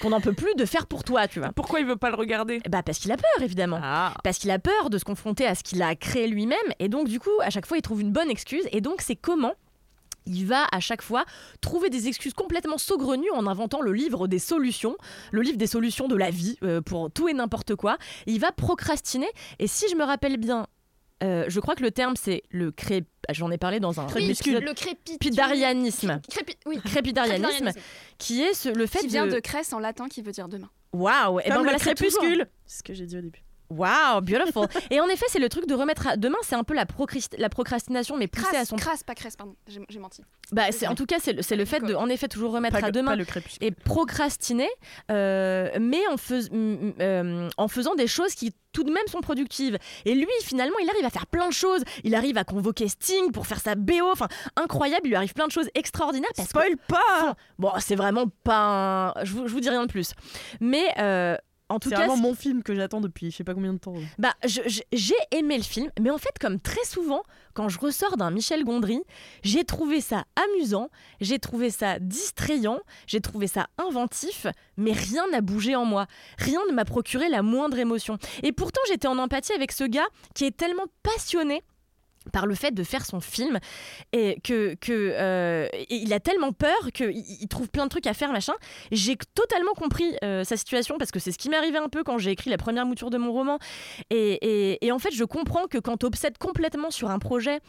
qu'on 0.00 0.10
n'en 0.10 0.20
peut 0.20 0.32
plus 0.32 0.54
de 0.56 0.64
faire 0.64 0.86
pour 0.86 1.04
toi, 1.04 1.28
tu 1.28 1.38
vois. 1.40 1.52
Pourquoi 1.52 1.80
il 1.80 1.86
veut 1.86 1.96
pas 1.96 2.10
le 2.10 2.16
regarder? 2.16 2.60
Bah 2.68 2.82
parce 2.82 2.98
qu'il 2.98 3.12
a 3.12 3.16
peur, 3.16 3.42
évidemment. 3.42 3.78
Ah. 3.82 4.14
Parce 4.24 4.38
qu'il 4.38 4.50
a 4.50 4.58
peur 4.58 4.90
de 4.90 4.98
se 4.98 5.04
confronter 5.04 5.46
à 5.46 5.54
ce 5.54 5.62
qu'il 5.62 5.82
a 5.82 5.94
créé 5.94 6.26
lui-même. 6.26 6.58
Et 6.78 6.88
donc, 6.88 7.08
du 7.08 7.20
coup, 7.20 7.30
à 7.42 7.50
chaque 7.50 7.66
fois, 7.66 7.76
il 7.78 7.82
trouve 7.82 8.00
une 8.00 8.12
bonne 8.12 8.30
excuse. 8.30 8.64
Et 8.72 8.80
donc, 8.80 9.00
c'est 9.02 9.16
comment 9.16 9.54
il 10.28 10.44
va 10.44 10.66
à 10.72 10.80
chaque 10.80 11.02
fois 11.02 11.24
trouver 11.60 11.88
des 11.88 12.08
excuses 12.08 12.34
complètement 12.34 12.78
saugrenues 12.78 13.30
en 13.30 13.46
inventant 13.46 13.80
le 13.80 13.92
livre 13.92 14.26
des 14.26 14.40
solutions, 14.40 14.96
le 15.30 15.40
livre 15.40 15.56
des 15.56 15.68
solutions 15.68 16.08
de 16.08 16.16
la 16.16 16.30
vie 16.30 16.58
euh, 16.64 16.80
pour 16.80 17.12
tout 17.12 17.28
et 17.28 17.32
n'importe 17.32 17.76
quoi. 17.76 17.96
Il 18.26 18.40
va 18.40 18.50
procrastiner. 18.50 19.28
Et 19.60 19.68
si 19.68 19.88
je 19.88 19.94
me 19.94 20.02
rappelle 20.02 20.36
bien, 20.36 20.66
euh, 21.22 21.44
je 21.48 21.60
crois 21.60 21.74
que 21.74 21.82
le 21.82 21.90
terme 21.90 22.14
c'est 22.16 22.42
le 22.50 22.70
cré... 22.70 23.04
J'en 23.30 23.50
ai 23.50 23.58
parlé 23.58 23.80
dans 23.80 24.00
un 24.00 24.06
Oui, 24.14 24.30
épisode- 24.30 24.62
le. 24.62 24.72
Crépidarianisme. 24.74 26.20
Crépi- 26.30 26.56
oui. 26.66 26.78
Crépidarianisme, 26.84 27.46
Crépidarianisme. 27.48 27.80
qui 28.18 28.42
est 28.42 28.54
ce- 28.54 28.68
le 28.68 28.86
fait 28.86 29.00
Qui 29.00 29.08
vient 29.08 29.26
de... 29.26 29.32
de 29.32 29.40
cresse 29.40 29.72
en 29.72 29.78
latin 29.78 30.08
qui 30.08 30.22
veut 30.22 30.32
dire 30.32 30.48
demain. 30.48 30.70
Waouh 30.92 31.40
Et 31.40 31.48
ben 31.48 31.62
voilà, 31.62 31.78
crépuscule. 31.78 32.46
C'est 32.66 32.78
ce 32.78 32.82
que 32.82 32.94
j'ai 32.94 33.06
dit 33.06 33.18
au 33.18 33.20
début. 33.20 33.42
Wow, 33.70 34.20
beautiful. 34.22 34.66
Et 34.90 35.00
en 35.00 35.08
effet, 35.08 35.26
c'est 35.28 35.38
le 35.38 35.48
truc 35.48 35.66
de 35.66 35.74
remettre 35.74 36.06
à 36.06 36.16
demain, 36.16 36.38
c'est 36.42 36.54
un 36.54 36.64
peu 36.64 36.74
la, 36.74 36.84
procrast- 36.84 37.34
la 37.38 37.48
procrastination, 37.48 38.16
mais 38.16 38.26
poussée 38.28 38.46
Crasse, 38.46 38.62
à 38.62 38.64
son. 38.64 38.76
crasse, 38.76 39.02
pas 39.02 39.14
cresse, 39.14 39.36
pardon. 39.36 39.54
J'ai 39.66 39.98
menti. 39.98 40.22
Bah, 40.52 40.64
c'est 40.70 40.86
en 40.86 40.94
tout 40.94 41.06
cas, 41.06 41.16
c'est 41.18 41.32
le, 41.32 41.64
fait 41.64 41.80
de, 41.80 41.94
en 41.94 42.08
effet, 42.08 42.28
toujours 42.28 42.52
remettre 42.52 42.78
Pas 42.78 42.84
à 42.84 42.88
le- 42.88 42.92
demain 42.92 43.16
le 43.16 43.24
et 43.60 43.70
procrastiner, 43.72 44.68
euh, 45.10 45.70
mais 45.80 46.06
en, 46.08 46.16
fais- 46.16 46.48
euh, 46.52 47.48
en 47.56 47.68
faisant 47.68 47.94
des 47.94 48.06
choses 48.06 48.34
qui 48.34 48.52
tout 48.72 48.84
de 48.84 48.92
même 48.92 49.06
sont 49.10 49.20
productives. 49.22 49.78
Et 50.04 50.14
lui, 50.14 50.26
finalement, 50.42 50.76
il 50.82 50.88
arrive 50.90 51.04
à 51.06 51.10
faire 51.10 51.26
plein 51.26 51.48
de 51.48 51.52
choses. 51.52 51.82
Il 52.04 52.14
arrive 52.14 52.36
à 52.36 52.44
convoquer 52.44 52.88
Sting 52.88 53.32
pour 53.32 53.46
faire 53.46 53.58
sa 53.60 53.74
BO. 53.74 54.10
Enfin, 54.12 54.28
incroyable. 54.54 55.00
Il 55.06 55.08
lui 55.08 55.16
arrive 55.16 55.32
plein 55.32 55.46
de 55.46 55.52
choses 55.52 55.68
extraordinaires. 55.74 56.28
Parce 56.36 56.48
que- 56.52 56.58
Spoil 56.60 56.76
pas 56.86 57.36
Bon, 57.58 57.72
c'est 57.78 57.94
vraiment 57.96 58.26
pas. 58.44 59.14
un- 59.16 59.24
Je 59.24 59.32
vous, 59.32 59.48
je 59.48 59.52
vous 59.54 59.60
dis 59.60 59.70
rien 59.70 59.86
de 59.86 59.90
plus. 59.90 60.12
Mais 60.60 60.84
euh, 60.98 61.36
en 61.68 61.78
tout 61.78 61.88
C'est 61.88 61.96
cas, 61.96 62.06
vraiment 62.06 62.16
mon 62.28 62.34
film 62.34 62.62
que 62.62 62.74
j'attends 62.74 63.00
depuis 63.00 63.30
je 63.30 63.36
sais 63.36 63.44
pas 63.44 63.54
combien 63.54 63.72
de 63.72 63.78
temps. 63.78 63.94
bah, 64.18 64.34
j'ai 64.44 65.14
aimé 65.32 65.56
le 65.56 65.62
film, 65.64 65.90
mais 66.00 66.10
en 66.10 66.18
fait, 66.18 66.38
comme 66.40 66.60
très 66.60 66.84
souvent, 66.84 67.22
quand 67.54 67.68
je 67.68 67.78
ressors 67.78 68.16
d'un 68.16 68.30
Michel 68.30 68.64
Gondry, 68.64 69.00
j'ai 69.42 69.64
trouvé 69.64 70.00
ça 70.00 70.24
amusant, 70.36 70.90
j'ai 71.20 71.38
trouvé 71.38 71.70
ça 71.70 71.98
distrayant, 71.98 72.78
j'ai 73.06 73.20
trouvé 73.20 73.46
ça 73.46 73.66
inventif, 73.78 74.46
mais 74.76 74.92
rien 74.92 75.26
n'a 75.32 75.40
bougé 75.40 75.74
en 75.74 75.84
moi. 75.84 76.06
Rien 76.38 76.60
ne 76.68 76.74
m'a 76.74 76.84
procuré 76.84 77.28
la 77.28 77.42
moindre 77.42 77.78
émotion. 77.78 78.18
Et 78.42 78.52
pourtant, 78.52 78.80
j'étais 78.88 79.08
en 79.08 79.18
empathie 79.18 79.52
avec 79.52 79.72
ce 79.72 79.84
gars 79.84 80.06
qui 80.34 80.44
est 80.44 80.56
tellement 80.56 80.86
passionné 81.02 81.62
par 82.32 82.46
le 82.46 82.54
fait 82.54 82.72
de 82.72 82.82
faire 82.82 83.04
son 83.06 83.20
film 83.20 83.58
et 84.12 84.38
que, 84.42 84.76
euh, 84.90 85.68
il 85.90 86.12
a 86.12 86.20
tellement 86.20 86.52
peur 86.52 86.76
qu'il 86.92 87.16
il 87.16 87.48
trouve 87.48 87.68
plein 87.68 87.84
de 87.84 87.90
trucs 87.90 88.06
à 88.06 88.14
faire 88.14 88.32
machin. 88.32 88.54
J'ai 88.92 89.16
totalement 89.34 89.72
compris 89.72 90.16
euh, 90.24 90.44
sa 90.44 90.56
situation 90.56 90.96
parce 90.98 91.10
que 91.10 91.18
c'est 91.18 91.32
ce 91.32 91.38
qui 91.38 91.48
m'est 91.48 91.56
arrivé 91.56 91.78
un 91.78 91.88
peu 91.88 92.02
quand 92.04 92.18
j'ai 92.18 92.30
écrit 92.30 92.50
la 92.50 92.56
première 92.58 92.86
mouture 92.86 93.10
de 93.10 93.18
mon 93.18 93.32
roman. 93.32 93.58
Et, 94.10 94.78
et- 94.86 94.92
en 94.92 94.98
fait 94.98 95.12
je 95.12 95.24
comprends 95.24 95.66
que 95.66 95.78
quand 95.78 95.98
tu 95.98 96.06
obsèdes 96.06 96.38
complètement 96.38 96.90
sur 96.90 97.10
un 97.10 97.18
projet 97.18 97.60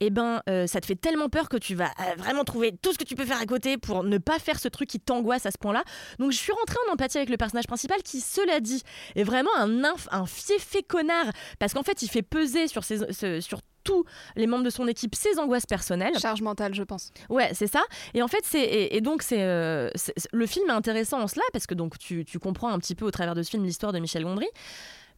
et 0.00 0.10
ben 0.10 0.40
euh, 0.48 0.66
ça 0.66 0.80
te 0.80 0.86
fait 0.86 0.96
tellement 0.96 1.28
peur 1.28 1.48
que 1.48 1.56
tu 1.56 1.74
vas 1.74 1.90
vraiment 2.16 2.44
trouver 2.44 2.72
tout 2.82 2.92
ce 2.92 2.98
que 2.98 3.04
tu 3.04 3.14
peux 3.14 3.24
faire 3.24 3.40
à 3.40 3.46
côté 3.46 3.76
pour 3.78 4.02
ne 4.02 4.18
pas 4.18 4.38
faire 4.38 4.58
ce 4.58 4.68
truc 4.68 4.88
qui 4.88 4.98
t'angoisse 4.98 5.46
à 5.46 5.50
ce 5.50 5.58
point 5.58 5.72
là 5.72 5.84
donc 6.18 6.32
je 6.32 6.36
suis 6.38 6.52
rentrée 6.52 6.76
en 6.88 6.92
empathie 6.94 7.18
avec 7.18 7.28
le 7.30 7.36
personnage 7.36 7.66
principal 7.66 8.02
qui 8.02 8.20
cela 8.20 8.58
dit 8.60 8.82
est 9.14 9.22
vraiment 9.22 9.50
un, 9.58 9.82
un 10.10 10.26
fiefé 10.26 10.82
connard. 10.82 11.26
Parce 11.58 11.72
qu'en 11.74 11.82
fait 11.82 12.02
il 12.02 12.08
fait 12.08 12.22
peser 12.22 12.68
sur, 12.68 12.84
ses, 12.84 13.40
sur 13.40 13.60
tous 13.84 14.04
les 14.36 14.46
membres 14.46 14.64
de 14.64 14.70
son 14.70 14.86
équipe 14.86 15.14
ses 15.14 15.38
angoisses 15.38 15.66
personnelles. 15.66 16.18
Charge 16.18 16.42
mentale, 16.42 16.74
je 16.74 16.82
pense. 16.82 17.10
Ouais, 17.28 17.50
c'est 17.54 17.66
ça. 17.66 17.82
Et 18.14 18.22
en 18.22 18.28
fait, 18.28 18.42
c'est 18.44 18.60
et, 18.62 18.96
et 18.96 19.00
donc 19.00 19.22
c'est 19.22 19.42
euh, 19.42 19.90
c'est- 19.94 20.14
le 20.32 20.46
film 20.46 20.68
est 20.68 20.72
intéressant 20.72 21.20
en 21.20 21.26
cela 21.28 21.42
parce 21.52 21.66
que 21.66 21.74
donc 21.74 21.98
tu, 21.98 22.24
tu 22.24 22.38
comprends 22.38 22.68
un 22.72 22.78
petit 22.78 22.94
peu 22.94 23.04
au 23.04 23.10
travers 23.10 23.34
de 23.34 23.42
ce 23.42 23.50
film 23.50 23.64
l'histoire 23.64 23.92
de 23.92 23.98
Michel 23.98 24.24
Gondry, 24.24 24.48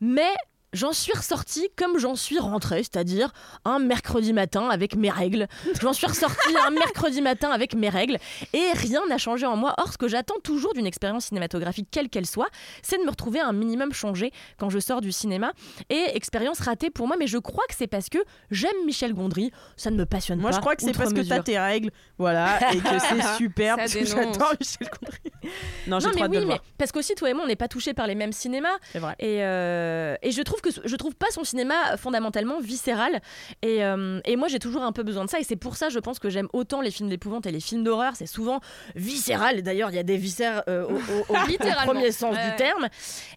mais 0.00 0.32
J'en 0.74 0.92
suis 0.92 1.12
ressortie 1.16 1.68
comme 1.76 1.98
j'en 1.98 2.14
suis 2.16 2.38
rentrée, 2.38 2.78
c'est-à-dire 2.82 3.32
un 3.64 3.78
mercredi 3.78 4.32
matin 4.32 4.68
avec 4.68 4.94
mes 4.96 5.08
règles. 5.10 5.46
J'en 5.80 5.92
suis 5.94 6.06
ressortie 6.06 6.54
un 6.66 6.70
mercredi 6.70 7.22
matin 7.22 7.50
avec 7.50 7.74
mes 7.74 7.88
règles 7.88 8.18
et 8.52 8.72
rien 8.74 9.00
n'a 9.08 9.16
changé 9.16 9.46
en 9.46 9.56
moi. 9.56 9.74
Or, 9.78 9.92
ce 9.92 9.98
que 9.98 10.08
j'attends 10.08 10.38
toujours 10.42 10.74
d'une 10.74 10.86
expérience 10.86 11.26
cinématographique, 11.26 11.88
quelle 11.90 12.08
qu'elle 12.10 12.26
soit, 12.26 12.48
c'est 12.82 12.98
de 12.98 13.04
me 13.04 13.10
retrouver 13.10 13.40
un 13.40 13.52
minimum 13.52 13.92
changé 13.92 14.32
quand 14.58 14.68
je 14.68 14.78
sors 14.80 15.00
du 15.00 15.12
cinéma. 15.12 15.52
Et 15.90 16.02
expérience 16.16 16.60
ratée 16.60 16.90
pour 16.90 17.06
moi, 17.06 17.16
mais 17.18 17.26
je 17.26 17.38
crois 17.38 17.64
que 17.68 17.74
c'est 17.74 17.86
parce 17.86 18.08
que 18.08 18.18
j'aime 18.50 18.74
Michel 18.84 19.14
Gondry, 19.14 19.52
ça 19.76 19.90
ne 19.90 19.96
me 19.96 20.04
passionne 20.06 20.40
Moi 20.40 20.50
pas. 20.50 20.56
je 20.56 20.60
crois 20.60 20.76
que 20.76 20.82
c'est 20.82 20.92
parce 20.92 21.12
que 21.12 21.18
mesure. 21.18 21.36
t'as 21.36 21.42
tes 21.42 21.58
règles, 21.58 21.90
voilà, 22.18 22.58
et 22.72 22.78
que 22.78 22.98
c'est 22.98 23.22
super 23.36 23.74
Ça 23.76 23.76
parce 23.76 23.92
que 23.94 23.98
dénonce. 24.00 24.10
j'adore 24.34 24.52
Michel 24.60 24.88
Gondry. 25.00 25.52
Non, 25.86 26.00
j'ai 26.00 26.08
Non, 26.08 26.28
mais 26.28 26.38
oui, 26.38 26.44
mais 26.46 26.60
parce 26.78 26.90
qu'aussi 26.92 27.14
toi 27.14 27.30
et 27.30 27.34
moi 27.34 27.44
on 27.44 27.46
n'est 27.46 27.56
pas 27.56 27.68
touchés 27.68 27.94
par 27.94 28.06
les 28.06 28.14
mêmes 28.14 28.32
cinémas 28.32 28.68
C'est 28.92 28.98
vrai. 28.98 29.14
et, 29.18 29.42
euh, 29.44 30.16
et 30.22 30.30
je 30.30 30.42
trouve 30.42 30.60
que 30.64 30.70
je 30.84 30.96
trouve 30.96 31.14
pas 31.14 31.30
son 31.30 31.44
cinéma 31.44 31.96
fondamentalement 31.96 32.58
viscéral. 32.60 33.20
Et, 33.62 33.84
euh, 33.84 34.20
et 34.24 34.36
moi 34.36 34.48
j'ai 34.48 34.58
toujours 34.58 34.82
un 34.82 34.92
peu 34.92 35.02
besoin 35.02 35.24
de 35.24 35.30
ça. 35.30 35.38
Et 35.38 35.44
c'est 35.44 35.56
pour 35.56 35.76
ça 35.76 35.88
je 35.90 35.98
pense 35.98 36.18
que 36.18 36.30
j'aime 36.30 36.48
autant 36.52 36.80
les 36.80 36.90
films 36.90 37.08
d'épouvante 37.08 37.46
et 37.46 37.52
les 37.52 37.60
films 37.60 37.84
d'horreur. 37.84 38.12
C'est 38.16 38.26
souvent 38.26 38.60
viscéral. 38.96 39.58
Et 39.58 39.62
d'ailleurs 39.62 39.90
il 39.90 39.96
y 39.96 39.98
a 39.98 40.02
des 40.02 40.16
viscères 40.16 40.62
euh, 40.68 40.84
au, 40.86 40.94
au- 40.94 40.96
au- 41.28 41.36
au 41.36 41.84
premier 41.86 42.10
sens 42.12 42.34
Ouais. 42.34 42.50
du 42.50 42.56
terme. 42.56 42.88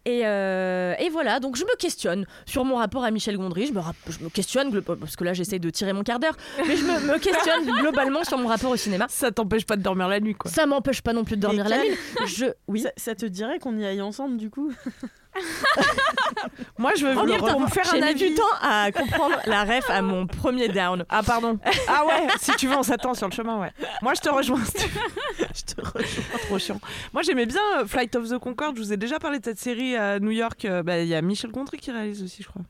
Et, 0.05 0.25
euh, 0.25 0.93
et 0.99 1.09
voilà. 1.09 1.39
Donc 1.39 1.55
je 1.57 1.63
me 1.65 1.75
questionne 1.77 2.25
sur 2.45 2.63
mon 2.65 2.75
rapport 2.77 3.03
à 3.03 3.11
Michel 3.11 3.37
Gondry. 3.37 3.67
Je 3.67 3.73
me, 3.73 3.79
rap- 3.79 3.95
je 4.07 4.23
me 4.23 4.29
questionne 4.29 4.81
parce 4.81 5.15
que 5.15 5.23
là 5.23 5.33
j'essaie 5.33 5.59
de 5.59 5.69
tirer 5.69 5.93
mon 5.93 6.03
quart 6.03 6.19
d'heure. 6.19 6.35
Mais 6.67 6.77
je 6.77 6.83
me, 6.85 7.13
me 7.13 7.17
questionne 7.19 7.65
globalement 7.81 8.23
sur 8.23 8.37
mon 8.37 8.47
rapport 8.47 8.71
au 8.71 8.75
cinéma. 8.77 9.05
Ça 9.09 9.31
t'empêche 9.31 9.65
pas 9.65 9.75
de 9.75 9.81
dormir 9.81 10.07
la 10.07 10.19
nuit, 10.19 10.33
quoi. 10.35 10.49
ça 10.49 10.65
m'empêche 10.65 11.01
pas 11.01 11.13
non 11.13 11.23
plus 11.23 11.35
de 11.35 11.41
dormir 11.41 11.67
la 11.67 11.79
nuit. 11.79 11.95
Je 12.25 12.45
oui. 12.67 12.81
Ça, 12.81 12.91
ça 12.97 13.15
te 13.15 13.25
dirait 13.25 13.59
qu'on 13.59 13.77
y 13.77 13.85
aille 13.85 14.01
ensemble 14.01 14.37
du 14.37 14.49
coup? 14.49 14.71
Moi, 16.77 16.93
je 16.95 17.05
veux 17.05 17.13
Oh, 17.17 17.23
putain, 17.25 17.37
pour 17.51 17.59
me 17.61 17.67
faire 17.67 17.83
j'ai 17.85 17.97
un 17.97 18.05
mis 18.05 18.09
avis. 18.11 18.29
du 18.29 18.35
temps 18.35 18.43
à 18.61 18.91
comprendre 18.91 19.35
la 19.45 19.63
ref 19.63 19.89
à 19.89 20.01
mon 20.01 20.27
premier 20.27 20.67
down. 20.69 21.05
Ah, 21.09 21.23
pardon. 21.23 21.59
Ah 21.87 22.05
ouais, 22.05 22.27
si 22.39 22.51
tu 22.57 22.67
veux, 22.67 22.75
on 22.77 22.83
s'attend 22.83 23.13
sur 23.13 23.27
le 23.27 23.33
chemin, 23.33 23.59
ouais. 23.59 23.71
Moi, 24.01 24.13
je 24.13 24.21
te 24.21 24.29
rejoins. 24.29 24.63
si 24.65 24.73
tu 24.73 24.87
veux. 24.89 25.45
Je 25.55 25.73
te 25.73 25.81
rejoins. 25.81 26.37
Trop 26.47 26.59
chiant. 26.59 26.81
Moi, 27.13 27.23
j'aimais 27.23 27.45
bien 27.45 27.61
euh, 27.79 27.85
Flight 27.87 28.15
of 28.15 28.29
the 28.29 28.37
Concorde. 28.37 28.75
Je 28.77 28.81
vous 28.81 28.93
ai 28.93 28.97
déjà 28.97 29.17
parlé 29.19 29.39
de 29.39 29.45
cette 29.45 29.59
série 29.59 29.95
à 29.95 30.19
New 30.19 30.31
York. 30.31 30.65
Euh, 30.65 30.83
bah, 30.83 30.99
Il 30.99 31.07
y 31.07 31.15
a 31.15 31.21
Michel 31.21 31.51
Gondry 31.51 31.77
qui 31.77 31.91
réalise 31.91 32.21
aussi, 32.23 32.43
je 32.43 32.47
crois. 32.47 32.61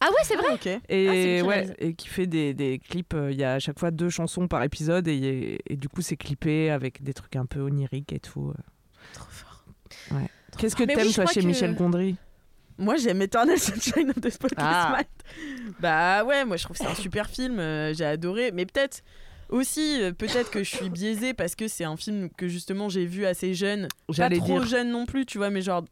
Ah 0.00 0.06
ouais, 0.10 0.22
c'est 0.24 0.36
vrai. 0.36 0.52
Ok. 0.54 0.66
Et, 0.66 0.78
c'est 0.88 1.06
lui 1.34 1.36
qui 1.36 1.42
ouais, 1.42 1.54
réalise. 1.54 1.74
et 1.78 1.94
qui 1.94 2.08
fait 2.08 2.26
des, 2.26 2.54
des 2.54 2.78
clips. 2.78 3.14
euh, 3.14 3.30
Il 3.32 3.38
y 3.38 3.44
a 3.44 3.54
à 3.54 3.58
chaque 3.58 3.78
fois 3.78 3.90
deux 3.90 4.10
chansons 4.10 4.48
par 4.48 4.62
épisode. 4.62 5.06
Et, 5.08 5.58
et 5.68 5.76
du 5.76 5.88
coup, 5.88 6.02
c'est 6.02 6.16
clippé 6.16 6.70
avec 6.70 7.02
des 7.02 7.14
trucs 7.14 7.36
un 7.36 7.46
peu 7.46 7.60
oniriques 7.60 8.12
et 8.12 8.20
tout. 8.20 8.50
euh. 8.50 8.62
Trop 9.12 9.28
fort. 9.30 9.64
Ouais. 10.12 10.28
Qu'est-ce 10.58 10.76
que 10.76 10.84
t'aimes, 10.84 11.06
oui, 11.06 11.14
toi, 11.14 11.26
chez 11.26 11.40
que- 11.40 11.46
Michel 11.46 11.74
Gondry? 11.74 12.16
Moi 12.80 12.96
j'aime 12.96 13.20
Eternal 13.22 13.58
Sunshine 13.58 14.10
of 14.10 14.20
the 14.20 14.30
Spotless 14.30 14.58
Ah. 14.64 14.96
Mind. 14.98 15.74
Bah 15.80 16.24
ouais, 16.24 16.44
moi 16.44 16.56
je 16.56 16.64
trouve 16.64 16.76
que 16.78 16.84
c'est 16.84 16.90
un 16.90 16.94
super 16.94 17.28
film, 17.28 17.58
euh, 17.58 17.92
j'ai 17.92 18.04
adoré. 18.04 18.52
Mais 18.52 18.66
peut-être 18.66 19.00
aussi, 19.48 20.00
euh, 20.00 20.12
peut-être 20.12 20.50
que 20.50 20.62
je 20.62 20.76
suis 20.76 20.88
biaisée 20.88 21.34
parce 21.34 21.56
que 21.56 21.66
c'est 21.66 21.82
un 21.84 21.96
film 21.96 22.28
que 22.36 22.46
justement 22.46 22.88
j'ai 22.88 23.04
vu 23.04 23.26
assez 23.26 23.52
jeune. 23.54 23.88
Pas 24.16 24.30
trop 24.30 24.60
dire. 24.60 24.66
jeune 24.66 24.90
non 24.92 25.06
plus, 25.06 25.26
tu 25.26 25.38
vois, 25.38 25.50
mais 25.50 25.60
genre 25.60 25.84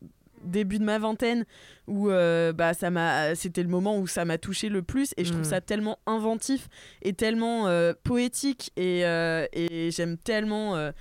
début 0.45 0.79
de 0.79 0.85
ma 0.85 1.01
vingtaine 1.01 1.45
où 1.89 2.09
euh, 2.09 2.53
bah 2.53 2.73
ça 2.73 2.91
m'a 2.91 3.35
c'était 3.35 3.65
le 3.65 3.69
moment 3.69 3.99
où 3.99 4.07
ça 4.07 4.25
m'a 4.25 4.39
touché 4.39 4.69
le 4.69 4.83
plus 4.83 5.13
et 5.17 5.25
je 5.25 5.31
trouve 5.31 5.41
Mm. 5.41 5.51
ça 5.51 5.61
tellement 5.61 5.99
inventif 6.07 6.69
et 7.03 7.15
tellement 7.15 7.65
poétique 8.05 8.71
et, 8.77 9.01
et 9.01 9.91
j'aime 9.91 10.19
tellement 10.19 10.93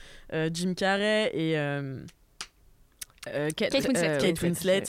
Jim 0.51 0.73
Carrey 0.75 1.29
et 1.35 1.55
Kate, 3.25 3.71
Kate 3.71 3.87
Winslet. 3.87 4.07
euh, 4.09 4.19
Kate 4.19 4.27
Kate 4.35 4.41
Winslet. 4.41 4.83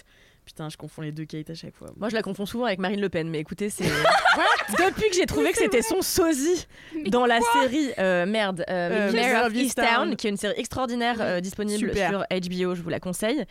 Putain, 0.46 0.68
je 0.68 0.76
confonds 0.76 1.02
les 1.02 1.10
deux 1.10 1.24
Kate 1.24 1.50
à 1.50 1.54
chaque 1.56 1.74
fois. 1.74 1.88
Moi, 1.96 2.08
je 2.08 2.14
la 2.14 2.22
confonds 2.22 2.46
souvent 2.46 2.66
avec 2.66 2.78
Marine 2.78 3.00
Le 3.00 3.08
Pen, 3.08 3.28
mais 3.28 3.40
écoutez, 3.40 3.68
c'est. 3.68 3.82
Depuis 4.78 5.10
que 5.10 5.16
j'ai 5.16 5.26
trouvé 5.26 5.50
que 5.50 5.58
c'était 5.58 5.82
son 5.82 6.02
sosie 6.02 6.66
dans 7.06 7.26
la 7.26 7.40
série 7.40 7.90
euh, 7.98 8.26
merde, 8.26 8.64
euh, 8.70 9.08
Euh, 9.10 9.12
Mayor 9.12 9.46
of 9.46 9.54
Easttown, 9.54 10.14
qui 10.14 10.28
est 10.28 10.30
une 10.30 10.36
série 10.36 10.54
extraordinaire 10.56 11.16
euh, 11.20 11.40
disponible 11.40 11.88
Super. 11.88 12.10
sur 12.10 12.20
HBO, 12.20 12.74
je 12.76 12.82
vous 12.82 12.88
la 12.90 13.00
conseille. 13.00 13.44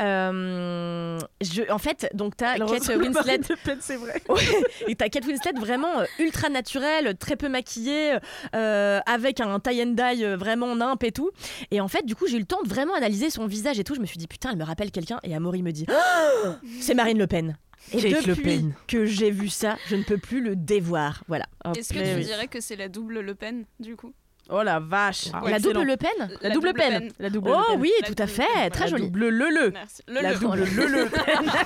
Euh, 0.00 1.18
je, 1.40 1.70
en 1.70 1.78
fait, 1.78 2.10
donc 2.14 2.36
t'as 2.36 2.58
Kate 2.58 2.88
Winslet. 2.96 3.38
Le 3.48 3.56
Pen, 3.64 3.78
c'est 3.80 3.96
vrai. 3.96 4.20
Et 4.88 4.96
t'as 4.96 5.08
Kate 5.08 5.26
Winslet 5.26 5.52
vraiment 5.56 6.02
ultra 6.18 6.48
naturelle, 6.48 7.16
très 7.16 7.36
peu 7.36 7.48
maquillée, 7.48 8.16
avec 8.52 9.40
un 9.40 9.60
tie 9.60 9.82
and 9.84 9.94
dye 9.94 10.24
vraiment 10.36 10.74
nimp 10.74 11.04
et 11.04 11.12
tout. 11.12 11.30
Et 11.70 11.80
en 11.80 11.86
fait, 11.88 12.04
du 12.04 12.16
coup, 12.16 12.26
j'ai 12.26 12.36
eu 12.38 12.40
le 12.40 12.44
temps 12.46 12.62
de 12.64 12.68
vraiment 12.68 12.94
analyser 12.94 13.30
son 13.30 13.46
visage 13.46 13.78
et 13.78 13.84
tout. 13.84 13.94
Je 13.94 14.00
me 14.00 14.06
suis 14.06 14.18
dit, 14.18 14.26
putain, 14.26 14.50
elle 14.50 14.58
me 14.58 14.64
rappelle 14.64 14.90
quelqu'un. 14.90 15.20
Et 15.22 15.32
Amaury 15.34 15.62
me 15.62 15.70
dit, 15.70 15.86
Oh, 15.88 15.92
c'est 16.80 16.94
Marine 16.94 17.18
Le 17.18 17.26
Pen. 17.26 17.56
Et 17.92 18.00
Le 18.00 18.22
depuis 18.22 18.42
Pen. 18.42 18.74
que 18.86 19.04
j'ai 19.06 19.30
vu 19.30 19.48
ça, 19.48 19.76
je 19.88 19.96
ne 19.96 20.02
peux 20.04 20.18
plus 20.18 20.40
le 20.40 20.54
dévoir. 20.54 21.24
Voilà. 21.28 21.46
Est-ce 21.76 21.92
que 21.92 21.98
tu 21.98 22.14
oui. 22.16 22.24
dirais 22.24 22.46
que 22.46 22.60
c'est 22.60 22.76
la 22.76 22.88
double 22.88 23.20
Le 23.20 23.34
Pen, 23.34 23.64
du 23.80 23.96
coup? 23.96 24.12
Oh 24.52 24.62
la 24.64 24.80
vache. 24.80 25.26
La 25.44 25.56
Excellent. 25.56 25.74
double 25.80 25.86
Le 25.86 25.96
Pen? 25.96 26.36
La 26.42 26.50
double 26.50 26.72
peine. 26.74 27.12
La 27.20 27.30
double 27.30 27.50
Oh 27.52 27.58
Le 27.60 27.64
Pen. 27.72 27.80
oui, 27.80 27.92
La 28.02 28.08
tout 28.08 28.22
à 28.22 28.26
fait, 28.26 28.42
peine. 28.54 28.70
très 28.70 28.88
joli. 28.88 29.04
double 29.04 29.28
le 29.28 29.48
le. 29.48 29.70
Merci. 29.70 30.02
Le 30.08 30.14
La 30.20 30.32
le. 30.32 30.38
double 30.38 30.58
le 30.64 30.86
le. 30.86 31.08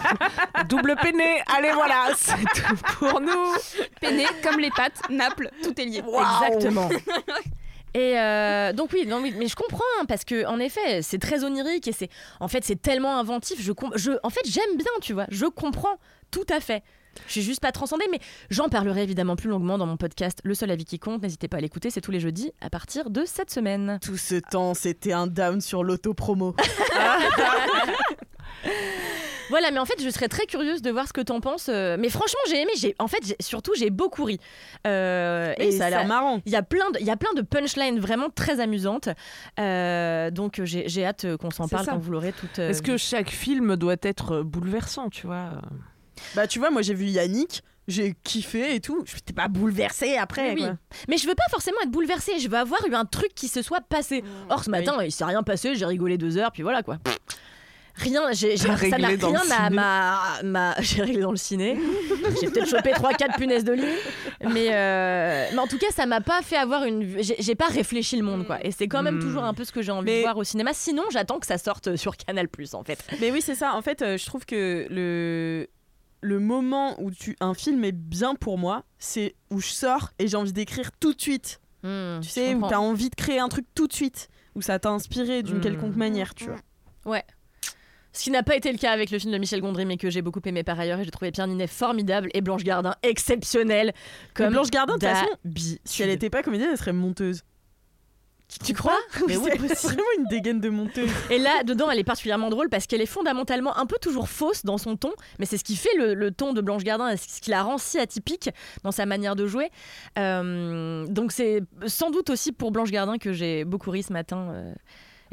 Double 0.68 0.94
peiné. 1.02 1.40
Allez, 1.56 1.72
voilà, 1.72 2.08
c'est 2.16 2.34
tout 2.54 2.76
pour 2.98 3.20
nous. 3.20 3.54
Peiné 4.00 4.26
comme 4.42 4.60
les 4.60 4.70
pattes, 4.70 5.00
Naples, 5.10 5.50
tout 5.62 5.78
est 5.80 5.84
lié. 5.86 6.02
Exactement. 6.42 6.88
Et 7.94 8.18
euh, 8.18 8.72
donc 8.72 8.90
oui, 8.92 9.06
non, 9.06 9.20
mais 9.20 9.46
je 9.46 9.54
comprends 9.54 9.84
hein, 10.00 10.04
parce 10.06 10.24
que 10.24 10.44
en 10.46 10.58
effet, 10.58 11.00
c'est 11.02 11.18
très 11.18 11.44
onirique 11.44 11.86
et 11.86 11.92
c'est 11.92 12.10
en 12.40 12.48
fait 12.48 12.64
c'est 12.64 12.80
tellement 12.80 13.18
inventif. 13.18 13.60
Je, 13.60 13.72
je 13.94 14.12
en 14.22 14.30
fait 14.30 14.40
j'aime 14.44 14.76
bien, 14.76 14.86
tu 15.00 15.12
vois, 15.12 15.26
je 15.30 15.46
comprends 15.46 15.98
tout 16.32 16.46
à 16.50 16.58
fait. 16.60 16.82
Je 17.26 17.32
suis 17.32 17.42
juste 17.42 17.60
pas 17.60 17.70
transcendée, 17.70 18.06
mais 18.10 18.18
j'en 18.50 18.68
parlerai 18.68 19.04
évidemment 19.04 19.36
plus 19.36 19.48
longuement 19.48 19.78
dans 19.78 19.86
mon 19.86 19.96
podcast 19.96 20.40
Le 20.42 20.54
seul 20.54 20.72
avis 20.72 20.84
qui 20.84 20.98
compte. 20.98 21.22
N'hésitez 21.22 21.46
pas 21.46 21.58
à 21.58 21.60
l'écouter, 21.60 21.90
c'est 21.90 22.00
tous 22.00 22.10
les 22.10 22.18
jeudis 22.18 22.52
à 22.60 22.70
partir 22.70 23.08
de 23.10 23.24
cette 23.24 23.50
semaine. 23.50 23.98
Tout 24.02 24.16
ce 24.16 24.34
temps, 24.34 24.74
c'était 24.74 25.12
un 25.12 25.28
down 25.28 25.60
sur 25.60 25.84
l'auto-promo. 25.84 26.56
Voilà, 29.50 29.70
mais 29.70 29.78
en 29.78 29.84
fait, 29.84 30.02
je 30.02 30.08
serais 30.08 30.28
très 30.28 30.46
curieuse 30.46 30.80
de 30.82 30.90
voir 30.90 31.06
ce 31.06 31.12
que 31.12 31.20
t'en 31.20 31.40
penses. 31.40 31.68
euh, 31.68 31.96
Mais 31.98 32.08
franchement, 32.08 32.40
j'ai 32.48 32.60
aimé. 32.62 32.70
J'ai, 32.76 32.94
en 32.98 33.08
fait, 33.08 33.36
surtout, 33.40 33.72
j'ai 33.76 33.90
beaucoup 33.90 34.24
ri. 34.24 34.38
Euh, 34.86 35.52
Et 35.58 35.70
ça 35.72 35.86
a 35.86 35.90
l'air 35.90 36.06
marrant. 36.06 36.40
Il 36.46 36.52
y 36.52 36.56
a 36.56 36.62
plein 36.62 36.90
de, 36.92 36.98
il 37.00 37.06
y 37.06 37.10
a 37.10 37.16
plein 37.16 37.32
de 37.34 37.42
punchlines 37.42 38.00
vraiment 38.00 38.30
très 38.30 38.60
amusantes. 38.60 39.08
Euh, 39.60 40.30
donc, 40.30 40.60
j'ai, 40.64 40.88
j'ai 40.88 41.04
hâte 41.04 41.36
qu'on 41.36 41.50
s'en 41.50 41.68
parle 41.68 41.84
ça. 41.84 41.92
quand 41.92 41.98
vous 41.98 42.10
l'aurez 42.10 42.32
toute. 42.32 42.58
euh, 42.58 42.70
Est-ce 42.70 42.82
que 42.82 42.96
chaque 42.96 43.30
film 43.30 43.76
doit 43.76 43.96
être 44.02 44.42
bouleversant, 44.42 45.10
tu 45.10 45.26
vois 45.26 45.50
Bah 46.34 46.46
tu 46.46 46.58
vois, 46.58 46.70
moi 46.70 46.82
j'ai 46.82 46.94
vu 46.94 47.06
Yannick, 47.06 47.62
j'ai 47.86 48.14
kiffé 48.24 48.74
et 48.76 48.80
tout. 48.80 49.02
Je 49.06 49.14
n'étais 49.16 49.32
pas 49.34 49.48
bouleversée 49.48 50.16
après. 50.16 50.50
Oui, 50.54 50.60
oui. 50.60 50.66
quoi. 50.68 50.76
Mais 51.08 51.16
je 51.18 51.26
veux 51.28 51.34
pas 51.34 51.44
forcément 51.50 51.78
être 51.82 51.90
bouleversée. 51.90 52.38
Je 52.38 52.48
veux 52.48 52.56
avoir 52.58 52.80
eu 52.88 52.94
un 52.94 53.04
truc 53.04 53.34
qui 53.34 53.48
se 53.48 53.60
soit 53.62 53.82
passé. 53.82 54.24
Or, 54.48 54.64
ce 54.64 54.70
matin, 54.70 54.96
il 55.04 55.12
s'est 55.12 55.24
rien 55.24 55.42
passé. 55.42 55.74
J'ai 55.74 55.84
rigolé 55.86 56.16
deux 56.16 56.38
heures, 56.38 56.50
puis 56.52 56.62
voilà 56.62 56.82
quoi. 56.82 56.98
Rien, 57.96 58.32
j'ai, 58.32 58.50
j'ai- 58.50 58.56
ça 58.56 58.68
n'a 58.68 58.74
réglé 58.74 59.16
dans 59.16 59.28
rien 59.30 59.42
le 59.44 59.52
à 59.52 59.70
ma, 59.70 60.42
ma- 60.42 60.74
J'ai 60.80 61.02
réglé 61.02 61.20
dans 61.22 61.30
le 61.30 61.36
ciné. 61.36 61.78
j'ai 62.40 62.48
peut-être 62.50 62.68
chopé 62.68 62.90
3-4 62.92 63.36
punaises 63.36 63.62
de 63.64 63.72
lit. 63.72 63.84
Mais, 64.52 64.68
euh, 64.74 65.46
mais 65.52 65.58
en 65.58 65.66
tout 65.68 65.78
cas, 65.78 65.86
ça 65.94 66.04
m'a 66.04 66.20
pas 66.20 66.42
fait 66.42 66.56
avoir 66.56 66.84
une. 66.84 67.22
J'ai, 67.22 67.36
j'ai 67.38 67.54
pas 67.54 67.68
réfléchi 67.68 68.16
le 68.16 68.24
monde, 68.24 68.46
quoi. 68.46 68.58
Et 68.64 68.72
c'est 68.72 68.88
quand 68.88 69.02
même 69.02 69.18
Mm. 69.18 69.20
toujours 69.20 69.44
un 69.44 69.54
peu 69.54 69.64
ce 69.64 69.70
que 69.70 69.80
j'ai 69.80 69.92
envie 69.92 70.06
Mais- 70.06 70.16
de 70.18 70.22
voir 70.22 70.36
au 70.36 70.42
cinéma. 70.44 70.72
Sinon, 70.74 71.04
j'attends 71.12 71.38
que 71.38 71.46
ça 71.46 71.56
sorte 71.56 71.94
sur 71.96 72.16
Canal, 72.16 72.48
en 72.72 72.82
fait. 72.82 72.98
Mais 73.20 73.30
oui, 73.30 73.40
c'est 73.40 73.54
ça. 73.54 73.74
En 73.76 73.82
fait, 73.82 74.02
euh, 74.02 74.16
je 74.18 74.26
trouve 74.26 74.44
que 74.44 74.86
le 74.90 75.68
le 76.20 76.38
moment 76.40 77.00
où 77.02 77.10
tu 77.10 77.36
un 77.40 77.52
film 77.54 77.84
est 77.84 77.92
bien 77.92 78.34
pour 78.34 78.56
moi, 78.58 78.82
c'est 78.98 79.34
où 79.50 79.60
je 79.60 79.68
sors 79.68 80.10
et 80.18 80.26
j'ai 80.26 80.36
envie 80.38 80.54
d'écrire 80.54 80.90
tout 80.98 81.12
de 81.12 81.20
suite. 81.20 81.60
Mm, 81.82 82.20
Tu 82.22 82.28
sais, 82.30 82.48
où 82.50 82.52
comprends. 82.54 82.68
t'as 82.70 82.78
envie 82.78 83.10
de 83.10 83.14
créer 83.14 83.38
un 83.38 83.48
truc 83.50 83.66
tout 83.74 83.86
de 83.86 83.92
suite, 83.92 84.28
où 84.54 84.62
ça 84.62 84.78
t'a 84.78 84.88
inspiré 84.88 85.42
d'une 85.42 85.58
Mm. 85.58 85.60
quelconque 85.60 85.96
manière, 85.96 86.34
tu 86.34 86.46
vois. 86.46 86.56
Ouais. 87.04 87.22
Ce 88.16 88.22
qui 88.22 88.30
n'a 88.30 88.44
pas 88.44 88.54
été 88.54 88.70
le 88.70 88.78
cas 88.78 88.92
avec 88.92 89.10
le 89.10 89.18
film 89.18 89.32
de 89.32 89.38
Michel 89.38 89.60
Gondry, 89.60 89.84
mais 89.84 89.96
que 89.96 90.08
j'ai 90.08 90.22
beaucoup 90.22 90.40
aimé 90.44 90.62
par 90.62 90.78
ailleurs. 90.78 91.00
Et 91.00 91.04
j'ai 91.04 91.10
trouvé 91.10 91.32
Pierre 91.32 91.48
Ninet 91.48 91.66
formidable 91.66 92.30
et 92.32 92.40
Blanche 92.40 92.62
Gardin 92.62 92.94
exceptionnelle. 93.02 93.92
Comme 94.34 94.46
Mais 94.46 94.52
Blanche 94.52 94.70
Gardin, 94.70 94.94
de 94.94 95.00
toute 95.00 95.08
façon, 95.08 95.28
si 95.84 96.02
elle 96.02 96.10
était 96.10 96.30
pas 96.30 96.42
comédienne, 96.42 96.70
elle 96.70 96.78
serait 96.78 96.92
monteuse. 96.92 97.42
Tu 98.64 98.72
crois? 98.72 98.98
Oui, 99.26 99.36
c'est 99.74 99.88
vraiment 99.88 100.02
une 100.18 100.26
dégaine 100.26 100.60
de 100.60 100.68
monteuse. 100.68 101.10
Et 101.30 101.38
là, 101.38 101.64
dedans, 101.64 101.90
elle 101.90 101.98
est 101.98 102.04
particulièrement 102.04 102.50
drôle 102.50 102.68
parce 102.68 102.86
qu'elle 102.86 103.00
est 103.00 103.06
fondamentalement 103.06 103.76
un 103.76 103.86
peu 103.86 103.96
toujours 104.00 104.28
fausse 104.28 104.64
dans 104.64 104.78
son 104.78 104.96
ton, 104.96 105.10
mais 105.40 105.46
c'est 105.46 105.56
ce 105.58 105.64
qui 105.64 105.74
fait 105.74 105.96
le, 105.96 106.14
le 106.14 106.30
ton 106.30 106.52
de 106.52 106.60
Blanche 106.60 106.84
Gardin 106.84 107.08
et 107.08 107.16
ce 107.16 107.40
qui 107.40 107.50
la 107.50 107.62
rend 107.64 107.78
si 107.78 107.98
atypique 107.98 108.50
dans 108.84 108.92
sa 108.92 109.06
manière 109.06 109.34
de 109.34 109.46
jouer. 109.46 109.70
Euh, 110.18 111.04
donc 111.06 111.32
c'est 111.32 111.62
sans 111.86 112.10
doute 112.10 112.30
aussi 112.30 112.52
pour 112.52 112.70
Blanche 112.70 112.92
Gardin 112.92 113.18
que 113.18 113.32
j'ai 113.32 113.64
beaucoup 113.64 113.90
ri 113.90 114.04
ce 114.04 114.12
matin. 114.12 114.50
euh, 114.52 114.74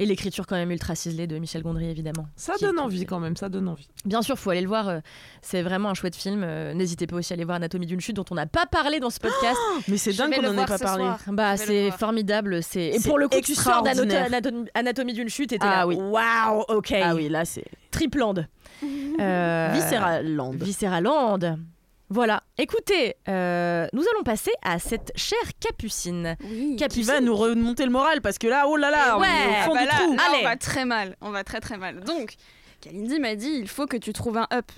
et 0.02 0.06
l'écriture 0.06 0.45
quand 0.47 0.56
même 0.56 0.72
ultra 0.72 0.95
ciselée 0.95 1.28
de 1.28 1.38
Michel 1.38 1.62
Gondry, 1.64 1.89
évidemment. 1.89 2.28
Ça 2.36 2.54
donne 2.60 2.78
est- 2.78 2.82
envie 2.82 3.06
quand 3.06 3.20
même, 3.20 3.36
ça 3.38 3.47
donne 3.49 3.68
envie. 3.68 3.88
Bien 4.04 4.22
sûr, 4.22 4.38
faut 4.38 4.49
aller 4.49 4.62
le 4.62 4.68
voir. 4.68 4.89
euh, 4.89 4.99
C'est 5.41 5.62
vraiment 5.62 5.89
un 5.89 5.93
chouette 5.93 6.16
film. 6.16 6.41
Euh, 6.43 6.74
N'hésitez 6.74 7.08
pas 7.08 7.16
aussi 7.18 7.32
à 7.32 7.36
aller 7.36 7.45
voir 7.45 7.58
Anatomie 7.58 7.86
d'une 7.86 8.02
chute, 8.02 8.16
dont 8.16 8.26
on 8.32 8.36
n'a 8.36 8.45
pas 8.47 8.66
parlé 8.66 8.99
dans 8.99 9.10
ce 9.10 9.20
podcast. 9.22 9.58
Mais 9.88 9.97
c'est 9.97 10.14
dingue 10.14 10.34
qu'on 10.36 10.41
le 10.41 10.49
en 10.49 10.58
ait 10.58 10.66
pas 10.66 10.78
ce 10.78 10.84
parlé. 10.84 11.04
soir. 11.04 11.20
Bah, 11.28 11.56
c'est 11.58 11.91
formidable. 11.91 12.62
C'est 12.64 12.88
et 12.95 12.99
pour 12.99 13.18
le 13.20 13.28
coup, 13.28 13.39
tu 13.41 13.56
sors 13.56 13.84
d'Anato- 13.84 14.04
extraordinaire. 14.04 14.26
Anatomie, 14.26 14.66
Anatomie 14.74 15.14
d'une 15.14 15.30
chute 15.30 15.54
et 15.54 15.60
t'es 15.60 15.66
Ah 15.68 15.80
là. 15.82 15.88
oui. 15.88 15.95
Waouh, 15.95 16.64
ok. 16.68 16.93
Ah 17.02 17.16
oui, 17.16 17.30
là 17.30 17.45
c'est 17.45 17.66
Tripland. 17.91 18.36
Euh, 19.20 19.70
Viscéraland. 19.74 20.52
Viscéraland. 20.52 21.38
Voilà. 22.14 22.43
Écoutez, 22.57 23.16
euh, 23.30 23.88
nous 23.93 24.01
allons 24.14 24.24
passer 24.24 24.51
à 24.62 24.80
cette 24.80 25.14
chère 25.16 25.38
Capucine. 25.62 26.36
Oui. 26.43 26.72
Qui 26.72 26.76
Capucine. 26.76 27.03
va 27.05 27.22
nous 27.22 27.36
remonter 27.36 27.86
le 27.86 27.89
moral 27.91 28.22
parce 28.22 28.38
que 28.38 28.47
là, 28.47 28.66
oh 28.68 28.76
là 28.76 28.91
là, 28.91 29.18
on 29.18 29.22
Ouais, 29.22 29.28
est 29.28 29.62
au 29.62 29.64
fond 29.64 29.74
bah 29.74 29.82
du 29.82 29.88
là, 29.88 29.93
trou. 29.93 30.14
là, 30.16 30.24
Allez. 30.30 30.39
on 30.41 30.43
va 30.43 30.55
très 30.57 30.84
mal. 30.86 31.16
On 31.22 31.32
va 31.32 31.43
très 31.45 31.62
très 31.62 31.78
mal. 31.78 32.01
Donc, 32.01 32.34
Kalindi 32.82 33.18
m'a 33.20 33.36
dit 33.36 33.49
il 33.62 33.70
faut 33.70 33.86
que 33.88 33.95
tu 33.95 34.12
trouves 34.12 34.38
un 34.38 34.47
up. 34.53 34.70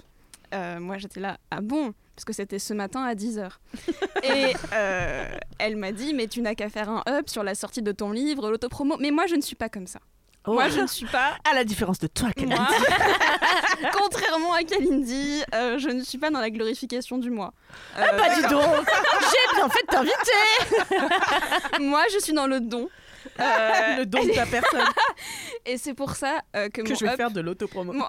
Euh, 0.53 0.79
moi, 0.79 0.99
j'étais 0.99 1.19
là, 1.19 1.37
ah 1.49 1.61
bon? 1.61 1.93
Parce 2.15 2.25
que 2.25 2.33
c'était 2.33 2.59
ce 2.59 2.75
matin 2.75 3.01
à 3.03 3.15
10h. 3.15 3.49
Et 4.23 4.53
euh, 4.73 5.35
elle 5.57 5.75
m'a 5.77 5.91
dit 5.91 6.13
mais 6.13 6.27
tu 6.27 6.41
n'as 6.43 6.53
qu'à 6.53 6.69
faire 6.69 6.87
un 6.91 7.01
up 7.09 7.29
sur 7.29 7.41
la 7.41 7.55
sortie 7.55 7.81
de 7.81 7.91
ton 7.91 8.11
livre, 8.11 8.51
l'autopromo. 8.51 8.97
Mais 8.99 9.09
moi, 9.09 9.25
je 9.25 9.33
ne 9.35 9.41
suis 9.41 9.55
pas 9.55 9.69
comme 9.69 9.87
ça. 9.87 9.99
Oh. 10.45 10.53
Moi, 10.53 10.67
je 10.69 10.81
ne 10.81 10.87
suis 10.87 11.05
pas. 11.05 11.37
À 11.49 11.53
la 11.53 11.63
différence 11.63 11.99
de 11.99 12.07
toi, 12.07 12.29
Kalindi. 12.35 12.55
Contrairement 13.93 14.53
à 14.53 14.63
Kalindi, 14.63 15.41
euh, 15.53 15.77
je 15.77 15.89
ne 15.89 16.03
suis 16.03 16.17
pas 16.17 16.29
dans 16.29 16.39
la 16.41 16.49
glorification 16.49 17.17
du 17.17 17.29
moi. 17.31 17.53
Euh, 17.97 18.03
Bah 18.17 18.35
dis 18.35 18.41
donc, 18.43 18.61
j'ai 19.21 19.55
bien 19.55 19.69
fait 19.69 19.83
de 19.83 19.87
t'inviter. 19.87 21.79
moi, 21.79 22.03
je 22.13 22.19
suis 22.19 22.33
dans 22.33 22.47
le 22.47 22.59
don. 22.59 22.89
Euh, 23.39 23.95
le 23.99 24.05
don 24.05 24.21
de 24.25 24.31
ta 24.33 24.45
personne 24.45 24.83
et 25.65 25.77
c'est 25.77 25.93
pour 25.93 26.11
ça 26.17 26.41
euh, 26.57 26.67
que, 26.67 26.81
que 26.81 26.89
mon 26.89 26.95
je 26.95 27.05
vais 27.05 27.11
up 27.11 27.15
faire 27.17 27.31
de 27.31 27.39
l'autopromo. 27.39 27.93
Mon- 27.93 28.05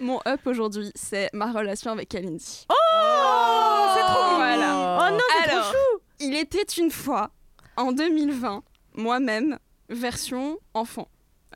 Mon 0.00 0.20
up 0.26 0.40
aujourd'hui, 0.46 0.90
c'est 0.94 1.30
ma 1.32 1.50
relation 1.52 1.92
avec 1.92 2.08
Kalindi. 2.10 2.66
Oh, 2.68 2.74
c'est 3.94 4.02
trop 4.02 4.24
mignon. 4.24 4.36
Voilà. 4.38 4.98
Oh 5.08 5.12
non, 5.12 5.18
c'est 5.44 5.48
trop 5.50 5.62
chou. 5.72 6.00
il 6.20 6.34
était 6.36 6.64
une 6.78 6.90
fois, 6.90 7.30
en 7.76 7.92
2020, 7.92 8.62
moi-même, 8.94 9.58
version 9.88 10.58
enfant. 10.74 11.08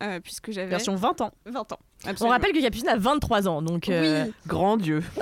euh, 0.03 0.18
puisque 0.20 0.51
j'avais 0.51 0.68
Version 0.68 0.95
20 0.95 1.20
ans. 1.20 1.33
20 1.47 1.72
ans. 1.72 1.78
On 2.22 2.28
rappelle 2.28 2.53
que 2.53 2.61
Capucine 2.62 2.89
a 2.89 2.97
23 2.97 3.49
ans, 3.49 3.61
donc. 3.61 3.89
euh, 3.91 4.24
Oui. 4.26 4.33
Grand 4.47 4.76
Dieu. 4.78 5.03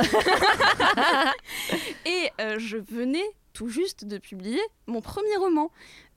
Et 2.07 2.31
euh, 2.41 2.59
je 2.59 2.77
venais 2.77 3.25
tout 3.53 3.69
juste 3.69 4.05
de 4.05 4.19
publier 4.19 4.61
mon 4.87 5.01
premier 5.01 5.37
roman. 5.37 5.71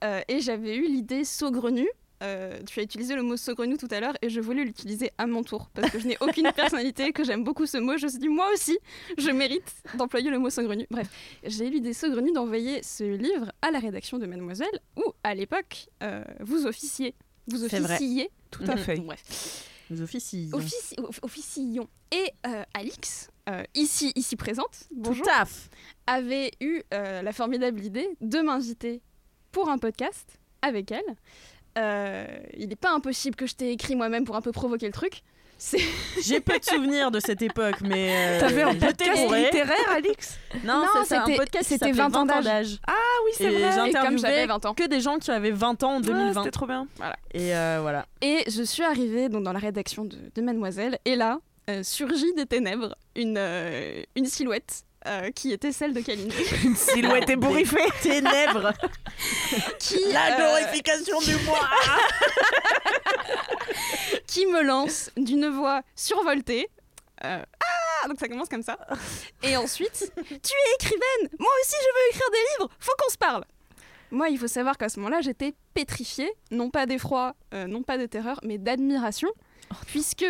Euh, 0.04 0.22
et 0.28 0.40
j'avais 0.42 0.76
eu 0.76 0.88
l'idée 0.88 1.26
saugrenue. 1.26 1.90
Euh, 2.22 2.60
tu 2.64 2.80
as 2.80 2.84
utilisé 2.84 3.16
le 3.16 3.24
mot 3.24 3.36
saugrenu 3.38 3.78
tout 3.78 3.88
à 3.92 4.00
l'heure 4.00 4.14
et 4.22 4.30
je 4.30 4.40
voulais 4.40 4.64
l'utiliser 4.64 5.12
à 5.18 5.26
mon 5.28 5.44
tour 5.44 5.70
parce 5.74 5.90
que 5.92 6.00
je 6.00 6.08
n'ai 6.08 6.18
aucune 6.22 6.52
personnalité, 6.56 7.12
que 7.14 7.24
j'aime 7.24 7.44
beaucoup 7.44 7.66
ce 7.66 7.78
mot. 7.78 7.98
Je 7.98 8.06
me 8.06 8.10
suis 8.10 8.20
dit, 8.20 8.30
moi 8.30 8.48
aussi, 8.54 8.78
je 9.18 9.30
mérite 9.32 9.72
d'employer 9.98 10.30
le 10.30 10.40
mot 10.40 10.50
saugrenu. 10.50 10.86
Bref, 10.92 11.10
j'ai 11.44 11.68
eu 11.68 11.70
l'idée 11.72 11.94
saugrenue 11.94 12.32
d'envoyer 12.32 12.84
ce 12.84 13.04
livre 13.04 13.52
à 13.62 13.72
la 13.72 13.80
rédaction 13.80 14.18
de 14.20 14.26
Mademoiselle 14.26 14.80
où, 14.98 15.04
à 15.24 15.34
l'époque, 15.36 15.88
euh, 16.04 16.24
vous 16.42 16.66
officiez. 16.66 17.16
Vous 17.48 17.64
officiez. 17.64 18.30
Tout 18.52 18.64
à 18.68 18.78
fait. 18.78 18.96
Bref. 19.00 19.68
Les 19.90 20.02
officies. 20.02 20.50
Offici- 20.54 20.96
off- 21.00 21.20
officions. 21.22 21.90
Et 22.12 22.30
euh, 22.48 22.64
Alix, 22.74 23.30
euh, 23.50 23.64
ici, 23.76 24.12
ici 24.16 24.36
présente, 24.38 24.84
bonjour, 24.96 25.26
Tout 25.26 25.32
à 25.34 25.46
fait. 25.46 25.70
avait 26.08 26.52
eu 26.62 26.82
euh, 26.94 27.22
la 27.22 27.34
formidable 27.34 27.84
idée 27.84 28.08
de 28.22 28.40
m'inviter 28.40 29.02
pour 29.52 29.70
un 29.70 29.78
podcast 29.78 30.40
avec 30.62 30.92
elle. 30.92 31.04
Euh, 31.78 32.26
il 32.58 32.68
n'est 32.70 32.76
pas 32.76 32.92
impossible 32.92 33.36
que 33.36 33.46
je 33.48 33.56
t'ai 33.56 33.72
écrit 33.72 33.96
moi-même 33.96 34.26
pour 34.26 34.36
un 34.36 34.42
peu 34.42 34.52
provoquer 34.52 34.88
le 34.88 34.92
truc. 34.94 35.22
C'est 35.58 35.78
J'ai 36.24 36.40
peu 36.42 36.58
de 36.58 36.66
souvenirs 36.66 37.12
de 37.12 37.20
cette 37.20 37.42
époque, 37.44 37.82
mais. 37.82 38.10
euh, 38.12 38.40
T'avais 38.40 38.64
un 38.64 38.74
podcast 38.76 39.24
littéraire, 39.32 39.92
Alix? 39.92 40.38
Non, 40.66 40.80
Non, 40.80 40.86
c'est 41.04 41.06
ça, 41.16 41.22
un 41.22 41.26
c'était- 41.26 41.38
podcast 41.38 41.64
qui 41.68 41.74
c'était 41.76 41.86
s'appelait 41.94 42.02
20 42.10 42.16
ans 42.16 42.26
20 42.26 42.34
ans 42.40 42.42
d'âge. 42.42 42.80
Ah 42.88 42.94
oui, 43.26 43.32
c'est 43.36 43.50
vrai. 43.50 43.72
J'interviewais 43.72 44.18
j'avais 44.18 44.46
20 44.48 44.66
ans. 44.66 44.74
que 44.74 44.88
des 44.88 45.00
gens 45.02 45.18
qui 45.20 45.30
avaient 45.32 45.52
20 45.52 45.84
ans 45.84 45.94
en 45.96 46.00
Ah, 46.00 46.02
2020. 46.02 46.34
C'était 46.42 46.52
trop 46.52 46.66
bien. 46.66 46.88
Et 47.34 47.56
euh, 47.56 47.78
voilà. 47.82 48.08
Et 48.22 48.44
je 48.50 48.64
suis 48.64 48.84
arrivée 48.84 49.30
donc, 49.30 49.44
dans 49.44 49.54
la 49.54 49.60
rédaction 49.60 50.04
de, 50.04 50.18
de 50.34 50.42
Mademoiselle, 50.42 50.98
et 51.06 51.16
là, 51.16 51.40
euh, 51.70 51.84
surgit 51.84 52.34
des 52.34 52.48
ténèbres 52.48 52.96
une, 53.16 53.36
euh, 53.38 54.02
une 54.16 54.26
silhouette 54.26 54.82
euh, 55.08 55.32
qui 55.32 55.52
était 55.52 55.72
celle 55.72 55.94
de 55.94 56.02
Kalindi. 56.02 56.36
Une 56.64 56.76
silhouette 56.76 57.30
ébouriffée. 57.30 57.88
Ténèbres. 58.02 58.72
qui, 59.80 59.96
euh, 60.06 61.26
du 61.26 61.36
mois. 61.46 61.68
qui 64.28 64.46
me 64.46 64.62
lance 64.62 65.10
d'une 65.18 65.50
voix 65.50 65.82
survoltée. 65.96 66.70
euh, 67.26 67.44
ah 68.04 68.08
Donc 68.08 68.20
ça 68.20 68.28
commence 68.28 68.50
comme 68.50 68.64
ça. 68.64 68.78
Et 69.42 69.58
ensuite, 69.58 70.12
tu 70.16 70.54
es 70.54 70.76
écrivaine 70.80 71.30
Moi 71.40 71.50
aussi 71.62 71.76
je 71.80 71.88
veux 71.88 72.10
écrire 72.10 72.30
des 72.32 72.64
livres 72.64 72.72
Faut 72.80 72.94
qu'on 73.00 73.10
se 73.12 73.18
parle 73.18 73.46
Moi, 74.12 74.30
il 74.30 74.38
faut 74.38 74.48
savoir 74.48 74.78
qu'à 74.78 74.90
ce 74.90 75.00
moment-là, 75.00 75.22
j'étais 75.22 75.54
pétrifiée, 75.74 76.32
non 76.52 76.70
pas 76.70 76.86
d'effroi, 76.86 77.34
non 77.54 77.82
pas 77.82 77.98
de 77.98 78.06
terreur, 78.06 78.40
mais 78.44 78.58
d'admiration, 78.58 79.30
puisque 79.88 80.26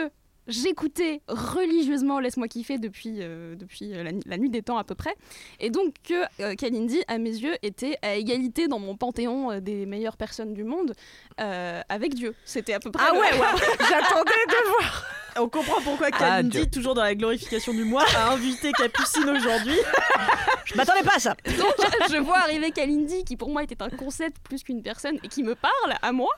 j'écoutais 0.47 1.21
religieusement 1.27 2.19
Laisse-moi 2.19 2.47
kiffer 2.47 2.77
depuis, 2.77 3.17
euh, 3.19 3.55
depuis 3.55 3.93
euh, 3.93 4.03
la, 4.03 4.11
nu- 4.11 4.21
la 4.25 4.37
nuit 4.37 4.49
des 4.49 4.61
temps 4.61 4.77
à 4.77 4.83
peu 4.83 4.95
près. 4.95 5.15
Et 5.59 5.69
donc 5.69 5.93
que 6.07 6.13
euh, 6.41 6.55
Kalindi, 6.55 7.01
à 7.07 7.17
mes 7.17 7.29
yeux, 7.29 7.55
était 7.61 7.97
à 8.01 8.15
égalité 8.15 8.67
dans 8.67 8.79
mon 8.79 8.95
panthéon 8.95 9.51
euh, 9.51 9.59
des 9.59 9.85
meilleures 9.85 10.17
personnes 10.17 10.53
du 10.53 10.63
monde 10.63 10.93
euh, 11.39 11.81
avec 11.89 12.13
Dieu. 12.15 12.35
C'était 12.45 12.73
à 12.73 12.79
peu 12.79 12.91
près... 12.91 13.03
Ah 13.07 13.11
le- 13.13 13.19
ouais, 13.19 13.31
ouais. 13.39 13.61
j'attendais 13.89 14.31
de 14.47 14.69
voir. 14.69 15.05
On 15.37 15.47
comprend 15.47 15.79
pourquoi 15.81 16.07
Ah, 16.11 16.17
Kalindi, 16.17 16.69
toujours 16.69 16.93
dans 16.93 17.03
la 17.03 17.15
glorification 17.15 17.73
du 17.73 17.85
moi, 17.85 18.03
a 18.17 18.31
invité 18.33 18.71
Capucine 18.73 19.29
aujourd'hui. 19.29 19.77
Je 20.65 20.75
m'attendais 20.75 21.03
pas 21.03 21.15
à 21.15 21.19
ça. 21.19 21.35
Donc 21.45 21.73
je 22.09 22.17
vois 22.17 22.37
arriver 22.39 22.71
Kalindi, 22.71 23.23
qui 23.25 23.35
pour 23.35 23.49
moi 23.49 23.63
était 23.63 23.81
un 23.81 23.89
concept 23.89 24.37
plus 24.43 24.63
qu'une 24.63 24.81
personne, 24.83 25.17
et 25.23 25.27
qui 25.27 25.43
me 25.43 25.55
parle 25.55 25.95
à 26.01 26.11
moi, 26.13 26.29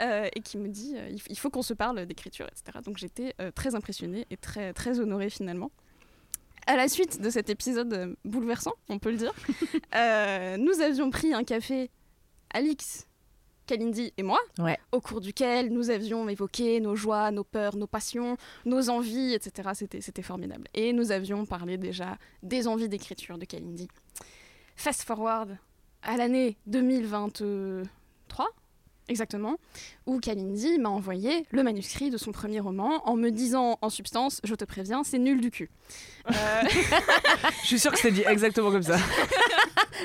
euh, 0.00 0.28
et 0.34 0.40
qui 0.40 0.58
me 0.58 0.68
dit 0.68 0.94
euh, 0.96 1.10
il 1.28 1.38
faut 1.38 1.50
qu'on 1.50 1.62
se 1.62 1.74
parle 1.74 2.04
d'écriture, 2.06 2.46
etc. 2.46 2.78
Donc 2.84 2.98
j'étais 2.98 3.34
euh, 3.40 3.50
très 3.50 3.74
impressionnée 3.74 4.26
et 4.30 4.36
très, 4.36 4.72
très 4.72 5.00
honorée 5.00 5.30
finalement. 5.30 5.70
À 6.66 6.76
la 6.76 6.88
suite 6.88 7.20
de 7.20 7.30
cet 7.30 7.50
épisode 7.50 7.92
euh, 7.92 8.14
bouleversant, 8.24 8.72
on 8.88 8.98
peut 8.98 9.10
le 9.10 9.16
dire, 9.16 9.32
nous 10.58 10.80
avions 10.80 11.10
pris 11.10 11.32
un 11.32 11.42
café, 11.44 11.90
Alix, 12.52 13.06
Kalindi 13.66 14.12
et 14.16 14.22
moi, 14.22 14.38
Ouais. 14.58 14.78
au 14.92 15.00
cours 15.00 15.20
duquel 15.20 15.72
nous 15.72 15.90
avions 15.90 16.28
évoqué 16.28 16.80
nos 16.80 16.96
joies, 16.96 17.30
nos 17.30 17.44
peurs, 17.44 17.76
nos 17.76 17.86
passions, 17.86 18.36
nos 18.64 18.90
envies, 18.90 19.32
etc. 19.34 19.70
C'était, 19.74 20.00
c'était 20.00 20.22
formidable. 20.22 20.66
Et 20.74 20.92
nous 20.92 21.12
avions 21.12 21.46
parlé 21.46 21.78
déjà 21.78 22.18
des 22.42 22.66
envies 22.66 22.88
d'écriture 22.88 23.38
de 23.38 23.44
Kalindi. 23.44 23.88
Fast 24.76 25.02
forward 25.02 25.56
à 26.02 26.16
l'année 26.16 26.56
2023, 26.66 28.46
exactement, 29.10 29.56
où 30.06 30.20
Kalindi 30.20 30.78
m'a 30.78 30.88
envoyé 30.88 31.44
le 31.50 31.62
manuscrit 31.62 32.08
de 32.10 32.16
son 32.16 32.32
premier 32.32 32.60
roman 32.60 33.06
en 33.08 33.16
me 33.16 33.30
disant 33.30 33.78
en 33.82 33.90
substance, 33.90 34.40
je 34.44 34.54
te 34.54 34.64
préviens, 34.64 35.04
c'est 35.04 35.18
nul 35.18 35.40
du 35.40 35.50
cul. 35.50 35.70
Euh, 36.30 36.32
Je 37.62 37.66
suis 37.66 37.78
sûre 37.78 37.92
que 37.92 37.98
c'était 37.98 38.14
dit 38.14 38.24
exactement 38.26 38.70
comme 38.70 38.82
ça. 38.82 38.96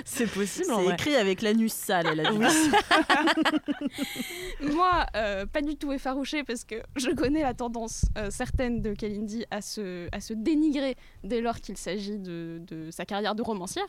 C'est 0.03 0.29
possible 0.29 0.65
C'est 0.67 0.93
écrit 0.93 1.15
avec 1.15 1.41
l'anus 1.41 1.71
sale, 1.71 2.07
elle 2.11 2.25
a 2.25 2.31
dit. 2.31 2.37
Moi, 4.73 5.05
euh, 5.15 5.45
pas 5.45 5.61
du 5.61 5.77
tout 5.77 5.93
effarouchée 5.93 6.43
parce 6.43 6.65
que 6.65 6.75
je 6.97 7.11
connais 7.11 7.43
la 7.43 7.53
tendance 7.53 8.03
euh, 8.17 8.29
certaine 8.29 8.81
de 8.81 8.93
Kalindi 8.93 9.45
à 9.51 9.61
se, 9.61 10.09
à 10.11 10.19
se 10.19 10.33
dénigrer 10.33 10.97
dès 11.23 11.39
lors 11.39 11.61
qu'il 11.61 11.77
s'agit 11.77 12.17
de, 12.17 12.61
de 12.67 12.91
sa 12.91 13.05
carrière 13.05 13.35
de 13.35 13.41
romancière. 13.41 13.87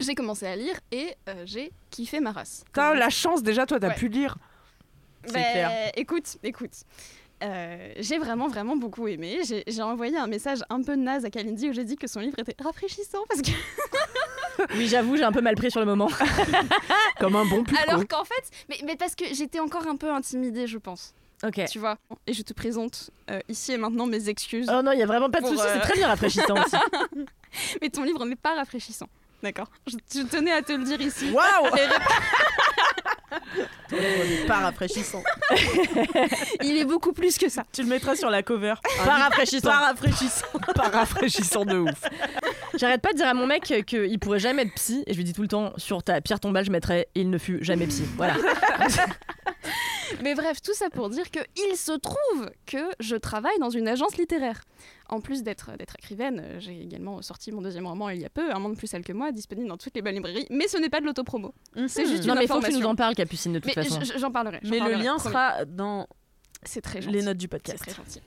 J'ai 0.00 0.14
commencé 0.14 0.46
à 0.46 0.56
lire 0.56 0.74
et 0.90 1.14
euh, 1.28 1.42
j'ai 1.46 1.70
kiffé 1.90 2.20
ma 2.20 2.32
race. 2.32 2.64
T'as 2.72 2.94
la 2.94 3.10
chance 3.10 3.42
déjà, 3.42 3.64
toi, 3.66 3.78
t'as 3.78 3.88
Ouais. 3.88 3.94
pu 3.94 4.08
lire. 4.08 4.36
C'est 5.26 5.32
Ben, 5.34 5.52
clair. 5.52 5.92
Écoute, 5.96 6.36
écoute. 6.42 6.72
Euh, 7.42 7.92
j'ai 7.98 8.18
vraiment, 8.18 8.48
vraiment 8.48 8.76
beaucoup 8.76 9.06
aimé. 9.08 9.40
J'ai 9.46 9.64
j'ai 9.66 9.82
envoyé 9.82 10.16
un 10.16 10.26
message 10.26 10.60
un 10.70 10.82
peu 10.82 10.94
naze 10.94 11.24
à 11.24 11.30
Kalindi 11.30 11.68
où 11.68 11.72
j'ai 11.72 11.84
dit 11.84 11.96
que 11.96 12.06
son 12.06 12.20
livre 12.20 12.38
était 12.38 12.54
rafraîchissant 12.62 13.18
parce 13.28 13.42
que 13.42 13.50
Oui, 14.76 14.86
j'avoue, 14.88 15.16
j'ai 15.16 15.24
un 15.24 15.32
peu 15.32 15.40
mal 15.40 15.54
pris 15.56 15.70
sur 15.70 15.80
le 15.80 15.86
moment. 15.86 16.08
Comme 17.20 17.36
un 17.36 17.44
bon 17.44 17.64
pulco. 17.64 17.82
alors 17.88 18.06
qu'en 18.06 18.24
fait, 18.24 18.50
mais, 18.68 18.78
mais 18.84 18.96
parce 18.96 19.14
que 19.14 19.24
j'étais 19.34 19.58
encore 19.60 19.86
un 19.86 19.96
peu 19.96 20.10
intimidée, 20.12 20.66
je 20.66 20.78
pense. 20.78 21.12
Ok. 21.44 21.60
Tu 21.70 21.78
vois? 21.78 21.98
Et 22.26 22.32
je 22.32 22.42
te 22.42 22.52
présente 22.54 23.10
euh, 23.30 23.40
ici 23.48 23.72
et 23.72 23.76
maintenant 23.76 24.06
mes 24.06 24.28
excuses. 24.28 24.68
Oh 24.72 24.80
non, 24.82 24.92
il 24.92 24.98
y 24.98 25.02
a 25.02 25.06
vraiment 25.06 25.28
pas 25.28 25.40
de 25.40 25.46
souci, 25.46 25.62
c'est 25.72 25.80
très 25.80 25.94
bien 25.94 26.06
rafraîchissant 26.06 26.54
aussi. 26.54 26.76
Mais 27.82 27.90
ton 27.90 28.02
livre 28.04 28.24
n'est 28.24 28.36
pas 28.36 28.54
rafraîchissant. 28.54 29.08
D'accord. 29.44 29.68
Je, 29.86 29.96
je 30.10 30.22
tenais 30.22 30.52
à 30.52 30.62
te 30.62 30.72
le 30.72 30.84
dire 30.84 30.98
ici. 31.02 31.30
Waouh 31.30 31.68
On 33.92 33.96
n'est 33.96 34.46
pas 34.46 34.60
rafraîchissant. 34.60 35.22
Il 36.62 36.78
est 36.78 36.86
beaucoup 36.86 37.12
plus 37.12 37.36
que 37.36 37.50
ça. 37.50 37.64
Tu 37.70 37.82
le 37.82 37.88
mettras 37.88 38.16
sur 38.16 38.30
la 38.30 38.42
cover. 38.42 38.72
Pas 39.04 39.18
rafraîchissant. 39.18 39.68
Pas 39.68 39.80
rafraîchissant. 39.88 40.46
Pas 40.74 40.88
rafraîchissant 40.88 41.64
de 41.66 41.76
ouf. 41.76 42.04
J'arrête 42.76 43.02
pas 43.02 43.12
de 43.12 43.18
dire 43.18 43.28
à 43.28 43.34
mon 43.34 43.46
mec 43.46 43.64
qu'il 43.86 44.18
pourrait 44.18 44.38
jamais 44.38 44.62
être 44.62 44.72
psy 44.76 45.04
et 45.06 45.12
je 45.12 45.18
lui 45.18 45.24
dis 45.24 45.34
tout 45.34 45.42
le 45.42 45.48
temps 45.48 45.74
sur 45.76 46.02
ta 46.02 46.22
pierre 46.22 46.40
tombale 46.40 46.64
je 46.64 46.70
mettrais 46.70 47.08
il 47.14 47.28
ne 47.28 47.36
fut 47.36 47.62
jamais 47.62 47.86
psy. 47.86 48.04
Voilà. 48.16 48.36
Mais 50.22 50.34
bref, 50.34 50.62
tout 50.62 50.74
ça 50.74 50.88
pour 50.88 51.10
dire 51.10 51.30
que 51.30 51.40
il 51.56 51.76
se 51.76 51.92
trouve 51.92 52.50
que 52.64 52.78
je 52.98 53.16
travaille 53.16 53.58
dans 53.58 53.70
une 53.70 53.88
agence 53.88 54.16
littéraire. 54.16 54.62
En 55.10 55.20
plus 55.20 55.42
d'être 55.42 55.76
d'être 55.76 55.96
écrivaine, 55.98 56.40
euh, 56.42 56.60
j'ai 56.60 56.80
également 56.80 57.20
sorti 57.20 57.52
mon 57.52 57.60
deuxième 57.60 57.86
roman 57.86 58.08
il 58.08 58.20
y 58.20 58.24
a 58.24 58.30
peu, 58.30 58.52
Un 58.54 58.58
monde 58.58 58.76
plus 58.76 58.86
sale 58.86 59.04
que 59.04 59.12
moi, 59.12 59.32
disponible 59.32 59.68
dans 59.68 59.76
toutes 59.76 59.94
les 59.94 60.02
bonnes 60.02 60.14
librairies. 60.14 60.46
Mais 60.50 60.66
ce 60.66 60.78
n'est 60.78 60.88
pas 60.88 61.00
de 61.00 61.06
l'autopromo. 61.06 61.54
C'est 61.88 62.06
juste 62.06 62.24
non 62.26 62.34
une 62.34 62.40
mais 62.40 62.46
faut 62.46 62.60
que 62.60 62.66
tu 62.70 62.78
nous 62.78 62.86
en 62.86 62.94
parles 62.94 63.14
Capucine 63.14 63.52
de 63.52 63.58
toute 63.58 63.76
Mais 63.76 63.84
façon. 63.84 64.00
j'en 64.16 64.30
parlerai. 64.30 64.60
Mais 64.64 64.80
le 64.80 64.92
lien 64.94 65.16
promis. 65.16 65.20
sera 65.20 65.64
dans 65.66 66.06
C'est 66.66 66.80
très 66.80 67.00
gentil. 67.02 67.14
les 67.16 67.22
notes 67.22 67.36
du 67.36 67.44
C'est 67.44 67.48
podcast. 67.48 67.78
très 67.78 67.92
gentil. 67.94 68.20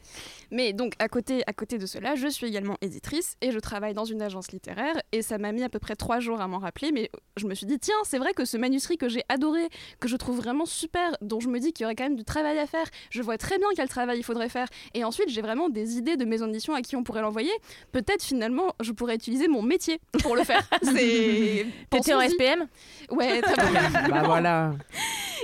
Mais 0.52 0.72
donc, 0.72 0.94
à 1.00 1.10
côté, 1.10 1.44
à 1.46 1.54
côté 1.54 1.78
de 1.78 1.86
cela, 1.86 2.16
je 2.16 2.28
suis 2.28 2.48
également 2.48 2.78
éditrice 2.82 3.36
et 3.42 3.52
je 3.52 3.60
travaille 3.60 3.94
dans 3.94 4.06
une 4.06 4.22
agence 4.22 4.52
littéraire. 4.52 4.96
Et 5.12 5.22
ça 5.22 5.38
m'a 5.38 5.52
mis 5.52 5.64
à 5.64 5.70
peu 5.70 5.80
près 5.80 5.96
trois 5.96 6.20
jours 6.20 6.40
à 6.40 6.48
m'en 6.48 6.60
rappeler. 6.60 6.92
Mais 6.94 7.10
je 7.36 7.48
me 7.48 7.54
suis 7.56 7.66
dit, 7.66 7.80
tiens, 7.80 7.96
c'est 8.04 8.18
vrai 8.18 8.34
que 8.34 8.46
ce 8.46 8.56
manuscrit 8.56 8.98
que 8.98 9.10
j'ai 9.10 9.24
adoré, 9.28 9.68
que 10.00 10.08
je 10.08 10.16
trouve 10.16 10.38
vraiment 10.38 10.66
super, 10.66 11.18
dont 11.22 11.40
je 11.42 11.50
me 11.50 11.60
dis 11.60 11.74
qu'il 11.74 11.84
y 11.84 11.86
aurait 11.86 11.96
quand 11.96 12.06
même 12.06 12.16
du 12.16 12.24
travail 12.24 12.58
à 12.60 12.66
faire, 12.68 12.86
je 13.10 13.22
vois 13.22 13.38
très 13.38 13.58
bien 13.58 13.68
quel 13.76 13.90
travail 13.90 14.20
il 14.20 14.24
faudrait 14.24 14.50
faire. 14.50 14.68
Et 14.94 15.04
ensuite, 15.04 15.30
j'ai 15.30 15.42
vraiment 15.42 15.68
des 15.70 15.98
idées 15.98 16.16
de 16.16 16.24
maisons 16.26 16.48
d'édition 16.48 16.74
à 16.74 16.82
qui 16.82 16.96
on 16.96 17.04
pourrait 17.04 17.22
l'envoyer. 17.22 17.52
Peut-être 17.92 18.24
finalement, 18.24 18.74
je 18.80 18.92
pourrais 18.94 19.16
utiliser 19.16 19.48
mon 19.50 19.62
métier 19.62 20.00
pour 20.22 20.36
le 20.36 20.44
faire. 20.44 20.68
C'est. 20.82 21.66
T'étais 21.90 22.14
en. 22.14 22.22
SPM 22.22 22.68
Ouais, 23.12 23.42
très 23.42 23.72
bien. 23.72 23.90
Bah 24.10 24.24
voilà. 24.26 24.74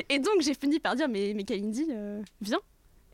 Et 0.10 0.20
donc 0.20 0.42
j'ai 0.42 0.54
fini 0.54 0.80
par 0.80 0.96
dire 0.96 1.08
mais, 1.08 1.34
mais 1.36 1.44
Kalindi, 1.44 1.88
euh, 1.92 2.22
viens. 2.42 2.60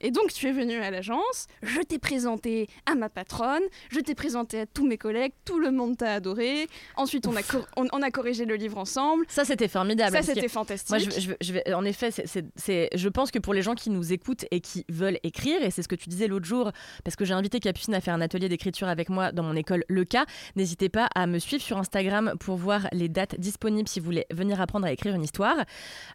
Et 0.01 0.11
donc 0.11 0.31
tu 0.33 0.47
es 0.47 0.51
venu 0.51 0.75
à 0.75 0.91
l'agence, 0.91 1.47
je 1.61 1.79
t'ai 1.81 1.99
présenté 1.99 2.67
à 2.85 2.95
ma 2.95 3.09
patronne, 3.09 3.61
je 3.89 3.99
t'ai 3.99 4.15
présenté 4.15 4.59
à 4.61 4.65
tous 4.65 4.85
mes 4.87 4.97
collègues, 4.97 5.33
tout 5.45 5.59
le 5.59 5.71
monde 5.71 5.97
t'a 5.97 6.13
adoré. 6.13 6.67
Ensuite 6.95 7.27
on 7.27 7.35
a, 7.35 7.41
on, 7.77 7.85
on 7.91 8.01
a 8.01 8.11
corrigé 8.11 8.45
le 8.45 8.55
livre 8.55 8.77
ensemble. 8.77 9.25
Ça 9.27 9.45
c'était 9.45 9.67
formidable. 9.67 10.11
Ça 10.15 10.21
c'était 10.23 10.47
fantastique. 10.47 10.89
Moi, 10.89 10.99
je, 10.99 11.09
je- 11.19 11.31
je 11.41 11.53
vais, 11.53 11.73
en 11.73 11.85
effet, 11.85 12.11
c'est- 12.11 12.89
je 12.95 13.09
pense 13.09 13.31
que 13.31 13.39
pour 13.39 13.53
les 13.53 13.61
gens 13.61 13.75
qui 13.75 13.89
nous 13.89 14.13
écoutent 14.13 14.45
et 14.51 14.61
qui 14.61 14.85
veulent 14.89 15.19
écrire, 15.23 15.61
et 15.63 15.71
c'est 15.71 15.81
ce 15.83 15.87
que 15.87 15.95
tu 15.95 16.09
disais 16.09 16.27
l'autre 16.27 16.45
jour, 16.45 16.71
parce 17.03 17.15
que 17.15 17.25
j'ai 17.25 17.33
invité 17.33 17.59
Capucine 17.59 17.93
à 17.93 18.01
faire 18.01 18.13
un 18.13 18.21
atelier 18.21 18.49
d'écriture 18.49 18.87
avec 18.87 19.09
moi 19.09 19.31
dans 19.31 19.43
mon 19.43 19.55
école 19.55 19.83
Le 19.87 20.05
Cas, 20.05 20.25
n'hésitez 20.55 20.89
pas 20.89 21.09
à 21.15 21.27
me 21.27 21.39
suivre 21.39 21.61
sur 21.63 21.77
Instagram 21.77 22.33
pour 22.39 22.55
voir 22.57 22.87
les 22.91 23.09
dates 23.09 23.39
disponibles 23.39 23.87
si 23.89 23.99
vous 23.99 24.05
voulez 24.05 24.25
venir 24.31 24.59
apprendre 24.61 24.85
à 24.85 24.91
écrire 24.91 25.15
une 25.15 25.23
histoire. 25.23 25.57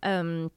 Euh, 0.04 0.48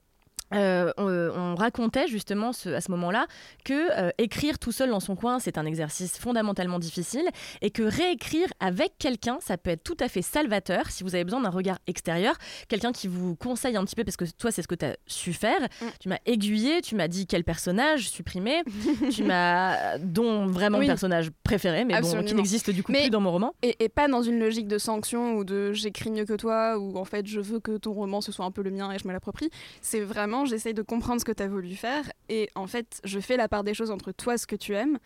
euh, 0.54 0.91
on, 0.98 1.08
on 1.08 1.56
racontait 1.56 2.08
justement 2.08 2.54
ce- 2.54 2.70
à 2.70 2.82
ce 2.82 2.89
moment-là 2.91 3.28
que 3.66 3.74
euh, 4.00 4.10
écrire 4.18 4.60
tout 4.60 4.72
seul 4.72 4.89
dans 4.89 5.00
son 5.00 5.16
coin, 5.16 5.39
c'est 5.39 5.58
un 5.58 5.66
exercice 5.66 6.18
fondamentalement 6.18 6.80
difficile 6.80 7.26
et 7.62 7.70
que 7.72 7.84
réécrire 7.84 8.48
avec 8.60 8.93
quelqu'un, 8.98 9.38
ça 9.41 9.58
peut 9.58 9.72
être 9.72 9.84
tout 9.84 9.98
à 10.00 10.08
fait 10.08 10.22
salvateur 10.22 10.89
si 10.89 11.04
vous 11.04 11.16
avez 11.16 11.24
besoin 11.24 11.41
d'un 11.41 11.50
regard 11.50 11.80
extérieur, 11.88 12.36
quelqu'un 12.70 12.91
qui 12.91 13.08
vous 13.08 13.36
conseille 13.36 13.76
un 13.76 13.84
petit 13.86 13.95
peu 13.95 14.04
parce 14.04 14.18
que 14.18 14.26
toi 14.38 14.52
c'est 14.52 14.62
ce 14.62 14.68
que 14.68 14.76
tu 14.76 14.86
as 14.86 14.95
su 15.06 15.34
faire. 15.34 15.60
Mm. 15.82 15.86
Tu 16.00 16.10
m'as 16.10 16.20
aiguillé, 16.26 16.82
tu 16.82 16.95
m'as 16.95 17.08
dit 17.08 17.28
quel 17.28 17.43
personnage 17.43 18.10
supprimer, 18.10 18.64
tu 19.12 19.24
m'as 19.24 19.98
dont 19.98 20.45
vraiment 20.48 20.78
Oui. 20.78 20.86
le 20.86 20.91
personnage 20.91 21.30
préféré 21.43 21.84
mais 21.86 22.00
bon, 22.02 22.24
qui 22.24 22.34
n'existe 22.36 22.70
du 22.70 22.84
coup 22.84 22.91
Mais- 22.91 23.02
plus 23.04 23.10
dans 23.10 23.22
mon 23.22 23.32
roman. 23.32 23.54
Et, 23.64 23.76
et 23.84 23.89
pas 23.89 24.08
dans 24.08 24.22
une 24.22 24.39
logique 24.39 24.68
de 24.68 24.78
sanction 24.78 25.36
ou 25.36 25.43
de 25.43 25.74
j'écris 25.74 26.12
mieux 26.12 26.26
que 26.26 26.34
toi 26.34 26.78
ou 26.78 26.98
en 26.98 27.06
fait 27.06 27.26
je 27.28 27.39
veux 27.39 27.60
que 27.60 27.78
ton 27.78 27.93
roman 27.93 28.22
ce 28.22 28.32
soit 28.32 28.45
un 28.45 28.52
peu 28.52 28.62
le 28.62 28.72
mien 28.72 28.91
et 28.91 28.98
je 29.00 29.08
me 29.08 29.14
l'approprie. 29.14 29.50
C'est 29.82 30.02
vraiment 30.02 30.37
j'essaye 30.46 30.74
de 30.74 30.82
comprendre 30.82 31.20
ce 31.20 31.26
que 31.26 31.32
tu 31.32 31.44
as 31.44 31.48
voulu 31.48 31.76
faire 31.76 32.12
et 32.30 32.50
en 32.56 32.68
fait 32.68 33.00
je 33.04 33.20
fais 33.20 33.38
la 33.38 33.48
part 33.48 33.64
des 33.64 33.74
choses 33.74 33.92
entre 33.92 34.12
toi 34.12 34.38
ce 34.38 34.48
que 34.48 34.56
tu 34.56 34.74
aimes, 34.76 34.98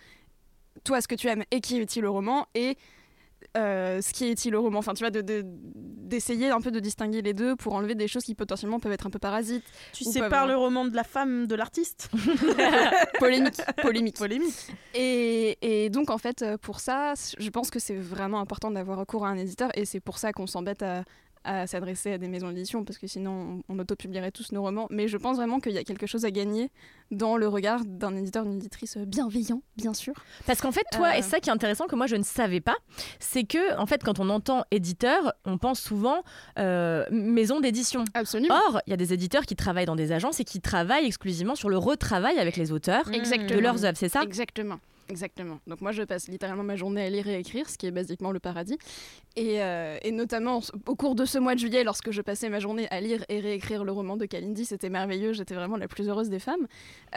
toi 0.84 1.02
ce 1.02 1.08
que 1.08 1.16
tu 1.16 1.28
aimes 1.28 1.44
et 1.52 1.62
qui 1.62 1.78
est 1.78 1.80
utile 1.82 2.06
au 2.06 2.14
roman 2.14 2.48
et 2.56 2.78
euh, 3.58 4.02
ce 4.02 4.14
qui 4.14 4.26
est 4.26 4.32
utile 4.32 4.56
au 4.56 4.62
roman. 4.62 4.80
Enfin 4.80 4.94
tu 4.94 5.04
vois 5.04 5.10
de- 5.10 5.22
de- 5.22 5.44
d'essayer 5.46 6.50
un 6.52 6.62
peu 6.62 6.70
de 6.72 6.80
distinguer 6.80 7.22
les 7.24 7.34
deux 7.34 7.56
pour 7.56 7.74
enlever 7.74 7.96
des 7.96 8.08
choses 8.08 8.24
qui 8.24 8.36
potentiellement 8.36 8.80
peuvent 8.80 8.92
être 8.92 9.08
un 9.08 9.10
peu 9.10 9.18
parasites. 9.20 9.64
Tu 9.94 10.04
sépares 10.04 10.30
peuvent- 10.30 10.50
le 10.50 10.58
roman 10.58 10.86
de 10.86 10.96
la 10.96 11.04
femme 11.04 11.48
de 11.48 11.56
l'artiste 11.56 12.10
Polémique, 13.20 13.58
polémique. 13.82 14.18
Polémique. 14.18 14.54
Et, 14.94 15.58
et 15.62 15.90
donc, 15.90 16.10
en 16.12 16.18
fait, 16.18 16.42
euh, 16.44 16.58
pour 16.58 16.80
ça, 16.80 17.14
je 17.40 17.50
pense 17.50 17.72
que 17.72 17.80
c'est 17.80 17.96
vraiment 17.96 18.40
important 18.40 18.72
d'avoir 18.72 18.98
recours 19.00 19.26
à 19.26 19.30
un 19.30 19.38
éditeur 19.38 19.70
et 19.76 19.86
c'est 19.86 20.00
pour 20.00 20.18
ça 20.18 20.34
qu'on 20.34 20.48
s'embête 20.48 20.84
à, 20.84 21.04
à 21.44 21.68
s'adresser 21.68 22.14
à 22.14 22.18
des 22.18 22.28
maisons 22.28 22.50
d'édition 22.50 22.84
parce 22.86 22.98
que 23.00 23.08
sinon, 23.08 23.62
on, 23.70 23.76
on 23.76 23.80
autopublierait 23.80 24.32
tous 24.32 24.52
nos 24.52 24.62
romans. 24.62 24.88
Mais 24.89 25.08
je 25.08 25.18
pense 25.18 25.38
vraiment 25.38 25.60
qu'il 25.60 25.72
y 25.74 25.78
a 25.78 25.84
quelque 25.84 26.06
chose 26.08 26.26
à 26.26 26.32
gagner 26.32 26.70
dans 27.12 27.36
le 27.38 27.48
regard 27.48 27.84
d'un 27.86 28.16
éditeur, 28.16 28.44
d'une 28.44 28.56
éditrice 28.56 28.98
bienveillant, 28.98 29.62
bien 29.76 29.94
sûr. 29.94 30.14
Parce 30.46 30.62
qu'en 30.62 30.72
fait, 30.72 30.86
toi, 30.94 31.10
Euh. 31.10 31.18
et 31.18 31.22
ça 31.22 31.39
qui 31.39 31.50
est 31.50 31.54
intéressant 31.54 31.88
que 31.88 31.96
moi 31.96 32.08
je 32.08 32.16
ne 32.16 32.24
savais 32.24 32.62
pas, 32.62 32.76
c'est 33.20 33.44
que 33.44 33.78
en 33.78 33.86
fait, 33.86 34.04
quand 34.04 34.20
on 34.20 34.30
entend 34.30 34.64
éditeur, 34.72 35.34
on 35.46 35.58
pense 35.58 35.80
souvent 35.82 36.24
euh, 36.60 37.06
maison 37.12 37.60
d'édition. 37.60 38.06
Absolument. 38.14 38.56
Or, 38.70 38.82
il 38.88 38.92
y 38.92 38.94
a 38.94 38.98
des 38.98 39.14
éditeurs 39.14 39.46
qui 39.46 39.56
travaillent 39.56 39.86
dans 39.86 39.96
des 39.96 40.12
agences 40.12 40.39
et 40.39 40.44
qui 40.46 40.62
travaillent 40.62 41.06
exclusivement 41.06 41.56
sur 41.56 41.70
le 41.70 41.78
retravail 41.78 42.38
avec 42.39 42.56
les 42.56 42.72
auteurs 42.72 43.12
Exactement. 43.12 43.50
de 43.50 43.60
leurs 43.60 43.84
œuvres, 43.86 43.98
c'est 43.98 44.10
ça? 44.10 44.22
Exactement. 44.24 44.80
Exactement. 45.12 45.59
Donc 45.68 45.82
moi, 45.82 45.91
je 45.91 46.03
passe 46.03 46.28
littéralement 46.30 46.64
ma 46.64 46.76
journée 46.78 47.03
à 47.03 47.09
lire 47.09 47.28
et 47.28 47.38
écrire, 47.38 47.70
ce 47.70 47.78
qui 47.78 47.86
est 47.86 47.91
basiquement 47.91 48.32
le 48.32 48.39
paradis. 48.39 48.78
Et, 49.36 49.62
euh, 49.62 49.97
et 50.01 50.12
notamment 50.12 50.62
au 50.88 50.95
cours 50.95 51.16
de 51.16 51.26
ce 51.26 51.38
mois 51.38 51.53
de 51.53 51.59
juillet, 51.59 51.84
lorsque 51.84 52.12
je 52.12 52.22
passais 52.22 52.47
ma 52.49 52.59
journée 52.59 52.88
à 52.91 53.01
lire 53.01 53.24
et 53.30 53.39
réécrire 53.41 53.84
le 53.84 53.91
roman 53.91 54.16
de 54.18 54.26
Kalindi, 54.26 54.66
c'était 54.66 54.89
merveilleux. 54.89 55.34
J'étais 55.34 55.53
vraiment 55.53 55.76
la 55.78 55.88
plus 55.89 56.07
heureuse 56.07 56.30
des 56.30 56.39
femmes. 56.39 56.66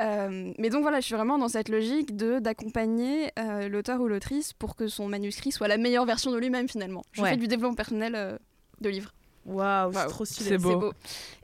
Euh, 0.01 0.53
mais 0.59 0.69
donc 0.71 0.83
voilà, 0.83 0.99
je 1.01 1.07
suis 1.07 1.15
vraiment 1.15 1.39
dans 1.39 1.49
cette 1.49 1.69
logique 1.69 2.17
de 2.17 2.41
d'accompagner 2.41 3.31
euh, 3.39 3.69
l'auteur 3.69 4.01
ou 4.01 4.09
l'autrice 4.09 4.53
pour 4.53 4.75
que 4.77 4.89
son 4.89 5.09
manuscrit 5.09 5.53
soit 5.53 5.69
la 5.69 5.77
meilleure 5.79 6.05
version 6.05 6.33
de 6.33 6.37
lui-même 6.39 6.69
finalement. 6.69 7.03
Je 7.13 7.23
Ouais. 7.23 7.31
fais 7.31 7.37
du 7.37 7.47
développement 7.47 7.77
personnel 7.77 8.39
de 8.81 8.89
livres. 8.89 9.13
Waouh, 9.47 9.93
c'est 9.93 10.07
trop 10.07 10.25
stylé. 10.25 10.49
C'est 10.51 10.59
beau. 10.59 10.71
Non, 10.81 10.93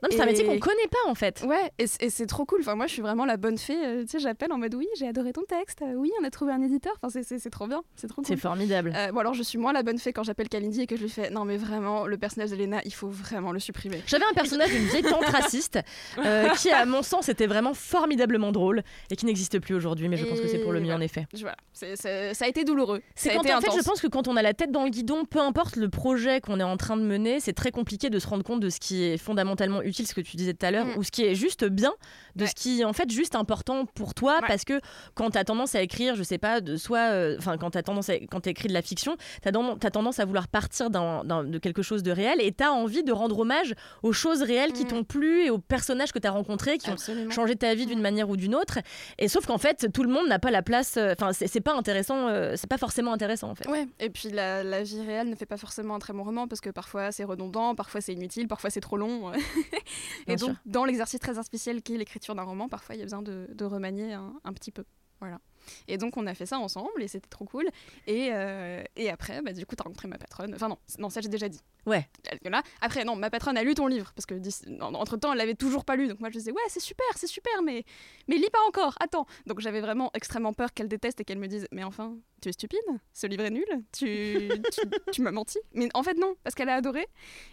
mais 0.03 0.09
c'est 0.11 0.21
un 0.21 0.25
métier 0.25 0.45
qu'on 0.45 0.57
connaît 0.59 0.87
pas 0.89 1.09
en 1.09 1.15
fait. 1.15 1.43
Ouais, 1.47 1.71
et, 1.77 1.85
c- 1.87 2.09
c'est 2.09 2.25
trop 2.25 2.45
cool. 2.45 2.61
Enfin, 2.61 2.75
moi, 2.75 2.87
je 2.87 2.93
suis 2.93 3.01
vraiment 3.01 3.25
la 3.25 3.37
bonne 3.37 3.57
fée. 3.57 3.77
euh, 3.85 4.01
tu 4.01 4.09
sais, 4.09 4.19
j'appelle 4.19 4.51
en 4.51 4.57
mode 4.57 4.73
oui, 4.73 4.87
j'ai 4.97 5.07
adoré 5.07 5.33
ton 5.33 5.43
texte. 5.43 5.81
euh, 5.83 5.93
oui, 5.93 6.11
on 6.19 6.23
a 6.23 6.29
trouvé 6.31 6.51
un 6.51 6.61
éditeur. 6.61 6.93
Enfin, 6.97 7.09
c'est- 7.09 7.23
c'est 7.23 7.37
c'est 7.39 7.49
trop 7.51 7.67
bien. 7.67 7.81
C'est 7.95 8.07
trop 8.07 8.21
C'est 8.25 8.33
cool. 8.33 8.41
formidable. 8.41 8.93
Euh, 8.95 9.11
bon, 9.11 9.19
alors, 9.19 9.33
je 9.35 9.43
suis 9.43 9.57
moins 9.59 9.71
la 9.73 9.83
bonne 9.83 9.99
fée 9.99 10.13
quand 10.13 10.23
j'appelle 10.23 10.49
Kalindi 10.49 10.81
et 10.81 10.87
que 10.87 10.95
je 10.95 11.03
lui 11.03 11.09
fais 11.09 11.29
non, 11.29 11.45
mais 11.45 11.57
vraiment, 11.57 12.07
le 12.07 12.17
personnage 12.17 12.49
d'Elena, 12.49 12.81
il 12.85 12.93
faut 12.93 13.07
vraiment 13.09 13.51
le 13.51 13.59
supprimer. 13.59 14.01
J'avais 14.07 14.25
un 14.25 14.33
personnage 14.33 14.69
d'une 14.71 14.85
vieille 14.85 15.03
tante 15.03 15.25
raciste 15.25 15.79
euh, 16.17 16.49
qui, 16.59 16.71
à 16.71 16.85
mon 16.85 17.03
sens, 17.03 17.29
était 17.29 17.47
vraiment 17.47 17.73
formidablement 17.75 18.51
drôle 18.51 18.81
et 19.11 19.15
qui 19.15 19.25
n'existe 19.27 19.59
plus 19.59 19.75
aujourd'hui, 19.75 20.09
mais 20.09 20.17
je 20.17 20.25
pense 20.25 20.39
que 20.41 20.47
c'est 20.47 20.59
pour 20.59 20.71
le 20.71 20.79
mieux 20.79 20.87
en 20.87 20.91
voilà. 20.93 21.05
effet. 21.05 21.27
Je- 21.33 21.41
Voilà, 21.41 21.57
C'est- 21.73 21.95
c'est- 21.95 22.33
ça 22.33 22.45
a 22.45 22.47
été 22.47 22.63
douloureux. 22.63 23.01
C'est 23.15 23.33
quand 23.35 23.41
été 23.43 23.53
en 23.53 23.61
fait, 23.61 23.71
je 23.77 23.83
pense 23.83 24.01
que 24.01 24.07
quand 24.07 24.27
on 24.27 24.35
a 24.37 24.41
la 24.41 24.53
tête 24.55 24.71
dans 24.71 24.83
le 24.85 24.89
guidon, 24.89 25.25
peu 25.25 25.39
importe 25.39 25.75
le 25.75 25.89
projet 25.89 26.41
qu'on 26.41 26.59
est 26.59 26.63
en 26.63 26.77
train 26.77 26.97
de 26.97 27.03
mener, 27.03 27.39
c'est 27.39 27.53
très 27.53 27.69
compliqué 27.71 27.90
de 27.97 28.19
se 28.19 28.27
rendre 28.27 28.43
compte 28.43 28.59
de 28.59 28.69
ce 28.69 28.79
qui 28.79 29.03
est 29.03 29.17
fondamentalement 29.17 29.81
utile, 29.81 30.07
ce 30.07 30.13
que 30.13 30.21
tu 30.21 30.37
disais 30.37 30.53
tout 30.53 30.65
à 30.65 30.71
l'heure, 30.71 30.85
Mm. 30.85 30.97
ou 30.97 31.03
ce 31.03 31.11
qui 31.11 31.23
est 31.23 31.35
juste 31.35 31.65
bien, 31.65 31.91
de 32.35 32.43
Ouais. 32.43 32.49
ce 32.49 32.55
qui 32.55 32.81
est 32.81 32.83
en 32.83 32.93
fait 32.93 33.09
juste 33.11 33.35
important 33.35 33.85
pour 33.85 34.13
toi, 34.13 34.35
Ouais. 34.41 34.47
parce 34.47 34.63
que 34.65 34.79
quand 35.13 35.31
tu 35.31 35.37
as 35.37 35.43
tendance 35.43 35.75
à 35.75 35.81
écrire, 35.81 36.15
je 36.15 36.23
sais 36.23 36.37
pas, 36.37 36.61
de 36.61 36.75
soit, 36.77 37.11
euh, 37.11 37.35
enfin 37.37 37.57
quand 37.57 37.71
tu 37.71 37.77
as 37.77 37.83
tendance 37.83 38.09
à, 38.09 38.13
quand 38.29 38.41
t'écris 38.41 38.67
de 38.67 38.73
la 38.73 38.81
fiction, 38.81 39.15
tu 39.41 39.47
as, 39.49 39.91
tendance 39.91 40.19
à 40.19 40.25
vouloir 40.25 40.47
partir 40.47 40.89
d'un- 40.89 41.23
de 41.43 41.57
quelque 41.57 41.81
chose 41.81 42.03
de 42.03 42.11
réel 42.11 42.39
et 42.41 42.51
tu 42.51 42.63
as 42.63 42.71
envie 42.71 43.03
de 43.03 43.11
rendre 43.11 43.39
hommage 43.39 43.73
aux 44.03 44.13
choses 44.13 44.41
réelles 44.41 44.73
qui 44.73 44.83
Mm. 44.85 44.87
t'ont 44.87 45.03
plu 45.03 45.45
et 45.45 45.49
aux 45.49 45.59
personnages 45.59 46.11
que 46.11 46.19
tu 46.19 46.27
as 46.27 46.31
rencontrés, 46.31 46.77
qui 46.77 46.89
ont 46.89 46.95
changer 47.29 47.55
ta 47.55 47.73
vie 47.75 47.85
d'une 47.85 47.99
Mm. 47.99 48.01
manière 48.01 48.29
ou 48.29 48.37
d'une 48.37 48.55
autre. 48.55 48.79
Et 49.19 49.27
sauf 49.27 49.45
qu'en 49.45 49.57
fait, 49.57 49.91
tout 49.93 50.03
le 50.03 50.09
monde 50.09 50.27
n'a 50.27 50.39
pas 50.39 50.51
la 50.51 50.61
place. 50.61 50.95
euh, 50.97 51.13
Enfin, 51.13 51.33
c'est 51.33 51.47
c'est 51.47 51.61
pas 51.61 51.73
intéressant. 51.73 52.27
euh, 52.29 52.53
c'est 52.55 52.67
pas 52.69 52.77
forcément 52.77 53.11
intéressant 53.13 53.49
en 53.49 53.55
fait. 53.55 53.67
Ouais, 53.67 53.87
et 53.99 54.09
puis 54.09 54.29
la, 54.29 54.63
la 54.63 54.83
vie 54.83 55.01
réelle 55.05 55.29
ne 55.29 55.35
fait 55.35 55.45
pas 55.45 55.57
forcément 55.57 55.95
un 55.95 55.99
très 55.99 56.13
bon 56.13 56.23
roman 56.23 56.47
parce 56.47 56.61
que 56.61 56.69
parfois 56.69 57.11
c'est 57.11 57.23
redondant, 57.23 57.75
parfois 57.81 57.99
c'est 57.99 58.13
inutile, 58.13 58.47
parfois 58.47 58.69
c'est 58.69 58.79
trop 58.79 58.95
long. 58.95 59.31
Et 60.27 60.35
donc, 60.35 60.51
sûr. 60.51 60.55
dans 60.67 60.85
l'exercice 60.85 61.19
très 61.19 61.39
artificiel 61.39 61.81
qu'est 61.81 61.97
l'écriture 61.97 62.35
d'un 62.35 62.43
roman, 62.43 62.69
parfois 62.69 62.93
il 62.93 62.99
y 62.99 63.01
a 63.01 63.05
besoin 63.05 63.23
de, 63.23 63.47
de 63.51 63.65
remanier 63.65 64.13
un, 64.13 64.33
un 64.43 64.53
petit 64.53 64.69
peu. 64.69 64.85
Voilà. 65.19 65.39
Et 65.87 65.97
donc 65.97 66.15
on 66.15 66.27
a 66.27 66.35
fait 66.35 66.45
ça 66.45 66.59
ensemble 66.59 67.01
et 67.01 67.07
c'était 67.07 67.27
trop 67.27 67.45
cool. 67.45 67.65
Et, 68.05 68.29
euh, 68.33 68.83
et 68.95 69.09
après, 69.09 69.41
bah, 69.41 69.51
du 69.51 69.65
coup, 69.65 69.75
t'as 69.75 69.83
rencontré 69.83 70.07
ma 70.07 70.19
patronne. 70.19 70.53
Enfin 70.53 70.67
non, 70.67 70.77
non 70.99 71.09
ça 71.09 71.21
j'ai 71.21 71.29
déjà 71.29 71.49
dit. 71.49 71.61
Ouais. 71.87 72.07
Là, 72.45 72.61
après, 72.81 73.03
non, 73.03 73.15
ma 73.15 73.31
patronne 73.31 73.57
a 73.57 73.63
lu 73.63 73.73
ton 73.73 73.87
livre 73.87 74.13
parce 74.15 74.27
que 74.27 74.35
entre 74.81 75.17
temps 75.17 75.31
elle 75.31 75.39
l'avait 75.39 75.55
toujours 75.55 75.83
pas 75.83 75.95
lu. 75.95 76.07
Donc 76.07 76.19
moi 76.19 76.29
je 76.29 76.37
disais 76.37 76.51
ouais 76.51 76.61
c'est 76.67 76.79
super, 76.79 77.05
c'est 77.15 77.27
super, 77.27 77.63
mais 77.63 77.83
mais 78.27 78.37
lis 78.37 78.49
pas 78.51 78.61
encore. 78.67 78.95
Attends. 78.99 79.25
Donc 79.47 79.59
j'avais 79.59 79.81
vraiment 79.81 80.11
extrêmement 80.13 80.53
peur 80.53 80.71
qu'elle 80.71 80.87
déteste 80.87 81.19
et 81.21 81.25
qu'elle 81.25 81.39
me 81.39 81.47
dise 81.47 81.67
mais 81.71 81.83
enfin 81.83 82.15
tu 82.41 82.49
es 82.49 82.51
stupide, 82.51 82.79
ce 83.13 83.27
livre 83.27 83.43
est 83.43 83.51
nul, 83.51 83.65
tu, 83.97 84.49
tu, 84.71 84.81
tu 85.11 85.21
m'as 85.21 85.31
menti. 85.31 85.59
Mais 85.73 85.87
en 85.93 86.03
fait 86.03 86.15
non, 86.15 86.35
parce 86.43 86.55
qu'elle 86.55 86.69
a 86.69 86.75
adoré. 86.75 87.07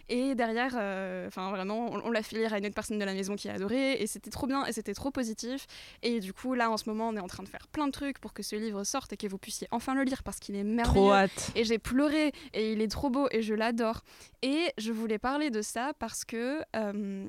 Et 0.09 0.35
derrière, 0.35 0.75
euh, 0.77 1.27
enfin 1.27 1.51
vraiment, 1.51 1.91
on, 1.91 2.05
on 2.05 2.11
l'a 2.11 2.23
fait 2.23 2.37
lire 2.37 2.53
à 2.53 2.57
une 2.57 2.65
autre 2.65 2.75
personne 2.75 2.99
de 2.99 3.05
la 3.05 3.13
maison 3.13 3.35
qui 3.35 3.49
a 3.49 3.53
adoré 3.53 3.93
et 3.93 4.07
c'était 4.07 4.29
trop 4.31 4.47
bien 4.47 4.65
et 4.65 4.73
c'était 4.73 4.93
trop 4.93 5.11
positif. 5.11 5.67
Et 6.01 6.19
du 6.19 6.33
coup 6.33 6.53
là 6.53 6.69
en 6.69 6.77
ce 6.77 6.89
moment 6.89 7.09
on 7.09 7.15
est 7.15 7.21
en 7.21 7.27
train 7.27 7.43
de 7.43 7.49
faire 7.49 7.67
plein 7.67 7.87
de 7.87 7.91
trucs 7.91 8.19
pour 8.19 8.33
que 8.33 8.43
ce 8.43 8.55
livre 8.55 8.83
sorte 8.83 9.13
et 9.13 9.17
que 9.17 9.27
vous 9.27 9.37
puissiez 9.37 9.67
enfin 9.71 9.93
le 9.93 10.03
lire 10.03 10.23
parce 10.23 10.39
qu'il 10.39 10.55
est 10.55 10.63
merveilleux. 10.63 11.05
Trop 11.05 11.13
hâte. 11.13 11.51
Et 11.55 11.63
j'ai 11.63 11.79
pleuré 11.79 12.31
et 12.53 12.73
il 12.73 12.81
est 12.81 12.87
trop 12.91 13.09
beau 13.09 13.27
et 13.31 13.41
je 13.41 13.53
l'adore. 13.53 14.01
Et 14.41 14.71
je 14.77 14.91
voulais 14.91 15.19
parler 15.19 15.49
de 15.51 15.61
ça 15.61 15.93
parce 15.99 16.25
que, 16.25 16.61
euh, 16.75 17.27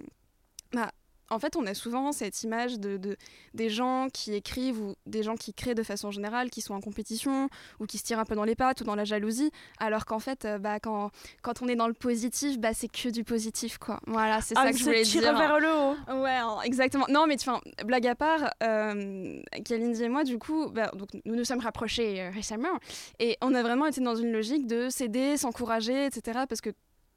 bah, 0.72 0.90
en 1.30 1.38
fait, 1.38 1.56
on 1.56 1.66
a 1.66 1.74
souvent 1.74 2.12
cette 2.12 2.42
image 2.42 2.78
de, 2.78 2.96
de- 2.96 3.16
des 3.54 3.68
gens 3.70 4.08
qui 4.12 4.34
écrivent 4.34 4.80
ou 4.80 4.94
des 5.06 5.22
gens 5.22 5.36
qui 5.36 5.54
créent 5.54 5.74
de 5.74 5.82
façon 5.82 6.10
générale, 6.10 6.50
qui 6.50 6.60
sont 6.60 6.74
en 6.74 6.80
compétition 6.80 7.48
ou 7.78 7.86
qui 7.86 7.98
se 7.98 8.04
tirent 8.04 8.18
un 8.18 8.24
peu 8.24 8.34
dans 8.34 8.44
les 8.44 8.54
pattes 8.56 8.80
ou 8.80 8.84
dans 8.84 8.94
la 8.94 9.04
jalousie, 9.04 9.50
alors 9.78 10.04
qu'en 10.06 10.18
fait, 10.18 10.44
euh, 10.44 10.58
bah, 10.58 10.80
quand, 10.80 11.10
quand 11.42 11.62
on 11.62 11.68
est 11.68 11.76
dans 11.76 11.88
le 11.88 11.94
positif, 11.94 12.58
bah, 12.58 12.74
c'est 12.74 12.88
que 12.88 13.08
du 13.08 13.24
positif, 13.24 13.78
quoi. 13.78 14.00
Voilà, 14.06 14.40
c'est 14.40 14.54
Ah, 14.58 14.64
ça 14.64 14.72
que 14.72 14.78
je 14.78 14.84
voulais 14.84 15.02
dire. 15.02 15.36
vers 15.36 15.58
le 15.60 15.68
haut. 15.68 16.22
Ouais, 16.22 16.38
exactement. 16.66 17.06
Non, 17.08 17.26
mais 17.26 17.36
enfin, 17.40 17.60
blague 17.84 18.06
à 18.06 18.14
part, 18.14 18.50
euh, 18.62 19.40
Kalindi 19.64 20.02
et 20.04 20.08
moi, 20.08 20.24
du 20.24 20.38
coup, 20.38 20.68
bah, 20.70 20.90
donc, 20.94 21.08
nous 21.24 21.34
nous 21.36 21.44
sommes 21.44 21.60
rapprochés 21.60 22.20
euh, 22.20 22.30
récemment 22.30 22.78
et 23.18 23.36
on 23.40 23.54
a 23.54 23.62
vraiment 23.62 23.86
été 23.86 24.00
dans 24.00 24.16
une 24.16 24.32
logique 24.32 24.66
de 24.66 24.88
s'aider, 24.90 25.36
s'encourager, 25.36 26.06
etc. 26.06 26.40
Parce 26.48 26.60
que 26.60 26.70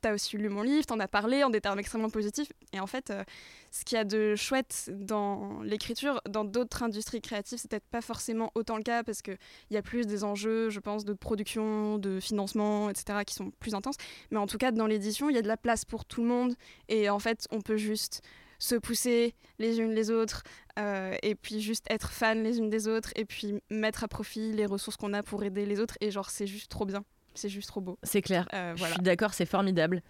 tu 0.03 0.09
as 0.09 0.13
aussi 0.13 0.37
lu 0.37 0.49
mon 0.49 0.61
livre, 0.61 0.85
t'en 0.85 0.99
as 0.99 1.07
parlé 1.07 1.43
en 1.43 1.49
des 1.49 1.61
termes 1.61 1.79
extrêmement 1.79 2.09
positifs. 2.09 2.51
Et 2.73 2.79
en 2.79 2.87
fait, 2.87 3.09
euh, 3.09 3.23
ce 3.71 3.83
qu'il 3.83 3.97
y 3.97 4.01
a 4.01 4.03
de 4.03 4.35
chouette 4.35 4.91
dans 4.93 5.61
l'écriture, 5.63 6.21
dans 6.29 6.45
d'autres 6.45 6.83
industries 6.83 7.21
créatives, 7.21 7.57
c'est 7.57 7.69
peut-être 7.69 7.87
pas 7.89 8.01
forcément 8.01 8.51
autant 8.55 8.77
le 8.77 8.83
cas 8.83 9.03
parce 9.03 9.21
qu'il 9.21 9.37
y 9.71 9.77
a 9.77 9.81
plus 9.81 10.05
des 10.05 10.23
enjeux, 10.23 10.69
je 10.69 10.79
pense, 10.79 11.05
de 11.05 11.13
production, 11.13 11.97
de 11.97 12.19
financement, 12.19 12.89
etc., 12.89 13.19
qui 13.25 13.33
sont 13.33 13.51
plus 13.59 13.73
intenses. 13.73 13.97
Mais 14.31 14.37
en 14.37 14.47
tout 14.47 14.57
cas, 14.57 14.71
dans 14.71 14.87
l'édition, 14.87 15.29
il 15.29 15.35
y 15.35 15.39
a 15.39 15.41
de 15.41 15.47
la 15.47 15.57
place 15.57 15.85
pour 15.85 16.05
tout 16.05 16.21
le 16.21 16.27
monde. 16.27 16.55
Et 16.89 17.09
en 17.09 17.19
fait, 17.19 17.47
on 17.51 17.61
peut 17.61 17.77
juste 17.77 18.21
se 18.59 18.75
pousser 18.75 19.35
les 19.59 19.79
unes 19.79 19.93
les 19.93 20.09
autres 20.09 20.43
euh, 20.79 21.15
et 21.21 21.35
puis 21.35 21.59
juste 21.59 21.85
être 21.89 22.11
fan 22.11 22.43
les 22.43 22.59
unes 22.59 22.69
des 22.69 22.87
autres 22.87 23.11
et 23.15 23.25
puis 23.25 23.55
mettre 23.69 24.05
à 24.05 24.07
profit 24.07 24.53
les 24.53 24.65
ressources 24.65 24.95
qu'on 24.95 25.11
a 25.13 25.21
pour 25.21 25.43
aider 25.43 25.65
les 25.65 25.81
autres 25.81 25.97
et 25.99 26.11
genre 26.11 26.29
c'est 26.29 26.47
juste 26.47 26.71
trop 26.71 26.85
bien 26.85 27.03
c'est 27.35 27.49
juste 27.49 27.67
trop 27.67 27.81
beau 27.81 27.97
C'est 28.03 28.21
clair. 28.21 28.47
Euh, 28.53 28.73
Je 28.75 28.79
voilà 28.79 28.95
suis 28.95 29.03
d'accord, 29.03 29.33
c'est 29.33 29.45
formidable. 29.45 30.01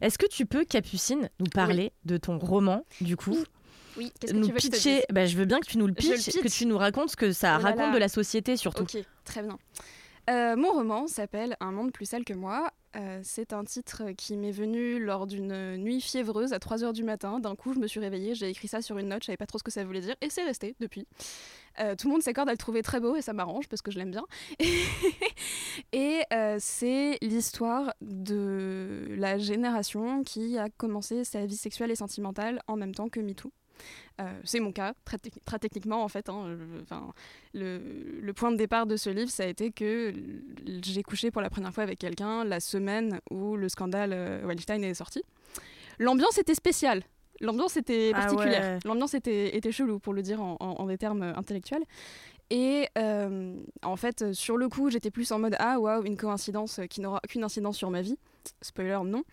Est-ce 0.00 0.18
que 0.18 0.26
tu 0.26 0.46
peux, 0.46 0.64
Capucine, 0.64 1.28
nous 1.40 1.46
parler 1.46 1.92
de 2.04 2.16
ton 2.16 2.38
roman, 2.38 2.84
du 3.00 3.16
coup 3.16 3.36
oui 3.96 4.12
qu'est-ce 4.20 4.32
que 4.32 4.38
Nous 4.38 4.46
tu 4.46 4.52
veux 4.52 4.56
que 4.56 4.62
je 4.62 4.68
te 4.68 4.72
pitcher, 4.76 4.94
dise? 4.96 5.04
Bah, 5.10 5.26
je 5.26 5.36
veux 5.36 5.44
bien 5.46 5.58
que 5.58 5.66
tu 5.66 5.76
nous 5.76 5.86
le 5.88 5.94
Je 5.98 6.08
le 6.10 6.14
pitches, 6.14 6.26
pitch. 6.32 6.42
que 6.42 6.48
tu 6.48 6.64
nous 6.66 6.78
racontes 6.78 7.10
ce 7.10 7.16
que 7.16 7.32
ça 7.32 7.56
Oh 7.58 7.62
là 7.62 7.70
raconte 7.70 7.86
là. 7.88 7.92
de 7.94 7.98
la 7.98 8.08
société 8.08 8.56
surtout. 8.56 8.84
Ok, 8.84 8.96
très 9.24 9.42
bien. 9.42 9.58
Euh, 10.28 10.56
mon 10.56 10.72
roman 10.72 11.06
s'appelle 11.06 11.56
Un 11.60 11.72
monde 11.72 11.92
plus 11.92 12.06
sale 12.06 12.24
que 12.24 12.34
moi. 12.34 12.70
Euh, 12.96 13.20
c'est 13.22 13.52
un 13.52 13.64
titre 13.64 14.10
qui 14.16 14.36
m'est 14.36 14.50
venu 14.50 14.98
lors 14.98 15.26
d'une 15.26 15.76
nuit 15.76 16.00
fiévreuse 16.00 16.52
à 16.52 16.58
3h 16.58 16.92
du 16.92 17.04
matin. 17.04 17.38
D'un 17.38 17.54
coup, 17.54 17.72
je 17.72 17.78
me 17.78 17.86
suis 17.86 18.00
réveillée, 18.00 18.34
j'ai 18.34 18.48
écrit 18.48 18.68
ça 18.68 18.82
sur 18.82 18.98
une 18.98 19.08
note, 19.08 19.22
je 19.22 19.26
savais 19.26 19.36
pas 19.36 19.46
trop 19.46 19.58
ce 19.58 19.62
que 19.62 19.70
ça 19.70 19.84
voulait 19.84 20.00
dire, 20.00 20.16
et 20.20 20.28
c'est 20.28 20.42
resté 20.42 20.74
depuis. 20.80 21.06
Euh, 21.78 21.94
tout 21.94 22.08
le 22.08 22.12
monde 22.12 22.22
s'accorde 22.22 22.48
à 22.48 22.52
le 22.52 22.58
trouver 22.58 22.82
très 22.82 22.98
beau 22.98 23.14
et 23.14 23.22
ça 23.22 23.32
m'arrange 23.32 23.68
parce 23.68 23.80
que 23.80 23.92
je 23.92 23.98
l'aime 23.98 24.10
bien. 24.10 24.26
et 25.92 26.22
c'est 26.58 27.18
l'histoire 27.22 27.94
de 28.00 29.06
la 29.16 29.38
génération 29.38 30.24
qui 30.24 30.58
a 30.58 30.68
commencé 30.68 31.22
sa 31.22 31.46
vie 31.46 31.56
sexuelle 31.56 31.92
et 31.92 31.96
sentimentale 31.96 32.60
en 32.66 32.76
même 32.76 32.94
temps 32.94 33.08
que 33.08 33.20
MeToo. 33.20 33.52
Euh, 34.20 34.24
c'est 34.44 34.60
mon 34.60 34.72
cas, 34.72 34.92
très, 35.04 35.16
techni- 35.16 35.40
très 35.44 35.58
techniquement 35.58 36.02
en 36.04 36.08
fait. 36.08 36.28
hein, 36.28 36.56
je- 36.58 37.58
le, 37.58 37.80
le 38.20 38.32
point 38.32 38.50
de 38.52 38.56
départ 38.56 38.86
de 38.86 38.96
ce 38.96 39.10
livre, 39.10 39.30
ça 39.30 39.44
a 39.44 39.46
été 39.46 39.70
que 39.72 40.12
j'ai 40.82 41.02
couché 41.02 41.30
pour 41.30 41.40
la 41.42 41.50
première 41.50 41.72
fois 41.72 41.82
avec 41.84 41.98
quelqu'un 41.98 42.44
la 42.44 42.60
semaine 42.60 43.20
où 43.30 43.56
le 43.56 43.68
scandale 43.68 44.12
euh, 44.12 44.44
Weinstein 44.46 44.84
est 44.84 44.94
sorti. 44.94 45.22
L'ambiance 45.98 46.38
était 46.38 46.54
spéciale. 46.54 47.02
L'ambiance 47.40 47.76
était 47.78 48.12
Ah 48.14 48.20
particulière. 48.20 48.62
ouais. 48.74 48.78
L'ambiance 48.84 49.14
était, 49.14 49.56
était 49.56 49.72
chelou, 49.72 49.98
pour 49.98 50.12
le 50.12 50.20
dire 50.22 50.42
en, 50.42 50.56
en- 50.60 50.74
en 50.74 50.86
des 50.86 50.98
termes 50.98 51.22
euh, 51.22 51.34
intellectuels. 51.34 51.84
Et 52.50 52.88
euh, 52.98 53.54
en 53.82 53.96
fait, 53.96 54.32
sur 54.34 54.56
le 54.56 54.68
coup, 54.68 54.90
j'étais 54.90 55.10
plus 55.10 55.30
en 55.32 55.38
mode 55.38 55.56
Ah, 55.58 55.78
waouh, 55.78 56.04
une 56.04 56.16
coïncidence 56.16 56.80
qui 56.90 57.00
n'aura 57.00 57.20
aucune 57.24 57.44
incidence 57.44 57.76
sur 57.78 57.90
ma 57.90 58.02
vie. 58.02 58.18
Spoiler, 58.62 58.98
non. 59.04 59.24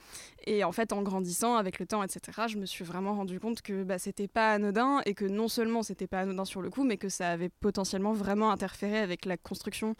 Et 0.45 0.63
en 0.63 0.71
fait, 0.71 0.93
en 0.93 1.01
grandissant 1.01 1.55
avec 1.55 1.79
le 1.79 1.85
temps, 1.85 2.03
etc., 2.03 2.43
je 2.47 2.57
me 2.57 2.65
suis 2.65 2.85
vraiment 2.85 3.13
rendu 3.13 3.39
compte 3.39 3.61
que 3.61 3.83
bah, 3.83 3.99
c'était 3.99 4.27
pas 4.27 4.53
anodin 4.53 5.01
et 5.05 5.13
que 5.13 5.25
non 5.25 5.47
seulement 5.47 5.83
c'était 5.83 6.07
pas 6.07 6.21
anodin 6.21 6.45
sur 6.45 6.61
le 6.61 6.69
coup, 6.69 6.83
mais 6.83 6.97
que 6.97 7.09
ça 7.09 7.29
avait 7.29 7.49
potentiellement 7.49 8.13
vraiment 8.13 8.51
interféré 8.51 8.99
avec 8.99 9.25
la 9.25 9.37
construction 9.37 9.95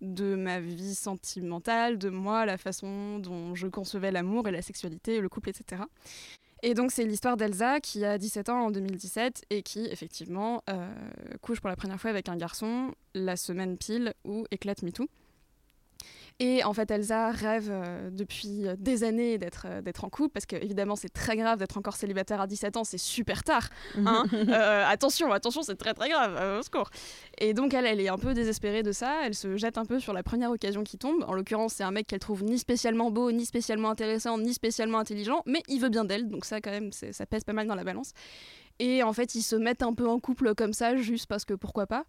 de 0.00 0.34
ma 0.34 0.60
vie 0.60 0.94
sentimentale, 0.94 1.96
de 1.96 2.10
moi, 2.10 2.44
la 2.44 2.58
façon 2.58 3.18
dont 3.20 3.54
je 3.54 3.68
concevais 3.68 4.10
l'amour 4.10 4.48
et 4.48 4.50
la 4.50 4.62
sexualité, 4.62 5.20
le 5.20 5.28
couple, 5.28 5.50
etc. 5.50 5.82
Et 6.64 6.74
donc 6.74 6.92
c'est 6.92 7.04
l'histoire 7.04 7.36
d'Elsa 7.36 7.80
qui 7.80 8.04
a 8.04 8.18
17 8.18 8.48
ans 8.48 8.66
en 8.66 8.70
2017 8.70 9.46
et 9.50 9.62
qui 9.62 9.86
effectivement 9.86 10.62
euh, 10.70 10.88
couche 11.40 11.60
pour 11.60 11.68
la 11.68 11.74
première 11.74 12.00
fois 12.00 12.10
avec 12.10 12.28
un 12.28 12.36
garçon 12.36 12.94
la 13.14 13.36
semaine 13.36 13.76
pile 13.76 14.14
où 14.24 14.44
éclate 14.52 14.82
MeToo. 14.82 15.08
Et 16.38 16.64
en 16.64 16.72
fait, 16.72 16.90
Elsa 16.90 17.30
rêve 17.30 17.68
euh, 17.70 18.10
depuis 18.10 18.66
euh, 18.66 18.74
des 18.78 19.04
années 19.04 19.38
d'être 19.38 19.66
euh, 19.68 19.80
d'être 19.82 20.04
en 20.04 20.08
couple, 20.08 20.32
parce 20.32 20.46
que 20.46 20.56
évidemment, 20.56 20.96
c'est 20.96 21.08
très 21.12 21.36
grave 21.36 21.58
d'être 21.58 21.76
encore 21.78 21.94
célibataire 21.96 22.40
à 22.40 22.46
17 22.46 22.76
ans, 22.76 22.84
c'est 22.84 22.98
super 22.98 23.44
tard. 23.44 23.68
hein. 23.96 24.24
Euh, 24.32 24.84
attention, 24.86 25.32
attention, 25.32 25.62
c'est 25.62 25.76
très 25.76 25.94
très 25.94 26.08
grave, 26.08 26.58
au 26.58 26.62
secours. 26.62 26.90
Et 27.38 27.54
donc, 27.54 27.74
elle, 27.74 27.86
elle 27.86 28.00
est 28.00 28.08
un 28.08 28.18
peu 28.18 28.34
désespérée 28.34 28.82
de 28.82 28.92
ça, 28.92 29.20
elle 29.24 29.34
se 29.34 29.56
jette 29.56 29.78
un 29.78 29.84
peu 29.84 30.00
sur 30.00 30.12
la 30.12 30.22
première 30.22 30.50
occasion 30.50 30.82
qui 30.82 30.98
tombe. 30.98 31.24
En 31.26 31.34
l'occurrence, 31.34 31.74
c'est 31.74 31.84
un 31.84 31.90
mec 31.90 32.06
qu'elle 32.06 32.18
trouve 32.18 32.42
ni 32.44 32.58
spécialement 32.58 33.10
beau, 33.10 33.30
ni 33.32 33.46
spécialement 33.46 33.90
intéressant, 33.90 34.38
ni 34.38 34.52
spécialement 34.52 34.98
intelligent, 34.98 35.42
mais 35.46 35.62
il 35.68 35.80
veut 35.80 35.88
bien 35.90 36.04
d'elle, 36.04 36.28
donc 36.28 36.44
ça, 36.44 36.60
quand 36.60 36.70
même, 36.70 36.90
ça 36.92 37.26
pèse 37.26 37.44
pas 37.44 37.52
mal 37.52 37.66
dans 37.66 37.74
la 37.74 37.84
balance. 37.84 38.12
Et 38.78 39.02
en 39.02 39.12
fait, 39.12 39.34
ils 39.34 39.42
se 39.42 39.54
mettent 39.54 39.82
un 39.82 39.94
peu 39.94 40.08
en 40.08 40.18
couple 40.18 40.54
comme 40.54 40.72
ça, 40.72 40.96
juste 40.96 41.26
parce 41.26 41.44
que 41.44 41.54
pourquoi 41.54 41.86
pas. 41.86 42.04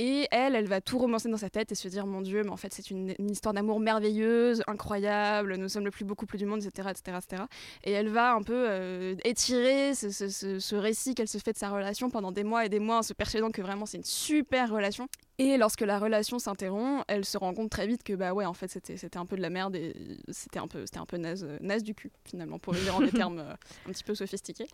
Et 0.00 0.28
elle, 0.30 0.54
elle 0.54 0.68
va 0.68 0.80
tout 0.80 0.96
romancer 0.96 1.28
dans 1.28 1.38
sa 1.38 1.50
tête 1.50 1.72
et 1.72 1.74
se 1.74 1.88
dire 1.88 2.06
Mon 2.06 2.20
Dieu, 2.20 2.44
mais 2.44 2.50
en 2.50 2.56
fait, 2.56 2.72
c'est 2.72 2.88
une, 2.92 3.16
histoire 3.18 3.52
d'amour 3.52 3.80
merveilleuse, 3.80 4.62
incroyable, 4.68 5.56
nous 5.56 5.68
sommes 5.68 5.84
le 5.84 5.90
plus 5.90 6.04
beau 6.04 6.14
couple 6.14 6.36
du 6.36 6.46
monde, 6.46 6.64
etc. 6.64 6.90
etc., 6.90 7.18
etc. 7.20 7.42
Et 7.82 7.90
elle 7.90 8.08
va 8.08 8.32
un 8.32 8.42
peu 8.42 8.66
euh, 8.68 9.16
étirer 9.24 9.96
ce, 9.96 10.10
ce, 10.10 10.60
ce, 10.60 10.76
récit 10.76 11.16
qu'elle 11.16 11.26
se 11.26 11.38
fait 11.38 11.52
de 11.52 11.58
sa 11.58 11.70
relation 11.70 12.10
pendant 12.10 12.30
des 12.30 12.44
mois 12.44 12.64
et 12.64 12.68
des 12.68 12.78
mois 12.78 12.98
en 12.98 13.02
se 13.02 13.12
persuadant 13.12 13.50
que 13.50 13.60
vraiment 13.60 13.86
c'est 13.86 13.96
une 13.96 14.04
super 14.04 14.70
relation. 14.70 15.08
Et 15.38 15.56
lorsque 15.56 15.80
la 15.80 15.98
relation 15.98 16.38
s'interrompt, 16.38 17.04
elle 17.08 17.24
se 17.24 17.36
rend 17.36 17.52
compte 17.52 17.70
très 17.70 17.88
vite 17.88 18.04
que 18.04 18.12
bah 18.12 18.32
ouais, 18.32 18.44
en 18.44 18.54
fait, 18.54 18.70
c'était 18.70 19.16
un 19.16 19.26
peu 19.26 19.36
de 19.36 19.42
la 19.42 19.50
merde 19.50 19.74
et 19.74 19.96
c'était 20.30 20.60
un 20.60 20.68
peu, 20.68 20.84
un 20.94 21.06
peu 21.06 21.16
naze, 21.16 21.44
naze 21.60 21.82
du 21.82 21.96
cul, 21.96 22.12
finalement, 22.24 22.60
pour 22.60 22.72
le 22.72 22.78
dire 22.78 22.94
en 22.94 23.00
des 23.00 23.10
termes 23.12 23.40
euh, 23.40 23.52
un 23.88 23.90
petit 23.90 24.04
peu 24.04 24.14
sophistiqués. 24.14 24.68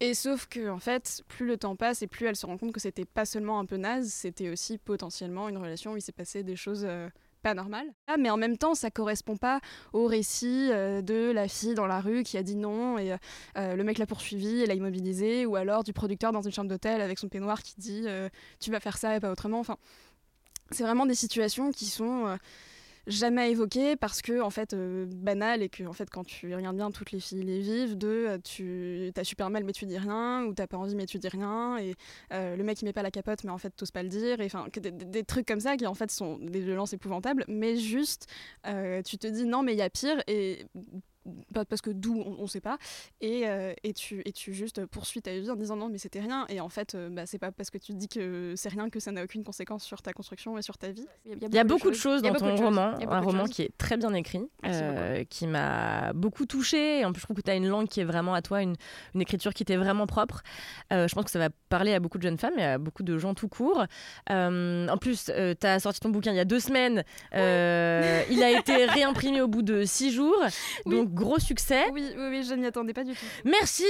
Et 0.00 0.12
sauf 0.12 0.46
que, 0.46 0.68
en 0.68 0.78
fait, 0.78 1.22
plus 1.26 1.46
le 1.46 1.56
temps 1.56 1.74
passe 1.74 2.02
et 2.02 2.06
plus 2.06 2.26
elle 2.26 2.36
se 2.36 2.44
rend 2.44 2.58
compte 2.58 2.72
que 2.72 2.80
c'était 2.80 3.06
pas 3.06 3.24
seulement 3.24 3.58
un 3.58 3.64
peu 3.64 3.76
naze, 3.76 4.08
c'était 4.08 4.50
aussi 4.50 4.76
potentiellement 4.76 5.48
une 5.48 5.56
relation 5.56 5.92
où 5.92 5.96
il 5.96 6.02
s'est 6.02 6.12
passé 6.12 6.42
des 6.42 6.54
choses 6.54 6.84
euh, 6.84 7.08
pas 7.42 7.54
normales. 7.54 7.86
Ah, 8.06 8.18
mais 8.18 8.28
en 8.28 8.36
même 8.36 8.58
temps, 8.58 8.74
ça 8.74 8.90
correspond 8.90 9.38
pas 9.38 9.60
au 9.94 10.04
récit 10.04 10.68
euh, 10.70 11.00
de 11.00 11.30
la 11.32 11.48
fille 11.48 11.74
dans 11.74 11.86
la 11.86 12.00
rue 12.00 12.24
qui 12.24 12.36
a 12.36 12.42
dit 12.42 12.56
non 12.56 12.98
et 12.98 13.16
euh, 13.56 13.74
le 13.74 13.84
mec 13.84 13.96
l'a 13.96 14.06
poursuivi 14.06 14.60
et 14.60 14.66
l'a 14.66 14.74
immobilisé, 14.74 15.46
ou 15.46 15.56
alors 15.56 15.82
du 15.82 15.94
producteur 15.94 16.30
dans 16.30 16.42
une 16.42 16.52
chambre 16.52 16.68
d'hôtel 16.68 17.00
avec 17.00 17.18
son 17.18 17.30
peignoir 17.30 17.62
qui 17.62 17.76
dit 17.78 18.04
tu 18.60 18.70
vas 18.70 18.80
faire 18.80 18.98
ça 18.98 19.16
et 19.16 19.20
pas 19.20 19.32
autrement. 19.32 19.60
Enfin, 19.60 19.78
c'est 20.72 20.82
vraiment 20.82 21.06
des 21.06 21.14
situations 21.14 21.70
qui 21.72 21.86
sont 21.86 22.36
jamais 23.06 23.50
évoqué 23.50 23.96
parce 23.96 24.20
que 24.20 24.40
en 24.40 24.50
fait 24.50 24.72
euh, 24.72 25.06
banal 25.06 25.62
et 25.62 25.68
que 25.68 25.84
en 25.84 25.92
fait 25.92 26.10
quand 26.10 26.24
tu 26.24 26.54
regardes 26.54 26.76
bien 26.76 26.90
toutes 26.90 27.12
les 27.12 27.20
filles 27.20 27.42
les 27.42 27.60
vivent 27.60 27.96
de 27.96 28.08
euh, 28.08 28.38
tu 28.42 29.12
as 29.16 29.24
super 29.24 29.48
mal 29.50 29.64
mais 29.64 29.72
tu 29.72 29.86
dis 29.86 29.98
rien 29.98 30.44
ou 30.44 30.54
t'as 30.54 30.66
pas 30.66 30.76
envie 30.76 30.96
mais 30.96 31.06
tu 31.06 31.18
dis 31.18 31.28
rien 31.28 31.78
et 31.78 31.94
euh, 32.32 32.56
le 32.56 32.64
mec 32.64 32.82
il 32.82 32.84
met 32.84 32.92
pas 32.92 33.02
la 33.02 33.10
capote 33.12 33.44
mais 33.44 33.50
en 33.50 33.58
fait 33.58 33.70
t'oses 33.70 33.92
pas 33.92 34.02
le 34.02 34.08
dire 34.08 34.40
et 34.40 34.46
enfin 34.46 34.66
des, 34.72 34.90
des, 34.90 35.24
trucs 35.24 35.46
comme 35.46 35.60
ça 35.60 35.76
qui 35.76 35.86
en 35.86 35.94
fait 35.94 36.10
sont 36.10 36.38
des 36.38 36.60
violences 36.60 36.92
épouvantables. 36.92 37.44
Mais 37.48 37.76
juste 37.76 38.26
tu 38.64 39.18
te 39.18 39.26
dis 39.26 39.44
non 39.44 39.62
mais 39.62 39.72
il 39.72 39.78
y 39.78 39.82
a 39.82 39.90
pire 39.90 40.22
et 40.26 40.66
parce 41.52 41.80
que 41.80 41.90
d'où 41.90 42.22
on, 42.24 42.42
ne 42.42 42.46
sait 42.46 42.60
pas. 42.60 42.78
Et, 43.20 43.48
euh, 43.48 43.72
et, 43.82 43.92
tu 43.92 44.22
et 44.24 44.32
tu 44.32 44.52
juste 44.52 44.86
poursuis 44.86 45.22
ta 45.22 45.32
vie 45.32 45.50
en 45.50 45.56
disant 45.56 45.76
non 45.76 45.88
mais 45.88 45.98
c'était 45.98 46.20
rien. 46.20 46.46
Et 46.48 46.60
en 46.60 46.68
fait 46.68 46.94
euh, 46.94 47.08
bah, 47.10 47.26
c'est 47.26 47.38
pas 47.38 47.52
parce 47.52 47.70
que 47.70 47.78
tu 47.78 47.92
te 47.92 47.98
dis 47.98 48.08
que 48.08 48.54
c'est 48.56 48.68
rien 48.68 48.90
que 48.90 49.00
ça 49.00 49.12
n'a 49.12 49.24
aucune 49.24 49.44
conséquence 49.44 49.84
sur 49.84 50.02
ta 50.02 50.12
construction 50.12 50.58
et 50.58 50.62
sur 50.62 50.78
ta 50.78 50.90
vie. 50.90 51.06
Il 51.24 51.54
y 51.54 51.58
a, 51.58 51.64
beaucoup, 51.64 51.90
de 51.90 51.96
choses, 51.96 52.22
dans 52.22 52.34
ton 52.34 52.56
roman. 52.56 52.94
un 53.08 53.20
roman 53.20 53.44
qui 53.44 53.62
est 53.62 53.76
très 53.78 53.96
bien 53.96 54.12
écrit 54.14 54.42
euh, 54.64 55.24
qui 55.24 55.46
m'a 55.46 56.12
beaucoup 56.12 56.46
touchée. 56.46 57.04
En 57.04 57.12
plus 57.12 57.20
je 57.20 57.26
trouve 57.26 57.36
que 57.36 57.42
tu 57.42 57.50
as 57.50 57.56
une 57.56 57.68
langue 57.68 57.88
qui 57.88 58.00
est 58.00 58.04
vraiment 58.04 58.34
à 58.34 58.42
toi 58.42 58.62
une, 58.62 58.76
une 59.14 59.20
écriture 59.20 59.54
qui 59.54 59.64
t'est 59.64 59.76
vraiment 59.76 60.06
propre. 60.06 60.42
Je 60.90 61.12
pense 61.14 61.24
que 61.24 61.30
ça 61.30 61.38
va 61.38 61.48
parler 61.68 61.94
à 61.94 62.00
beaucoup 62.00 62.18
de 62.18 62.22
jeunes 62.22 62.38
femmes 62.38 62.58
et 62.58 62.64
à 62.64 62.78
beaucoup 62.78 63.02
de 63.02 63.18
gens 63.18 63.34
tout 63.34 63.48
court. 63.48 63.84
En 64.28 64.98
plus 65.00 65.24
tu 65.24 65.66
as 65.66 65.80
sorti 65.80 66.00
ton 66.00 66.10
bouquin 66.10 66.32
il 66.32 66.36
y 66.36 66.40
a 66.40 66.44
deux 66.44 66.60
semaines. 66.60 67.04
Il 67.32 68.42
a 68.42 68.50
été 68.50 68.86
réimprimé 68.86 69.40
au 69.40 69.48
bout 69.48 69.62
de 69.62 69.84
six 69.84 70.12
jours. 70.12 70.42
Donc 70.86 71.15
gros 71.16 71.40
succès. 71.40 71.82
Oui, 71.92 72.04
oui, 72.16 72.26
oui 72.30 72.44
je 72.48 72.54
n'y 72.54 72.66
attendais 72.66 72.92
pas 72.92 73.02
du 73.02 73.12
tout. 73.12 73.26
Merci 73.44 73.84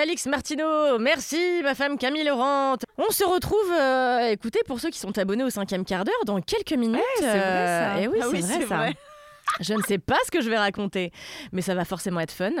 Alix 0.00 0.26
Martineau, 0.26 0.98
merci 0.98 1.38
ma 1.62 1.74
femme 1.74 1.98
Camille 1.98 2.24
Laurent. 2.24 2.76
On 2.98 3.10
se 3.10 3.22
retrouve, 3.24 3.72
euh, 3.72 4.30
écoutez, 4.30 4.60
pour 4.66 4.80
ceux 4.80 4.90
qui 4.90 4.98
sont 4.98 5.16
abonnés 5.18 5.44
au 5.44 5.50
cinquième 5.50 5.84
quart 5.84 6.04
d'heure, 6.04 6.24
dans 6.26 6.40
quelques 6.40 6.72
minutes. 6.72 7.00
Eh, 7.18 7.20
c'est 7.20 7.26
vrai 7.26 7.66
ça. 7.66 7.96
Euh, 7.96 8.00
eh 8.00 8.08
oui, 8.08 8.18
ah 8.20 8.26
c'est 8.30 8.40
vrai 8.40 8.66
ça. 8.66 8.86
Je 9.60 9.74
ne 9.74 9.82
sais 9.82 9.98
pas 9.98 10.16
ce 10.24 10.30
que 10.30 10.40
je 10.40 10.48
vais 10.48 10.58
raconter, 10.58 11.10
mais 11.52 11.60
ça 11.60 11.74
va 11.74 11.84
forcément 11.84 12.20
être 12.20 12.32
fun. 12.32 12.52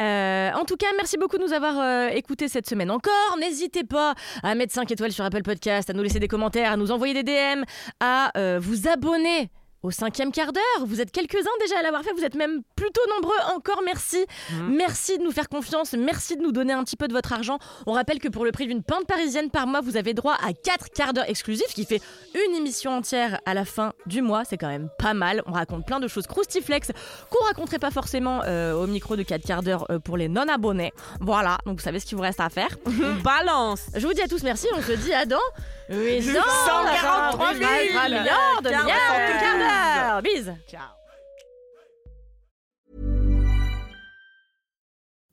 Euh, 0.00 0.52
en 0.52 0.64
tout 0.64 0.76
cas, 0.76 0.86
merci 0.96 1.18
beaucoup 1.18 1.38
de 1.38 1.42
nous 1.42 1.52
avoir 1.52 2.08
écoutés 2.10 2.48
cette 2.48 2.68
semaine 2.68 2.90
encore. 2.90 3.36
N'hésitez 3.40 3.84
pas 3.84 4.14
à 4.42 4.54
mettre 4.54 4.72
5 4.72 4.90
étoiles 4.90 5.12
sur 5.12 5.24
Apple 5.24 5.42
Podcast, 5.42 5.90
à 5.90 5.92
nous 5.92 6.02
laisser 6.02 6.20
des 6.20 6.28
commentaires, 6.28 6.72
à 6.72 6.76
nous 6.76 6.92
envoyer 6.92 7.14
des 7.14 7.24
DM, 7.24 7.64
à 8.00 8.32
vous 8.58 8.88
abonner 8.88 9.50
au 9.82 9.90
cinquième 9.90 10.32
quart 10.32 10.52
d'heure. 10.52 10.86
Vous 10.86 11.00
êtes 11.00 11.10
quelques-uns 11.10 11.56
déjà 11.60 11.78
à 11.78 11.82
l'avoir 11.82 12.02
fait, 12.02 12.12
vous 12.12 12.24
êtes 12.24 12.34
même 12.34 12.62
plutôt 12.74 13.00
nombreux. 13.14 13.36
Encore 13.54 13.82
merci. 13.84 14.24
Mhm. 14.52 14.76
Merci 14.76 15.18
de 15.18 15.22
nous 15.22 15.30
faire 15.32 15.48
confiance, 15.48 15.92
merci 15.92 16.36
de 16.36 16.42
nous 16.42 16.52
donner 16.52 16.72
un 16.72 16.84
petit 16.84 16.96
peu 16.96 17.08
de 17.08 17.12
votre 17.12 17.32
argent. 17.32 17.58
On 17.86 17.92
rappelle 17.92 18.18
que 18.18 18.28
pour 18.28 18.44
le 18.44 18.52
prix 18.52 18.66
d'une 18.66 18.82
pinte 18.82 19.06
parisienne 19.06 19.50
par 19.50 19.66
mois, 19.66 19.80
vous 19.80 19.96
avez 19.96 20.14
droit 20.14 20.34
à 20.34 20.52
4 20.52 20.90
quarts 20.90 21.12
d'heure 21.12 21.28
exclusifs, 21.28 21.74
qui 21.74 21.84
fait 21.84 22.00
une 22.34 22.54
émission 22.54 22.92
entière 22.92 23.40
à 23.44 23.54
la 23.54 23.64
fin 23.64 23.92
du 24.06 24.22
mois. 24.22 24.44
C'est 24.44 24.56
quand 24.56 24.68
même 24.68 24.88
pas 24.98 25.14
mal. 25.14 25.42
On 25.46 25.52
raconte 25.52 25.86
plein 25.86 26.00
de 26.00 26.08
choses 26.08 26.26
croustiflex 26.26 26.90
qu'on 27.30 27.44
raconterait 27.44 27.78
pas 27.78 27.90
forcément 27.90 28.42
euh, 28.44 28.74
au 28.74 28.86
micro 28.86 29.16
de 29.16 29.22
4 29.22 29.42
quarts 29.42 29.62
d'heure 29.62 29.86
euh, 29.90 29.98
pour 29.98 30.16
les 30.16 30.28
non-abonnés. 30.28 30.92
Voilà, 31.20 31.58
donc 31.66 31.78
vous 31.78 31.84
savez 31.84 32.00
ce 32.00 32.06
qu'il 32.06 32.16
vous 32.16 32.22
reste 32.22 32.40
à 32.40 32.48
faire. 32.48 32.76
Balance 33.22 33.86
Je 33.94 34.06
vous 34.06 34.12
dis 34.12 34.22
à 34.22 34.28
tous 34.28 34.42
merci, 34.42 34.66
on 34.76 34.82
se 34.82 34.92
dit 34.92 35.12
à 35.12 35.24
dans 35.26 35.38
843 35.88 37.92
milliards 37.92 38.62
de 38.62 38.70
milliards 38.70 40.22
Bise. 40.22 40.58
Ciao. 40.66 40.90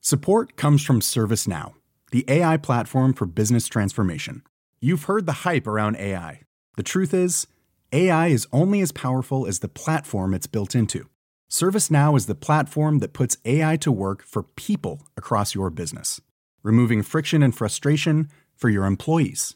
Support 0.01 0.57
comes 0.57 0.84
from 0.84 0.99
ServiceNow, 0.99 1.73
the 2.11 2.25
AI 2.27 2.57
platform 2.57 3.13
for 3.13 3.25
business 3.25 3.67
transformation. 3.67 4.43
You've 4.80 5.05
heard 5.05 5.25
the 5.25 5.31
hype 5.31 5.65
around 5.65 5.95
AI. 5.95 6.41
The 6.75 6.84
truth 6.84 7.13
is, 7.13 7.47
AI 7.91 8.27
is 8.27 8.47
only 8.51 8.81
as 8.81 8.91
powerful 8.91 9.47
as 9.47 9.59
the 9.59 9.69
platform 9.69 10.34
it's 10.34 10.45
built 10.45 10.75
into. 10.75 11.09
ServiceNow 11.49 12.17
is 12.17 12.25
the 12.25 12.35
platform 12.35 12.99
that 12.99 13.13
puts 13.13 13.38
AI 13.45 13.77
to 13.77 13.91
work 13.91 14.23
for 14.23 14.43
people 14.43 15.07
across 15.15 15.55
your 15.55 15.69
business, 15.69 16.19
removing 16.63 17.01
friction 17.01 17.41
and 17.41 17.55
frustration 17.55 18.30
for 18.55 18.69
your 18.69 18.85
employees 18.85 19.55